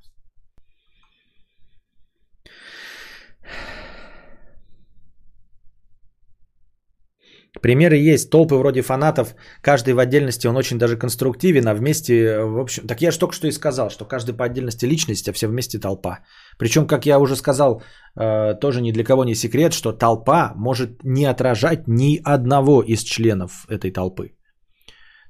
Примеры 7.62 7.96
есть. 7.96 8.30
Толпы 8.30 8.54
вроде 8.54 8.82
фанатов. 8.82 9.34
Каждый 9.62 9.94
в 9.94 9.98
отдельности, 9.98 10.46
он 10.46 10.56
очень 10.56 10.78
даже 10.78 10.96
конструктивен, 10.96 11.66
а 11.66 11.74
вместе, 11.74 12.38
в 12.38 12.58
общем... 12.58 12.86
Так 12.86 13.00
я 13.00 13.10
же 13.10 13.18
только 13.18 13.34
что 13.34 13.46
и 13.46 13.52
сказал, 13.52 13.90
что 13.90 14.04
каждый 14.04 14.36
по 14.36 14.44
отдельности 14.44 14.86
личность, 14.86 15.28
а 15.28 15.32
все 15.32 15.48
вместе 15.48 15.78
толпа. 15.78 16.18
Причем, 16.58 16.86
как 16.86 17.06
я 17.06 17.18
уже 17.18 17.36
сказал, 17.36 17.82
э, 18.16 18.54
тоже 18.60 18.80
ни 18.80 18.92
для 18.92 19.04
кого 19.04 19.24
не 19.24 19.34
секрет, 19.34 19.72
что 19.72 19.92
толпа 19.92 20.52
может 20.56 21.02
не 21.04 21.24
отражать 21.24 21.88
ни 21.88 22.20
одного 22.24 22.82
из 22.82 23.02
членов 23.02 23.66
этой 23.68 23.90
толпы. 23.92 24.34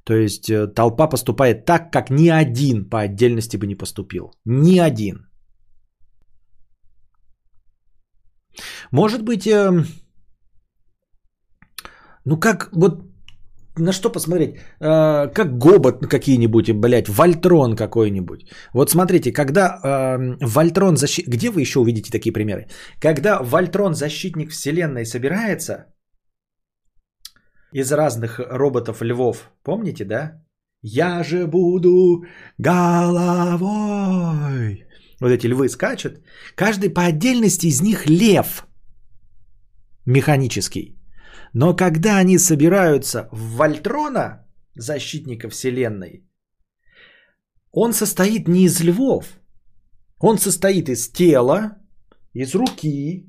То 0.04 0.14
есть 0.14 0.50
э, 0.50 0.66
толпа 0.66 1.06
поступает 1.06 1.64
так, 1.64 1.92
как 1.92 2.10
ни 2.10 2.28
один 2.28 2.88
по 2.88 3.00
отдельности 3.00 3.56
бы 3.56 3.66
не 3.66 3.76
поступил. 3.76 4.32
Ни 4.44 4.78
один. 4.80 5.28
Может 8.90 9.22
быть, 9.22 9.46
эм, 9.46 9.84
ну 12.28 12.36
как, 12.40 12.68
вот 12.72 13.02
на 13.78 13.92
что 13.92 14.12
посмотреть? 14.12 14.56
Э, 14.80 15.28
как 15.34 15.58
гобот 15.58 16.06
какие-нибудь, 16.06 16.70
блядь, 16.72 17.08
Вольтрон 17.08 17.76
какой-нибудь. 17.76 18.40
Вот 18.74 18.90
смотрите, 18.90 19.32
когда 19.32 19.62
э, 19.66 20.18
Вольтрон 20.46 20.96
защит... 20.96 21.28
Где 21.28 21.50
вы 21.50 21.60
еще 21.62 21.78
увидите 21.78 22.10
такие 22.10 22.32
примеры? 22.32 22.66
Когда 23.00 23.42
Вольтрон 23.42 23.94
защитник 23.94 24.50
вселенной 24.50 25.06
собирается 25.06 25.86
из 27.72 27.92
разных 27.92 28.40
роботов-львов, 28.40 29.50
помните, 29.64 30.04
да? 30.04 30.32
Я 30.82 31.24
же 31.24 31.46
буду 31.46 32.24
головой. 32.58 33.64
Вот 35.20 35.30
эти 35.30 35.46
львы 35.48 35.68
скачут. 35.68 36.20
Каждый 36.54 36.90
по 36.90 37.02
отдельности 37.02 37.68
из 37.68 37.80
них 37.80 38.06
лев 38.06 38.66
механический. 40.06 40.97
Но 41.52 41.74
когда 41.74 42.18
они 42.18 42.38
собираются 42.38 43.28
в 43.32 43.56
Вольтрона, 43.56 44.46
защитника 44.74 45.48
Вселенной, 45.48 46.24
он 47.70 47.92
состоит 47.92 48.48
не 48.48 48.64
из 48.64 48.80
львов. 48.80 49.24
Он 50.18 50.38
состоит 50.38 50.88
из 50.88 51.08
тела, 51.10 51.78
из 52.32 52.54
руки, 52.54 53.26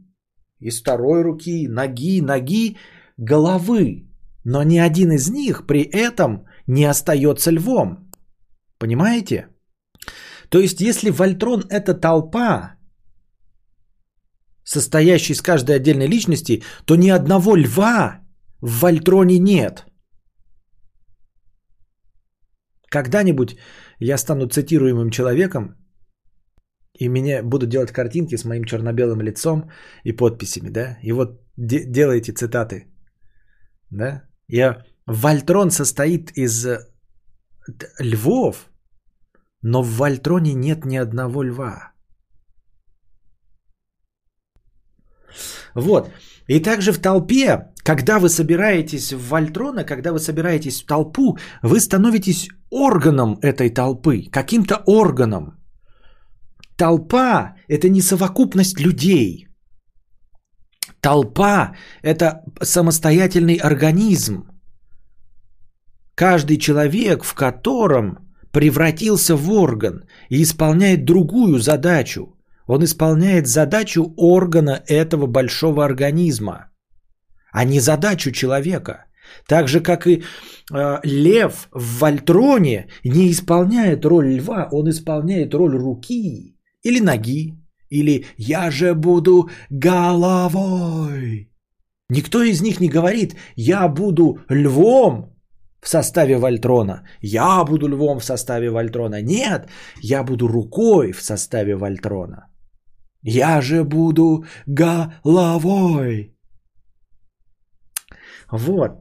из 0.59 0.81
второй 0.81 1.23
руки, 1.23 1.67
ноги, 1.67 2.21
ноги, 2.21 2.77
головы. 3.17 4.09
Но 4.43 4.63
ни 4.63 4.77
один 4.77 5.11
из 5.11 5.29
них 5.29 5.67
при 5.67 5.81
этом 5.81 6.45
не 6.67 6.85
остается 6.85 7.51
львом. 7.51 8.09
Понимаете? 8.77 9.47
То 10.49 10.59
есть, 10.59 10.81
если 10.81 11.11
Вольтрон 11.11 11.65
это 11.69 11.93
толпа, 11.93 12.78
состоящий 14.69 15.33
из 15.33 15.41
каждой 15.41 15.75
отдельной 15.75 16.07
личности, 16.07 16.63
то 16.85 16.95
ни 16.95 17.09
одного 17.09 17.55
льва 17.55 18.19
в 18.61 18.81
Вольтроне 18.81 19.39
нет. 19.39 19.85
Когда-нибудь 22.91 23.57
я 23.99 24.17
стану 24.17 24.47
цитируемым 24.47 25.09
человеком, 25.09 25.75
и 26.99 27.09
меня 27.09 27.43
будут 27.43 27.69
делать 27.69 27.91
картинки 27.91 28.37
с 28.37 28.45
моим 28.45 28.63
черно-белым 28.63 29.21
лицом 29.21 29.71
и 30.03 30.11
подписями, 30.11 30.69
да? 30.69 30.97
И 31.03 31.11
вот 31.11 31.41
де- 31.57 31.85
делайте 31.85 32.33
цитаты, 32.33 32.85
да? 33.91 34.23
Я... 34.47 34.83
Вольтрон 35.07 35.71
состоит 35.71 36.31
из 36.37 36.67
львов, 37.99 38.69
но 39.63 39.81
в 39.81 39.97
Вольтроне 39.97 40.53
нет 40.53 40.85
ни 40.85 40.97
одного 40.97 41.43
льва. 41.43 41.93
Вот. 45.75 46.09
И 46.47 46.59
также 46.59 46.91
в 46.91 46.99
толпе, 46.99 47.67
когда 47.83 48.19
вы 48.19 48.29
собираетесь 48.29 49.13
в 49.13 49.29
Вольтрона, 49.29 49.83
когда 49.83 50.11
вы 50.11 50.19
собираетесь 50.19 50.81
в 50.81 50.85
толпу, 50.85 51.37
вы 51.61 51.79
становитесь 51.79 52.47
органом 52.71 53.37
этой 53.41 53.69
толпы, 53.69 54.29
каким-то 54.31 54.81
органом. 54.85 55.59
Толпа– 56.75 57.55
это 57.67 57.89
не 57.89 58.01
совокупность 58.01 58.79
людей. 58.79 59.47
Толпа– 61.01 61.75
это 62.01 62.41
самостоятельный 62.63 63.55
организм. 63.55 64.47
Каждый 66.15 66.57
человек, 66.57 67.23
в 67.23 67.33
котором 67.33 68.17
превратился 68.51 69.35
в 69.35 69.51
орган 69.51 70.03
и 70.29 70.41
исполняет 70.41 71.05
другую 71.05 71.59
задачу– 71.59 72.35
он 72.69 72.83
исполняет 72.83 73.47
задачу 73.47 74.13
органа 74.15 74.83
этого 74.87 75.25
большого 75.25 75.83
организма, 75.83 76.69
а 77.51 77.65
не 77.65 77.79
задачу 77.79 78.31
человека. 78.31 79.05
Так 79.47 79.67
же, 79.67 79.81
как 79.81 80.05
и 80.05 80.21
э, 80.71 80.99
лев 81.03 81.67
в 81.71 81.99
Вольтроне 81.99 82.87
не 83.03 83.31
исполняет 83.31 84.05
роль 84.05 84.35
льва, 84.35 84.69
он 84.71 84.87
исполняет 84.89 85.53
роль 85.53 85.77
руки 85.77 86.55
или 86.83 86.99
ноги, 86.99 87.55
или 87.89 88.25
«я 88.37 88.69
же 88.71 88.93
буду 88.93 89.49
головой». 89.71 91.51
Никто 92.09 92.43
из 92.43 92.61
них 92.61 92.79
не 92.79 92.89
говорит 92.89 93.35
«я 93.55 93.87
буду 93.87 94.37
львом», 94.47 95.33
в 95.81 95.87
составе 95.87 96.37
Вольтрона. 96.37 97.03
Я 97.21 97.63
буду 97.63 97.87
львом 97.87 98.19
в 98.19 98.25
составе 98.25 98.69
Вольтрона. 98.69 99.21
Нет, 99.21 99.69
я 100.01 100.23
буду 100.23 100.47
рукой 100.47 101.13
в 101.13 101.21
составе 101.21 101.75
Вольтрона. 101.75 102.48
Я 103.21 103.61
же 103.61 103.83
буду 103.83 104.45
головой. 104.65 106.35
Вот. 108.51 108.91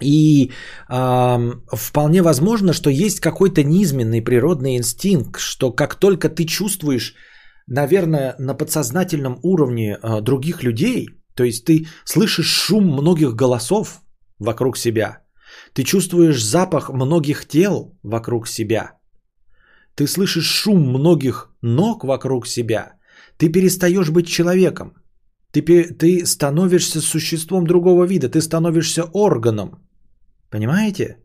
И 0.00 0.50
э, 0.90 1.52
вполне 1.76 2.22
возможно, 2.22 2.72
что 2.72 2.90
есть 2.90 3.20
какой-то 3.20 3.62
низменный 3.62 4.22
природный 4.22 4.76
инстинкт, 4.76 5.38
что 5.38 5.72
как 5.72 5.94
только 5.94 6.28
ты 6.28 6.44
чувствуешь, 6.44 7.14
наверное, 7.66 8.34
на 8.38 8.54
подсознательном 8.54 9.38
уровне 9.42 9.98
э, 10.02 10.20
других 10.20 10.62
людей, 10.62 11.08
то 11.34 11.44
есть 11.44 11.64
ты 11.64 11.86
слышишь 12.04 12.46
шум 12.46 12.86
многих 12.86 13.34
голосов 13.34 14.00
вокруг 14.38 14.76
себя, 14.76 15.18
ты 15.72 15.84
чувствуешь 15.84 16.42
запах 16.42 16.90
многих 16.90 17.46
тел 17.46 17.98
вокруг 18.02 18.48
себя, 18.48 18.92
ты 19.94 20.06
слышишь 20.06 20.46
шум 20.46 20.80
многих 20.88 21.50
ног 21.62 22.04
вокруг 22.04 22.46
себя, 22.46 22.94
ты 23.42 23.48
перестаешь 23.48 24.10
быть 24.10 24.28
человеком. 24.28 24.92
Ты, 25.52 25.62
ты 25.98 26.26
становишься 26.26 27.00
существом 27.00 27.66
другого 27.66 28.06
вида. 28.06 28.28
Ты 28.28 28.40
становишься 28.40 29.02
органом. 29.12 29.70
Понимаете? 30.50 31.16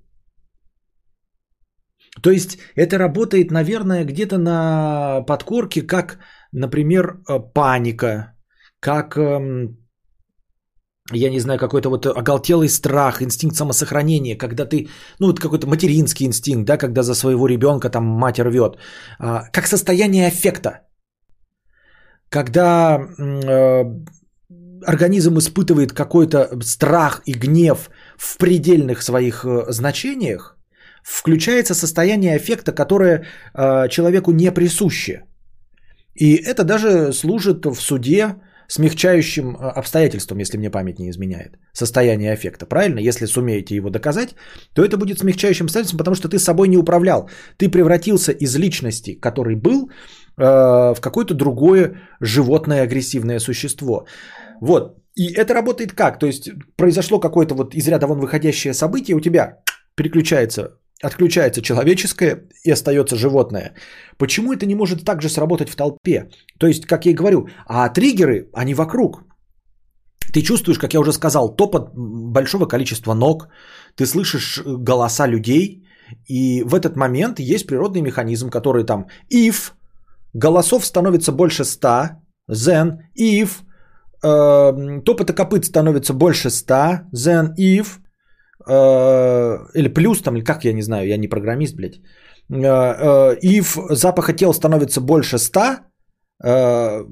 То 2.23 2.31
есть 2.31 2.57
это 2.75 2.97
работает, 2.97 3.51
наверное, 3.51 4.03
где-то 4.03 4.39
на 4.39 5.21
подкорке, 5.27 5.83
как, 5.83 6.17
например, 6.51 7.21
э, 7.29 7.39
паника, 7.53 8.33
как, 8.79 9.15
эм, 9.15 9.77
я 11.13 11.29
не 11.29 11.39
знаю, 11.39 11.59
какой-то 11.59 11.89
вот 11.89 12.07
оголтелый 12.07 12.69
страх, 12.69 13.21
инстинкт 13.21 13.55
самосохранения, 13.55 14.35
когда 14.37 14.65
ты, 14.65 14.87
ну 15.19 15.27
вот 15.27 15.39
какой-то 15.39 15.67
материнский 15.67 16.25
инстинкт, 16.25 16.65
да, 16.65 16.77
когда 16.77 17.03
за 17.03 17.13
своего 17.13 17.47
ребенка 17.47 17.91
там 17.91 18.05
мать 18.05 18.39
рвет, 18.39 18.77
а, 19.19 19.43
как 19.51 19.67
состояние 19.67 20.27
эффекта 20.29 20.86
когда 22.29 22.99
э, 22.99 23.83
организм 24.85 25.37
испытывает 25.37 25.93
какой-то 25.93 26.49
страх 26.61 27.21
и 27.25 27.33
гнев 27.33 27.89
в 28.17 28.37
предельных 28.37 29.01
своих 29.01 29.45
э, 29.45 29.65
значениях, 29.71 30.57
включается 31.03 31.73
состояние 31.73 32.37
эффекта, 32.37 32.71
которое 32.73 33.25
э, 33.53 33.89
человеку 33.89 34.31
не 34.31 34.51
присуще. 34.51 35.23
И 36.15 36.35
это 36.35 36.63
даже 36.63 37.13
служит 37.13 37.65
в 37.65 37.79
суде 37.79 38.35
смягчающим 38.67 39.55
обстоятельством, 39.55 40.39
если 40.39 40.57
мне 40.57 40.69
память 40.69 40.99
не 40.99 41.09
изменяет, 41.09 41.57
состояние 41.73 42.33
эффекта. 42.33 42.65
Правильно? 42.65 42.99
Если 42.99 43.25
сумеете 43.27 43.75
его 43.75 43.89
доказать, 43.89 44.35
то 44.73 44.83
это 44.83 44.97
будет 44.97 45.19
смягчающим 45.19 45.65
обстоятельством, 45.65 45.99
потому 45.99 46.15
что 46.15 46.27
ты 46.27 46.37
собой 46.37 46.67
не 46.67 46.77
управлял. 46.77 47.29
Ты 47.57 47.69
превратился 47.69 48.31
из 48.33 48.55
личности, 48.57 49.13
который 49.13 49.55
был, 49.55 49.89
в 50.37 50.97
какое-то 51.01 51.33
другое 51.33 52.01
животное 52.21 52.83
агрессивное 52.83 53.39
существо. 53.39 54.05
Вот. 54.61 54.97
И 55.15 55.33
это 55.33 55.53
работает 55.53 55.93
как? 55.93 56.19
То 56.19 56.27
есть 56.27 56.49
произошло 56.75 57.19
какое-то 57.19 57.55
вот 57.55 57.73
из 57.73 57.87
ряда 57.87 58.05
вон 58.07 58.19
выходящее 58.19 58.73
событие, 58.73 59.15
у 59.15 59.19
тебя 59.19 59.57
переключается, 59.95 60.77
отключается 61.01 61.61
человеческое 61.61 62.43
и 62.63 62.71
остается 62.71 63.15
животное. 63.15 63.73
Почему 64.17 64.53
это 64.53 64.65
не 64.67 64.75
может 64.75 65.03
также 65.03 65.29
сработать 65.29 65.69
в 65.69 65.75
толпе? 65.75 66.29
То 66.59 66.67
есть, 66.67 66.85
как 66.85 67.05
я 67.05 67.11
и 67.11 67.15
говорю, 67.15 67.47
а 67.65 67.89
триггеры, 67.89 68.49
они 68.53 68.75
вокруг. 68.75 69.23
Ты 70.33 70.41
чувствуешь, 70.41 70.77
как 70.77 70.93
я 70.93 70.99
уже 70.99 71.13
сказал, 71.13 71.55
топот 71.55 71.93
большого 71.95 72.67
количества 72.67 73.15
ног, 73.15 73.47
ты 73.95 74.05
слышишь 74.05 74.61
голоса 74.65 75.25
людей, 75.25 75.83
и 76.27 76.63
в 76.63 76.75
этот 76.75 76.95
момент 76.95 77.39
есть 77.39 77.65
природный 77.67 78.01
механизм, 78.01 78.49
который 78.49 78.83
там 78.83 79.07
if 79.33 79.71
Голосов 80.37 80.85
становится 80.85 81.31
больше 81.31 81.63
100. 81.63 81.87
Then, 82.51 82.97
if 83.19 83.49
э, 84.23 85.01
топота 85.03 85.33
копыт 85.33 85.65
становится 85.65 86.13
больше 86.13 86.49
100, 86.49 87.09
then 87.11 87.55
if, 87.57 87.99
э, 88.67 89.57
или 89.73 89.87
плюс 89.87 90.21
там, 90.21 90.35
или 90.35 90.43
как, 90.43 90.63
я 90.63 90.73
не 90.73 90.83
знаю, 90.83 91.07
я 91.07 91.17
не 91.17 91.27
программист, 91.27 91.75
блядь. 91.75 91.95
Э, 92.49 92.55
э, 92.55 93.37
if 93.43 93.95
запаха 93.95 94.33
тел 94.33 94.53
становится 94.53 95.01
больше 95.01 95.39
100, 95.39 95.59
э, 96.43 97.03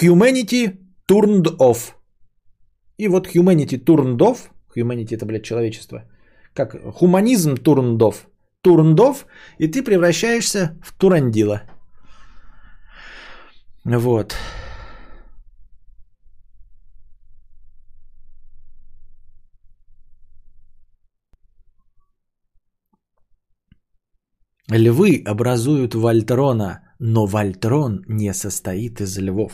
humanity 0.00 0.78
turned 1.06 1.56
off. 1.58 1.92
И 2.96 3.08
вот 3.08 3.26
humanity 3.26 3.78
turned 3.84 4.18
off, 4.18 4.38
humanity 4.74 5.14
это, 5.16 5.26
блядь, 5.26 5.44
человечество, 5.44 6.04
как 6.54 6.76
хуманизм 6.94 7.54
turned 7.54 7.98
off, 7.98 8.26
turned 8.66 8.96
off, 8.96 9.26
и 9.58 9.68
ты 9.68 9.82
превращаешься 9.82 10.78
в 10.82 10.96
турандила. 10.96 11.60
Вот. 13.84 14.34
Львы 24.70 25.22
образуют 25.26 25.94
Вольтрона, 25.94 26.94
но 26.98 27.26
Вольтрон 27.26 28.02
не 28.08 28.32
состоит 28.32 29.02
из 29.02 29.18
львов. 29.18 29.52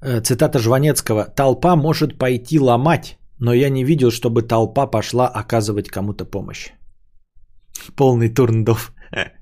Цитата 0.00 0.58
Жванецкого. 0.58 1.24
«Толпа 1.24 1.76
может 1.76 2.18
пойти 2.18 2.58
ломать, 2.60 3.18
но 3.38 3.52
я 3.54 3.70
не 3.70 3.84
видел, 3.84 4.10
чтобы 4.10 4.42
толпа 4.42 4.86
пошла 4.86 5.28
оказывать 5.28 5.88
кому-то 5.88 6.24
помощь». 6.24 6.70
Полный 7.96 8.28
турндов. 8.28 8.92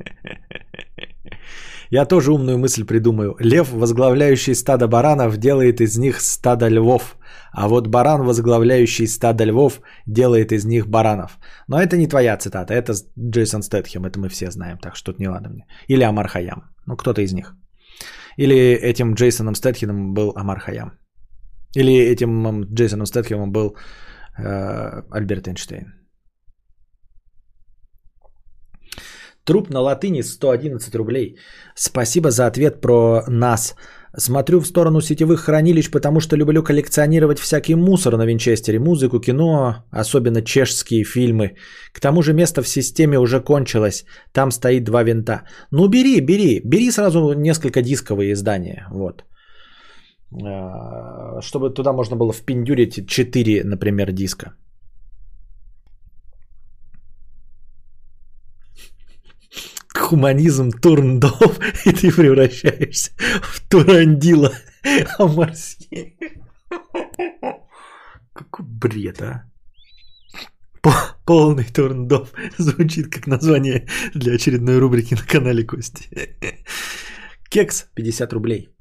Я 1.91 2.07
тоже 2.07 2.33
умную 2.33 2.59
мысль 2.59 2.85
придумаю. 2.85 3.37
Лев, 3.39 3.73
возглавляющий 3.73 4.55
стадо 4.55 4.89
баранов, 4.89 5.37
делает 5.37 5.81
из 5.81 5.97
них 5.99 6.21
стадо 6.21 6.69
львов. 6.69 7.17
А 7.53 7.69
вот 7.69 7.87
баран, 7.87 8.23
возглавляющий 8.23 9.07
стадо 9.07 9.45
львов, 9.45 9.81
делает 10.07 10.53
из 10.53 10.65
них 10.65 10.89
баранов. 10.89 11.39
Но 11.69 11.81
это 11.81 11.97
не 11.97 12.09
твоя 12.09 12.37
цитата, 12.37 12.75
это 12.75 12.95
Джейсон 13.19 13.63
Стэтхем, 13.63 14.05
это 14.05 14.19
мы 14.19 14.29
все 14.29 14.51
знаем, 14.51 14.79
так 14.79 14.97
что 14.97 15.13
тут 15.13 15.21
не 15.21 15.29
ладно 15.29 15.51
мне. 15.51 15.67
Или 15.89 16.03
Амар 16.03 16.29
Хаям, 16.29 16.65
ну 16.87 16.97
кто-то 16.97 17.23
из 17.23 17.33
них. 17.33 17.55
Или 18.37 18.57
этим 18.57 19.15
Джейсоном 19.15 19.55
Стэтхемом 19.55 20.15
был 20.15 20.33
Амар 20.37 20.61
Хаям. 20.61 20.99
Или 21.77 21.93
этим 21.93 22.65
Джейсоном 22.75 23.07
Стэтхемом 23.07 23.53
был 23.53 23.77
э, 24.39 25.03
Альберт 25.11 25.49
Эйнштейн. 25.49 26.05
Труп 29.45 29.71
на 29.71 29.81
латыни 29.81 30.23
111 30.23 30.95
рублей. 30.95 31.37
Спасибо 31.75 32.31
за 32.31 32.47
ответ 32.47 32.81
про 32.81 33.25
нас. 33.29 33.75
Смотрю 34.17 34.61
в 34.61 34.67
сторону 34.67 35.01
сетевых 35.01 35.41
хранилищ, 35.41 35.91
потому 35.91 36.21
что 36.21 36.37
люблю 36.37 36.63
коллекционировать 36.63 37.39
всякий 37.39 37.75
мусор 37.75 38.17
на 38.17 38.27
винчестере. 38.27 38.79
Музыку, 38.79 39.21
кино, 39.21 39.85
особенно 39.91 40.43
чешские 40.43 41.05
фильмы. 41.05 41.57
К 41.93 42.01
тому 42.01 42.23
же 42.23 42.33
место 42.33 42.63
в 42.63 42.69
системе 42.69 43.19
уже 43.19 43.41
кончилось. 43.41 44.05
Там 44.33 44.51
стоит 44.53 44.85
два 44.85 45.03
винта. 45.03 45.43
Ну 45.71 45.89
бери, 45.89 46.21
бери. 46.21 46.61
Бери 46.65 46.91
сразу 46.91 47.33
несколько 47.33 47.83
дисковые 47.83 48.33
издания. 48.33 48.87
Вот. 48.91 49.25
А, 50.43 51.41
чтобы 51.41 51.71
туда 51.71 51.93
можно 51.93 52.17
было 52.17 52.33
впендюрить 52.33 53.07
4, 53.07 53.65
например, 53.65 54.13
диска. 54.13 54.55
Хуманизм 59.95 60.71
турндов, 60.71 61.59
и 61.85 61.93
ты 61.93 62.13
превращаешься 62.13 63.13
в 63.43 63.61
турандила 63.69 64.53
Амарсье. 65.19 66.15
Какой 68.33 68.67
бред, 68.67 69.23
а? 69.23 69.51
Полный 71.25 71.65
турндов. 71.65 72.33
Звучит 72.59 73.11
как 73.13 73.27
название 73.27 73.89
для 74.13 74.35
очередной 74.35 74.79
рубрики 74.79 75.15
на 75.15 75.23
канале 75.23 75.65
Кости. 75.65 76.37
Кекс 77.49 77.87
50 77.95 78.33
рублей 78.33 78.74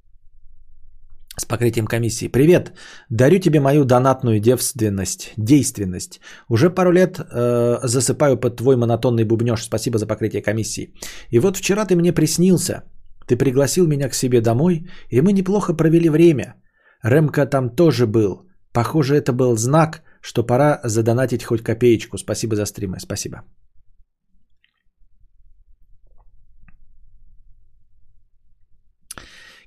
с 1.38 1.46
покрытием 1.46 1.88
комиссии. 1.88 2.28
Привет, 2.28 2.74
дарю 3.10 3.40
тебе 3.40 3.60
мою 3.60 3.86
донатную 3.86 4.40
девственность, 4.40 5.34
действенность. 5.38 6.20
Уже 6.50 6.70
пару 6.70 6.92
лет 6.92 7.20
э, 7.20 7.80
засыпаю 7.84 8.38
под 8.38 8.58
твой 8.58 8.76
монотонный 8.76 9.26
бубнеж. 9.26 9.64
Спасибо 9.64 9.98
за 9.98 10.08
покрытие 10.08 10.42
комиссии. 10.42 10.94
И 11.32 11.40
вот 11.40 11.58
вчера 11.58 11.86
ты 11.86 11.96
мне 11.96 12.14
приснился. 12.14 12.84
Ты 13.28 13.38
пригласил 13.38 13.88
меня 13.88 14.10
к 14.10 14.16
себе 14.16 14.42
домой, 14.42 14.88
и 15.10 15.22
мы 15.22 15.34
неплохо 15.34 15.74
провели 15.74 16.10
время. 16.10 16.56
Ремка 17.04 17.46
там 17.46 17.70
тоже 17.76 18.06
был. 18.06 18.48
Похоже, 18.74 19.16
это 19.16 19.34
был 19.34 19.56
знак, 19.56 20.02
что 20.22 20.44
пора 20.44 20.80
задонатить 20.84 21.44
хоть 21.44 21.64
копеечку. 21.64 22.18
Спасибо 22.18 22.56
за 22.56 22.66
стримы. 22.66 23.00
Спасибо. 23.00 23.44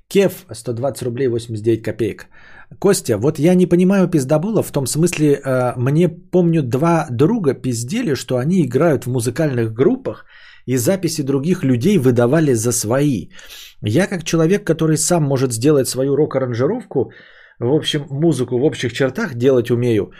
Кев 0.09 0.47
120 0.53 1.03
рублей 1.03 1.29
89 1.29 1.83
копеек. 1.83 2.27
Костя, 2.79 3.19
вот 3.19 3.39
я 3.39 3.55
не 3.55 3.67
понимаю 3.67 4.09
пиздобола 4.09 4.63
в 4.63 4.73
том 4.73 4.87
смысле, 4.87 5.35
э, 5.35 5.73
мне 5.77 6.09
помню 6.09 6.63
два 6.63 7.07
друга 7.11 7.55
пиздели, 7.55 8.15
что 8.15 8.37
они 8.37 8.65
играют 8.65 9.05
в 9.05 9.11
музыкальных 9.11 9.73
группах 9.73 10.25
и 10.67 10.77
записи 10.77 11.23
других 11.23 11.65
людей 11.65 11.99
выдавали 11.99 12.55
за 12.55 12.73
свои. 12.73 13.29
Я 13.83 14.07
как 14.07 14.25
человек, 14.25 14.65
который 14.65 14.97
сам 14.97 15.23
может 15.23 15.53
сделать 15.53 15.89
свою 15.89 16.17
рок-аранжировку, 16.17 17.13
в 17.59 17.73
общем, 17.73 18.07
музыку 18.11 18.59
в 18.59 18.65
общих 18.65 18.93
чертах 18.93 19.35
делать 19.35 19.71
умею. 19.71 20.11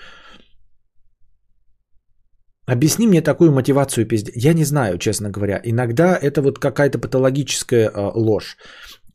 Объясни 2.69 3.07
мне 3.07 3.23
такую 3.23 3.53
мотивацию 3.53 4.07
пизде. 4.07 4.33
Я 4.35 4.53
не 4.53 4.65
знаю, 4.65 4.99
честно 4.99 5.31
говоря. 5.31 5.61
Иногда 5.65 6.17
это 6.17 6.43
вот 6.43 6.59
какая-то 6.59 6.99
патологическая 6.99 7.89
э, 7.89 8.11
ложь. 8.15 8.57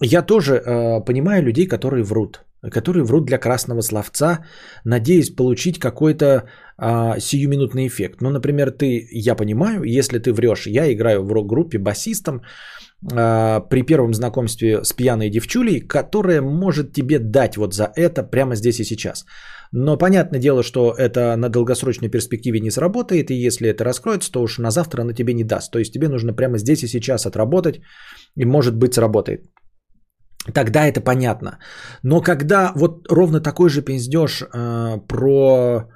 Я 0.04 0.24
тоже 0.24 0.54
э, 0.56 1.06
понимаю 1.06 1.44
людей, 1.44 1.68
которые 1.68 2.04
врут. 2.04 2.42
Которые 2.72 3.04
врут 3.04 3.26
для 3.26 3.38
красного 3.38 3.82
словца, 3.82 4.40
надеясь 4.86 5.36
получить 5.36 5.80
какой-то 5.80 6.44
э, 6.78 7.20
сиюминутный 7.20 7.88
эффект. 7.88 8.22
Ну, 8.22 8.30
например, 8.30 8.72
ты, 8.72 9.08
я 9.12 9.36
понимаю, 9.36 9.84
если 9.84 10.20
ты 10.20 10.32
врешь, 10.34 10.68
я 10.68 10.92
играю 10.92 11.24
в 11.24 11.32
рок-группе 11.32 11.78
басистом 11.78 12.42
э, 13.12 13.62
при 13.70 13.84
первом 13.84 14.14
знакомстве 14.14 14.84
с 14.84 14.94
пьяной 14.94 15.30
девчулей, 15.30 15.82
которая 15.82 16.42
может 16.42 16.94
тебе 16.94 17.20
дать 17.20 17.58
вот 17.58 17.74
за 17.74 17.92
это 17.96 18.24
прямо 18.24 18.56
здесь 18.56 18.80
и 18.80 18.84
сейчас. 18.84 19.26
Но 19.72 19.98
понятное 19.98 20.40
дело, 20.40 20.64
что 20.64 20.94
это 20.98 21.36
на 21.38 21.50
долгосрочной 21.50 22.10
перспективе 22.10 22.60
не 22.60 22.72
сработает, 22.72 23.32
и 23.32 23.46
если 23.48 23.70
это 23.70 23.84
раскроется, 23.84 24.32
то 24.32 24.42
уж 24.42 24.58
на 24.58 24.72
завтра 24.72 25.02
она 25.02 25.14
тебе 25.14 25.34
не 25.34 25.44
даст. 25.44 25.72
То 25.72 25.80
есть 25.80 25.94
тебе 25.94 26.10
нужно 26.10 26.34
прямо 26.34 26.58
здесь 26.58 26.84
и 26.84 26.88
сейчас 26.88 27.26
отработать, 27.26 27.82
и 28.36 28.46
может 28.46 28.76
быть 28.76 28.94
сработает. 28.94 29.46
Тогда 30.54 30.88
это 30.88 31.02
понятно. 31.02 31.60
Но 32.04 32.22
когда 32.22 32.72
вот 32.76 33.08
ровно 33.10 33.40
такой 33.42 33.70
же 33.70 33.82
пиздеж 33.82 34.42
э, 34.42 34.98
про 35.08 35.88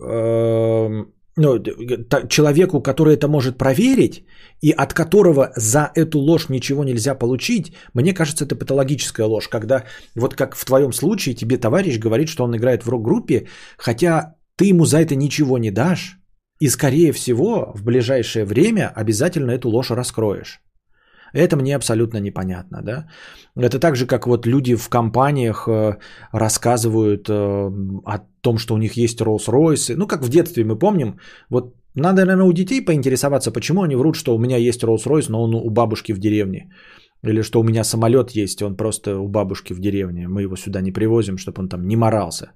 э, 0.00 1.04
ну, 1.36 1.62
человеку, 2.28 2.82
который 2.82 3.14
это 3.14 3.28
может 3.28 3.58
проверить, 3.58 4.24
и 4.62 4.72
от 4.72 4.92
которого 4.94 5.52
за 5.56 5.90
эту 5.94 6.18
ложь 6.18 6.48
ничего 6.48 6.84
нельзя 6.84 7.14
получить, 7.14 7.72
мне 7.94 8.14
кажется, 8.14 8.44
это 8.44 8.56
патологическая 8.56 9.26
ложь. 9.26 9.48
Когда 9.48 9.84
вот 10.16 10.34
как 10.34 10.56
в 10.56 10.64
твоем 10.64 10.92
случае 10.92 11.34
тебе 11.34 11.58
товарищ 11.58 11.98
говорит, 11.98 12.28
что 12.28 12.44
он 12.44 12.56
играет 12.56 12.82
в 12.82 12.88
рок-группе, 12.88 13.46
хотя 13.76 14.34
ты 14.56 14.66
ему 14.66 14.84
за 14.86 14.98
это 14.98 15.14
ничего 15.14 15.58
не 15.58 15.70
дашь, 15.70 16.18
и 16.58 16.68
скорее 16.70 17.12
всего 17.12 17.72
в 17.74 17.84
ближайшее 17.84 18.44
время 18.44 18.90
обязательно 18.94 19.50
эту 19.52 19.68
ложь 19.68 19.90
раскроешь. 19.90 20.60
Это 21.32 21.56
мне 21.56 21.76
абсолютно 21.76 22.20
непонятно, 22.20 22.82
да. 22.82 23.06
Это 23.56 23.78
так 23.78 23.96
же, 23.96 24.06
как 24.06 24.26
вот 24.26 24.46
люди 24.46 24.76
в 24.76 24.88
компаниях 24.88 25.68
э, 25.68 25.98
рассказывают 26.32 27.28
э, 27.28 27.32
о 27.32 28.18
том, 28.40 28.58
что 28.58 28.74
у 28.74 28.78
них 28.78 28.96
есть 28.96 29.20
Rolls-Royce. 29.20 29.96
Ну, 29.96 30.06
как 30.06 30.22
в 30.22 30.28
детстве 30.28 30.64
мы 30.64 30.78
помним, 30.78 31.18
вот 31.50 31.74
надо, 31.94 32.24
наверное, 32.24 32.46
у 32.46 32.52
детей 32.52 32.84
поинтересоваться, 32.84 33.50
почему 33.50 33.82
они 33.82 33.96
врут, 33.96 34.16
что 34.16 34.34
у 34.34 34.38
меня 34.38 34.56
есть 34.56 34.84
Rolls-Royce, 34.84 35.30
но 35.30 35.42
он 35.42 35.54
у 35.54 35.70
бабушки 35.70 36.12
в 36.12 36.18
деревне. 36.18 36.68
Или 37.24 37.42
что 37.42 37.60
у 37.60 37.64
меня 37.64 37.84
самолет 37.84 38.30
есть, 38.30 38.62
он 38.62 38.76
просто 38.76 39.18
у 39.18 39.28
бабушки 39.28 39.72
в 39.72 39.80
деревне. 39.80 40.28
Мы 40.28 40.42
его 40.42 40.56
сюда 40.56 40.80
не 40.80 40.92
привозим, 40.92 41.38
чтобы 41.38 41.62
он 41.62 41.68
там 41.68 41.86
не 41.86 41.96
морался. 41.96 42.52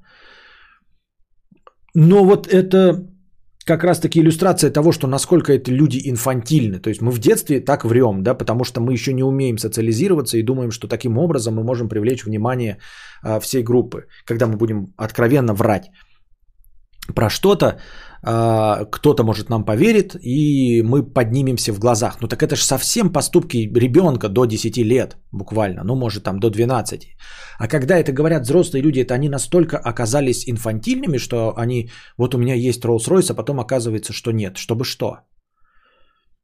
Но 1.94 2.24
вот 2.24 2.46
это 2.46 3.09
как 3.70 3.84
раз-таки 3.84 4.20
иллюстрация 4.20 4.70
того, 4.70 4.92
что 4.92 5.06
насколько 5.06 5.52
это 5.52 5.70
люди 5.70 6.10
инфантильны. 6.10 6.80
То 6.80 6.90
есть 6.90 7.02
мы 7.02 7.12
в 7.12 7.18
детстве 7.18 7.60
так 7.60 7.84
врем, 7.84 8.22
да, 8.22 8.34
потому 8.34 8.64
что 8.64 8.80
мы 8.80 8.92
еще 8.92 9.12
не 9.12 9.22
умеем 9.22 9.58
социализироваться 9.58 10.38
и 10.38 10.42
думаем, 10.42 10.70
что 10.72 10.88
таким 10.88 11.18
образом 11.18 11.54
мы 11.54 11.62
можем 11.62 11.88
привлечь 11.88 12.24
внимание 12.24 12.78
а, 13.22 13.38
всей 13.38 13.62
группы, 13.62 14.06
когда 14.24 14.46
мы 14.46 14.56
будем 14.56 14.92
откровенно 14.96 15.54
врать. 15.54 15.90
про 17.14 17.30
что-то, 17.30 17.78
кто-то, 18.22 19.24
может, 19.24 19.48
нам 19.48 19.64
поверит, 19.64 20.14
и 20.22 20.82
мы 20.82 21.02
поднимемся 21.02 21.72
в 21.72 21.78
глазах. 21.78 22.18
Ну 22.20 22.28
так 22.28 22.42
это 22.42 22.56
же 22.56 22.64
совсем 22.64 23.12
поступки 23.12 23.70
ребенка 23.74 24.28
до 24.28 24.44
10 24.44 24.76
лет, 24.78 25.16
буквально, 25.32 25.84
ну 25.84 25.96
может 25.96 26.24
там 26.24 26.38
до 26.38 26.50
12. 26.50 27.00
А 27.58 27.68
когда 27.68 27.98
это 27.98 28.12
говорят 28.12 28.42
взрослые 28.42 28.82
люди, 28.82 29.00
это 29.00 29.14
они 29.14 29.28
настолько 29.28 29.78
оказались 29.78 30.48
инфантильными, 30.48 31.18
что 31.18 31.54
они, 31.56 31.90
вот 32.18 32.34
у 32.34 32.38
меня 32.38 32.54
есть 32.54 32.84
Rolls-Royce, 32.84 33.32
а 33.32 33.34
потом 33.34 33.60
оказывается, 33.60 34.12
что 34.12 34.32
нет. 34.32 34.56
Чтобы 34.56 34.84
что? 34.84 35.16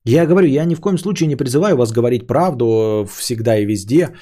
Я 0.05 0.27
говорю, 0.27 0.49
я 0.49 0.65
ни 0.65 0.75
в 0.75 0.81
коем 0.81 0.99
случае 0.99 1.27
не 1.27 1.37
призываю 1.37 1.77
вас 1.77 1.93
говорить 1.93 2.27
правду 2.27 3.07
всегда 3.11 3.59
и 3.59 3.67
везде. 3.67 4.15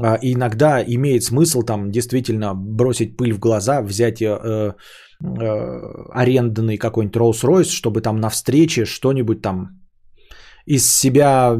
А, 0.00 0.18
иногда 0.22 0.82
имеет 0.82 1.22
смысл 1.22 1.62
там 1.62 1.90
действительно 1.90 2.54
бросить 2.54 3.16
пыль 3.16 3.32
в 3.32 3.38
глаза, 3.38 3.82
взять 3.82 4.20
э, 4.20 4.74
арендный 5.20 6.78
какой-нибудь 6.78 7.16
Rolls-Royce, 7.16 7.70
чтобы 7.70 8.00
там 8.00 8.20
на 8.20 8.30
встрече 8.30 8.84
что-нибудь 8.84 9.42
там 9.42 9.80
из 10.66 10.96
себя 10.96 11.56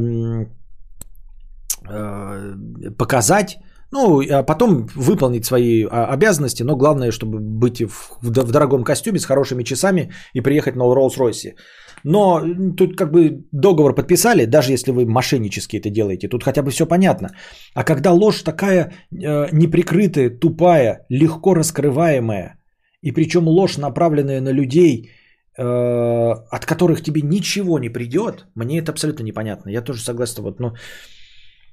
э, 1.89 2.55
показать, 2.97 3.57
ну, 3.91 4.21
а 4.21 4.43
потом 4.43 4.87
выполнить 4.95 5.45
свои 5.45 5.83
а, 5.83 6.13
обязанности, 6.13 6.63
но 6.63 6.77
главное, 6.77 7.11
чтобы 7.11 7.39
быть 7.39 7.81
в, 7.81 8.19
в 8.21 8.51
дорогом 8.51 8.83
костюме 8.83 9.19
с 9.19 9.25
хорошими 9.25 9.63
часами 9.63 10.11
и 10.33 10.41
приехать 10.41 10.75
на 10.75 10.83
Rolls-Royce. 10.83 11.55
Но 12.03 12.41
тут 12.77 12.95
как 12.95 13.11
бы 13.11 13.45
договор 13.51 13.95
подписали, 13.95 14.45
даже 14.45 14.71
если 14.71 14.91
вы 14.91 15.05
мошеннически 15.05 15.77
это 15.77 15.89
делаете, 15.89 16.27
тут 16.27 16.43
хотя 16.43 16.61
бы 16.61 16.69
все 16.69 16.85
понятно. 16.85 17.29
А 17.73 17.83
когда 17.83 18.11
ложь 18.11 18.43
такая 18.43 18.91
э, 19.11 19.49
неприкрытая, 19.51 20.29
тупая, 20.29 21.05
легко 21.09 21.55
раскрываемая, 21.55 22.58
и 23.01 23.11
причем 23.11 23.47
ложь, 23.47 23.77
направленная 23.77 24.41
на 24.41 24.53
людей, 24.53 25.11
э, 25.57 25.63
от 25.63 26.65
которых 26.65 27.01
тебе 27.01 27.21
ничего 27.21 27.79
не 27.79 27.89
придет, 27.89 28.45
мне 28.55 28.79
это 28.79 28.91
абсолютно 28.91 29.23
непонятно. 29.23 29.69
Я 29.69 29.81
тоже 29.81 30.01
согласен. 30.01 30.43
Вот, 30.43 30.59
но 30.59 30.75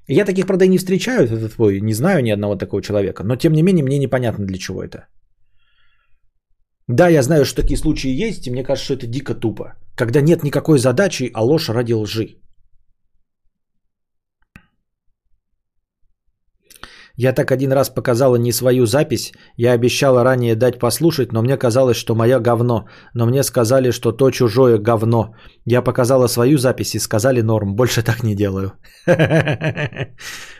я 0.07 0.25
таких, 0.25 0.45
правда, 0.45 0.65
и 0.65 0.69
не 0.69 0.77
встречаю, 0.77 1.25
это 1.25 1.49
твой, 1.49 1.81
не 1.81 1.93
знаю 1.93 2.23
ни 2.23 2.31
одного 2.31 2.55
такого 2.55 2.81
человека, 2.81 3.23
но 3.23 3.35
тем 3.35 3.53
не 3.53 3.63
менее 3.63 3.83
мне 3.83 3.99
непонятно 3.99 4.45
для 4.45 4.57
чего 4.57 4.81
это. 4.83 5.07
Да, 6.87 7.09
я 7.09 7.21
знаю, 7.21 7.45
что 7.45 7.61
такие 7.61 7.77
случаи 7.77 8.27
есть, 8.27 8.47
и 8.47 8.51
мне 8.51 8.63
кажется, 8.63 8.85
что 8.85 8.93
это 8.93 9.07
дико 9.07 9.33
тупо. 9.35 9.75
Когда 9.95 10.21
нет 10.21 10.43
никакой 10.43 10.79
задачи, 10.79 11.29
а 11.33 11.43
ложь 11.43 11.69
ради 11.69 11.93
лжи. 11.93 12.37
Я 17.19 17.33
так 17.33 17.51
один 17.51 17.71
раз 17.71 17.89
показала 17.89 18.35
не 18.37 18.51
свою 18.51 18.85
запись. 18.85 19.33
Я 19.57 19.73
обещала 19.73 20.23
ранее 20.23 20.55
дать 20.55 20.79
послушать, 20.79 21.33
но 21.33 21.41
мне 21.41 21.57
казалось, 21.57 21.97
что 21.97 22.15
моя 22.15 22.39
говно. 22.39 22.87
Но 23.13 23.25
мне 23.25 23.43
сказали, 23.43 23.91
что 23.91 24.11
то 24.11 24.29
чужое 24.31 24.77
говно. 24.77 25.33
Я 25.65 25.81
показала 25.81 26.27
свою 26.27 26.57
запись 26.57 26.95
и 26.95 26.99
сказали 26.99 27.41
норм. 27.41 27.75
Больше 27.75 28.03
так 28.03 28.23
не 28.23 28.35
делаю. 28.35 28.71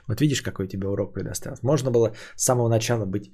Вот 0.07 0.21
видишь, 0.21 0.41
какой 0.41 0.67
тебе 0.67 0.87
урок 0.87 1.13
предоставил. 1.13 1.57
Можно 1.61 1.91
было 1.91 2.13
с 2.35 2.43
самого 2.43 2.69
начала 2.69 3.05
быть... 3.05 3.31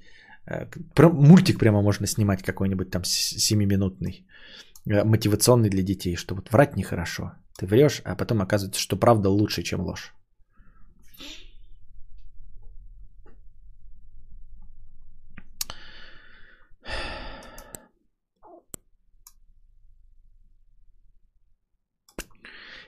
Э, 0.50 0.66
мультик 0.98 1.58
прямо 1.58 1.82
можно 1.82 2.06
снимать 2.06 2.42
какой-нибудь 2.42 2.90
там 2.90 3.02
семиминутный. 3.04 4.26
Э, 4.90 5.04
мотивационный 5.04 5.70
для 5.70 5.82
детей, 5.82 6.16
что 6.16 6.34
вот 6.34 6.50
врать 6.50 6.76
нехорошо. 6.76 7.32
Ты 7.58 7.66
врешь, 7.66 8.02
а 8.04 8.16
потом 8.16 8.42
оказывается, 8.42 8.80
что 8.80 8.96
правда 8.96 9.30
лучше, 9.30 9.62
чем 9.62 9.80
ложь. 9.80 10.12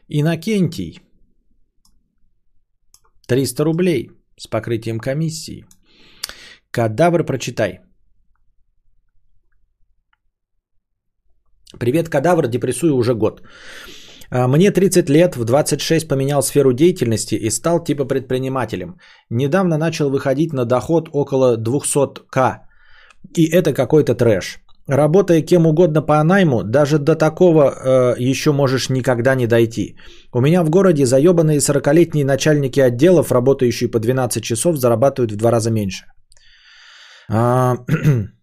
Иннокентий. 0.09 1.01
300 3.27 3.65
рублей 3.65 4.11
с 4.39 4.47
покрытием 4.47 5.01
комиссии. 5.01 5.65
Кадавр 6.71 7.25
прочитай. 7.25 7.81
Привет, 11.81 12.09
кадавр, 12.09 12.47
депрессую 12.47 12.95
уже 12.95 13.15
год. 13.15 13.43
А, 14.31 14.47
мне 14.47 14.71
30 14.71 15.11
лет, 15.11 15.37
в 15.37 15.45
26 15.45 16.09
поменял 16.09 16.43
сферу 16.43 16.73
деятельности 16.73 17.35
и 17.35 17.51
стал 17.51 17.83
типа 17.83 18.05
предпринимателем. 18.05 19.01
Недавно 19.31 19.77
начал 19.77 20.11
выходить 20.11 20.53
на 20.53 20.65
доход 20.65 21.09
около 21.13 21.57
200к. 21.57 22.61
И 23.35 23.51
это 23.51 23.75
какой-то 23.75 24.15
трэш. 24.15 24.61
Работая 24.89 25.43
кем 25.43 25.67
угодно 25.67 26.01
по 26.01 26.23
найму, 26.23 26.63
даже 26.63 26.99
до 26.99 27.17
такого 27.17 27.63
э, 27.63 28.15
еще 28.19 28.53
можешь 28.53 28.89
никогда 28.89 29.35
не 29.35 29.47
дойти. 29.47 29.97
У 30.33 30.41
меня 30.41 30.63
в 30.63 30.71
городе 30.71 31.05
заебанные 31.05 31.59
40-летние 31.59 32.25
начальники 32.25 32.79
отделов, 32.79 33.33
работающие 33.33 33.91
по 33.91 33.99
12 33.99 34.45
часов, 34.45 34.77
зарабатывают 34.77 35.33
в 35.33 35.37
два 35.37 35.51
раза 35.51 35.71
меньше. 35.71 36.05
А, 37.29 37.79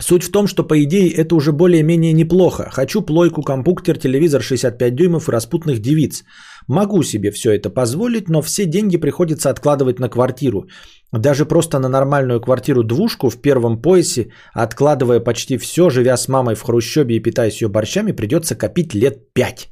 Суть 0.00 0.22
в 0.22 0.30
том, 0.30 0.46
что 0.46 0.62
по 0.62 0.82
идее 0.84 1.10
это 1.10 1.34
уже 1.34 1.52
более-менее 1.52 2.12
неплохо. 2.12 2.68
Хочу 2.70 3.02
плойку, 3.02 3.42
компуктер, 3.42 3.98
телевизор 3.98 4.42
65 4.42 4.94
дюймов 4.94 5.28
и 5.28 5.32
распутных 5.32 5.80
девиц. 5.80 6.24
Могу 6.68 7.02
себе 7.02 7.30
все 7.30 7.52
это 7.52 7.70
позволить, 7.70 8.28
но 8.28 8.42
все 8.42 8.66
деньги 8.66 8.98
приходится 8.98 9.48
откладывать 9.50 9.98
на 9.98 10.10
квартиру. 10.10 10.68
Даже 11.12 11.46
просто 11.46 11.78
на 11.78 11.88
нормальную 11.88 12.40
квартиру 12.40 12.84
двушку 12.84 13.30
в 13.30 13.40
первом 13.40 13.80
поясе, 13.80 14.28
откладывая 14.52 15.20
почти 15.20 15.56
все, 15.56 15.88
живя 15.88 16.16
с 16.16 16.28
мамой 16.28 16.54
в 16.54 16.62
хрущебе 16.62 17.16
и 17.16 17.22
питаясь 17.22 17.62
ее 17.62 17.68
борщами, 17.68 18.12
придется 18.12 18.54
копить 18.54 18.94
лет 18.94 19.32
5. 19.32 19.70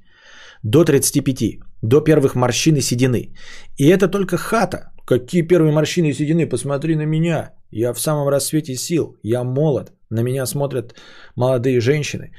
До 0.62 0.84
35. 0.84 1.58
До 1.82 2.00
первых 2.00 2.34
морщин 2.34 2.76
и 2.76 2.80
седины. 2.80 3.34
И 3.76 3.88
это 3.88 4.08
только 4.08 4.38
хата. 4.38 4.92
Какие 5.04 5.42
первые 5.42 5.72
морщины 5.72 6.06
и 6.06 6.14
седины? 6.14 6.48
Посмотри 6.48 6.96
на 6.96 7.04
меня. 7.04 7.52
Я 7.70 7.92
в 7.92 8.00
самом 8.00 8.28
рассвете 8.28 8.74
сил. 8.74 9.16
Я 9.22 9.44
молод. 9.44 9.92
На 10.08 10.22
меня 10.22 10.46
смотрят 10.46 10.94
молодые 11.36 11.80
женщины. 11.80 12.32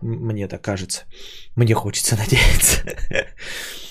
Мне 0.00 0.48
так 0.48 0.62
кажется. 0.62 1.04
Мне 1.56 1.74
хочется 1.74 2.16
надеяться. 2.16 2.80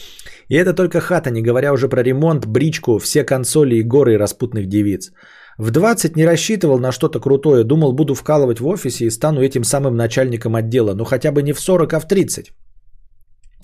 И 0.54 0.56
это 0.56 0.74
только 0.76 1.00
хата, 1.00 1.32
не 1.32 1.42
говоря 1.42 1.74
уже 1.74 1.88
про 1.90 2.04
ремонт, 2.04 2.46
бричку, 2.46 3.00
все 3.00 3.24
консоли 3.24 3.76
и 3.78 3.84
горы 3.84 4.20
распутных 4.20 4.68
девиц. 4.68 5.12
В 5.58 5.72
20 5.72 6.16
не 6.16 6.28
рассчитывал 6.28 6.80
на 6.80 6.92
что-то 6.92 7.20
крутое, 7.20 7.64
думал, 7.64 7.94
буду 7.94 8.14
вкалывать 8.14 8.60
в 8.60 8.68
офисе 8.68 9.06
и 9.06 9.10
стану 9.10 9.42
этим 9.42 9.64
самым 9.64 9.96
начальником 9.96 10.56
отдела, 10.56 10.94
но 10.94 11.06
хотя 11.06 11.32
бы 11.32 11.42
не 11.42 11.54
в 11.54 11.60
40, 11.60 11.94
а 11.94 12.00
в 12.00 12.08
30. 12.08 12.52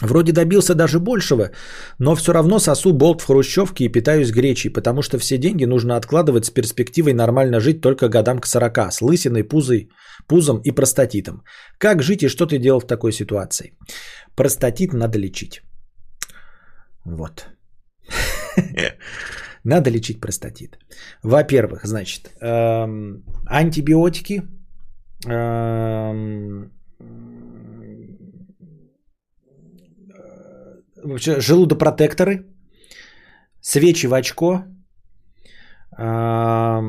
Вроде 0.01 0.31
добился 0.31 0.73
даже 0.73 0.99
большего, 0.99 1.51
но 1.99 2.15
все 2.15 2.33
равно 2.33 2.59
сосу 2.59 2.93
болт 2.93 3.21
в 3.21 3.25
хрущевке 3.25 3.85
и 3.85 3.91
питаюсь 3.91 4.31
гречей, 4.31 4.73
потому 4.73 5.03
что 5.03 5.19
все 5.19 5.37
деньги 5.37 5.65
нужно 5.65 5.95
откладывать 5.95 6.45
с 6.45 6.49
перспективой 6.49 7.13
нормально 7.13 7.59
жить 7.59 7.81
только 7.81 8.09
годам 8.09 8.39
к 8.39 8.47
40, 8.47 8.91
с 8.91 9.01
лысиной, 9.03 9.43
пузой, 9.43 9.89
пузом 10.27 10.59
и 10.63 10.71
простатитом. 10.71 11.43
Как 11.77 12.01
жить 12.01 12.23
и 12.23 12.29
что 12.29 12.47
ты 12.47 12.57
делал 12.57 12.79
в 12.79 12.87
такой 12.87 13.11
ситуации? 13.11 13.77
Простатит 14.35 14.93
надо 14.93 15.19
лечить. 15.19 15.61
Вот. 17.15 17.49
Надо 19.63 19.89
лечить 19.89 20.21
простатит. 20.21 20.77
Во-первых, 21.23 21.85
значит, 21.85 22.31
эм, 22.41 23.23
антибиотики, 23.45 24.43
эм, 25.25 26.71
вообще 31.03 31.39
желудопротекторы, 31.41 32.45
свечи 33.61 34.07
в 34.07 34.13
очко, 34.13 34.63
э, 35.97 36.81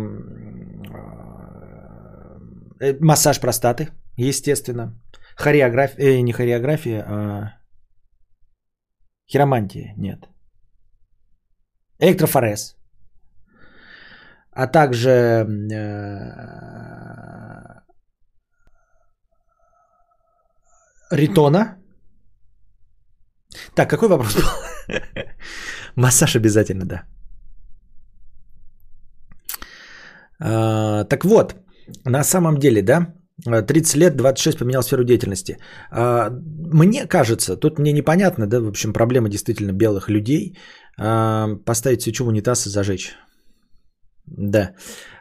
массаж 3.00 3.40
простаты, 3.40 3.88
естественно, 4.16 4.94
хореография, 5.36 5.98
э, 5.98 6.20
не 6.20 6.32
хореография, 6.32 7.04
а 7.06 7.59
хиромантия, 9.30 9.94
нет, 9.96 10.28
электрофорез, 11.98 12.76
а 14.52 14.66
также 14.66 15.10
э, 15.10 16.00
ритона, 21.10 21.76
так, 23.74 23.90
какой 23.90 24.08
вопрос 24.08 24.34
был? 24.34 24.44
Массаж 25.96 26.36
обязательно, 26.36 26.84
да. 26.84 27.04
А, 30.40 31.04
так 31.04 31.24
вот, 31.24 31.54
на 32.04 32.24
самом 32.24 32.58
деле, 32.58 32.82
да, 32.82 33.14
30 33.44 33.96
лет, 33.96 34.16
26 34.16 34.58
поменял 34.58 34.82
сферу 34.82 35.04
деятельности. 35.04 35.58
А, 35.90 36.30
мне 36.72 37.06
кажется, 37.06 37.56
тут 37.56 37.78
мне 37.78 37.92
непонятно, 37.92 38.46
да, 38.46 38.60
в 38.60 38.68
общем, 38.68 38.92
проблема 38.92 39.28
действительно 39.28 39.72
белых 39.72 40.08
людей, 40.08 40.58
а, 40.98 41.56
поставить 41.64 42.02
свечу 42.02 42.24
в 42.24 42.28
унитаз 42.28 42.66
и 42.66 42.70
зажечь. 42.70 43.16
Да. 44.26 44.74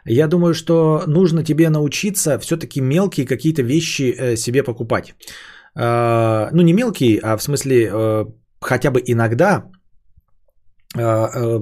Я 0.04 0.28
думаю, 0.28 0.54
что 0.54 1.02
нужно 1.06 1.44
тебе 1.44 1.70
научиться 1.70 2.38
все-таки 2.38 2.80
мелкие 2.80 3.26
какие-то 3.26 3.62
вещи 3.62 4.14
э, 4.16 4.36
себе 4.36 4.62
покупать. 4.62 5.14
Э, 5.76 6.48
ну, 6.52 6.62
не 6.62 6.72
мелкие, 6.72 7.20
а 7.22 7.36
в 7.36 7.42
смысле 7.42 7.90
э, 7.92 8.24
хотя 8.60 8.90
бы 8.90 9.02
иногда 9.04 9.64
э, 10.96 11.00
э, 11.00 11.60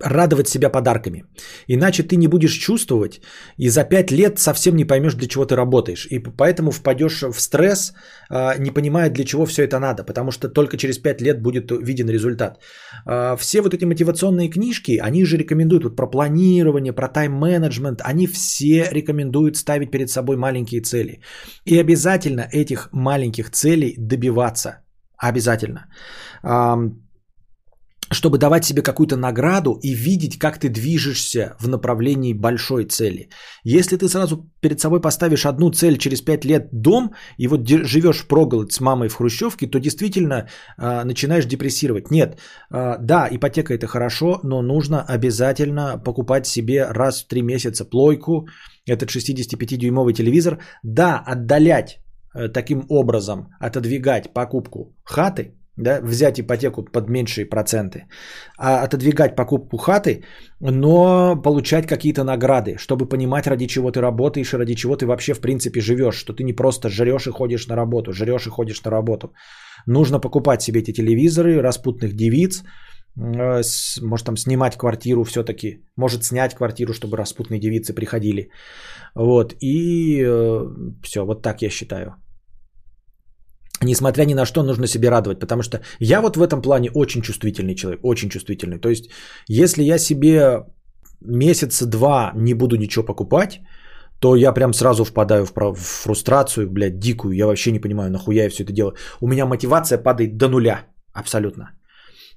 радовать 0.00 0.48
себя 0.48 0.70
подарками. 0.70 1.24
Иначе 1.68 2.02
ты 2.02 2.16
не 2.16 2.28
будешь 2.28 2.52
чувствовать 2.52 3.20
и 3.56 3.68
за 3.68 3.84
пять 3.84 4.10
лет 4.10 4.38
совсем 4.38 4.76
не 4.76 4.84
поймешь, 4.84 5.14
для 5.14 5.28
чего 5.28 5.44
ты 5.44 5.56
работаешь. 5.56 6.06
И 6.10 6.18
поэтому 6.18 6.70
впадешь 6.70 7.22
в 7.22 7.40
стресс, 7.40 7.92
а, 8.30 8.56
не 8.58 8.70
понимая, 8.70 9.10
для 9.10 9.24
чего 9.24 9.46
все 9.46 9.64
это 9.64 9.78
надо. 9.78 10.04
Потому 10.04 10.30
что 10.30 10.48
только 10.48 10.76
через 10.76 10.98
пять 10.98 11.20
лет 11.20 11.42
будет 11.42 11.70
виден 11.70 12.08
результат. 12.08 12.58
А, 13.06 13.36
все 13.36 13.60
вот 13.60 13.74
эти 13.74 13.84
мотивационные 13.84 14.50
книжки, 14.50 15.00
они 15.02 15.24
же 15.24 15.36
рекомендуют 15.36 15.84
вот 15.84 15.96
про 15.96 16.06
планирование, 16.06 16.92
про 16.92 17.08
тайм-менеджмент. 17.08 18.00
Они 18.04 18.26
все 18.26 18.88
рекомендуют 18.92 19.56
ставить 19.56 19.90
перед 19.90 20.10
собой 20.10 20.36
маленькие 20.36 20.80
цели. 20.80 21.20
И 21.64 21.78
обязательно 21.78 22.48
этих 22.52 22.88
маленьких 22.92 23.50
целей 23.50 23.94
добиваться. 23.98 24.84
Обязательно 25.20 25.88
чтобы 28.10 28.38
давать 28.38 28.64
себе 28.64 28.82
какую-то 28.82 29.16
награду 29.16 29.78
и 29.82 29.94
видеть, 29.94 30.38
как 30.38 30.58
ты 30.58 30.68
движешься 30.68 31.56
в 31.60 31.68
направлении 31.68 32.32
большой 32.32 32.84
цели. 32.84 33.28
Если 33.64 33.96
ты 33.96 34.08
сразу 34.08 34.50
перед 34.60 34.80
собой 34.80 35.00
поставишь 35.00 35.46
одну 35.46 35.70
цель 35.70 35.98
через 35.98 36.22
5 36.22 36.44
лет 36.44 36.68
дом 36.72 37.12
и 37.38 37.48
вот 37.48 37.68
живешь 37.68 38.26
проголодь 38.26 38.72
с 38.72 38.80
мамой 38.80 39.08
в 39.08 39.14
хрущевке, 39.14 39.66
то 39.66 39.78
действительно 39.78 40.48
э, 40.78 41.04
начинаешь 41.04 41.46
депрессировать. 41.46 42.10
Нет, 42.10 42.38
э, 42.72 42.96
да, 43.00 43.28
ипотека 43.30 43.74
это 43.74 43.86
хорошо, 43.86 44.40
но 44.42 44.62
нужно 44.62 45.02
обязательно 45.02 45.98
покупать 45.98 46.46
себе 46.46 46.86
раз 46.86 47.22
в 47.22 47.28
3 47.28 47.42
месяца 47.42 47.84
плойку, 47.84 48.48
этот 48.86 49.10
65-дюймовый 49.10 50.14
телевизор. 50.14 50.58
Да, 50.82 51.22
отдалять 51.26 51.98
э, 52.34 52.48
таким 52.48 52.86
образом, 52.88 53.48
отодвигать 53.60 54.32
покупку 54.32 54.96
хаты– 55.04 55.54
да, 55.78 56.00
взять 56.00 56.40
ипотеку 56.40 56.82
под 56.82 57.08
меньшие 57.08 57.46
проценты, 57.46 58.04
а 58.58 58.82
отодвигать 58.82 59.36
покупку 59.36 59.76
хаты, 59.78 60.24
но 60.60 61.36
получать 61.42 61.86
какие-то 61.86 62.24
награды, 62.24 62.76
чтобы 62.78 63.08
понимать, 63.08 63.46
ради 63.46 63.66
чего 63.66 63.90
ты 63.90 64.00
работаешь 64.00 64.52
и 64.52 64.56
ради 64.56 64.74
чего 64.74 64.96
ты 64.96 65.06
вообще 65.06 65.34
в 65.34 65.40
принципе 65.40 65.80
живешь, 65.80 66.16
что 66.16 66.32
ты 66.32 66.44
не 66.44 66.52
просто 66.52 66.88
жрешь 66.88 67.26
и 67.26 67.30
ходишь 67.30 67.68
на 67.68 67.76
работу, 67.76 68.12
жрешь 68.12 68.46
и 68.46 68.50
ходишь 68.50 68.82
на 68.84 68.90
работу. 68.90 69.32
Нужно 69.86 70.20
покупать 70.20 70.62
себе 70.62 70.80
эти 70.80 70.92
телевизоры, 70.92 71.62
распутных 71.62 72.14
девиц, 72.14 72.64
э, 73.16 73.62
может 74.02 74.26
там 74.26 74.36
снимать 74.36 74.76
квартиру 74.76 75.24
все-таки, 75.24 75.84
может 75.96 76.24
снять 76.24 76.54
квартиру, 76.54 76.92
чтобы 76.92 77.16
распутные 77.16 77.60
девицы 77.60 77.94
приходили. 77.94 78.50
Вот, 79.14 79.54
и 79.60 80.22
э, 80.26 80.60
все, 81.04 81.24
вот 81.24 81.42
так 81.42 81.62
я 81.62 81.70
считаю 81.70 82.16
несмотря 83.82 84.24
ни 84.24 84.34
на 84.34 84.46
что, 84.46 84.62
нужно 84.62 84.86
себе 84.86 85.10
радовать, 85.10 85.40
потому 85.40 85.62
что 85.62 85.80
я 86.00 86.20
вот 86.20 86.36
в 86.36 86.42
этом 86.42 86.62
плане 86.62 86.90
очень 86.94 87.22
чувствительный 87.22 87.74
человек, 87.74 88.00
очень 88.02 88.28
чувствительный. 88.30 88.78
То 88.78 88.88
есть, 88.88 89.10
если 89.48 89.82
я 89.82 89.98
себе 89.98 90.64
месяца 91.20 91.86
два 91.86 92.32
не 92.34 92.54
буду 92.54 92.76
ничего 92.76 93.04
покупать, 93.04 93.60
то 94.20 94.36
я 94.36 94.52
прям 94.52 94.72
сразу 94.72 95.04
впадаю 95.04 95.46
в 95.46 95.74
фрустрацию, 95.78 96.70
блядь, 96.70 96.98
дикую. 96.98 97.34
Я 97.34 97.46
вообще 97.46 97.72
не 97.72 97.80
понимаю, 97.80 98.10
нахуя 98.10 98.44
я 98.44 98.50
все 98.50 98.64
это 98.64 98.72
делаю. 98.72 98.94
У 99.20 99.28
меня 99.28 99.46
мотивация 99.46 100.02
падает 100.02 100.36
до 100.36 100.48
нуля, 100.48 100.86
абсолютно. 101.12 101.70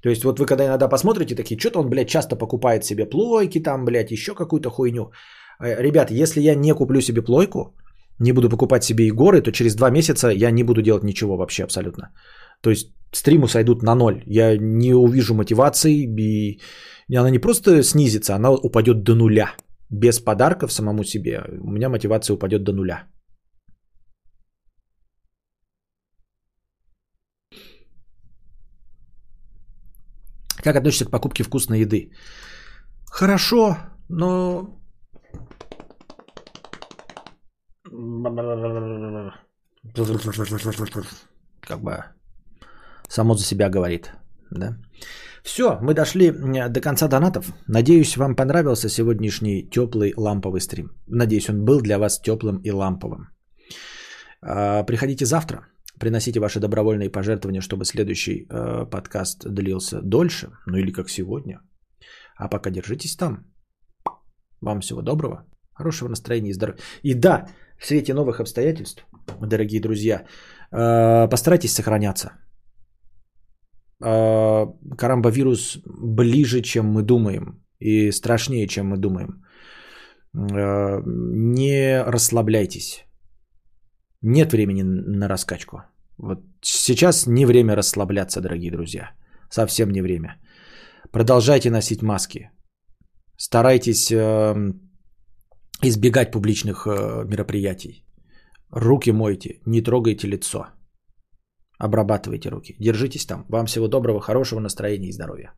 То 0.02 0.08
есть 0.08 0.24
вот 0.24 0.38
вы 0.38 0.46
когда 0.46 0.64
иногда 0.66 0.88
посмотрите 0.88 1.34
такие, 1.34 1.58
что-то 1.58 1.80
он, 1.80 1.88
блядь, 1.88 2.08
часто 2.08 2.36
покупает 2.36 2.84
себе 2.84 3.06
плойки 3.06 3.62
там, 3.62 3.84
блядь, 3.84 4.10
еще 4.10 4.34
какую-то 4.34 4.70
хуйню. 4.70 5.12
Э, 5.60 5.82
ребят, 5.82 6.10
если 6.10 6.40
я 6.40 6.54
не 6.54 6.74
куплю 6.74 7.00
себе 7.00 7.22
плойку, 7.22 7.74
не 8.18 8.32
буду 8.32 8.48
покупать 8.48 8.84
себе 8.84 9.06
Егоры, 9.06 9.42
то 9.42 9.52
через 9.52 9.74
два 9.74 9.90
месяца 9.90 10.28
я 10.28 10.50
не 10.50 10.64
буду 10.64 10.82
делать 10.82 11.04
ничего 11.04 11.36
вообще 11.36 11.64
абсолютно. 11.64 12.12
То 12.60 12.70
есть 12.70 12.94
стримы 13.12 13.48
сойдут 13.48 13.82
на 13.82 13.94
ноль. 13.94 14.22
Я 14.26 14.56
не 14.58 14.94
увижу 14.94 15.34
мотивации, 15.34 16.06
и 17.08 17.16
она 17.16 17.30
не 17.30 17.38
просто 17.38 17.82
снизится, 17.82 18.34
она 18.34 18.50
упадет 18.52 19.02
до 19.02 19.14
нуля. 19.14 19.56
Без 19.90 20.20
подарков 20.20 20.72
самому 20.72 21.04
себе 21.04 21.42
у 21.60 21.70
меня 21.70 21.88
мотивация 21.88 22.34
упадет 22.34 22.62
до 22.62 22.72
нуля. 22.72 23.08
Как 30.64 30.76
относишься 30.76 31.04
к 31.04 31.10
покупке 31.10 31.42
вкусной 31.42 31.80
еды? 31.80 32.12
Хорошо, 33.06 33.76
но 34.08 34.81
как 41.60 41.82
бы 41.82 42.04
само 43.08 43.34
за 43.34 43.44
себя 43.44 43.68
говорит. 43.68 44.12
Да? 44.50 44.76
Все, 45.42 45.78
мы 45.82 45.94
дошли 45.94 46.30
до 46.68 46.80
конца 46.80 47.08
донатов. 47.08 47.52
Надеюсь, 47.66 48.16
вам 48.16 48.36
понравился 48.36 48.88
сегодняшний 48.88 49.68
теплый 49.70 50.12
ламповый 50.16 50.60
стрим. 50.60 50.90
Надеюсь, 51.08 51.48
он 51.48 51.64
был 51.64 51.80
для 51.80 51.98
вас 51.98 52.20
теплым 52.20 52.60
и 52.64 52.70
ламповым. 52.70 53.28
А, 54.40 54.84
приходите 54.84 55.24
завтра, 55.24 55.66
приносите 55.98 56.40
ваши 56.40 56.60
добровольные 56.60 57.10
пожертвования, 57.10 57.60
чтобы 57.60 57.84
следующий 57.84 58.46
э, 58.48 58.86
подкаст 58.90 59.44
длился 59.48 60.00
дольше, 60.02 60.50
ну 60.66 60.76
или 60.76 60.92
как 60.92 61.10
сегодня. 61.10 61.60
А 62.36 62.48
пока 62.48 62.70
держитесь 62.70 63.16
там. 63.16 63.46
Вам 64.60 64.80
всего 64.80 65.02
доброго, 65.02 65.44
хорошего 65.74 66.08
настроения 66.08 66.50
и 66.50 66.54
здоровья. 66.54 66.80
И 67.02 67.14
да, 67.14 67.48
в 67.82 67.86
свете 67.86 68.14
новых 68.14 68.40
обстоятельств, 68.40 69.04
дорогие 69.40 69.80
друзья, 69.80 70.24
э, 70.72 71.28
постарайтесь 71.28 71.74
сохраняться. 71.74 72.30
Э, 74.04 74.66
карамбовирус 74.98 75.82
ближе, 75.84 76.62
чем 76.62 76.86
мы 76.86 77.02
думаем, 77.02 77.60
и 77.80 78.12
страшнее, 78.12 78.68
чем 78.68 78.86
мы 78.86 78.98
думаем. 78.98 79.44
Э, 80.34 81.02
не 81.06 82.02
расслабляйтесь. 82.06 83.04
Нет 84.22 84.52
времени 84.52 84.82
на 84.82 85.28
раскачку. 85.28 85.82
Вот 86.18 86.38
сейчас 86.60 87.26
не 87.26 87.46
время 87.46 87.76
расслабляться, 87.76 88.40
дорогие 88.40 88.70
друзья. 88.70 89.10
Совсем 89.50 89.90
не 89.90 90.02
время. 90.02 90.36
Продолжайте 91.10 91.70
носить 91.70 92.02
маски. 92.02 92.50
Старайтесь 93.36 94.12
эм, 94.12 94.91
избегать 95.82 96.32
публичных 96.32 96.86
э, 96.86 97.24
мероприятий. 97.26 98.04
Руки 98.70 99.12
мойте, 99.12 99.60
не 99.66 99.82
трогайте 99.82 100.28
лицо. 100.28 100.66
Обрабатывайте 101.78 102.48
руки. 102.48 102.76
Держитесь 102.78 103.26
там. 103.26 103.44
Вам 103.48 103.66
всего 103.66 103.88
доброго, 103.88 104.20
хорошего 104.20 104.60
настроения 104.60 105.08
и 105.08 105.12
здоровья. 105.12 105.52